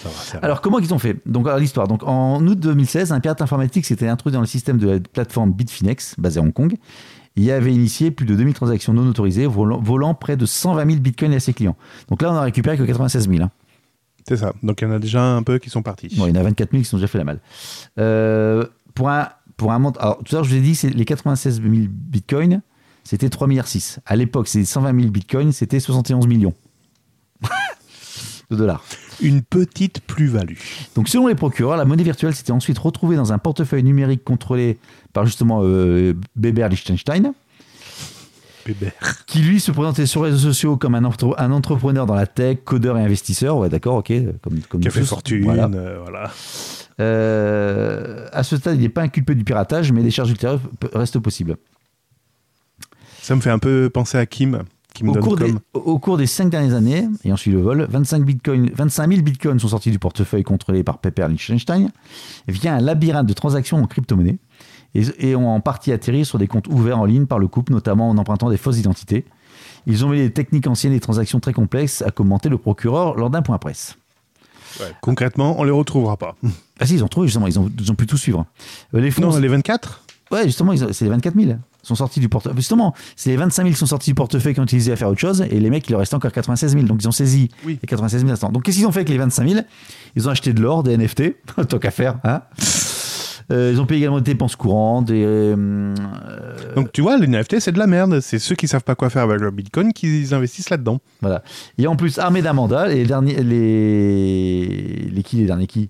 Ça 0.02 0.10
va, 0.10 0.16
ça 0.16 0.40
va. 0.40 0.46
Alors, 0.46 0.62
comment 0.62 0.80
ils 0.80 0.94
ont 0.94 1.00
fait 1.00 1.18
Donc, 1.26 1.48
l'histoire. 1.60 1.88
Donc, 1.88 2.04
en 2.04 2.46
août 2.46 2.60
2016, 2.60 3.12
un 3.12 3.20
pirate 3.20 3.42
informatique 3.42 3.86
s'était 3.86 4.08
introduit 4.08 4.34
dans 4.36 4.42
le 4.42 4.48
système 4.48 4.78
de 4.78 4.90
la 4.90 5.00
plateforme 5.00 5.52
Bitfinex, 5.54 6.16
basée 6.18 6.40
à 6.40 6.44
Hong 6.44 6.54
Kong. 6.54 6.76
Il 7.36 7.50
avait 7.52 7.74
initié 7.74 8.10
plus 8.10 8.26
de 8.26 8.36
2000 8.36 8.54
transactions 8.56 8.94
non 8.94 9.08
autorisées, 9.08 9.46
volant, 9.46 9.80
volant 9.80 10.16
près 10.16 10.38
de 10.38 10.46
120 10.48 10.88
000 10.90 11.00
bitcoins 11.02 11.34
à 11.34 11.40
ses 11.40 11.54
clients. 11.54 11.76
Donc 12.10 12.22
là, 12.24 12.32
on 12.32 12.36
a 12.36 12.42
récupéré 12.42 12.78
que 12.78 12.84
96 12.84 13.30
000. 13.30 13.44
hein. 13.44 13.52
C'est 14.28 14.38
ça. 14.38 14.54
Donc, 14.64 14.82
il 14.82 14.86
y 14.86 14.88
en 14.88 14.94
a 14.94 15.00
déjà 15.00 15.24
un 15.24 15.44
peu 15.44 15.60
qui 15.60 15.70
sont 15.70 15.84
partis. 15.84 16.10
Bon, 16.18 16.26
il 16.26 16.36
y 16.36 16.38
en 16.38 16.42
a 16.42 16.44
24 16.44 16.72
000 16.72 16.82
qui 16.84 16.90
sont 16.90 16.98
déjà 16.98 17.08
fait 17.08 17.20
la 17.20 17.24
malle. 17.24 17.40
Euh, 18.00 18.66
pour 18.96 19.10
un, 19.10 19.30
pour 19.56 19.72
un 19.72 19.80
montant. 19.80 20.00
Alors, 20.02 20.18
tout 20.24 20.36
à 20.36 20.40
l'heure, 20.40 20.44
je 20.46 20.50
vous 20.50 20.56
ai 20.58 20.62
dit, 20.62 20.74
c'est 20.76 20.90
les 20.90 21.06
96 21.06 21.62
000 21.62 21.74
bitcoins, 21.90 22.62
c'était 23.04 23.30
3 23.30 23.48
milliards 23.48 23.68
6. 23.68 24.00
À 24.06 24.16
l'époque, 24.16 24.48
c'est 24.48 24.66
120 24.66 25.00
000 25.00 25.12
bitcoins, 25.12 25.52
c'était 25.52 25.80
71 25.80 26.26
millions 26.28 26.54
de 28.50 28.56
dollars. 28.56 28.84
Une 29.22 29.42
petite 29.42 30.00
plus-value. 30.02 30.56
Donc, 30.96 31.10
selon 31.10 31.28
les 31.28 31.36
procureurs, 31.36 31.76
la 31.78 31.86
monnaie 31.86 32.04
virtuelle 32.04 32.34
s'était 32.36 32.52
ensuite 32.52 32.78
retrouvée 32.78 33.16
dans 33.16 33.34
un 33.34 33.38
portefeuille 33.38 33.84
numérique 33.84 34.24
contrôlé 34.24 34.78
par 35.14 35.26
justement 35.26 35.62
euh, 35.64 36.14
Beber 36.36 36.70
Liechtenstein, 36.70 37.34
Bébert. 38.66 39.26
qui 39.26 39.40
lui 39.40 39.60
se 39.60 39.72
présentait 39.72 40.06
sur 40.06 40.24
les 40.24 40.32
réseaux 40.32 40.50
sociaux 40.50 40.78
comme 40.78 40.96
un, 40.96 41.04
entre- 41.04 41.36
un 41.38 41.52
entrepreneur 41.52 42.06
dans 42.06 42.16
la 42.16 42.28
tech, 42.28 42.60
codeur 42.66 42.98
et 42.98 43.02
investisseur. 43.04 43.58
Ouais, 43.58 43.70
d'accord, 43.70 43.96
ok. 43.96 44.12
Comme, 44.42 44.60
comme 44.70 44.82
Qui 44.82 44.88
a 44.88 44.92
fait 44.92 45.00
tous. 45.02 45.08
fortune. 45.08 45.44
Voilà. 45.44 45.70
euh, 45.74 46.00
voilà. 46.02 46.32
Euh, 47.00 48.28
à 48.32 48.44
ce 48.44 48.58
stade, 48.58 48.76
il 48.76 48.82
n'est 48.82 48.90
pas 48.90 49.04
inculpé 49.04 49.36
du 49.36 49.44
piratage, 49.44 49.92
mais 49.92 50.04
des 50.04 50.12
charges 50.12 50.32
ultérieures 50.32 50.60
restent 50.94 51.20
possibles. 51.20 51.58
Ça 53.22 53.36
me 53.36 53.42
fait 53.42 53.50
un 53.52 53.60
peu 53.60 53.90
penser 53.94 54.18
à 54.18 54.26
Kim. 54.26 54.64
Au 55.06 55.14
cours, 55.14 55.38
des, 55.38 55.54
au 55.74 56.00
cours 56.00 56.18
des 56.18 56.28
cinq 56.28 56.50
dernières 56.50 56.76
années, 56.76 57.08
ayant 57.24 57.38
suivi 57.38 57.58
le 57.58 57.64
vol, 57.64 57.88
25, 57.90 58.24
bitcoins, 58.24 58.70
25 58.74 59.10
000 59.10 59.22
bitcoins 59.22 59.60
sont 59.60 59.68
sortis 59.70 59.92
du 59.92 60.00
portefeuille 60.00 60.44
contrôlé 60.44 60.84
par 60.84 61.00
Pepper 61.00 61.28
Liechtenstein 61.30 61.90
via 62.48 62.76
un 62.76 62.80
labyrinthe 62.80 63.28
de 63.28 63.34
transactions 63.34 63.78
en 63.78 63.88
crypto-monnaie 63.88 64.40
et, 64.96 65.04
et 65.20 65.36
ont 65.36 65.50
en 65.50 65.60
partie 65.60 65.92
atterri 65.92 66.26
sur 66.26 66.38
des 66.40 66.48
comptes 66.48 66.68
ouverts 66.68 67.00
en 67.00 67.06
ligne 67.06 67.26
par 67.26 67.40
le 67.40 67.48
couple, 67.48 67.74
notamment 67.74 68.10
en 68.10 68.18
empruntant 68.18 68.50
des 68.50 68.58
fausses 68.58 68.80
identités. 68.80 69.26
Ils 69.86 70.06
ont 70.06 70.10
mis 70.10 70.18
des 70.18 70.32
techniques 70.32 70.68
anciennes 70.68 70.94
et 70.94 70.98
des 70.98 71.02
transactions 71.02 71.40
très 71.40 71.54
complexes, 71.54 72.02
a 72.02 72.12
commenté 72.12 72.50
le 72.50 72.58
procureur 72.58 73.16
lors 73.16 73.30
d'un 73.30 73.42
point 73.42 73.58
presse. 73.58 73.98
Ouais, 74.80 74.88
Concrètement, 75.02 75.60
on 75.60 75.64
les 75.64 75.72
retrouvera 75.72 76.18
pas. 76.18 76.36
Ah 76.80 76.86
si, 76.86 76.96
ils 76.96 77.04
ont 77.04 77.08
trouvé, 77.08 77.28
justement, 77.28 77.48
ils 77.48 77.58
ont, 77.60 77.72
ils 77.80 77.92
ont 77.92 77.96
pu 77.96 78.06
tout 78.06 78.18
suivre. 78.18 78.46
Euh, 78.94 79.00
les 79.00 79.12
fonds, 79.12 79.22
Non, 79.32 79.38
les 79.38 79.48
24 79.48 80.04
Ouais, 80.30 80.44
justement, 80.44 80.76
c'est 80.76 81.06
les 81.06 81.10
24 81.10 81.36
000 81.40 81.58
sont 81.88 81.96
sortis 81.96 82.20
du 82.20 82.30
portefeuille. 82.30 82.58
Justement, 82.58 82.94
c'est 83.16 83.30
les 83.32 83.38
25 83.38 83.64
000 83.64 83.74
qui 83.74 83.80
sont 83.80 83.86
sortis 83.86 84.12
du 84.12 84.16
portefeuille 84.16 84.54
qui 84.54 84.60
ont 84.60 84.64
utilisé 84.64 84.92
à 84.92 84.96
faire 84.96 85.10
autre 85.10 85.20
chose, 85.20 85.46
et 85.50 85.60
les 85.60 85.70
mecs, 85.70 85.88
il 85.88 85.92
leur 85.92 86.00
restait 86.00 86.16
encore 86.16 86.32
96 86.32 86.74
000. 86.74 86.84
Donc, 86.86 87.02
ils 87.02 87.08
ont 87.08 87.12
saisi 87.12 87.50
Oui. 87.66 87.80
les 87.82 87.88
96 87.88 88.22
000 88.22 88.32
instants. 88.32 88.50
Donc, 88.52 88.64
qu'est-ce 88.64 88.78
qu'ils 88.78 88.88
ont 88.88 88.92
fait 88.92 89.00
avec 89.00 89.10
les 89.10 89.18
25 89.18 89.48
000 89.50 89.62
Ils 90.16 90.28
ont 90.28 90.32
acheté 90.32 90.54
de 90.54 90.62
l'or, 90.62 90.84
des 90.84 90.98
NFT, 90.98 91.36
tant 91.70 91.80
qu'à 91.80 91.92
faire. 91.92 92.20
Hein 92.24 92.42
Euh, 93.50 93.72
ils 93.74 93.80
ont 93.80 93.86
payé 93.86 94.02
également 94.02 94.18
des 94.18 94.30
dépenses 94.34 94.58
courantes, 94.58 95.06
des, 95.06 95.24
euh, 95.26 95.96
Donc 96.76 96.92
tu 96.92 97.00
vois, 97.02 97.18
les 97.18 97.28
NFT, 97.28 97.62
c'est 97.62 97.72
de 97.72 97.80
la 97.80 97.88
merde. 97.88 98.20
C'est 98.20 98.40
ceux 98.40 98.56
qui 98.56 98.68
savent 98.68 98.84
pas 98.84 98.94
quoi 98.96 99.10
faire 99.10 99.24
avec 99.24 99.40
leur 99.40 99.54
bitcoin 99.54 99.94
qui 99.94 100.28
investissent 100.34 100.70
là-dedans. 100.70 101.00
voilà. 101.22 101.42
Et 101.78 101.88
en 101.88 101.96
plus, 101.96 102.20
armés 102.20 102.42
d'un 102.42 102.52
mandat, 102.52 102.88
les 102.90 103.06
derniers, 103.06 103.42
les, 103.42 105.10
les 105.14 105.24
qui, 105.24 105.38
les 105.38 105.46
derniers 105.46 105.68
qui? 105.68 105.90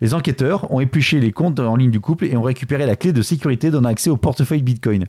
Les 0.00 0.14
enquêteurs 0.14 0.70
ont 0.72 0.80
épluché 0.80 1.20
les 1.20 1.32
comptes 1.32 1.58
en 1.58 1.76
ligne 1.76 1.90
du 1.90 2.00
couple 2.00 2.26
et 2.26 2.36
ont 2.36 2.42
récupéré 2.42 2.86
la 2.86 2.96
clé 2.96 3.12
de 3.12 3.22
sécurité 3.22 3.70
donnant 3.70 3.88
accès 3.88 4.10
au 4.10 4.16
portefeuille 4.16 4.62
Bitcoin. 4.62 5.06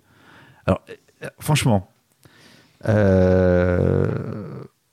Alors, 0.66 0.82
euh, 1.24 1.28
franchement, 1.40 1.90
euh, 2.88 4.08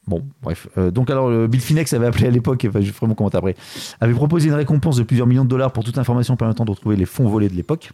bon, 0.07 0.25
bref. 0.43 0.69
Euh, 0.77 0.91
donc 0.91 1.11
alors, 1.11 1.31
le 1.31 1.47
Bitfinex 1.47 1.93
avait 1.93 2.07
appelé 2.07 2.27
à 2.27 2.31
l'époque, 2.31 2.67
enfin, 2.69 2.81
je 2.81 2.91
ferai 2.91 3.07
mon 3.07 3.15
commentaire 3.15 3.39
après, 3.39 3.57
avait 4.01 4.15
proposé 4.15 4.49
une 4.49 4.55
récompense 4.55 4.97
de 4.97 5.03
plusieurs 5.03 5.27
millions 5.27 5.45
de 5.45 5.51
dollars 5.51 5.73
pour 5.73 5.85
toute 5.85 5.99
information 5.99 6.37
permettant 6.37 6.65
de 6.65 6.71
retrouver 6.71 6.97
les 6.97 7.07
fonds 7.07 7.29
volés 7.29 7.49
de 7.49 7.55
l'époque. 7.55 7.93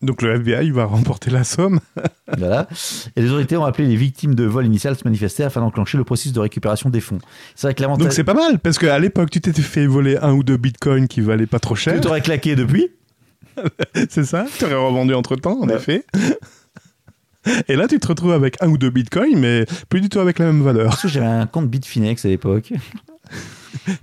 Donc 0.00 0.22
le 0.22 0.34
FBI 0.36 0.70
va 0.70 0.84
remporter 0.84 1.30
la 1.30 1.44
somme. 1.44 1.80
Voilà. 2.36 2.68
Et 3.16 3.22
les 3.22 3.28
autorités 3.30 3.56
ont 3.56 3.64
appelé 3.64 3.88
les 3.88 3.96
victimes 3.96 4.34
de 4.34 4.44
vol 4.44 4.66
initial 4.66 4.92
à 4.92 4.96
se 4.96 5.02
manifester 5.04 5.44
afin 5.44 5.60
d'enclencher 5.60 5.96
le 5.96 6.04
processus 6.04 6.32
de 6.34 6.40
récupération 6.40 6.90
des 6.90 7.00
fonds. 7.00 7.18
C'est 7.56 7.66
vrai 7.66 7.74
que 7.74 7.80
l'avantage. 7.80 8.04
Donc 8.04 8.12
c'est 8.12 8.22
pas 8.22 8.34
mal, 8.34 8.58
parce 8.58 8.78
qu'à 8.78 8.98
l'époque, 8.98 9.30
tu 9.30 9.40
t'étais 9.40 9.62
fait 9.62 9.86
voler 9.86 10.18
un 10.18 10.32
ou 10.34 10.42
deux 10.44 10.58
bitcoins 10.58 11.08
qui 11.08 11.20
valaient 11.22 11.46
pas 11.46 11.58
trop 11.58 11.74
cher. 11.74 11.94
que 11.94 12.00
t'aurais 12.00 12.20
claqué 12.20 12.54
depuis. 12.54 12.88
C'est 14.10 14.24
ça 14.24 14.44
Tu 14.58 14.66
aurais 14.66 14.74
revendu 14.76 15.14
entre 15.14 15.36
temps, 15.36 15.58
en 15.60 15.66
Ouais. 15.68 15.76
effet. 15.76 16.04
Et 17.68 17.76
là, 17.76 17.88
tu 17.88 17.98
te 17.98 18.06
retrouves 18.06 18.32
avec 18.32 18.56
un 18.62 18.68
ou 18.68 18.78
deux 18.78 18.90
bitcoins, 18.90 19.38
mais 19.38 19.64
plus 19.88 20.00
du 20.00 20.08
tout 20.08 20.20
avec 20.20 20.38
la 20.38 20.46
même 20.46 20.62
valeur. 20.62 20.90
Parce 20.90 21.02
que 21.02 21.08
j'avais 21.08 21.26
un 21.26 21.46
compte 21.46 21.68
Bitfinex 21.68 22.24
à 22.24 22.28
l'époque. 22.28 22.72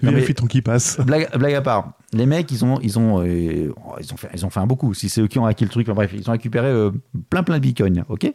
Vérifie 0.01 0.33
ton 0.33 0.45
qui 0.45 0.61
passe. 0.61 0.99
blague, 1.01 1.29
blague 1.37 1.53
à 1.53 1.61
part, 1.61 1.93
les 2.13 2.25
mecs, 2.25 2.51
ils 2.51 2.63
ont, 2.63 2.79
ils 2.81 2.97
ont, 2.97 3.23
euh, 3.25 3.73
oh, 3.77 3.95
ils 3.99 4.13
ont 4.13 4.17
fait, 4.17 4.29
ils 4.33 4.45
ont 4.45 4.49
fait 4.49 4.59
un 4.59 4.67
beaucoup. 4.67 4.93
Si 4.93 5.09
c'est 5.09 5.21
eux 5.21 5.27
qui 5.27 5.39
ont 5.39 5.45
hacké 5.45 5.65
le 5.65 5.71
truc, 5.71 5.87
enfin, 5.87 5.95
bref, 5.95 6.11
ils 6.13 6.27
ont 6.29 6.31
récupéré 6.31 6.67
euh, 6.67 6.91
plein, 7.29 7.43
plein 7.43 7.55
de 7.55 7.61
bitcoins, 7.61 8.03
ok? 8.09 8.31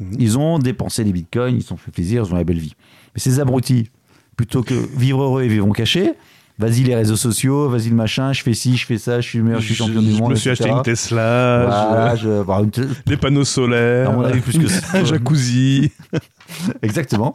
Mhm. 0.00 0.16
Ils 0.18 0.38
ont 0.38 0.58
dépensé 0.58 1.04
des 1.04 1.12
bitcoins, 1.12 1.56
ils 1.56 1.62
se 1.62 1.68
sont 1.68 1.76
fait 1.76 1.90
plaisir, 1.90 2.24
ils 2.26 2.32
ont 2.32 2.36
la 2.36 2.44
belle 2.44 2.58
vie. 2.58 2.74
Mais 3.14 3.20
ces 3.20 3.40
abrutis, 3.40 3.90
plutôt 4.36 4.62
que 4.62 4.74
vivre 4.96 5.22
heureux 5.22 5.42
et 5.42 5.48
vivre 5.48 5.70
cachés, 5.72 6.12
vas-y 6.58 6.82
les 6.84 6.94
réseaux 6.94 7.16
sociaux, 7.16 7.68
vas-y 7.68 7.88
le 7.88 7.94
machin, 7.96 8.32
je 8.32 8.42
fais 8.42 8.54
ci, 8.54 8.76
je 8.76 8.86
fais 8.86 8.98
ça, 8.98 9.20
je 9.20 9.28
suis 9.28 9.40
meilleur, 9.40 9.60
je 9.60 9.66
suis 9.66 9.74
champion 9.74 10.00
du 10.02 10.12
Je 10.12 10.18
monde. 10.18 10.30
me 10.30 10.36
suis 10.36 10.50
acheté 10.50 10.68
une 10.68 10.82
Tesla, 10.82 11.64
Voilà, 11.66 12.16
je- 12.16 12.22
je- 12.28 12.42
bah, 12.44 12.60
une 12.62 12.70
te- 12.70 12.82
des 13.06 13.16
panneaux 13.16 13.44
solaires, 13.44 14.12
plus 14.42 14.58
que 14.58 14.96
un 14.96 15.04
jacuzzi. 15.04 15.90
Exactement. 16.82 17.34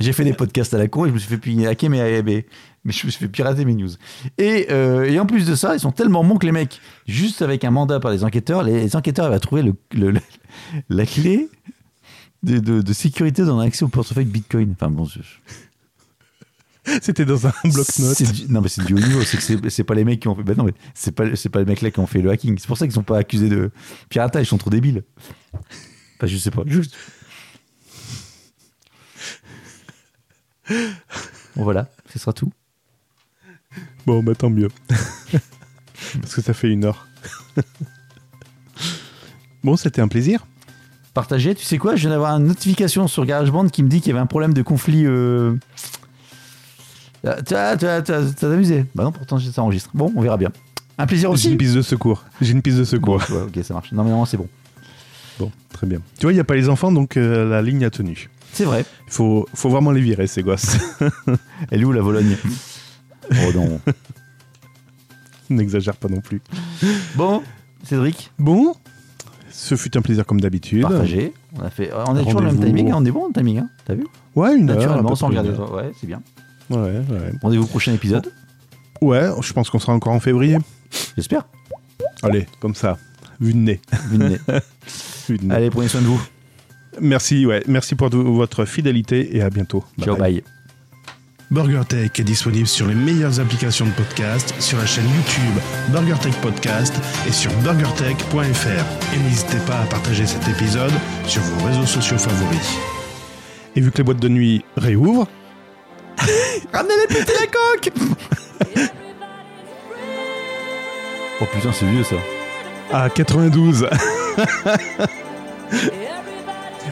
J'ai 0.00 0.12
fait 0.12 0.24
des 0.24 0.32
podcasts 0.32 0.72
à 0.74 0.78
la 0.78 0.88
con 0.88 1.04
et 1.04 1.08
je 1.08 1.14
me 1.14 1.18
suis 1.18 1.28
fait 1.36 1.66
hacker 1.66 1.90
mes, 1.90 2.22
mes- 2.22 2.46
mais 2.84 2.92
je 2.92 3.06
me 3.06 3.10
suis 3.10 3.20
fait 3.20 3.28
pirater 3.28 3.64
mes 3.66 3.74
news. 3.74 3.90
Et, 4.38 4.66
euh, 4.70 5.04
et 5.04 5.20
en 5.20 5.26
plus 5.26 5.46
de 5.46 5.54
ça, 5.54 5.74
ils 5.74 5.80
sont 5.80 5.92
tellement 5.92 6.24
bons 6.24 6.36
que 6.38 6.46
les 6.46 6.52
mecs, 6.52 6.80
juste 7.06 7.42
avec 7.42 7.64
un 7.64 7.70
mandat 7.70 8.00
par 8.00 8.10
les 8.10 8.24
enquêteurs, 8.24 8.62
les 8.62 8.96
enquêteurs 8.96 9.26
avaient 9.26 9.38
trouvé 9.38 9.62
le, 9.62 9.74
le- 9.92 10.10
le- 10.12 10.20
la 10.88 11.04
clé 11.04 11.48
de, 12.42 12.58
de- 12.58 12.80
de 12.80 12.92
sécurité 12.94 13.44
dans 13.44 13.58
l'accès 13.60 13.84
au 13.84 13.88
portefeuille 13.88 14.24
Bitcoin. 14.24 14.72
Enfin 14.72 14.90
bon, 14.90 15.04
je- 15.04 15.18
C'était 17.02 17.24
dans 17.24 17.46
un 17.46 17.52
bloc-notes. 17.64 18.48
non 18.48 18.60
mais 18.60 18.68
c'est 18.68 18.84
du 18.84 18.94
haut 18.94 18.98
niveau. 18.98 19.22
C'est 19.22 19.36
que 19.36 19.42
c'est- 19.42 19.70
c'est 19.70 19.84
pas 19.84 19.94
les 19.94 20.04
mecs 20.04 20.20
qui 20.20 20.28
ont 20.28 20.34
fait. 20.34 20.42
bah 20.42 20.54
non 20.56 20.64
mais 20.64 20.72
c'est 20.94 21.12
pas 21.12 21.24
pas 21.52 21.58
les 21.60 21.64
mecs 21.64 21.82
là 21.82 21.90
qui 21.90 22.00
ont 22.00 22.06
fait 22.06 22.20
le 22.22 22.30
hacking. 22.30 22.56
C'est 22.58 22.66
pour 22.66 22.76
ça 22.78 22.86
qu'ils 22.86 22.94
sont 22.94 23.02
pas 23.02 23.18
accusés 23.18 23.48
de 23.48 23.70
piratage. 24.08 24.46
Ils 24.46 24.48
sont 24.48 24.58
trop 24.58 24.70
débiles. 24.70 25.04
Enfin, 25.54 26.26
je 26.26 26.36
sais 26.36 26.50
pas. 26.50 26.62
Juste. 26.66 26.94
Bon 30.68 31.64
voilà, 31.64 31.88
ce 32.12 32.18
sera 32.18 32.32
tout. 32.32 32.52
Bon, 34.06 34.22
bah 34.22 34.34
tant 34.34 34.50
mieux. 34.50 34.68
Parce 36.20 36.34
que 36.34 36.42
ça 36.42 36.52
fait 36.54 36.70
une 36.70 36.84
heure. 36.84 37.06
bon, 39.64 39.76
c'était 39.76 40.00
un 40.00 40.08
plaisir. 40.08 40.46
Partagé. 41.14 41.54
Tu 41.54 41.64
sais 41.64 41.78
quoi 41.78 41.96
Je 41.96 42.02
viens 42.02 42.10
d'avoir 42.10 42.32
une 42.36 42.46
notification 42.46 43.08
sur 43.08 43.24
GarageBand 43.26 43.68
qui 43.68 43.82
me 43.82 43.88
dit 43.88 44.00
qu'il 44.00 44.08
y 44.08 44.12
avait 44.12 44.20
un 44.20 44.26
problème 44.26 44.54
de 44.54 44.62
conflit. 44.62 45.04
Euh... 45.06 45.56
Ah, 47.26 47.42
Tu 47.42 47.54
as, 47.54 47.76
tu 47.76 47.86
as, 47.86 48.02
tu 48.02 48.12
as- 48.12 48.32
tu 48.34 48.44
as 48.44 48.50
amusé 48.50 48.84
Bah 48.94 49.04
non, 49.04 49.12
pourtant 49.12 49.38
ça 49.38 49.62
enregistre. 49.62 49.90
Bon, 49.94 50.12
on 50.16 50.20
verra 50.20 50.36
bien. 50.36 50.50
Un 50.98 51.06
plaisir 51.06 51.28
J'ai 51.30 51.34
aussi. 51.34 51.50
une 51.52 51.56
piste 51.58 51.74
de 51.74 51.82
secours. 51.82 52.24
J'ai 52.40 52.52
une 52.52 52.62
piste 52.62 52.76
de 52.78 52.82
Bon, 52.82 53.18
secours. 53.18 53.36
ouais, 53.36 53.42
ok, 53.56 53.64
ça 53.64 53.74
marche. 53.74 53.92
Non, 53.92 54.04
mais 54.04 54.10
non, 54.10 54.24
c'est 54.24 54.36
bon. 54.36 54.48
Bon, 55.38 55.50
très 55.72 55.86
bien. 55.86 56.00
Tu 56.18 56.22
vois, 56.22 56.32
il 56.32 56.36
n'y 56.36 56.40
a 56.40 56.44
pas 56.44 56.56
les 56.56 56.68
enfants, 56.68 56.90
donc 56.90 57.16
euh, 57.16 57.48
la 57.48 57.62
ligne 57.62 57.84
a 57.84 57.90
tenu. 57.90 58.28
C'est 58.52 58.64
vrai. 58.64 58.84
Il 59.06 59.12
faut, 59.12 59.46
faut 59.54 59.68
vraiment 59.68 59.92
les 59.92 60.00
virer, 60.00 60.26
ces 60.26 60.42
gosses. 60.42 60.76
Elle 61.70 61.82
est 61.82 61.84
où 61.84 61.92
la 61.92 62.02
Vologne? 62.02 62.36
Oh 63.30 63.52
non. 63.54 63.80
N'exagère 65.50 65.96
pas 65.96 66.08
non 66.08 66.20
plus. 66.20 66.42
Bon, 67.14 67.42
Cédric, 67.84 68.30
Bon, 68.38 68.74
ce 69.50 69.76
fut 69.76 69.96
un 69.96 70.02
plaisir 70.02 70.26
comme 70.26 70.40
d'habitude. 70.40 70.82
partagé. 70.82 71.32
On 71.58 71.62
a 71.62 71.70
fait. 71.70 71.90
On 72.06 72.16
est 72.16 72.24
toujours 72.24 72.40
le 72.40 72.46
même 72.52 72.60
timing. 72.60 72.90
hein, 72.90 72.96
On 72.98 73.04
est 73.04 73.10
bon 73.10 73.28
le 73.28 73.32
timing. 73.32 73.58
Hein 73.60 73.68
T'as 73.86 73.94
vu? 73.94 74.06
Ouais, 74.34 74.56
une 74.56 74.68
heure. 74.68 74.76
Naturellement, 74.76 75.08
peu 75.10 75.14
sans 75.14 75.28
regarder. 75.28 75.50
heure. 75.50 75.72
Ouais, 75.72 75.90
c'est 76.00 76.06
bien. 76.06 76.20
Ouais, 76.70 76.76
ouais. 76.78 77.32
Rendez-vous 77.42 77.64
au 77.64 77.68
prochain 77.68 77.92
épisode. 77.92 78.32
Ouais, 79.00 79.30
je 79.40 79.52
pense 79.52 79.70
qu'on 79.70 79.78
sera 79.78 79.92
encore 79.92 80.12
en 80.12 80.20
février. 80.20 80.58
J'espère. 81.16 81.42
Allez, 82.22 82.46
comme 82.60 82.74
ça. 82.74 82.98
Vu 83.40 83.52
de 83.52 83.58
nez. 83.58 83.80
Vu 84.10 84.18
de 84.18 84.28
nez. 84.28 84.38
Vu 85.28 85.38
de 85.38 85.44
nez. 85.44 85.54
Allez, 85.54 85.70
prenez 85.70 85.88
soin 85.88 86.00
de 86.00 86.06
vous. 86.06 86.20
Merci, 87.00 87.46
ouais. 87.46 87.62
Merci 87.68 87.94
pour 87.94 88.08
votre 88.10 88.64
fidélité 88.64 89.36
et 89.36 89.42
à 89.42 89.50
bientôt. 89.50 89.84
Ciao, 90.02 90.16
bye. 90.16 90.42
BurgerTech 91.50 92.20
est 92.20 92.24
disponible 92.24 92.66
sur 92.66 92.86
les 92.86 92.94
meilleures 92.94 93.40
applications 93.40 93.86
de 93.86 93.92
podcast, 93.92 94.54
sur 94.58 94.76
la 94.76 94.84
chaîne 94.84 95.06
YouTube 95.06 95.62
BurgerTech 95.90 96.34
Podcast 96.42 96.94
et 97.26 97.32
sur 97.32 97.50
burgertech.fr. 97.62 99.14
Et 99.14 99.18
n'hésitez 99.18 99.58
pas 99.66 99.80
à 99.80 99.86
partager 99.86 100.26
cet 100.26 100.46
épisode 100.46 100.92
sur 101.26 101.40
vos 101.40 101.66
réseaux 101.66 101.86
sociaux 101.86 102.18
favoris. 102.18 102.76
Et 103.76 103.80
vu 103.80 103.90
que 103.90 103.98
les 103.98 104.04
boîtes 104.04 104.20
de 104.20 104.28
nuit 104.28 104.62
réouvrent, 104.76 105.26
Ramenez-les 106.72 107.06
péter 107.14 107.32
la 107.40 107.46
coque 107.46 107.92
Oh 111.40 111.44
putain, 111.52 111.70
c'est 111.72 111.86
vieux 111.86 112.02
ça. 112.02 112.16
à 112.92 113.08
92, 113.10 113.86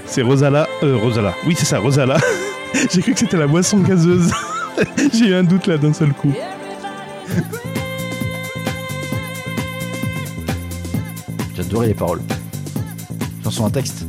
c'est 0.06 0.22
Rosala. 0.22 0.68
Euh, 0.84 0.96
Rosala. 0.96 1.34
Oui, 1.46 1.54
c'est 1.58 1.64
ça, 1.64 1.78
Rosala. 1.78 2.16
J'ai 2.92 3.02
cru 3.02 3.12
que 3.14 3.18
c'était 3.18 3.36
la 3.38 3.46
boisson 3.48 3.78
gazeuse. 3.78 4.30
J'ai 5.12 5.26
eu 5.28 5.34
un 5.34 5.42
doute 5.42 5.66
là 5.66 5.78
d'un 5.78 5.92
seul 5.92 6.12
coup. 6.12 6.32
J'adorais 11.56 11.88
les 11.88 11.94
paroles. 11.94 12.20
Chanson 13.42 13.64
en 13.64 13.70
texte. 13.70 14.04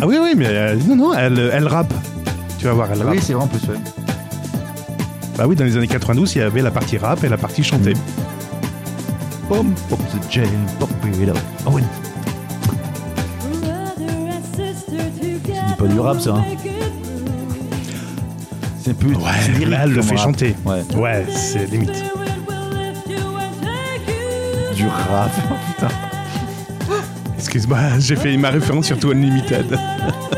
Ah 0.00 0.06
oui, 0.06 0.18
oui, 0.20 0.34
mais 0.36 0.46
euh, 0.48 0.76
non, 0.86 0.96
non, 0.96 1.14
elle, 1.14 1.50
elle 1.52 1.66
rappe. 1.66 1.92
Tu 2.66 2.70
vas 2.70 2.74
voir, 2.74 2.88
elle 2.92 2.98
Ah 3.00 3.04
rappe. 3.04 3.14
oui, 3.14 3.20
c'est 3.22 3.32
vrai 3.32 3.44
en 3.44 3.46
plus, 3.46 3.64
ouais. 3.68 3.78
Bah 5.38 5.44
oui, 5.46 5.54
dans 5.54 5.64
les 5.64 5.76
années 5.76 5.86
92, 5.86 6.34
il 6.34 6.38
y 6.38 6.42
avait 6.42 6.62
la 6.62 6.72
partie 6.72 6.98
rap 6.98 7.22
et 7.22 7.28
la 7.28 7.36
partie 7.36 7.62
chantée. 7.62 7.92
Pom, 9.48 9.72
pop 9.88 10.00
the 10.10 10.32
jail, 10.32 10.48
pop 10.80 10.90
it 11.22 11.28
up. 11.28 11.38
Ah 11.64 11.70
ouais. 11.70 11.82
C'est 14.56 15.76
pas 15.78 15.86
du 15.86 16.00
rap, 16.00 16.18
ça, 16.20 16.30
hein. 16.34 16.44
C'est 18.82 18.98
plus. 18.98 19.14
Ouais, 19.14 19.22
c'est 19.42 19.52
lyrique 19.52 19.68
là, 19.68 19.78
elle 19.84 19.92
le 19.92 20.02
fait 20.02 20.16
rap. 20.16 20.24
chanter. 20.24 20.56
Ouais. 20.64 20.82
Ouais, 20.96 21.24
c'est 21.36 21.70
limite. 21.70 21.92
Du 24.74 24.88
rap. 24.88 25.30
Putain. 25.76 25.88
Excuse-moi, 27.38 27.78
j'ai 28.00 28.16
fait 28.16 28.36
ma 28.36 28.50
référence 28.50 28.86
sur 28.86 28.98
To 28.98 29.12
Unlimited. 29.12 29.78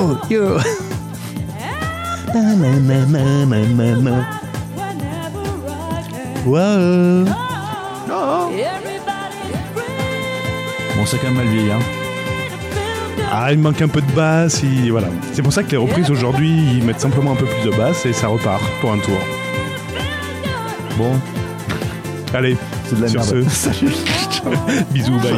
yo, 0.00 0.18
yo. 0.30 0.58
Wow. 6.46 7.24
Bon, 10.96 11.06
c'est 11.06 11.18
quand 11.18 11.28
même 11.28 11.36
mal 11.36 11.46
vieilli, 11.48 11.70
hein. 11.70 11.78
Ah, 13.32 13.52
il 13.52 13.58
manque 13.58 13.80
un 13.82 13.88
peu 13.88 14.00
de 14.00 14.10
basse. 14.12 14.60
il- 14.62 14.90
Voilà. 14.90 15.08
C'est 15.32 15.42
pour 15.42 15.52
ça 15.52 15.62
que 15.62 15.70
les 15.70 15.76
reprises 15.76 16.10
aujourd'hui, 16.10 16.50
ils 16.78 16.84
mettent 16.84 17.00
simplement 17.00 17.32
un 17.32 17.36
peu 17.36 17.46
plus 17.46 17.70
de 17.70 17.76
basse 17.76 18.04
et 18.06 18.12
ça 18.12 18.28
repart 18.28 18.62
pour 18.80 18.92
un 18.92 18.98
tour. 18.98 19.18
Bon, 20.98 21.12
Allez, 22.34 22.56
c'est 22.86 22.96
de 22.96 23.02
la 23.02 23.08
sur 23.08 23.20
merde. 23.34 23.48
ce, 23.50 23.68
bisous, 24.92 25.18
bye. 25.18 25.34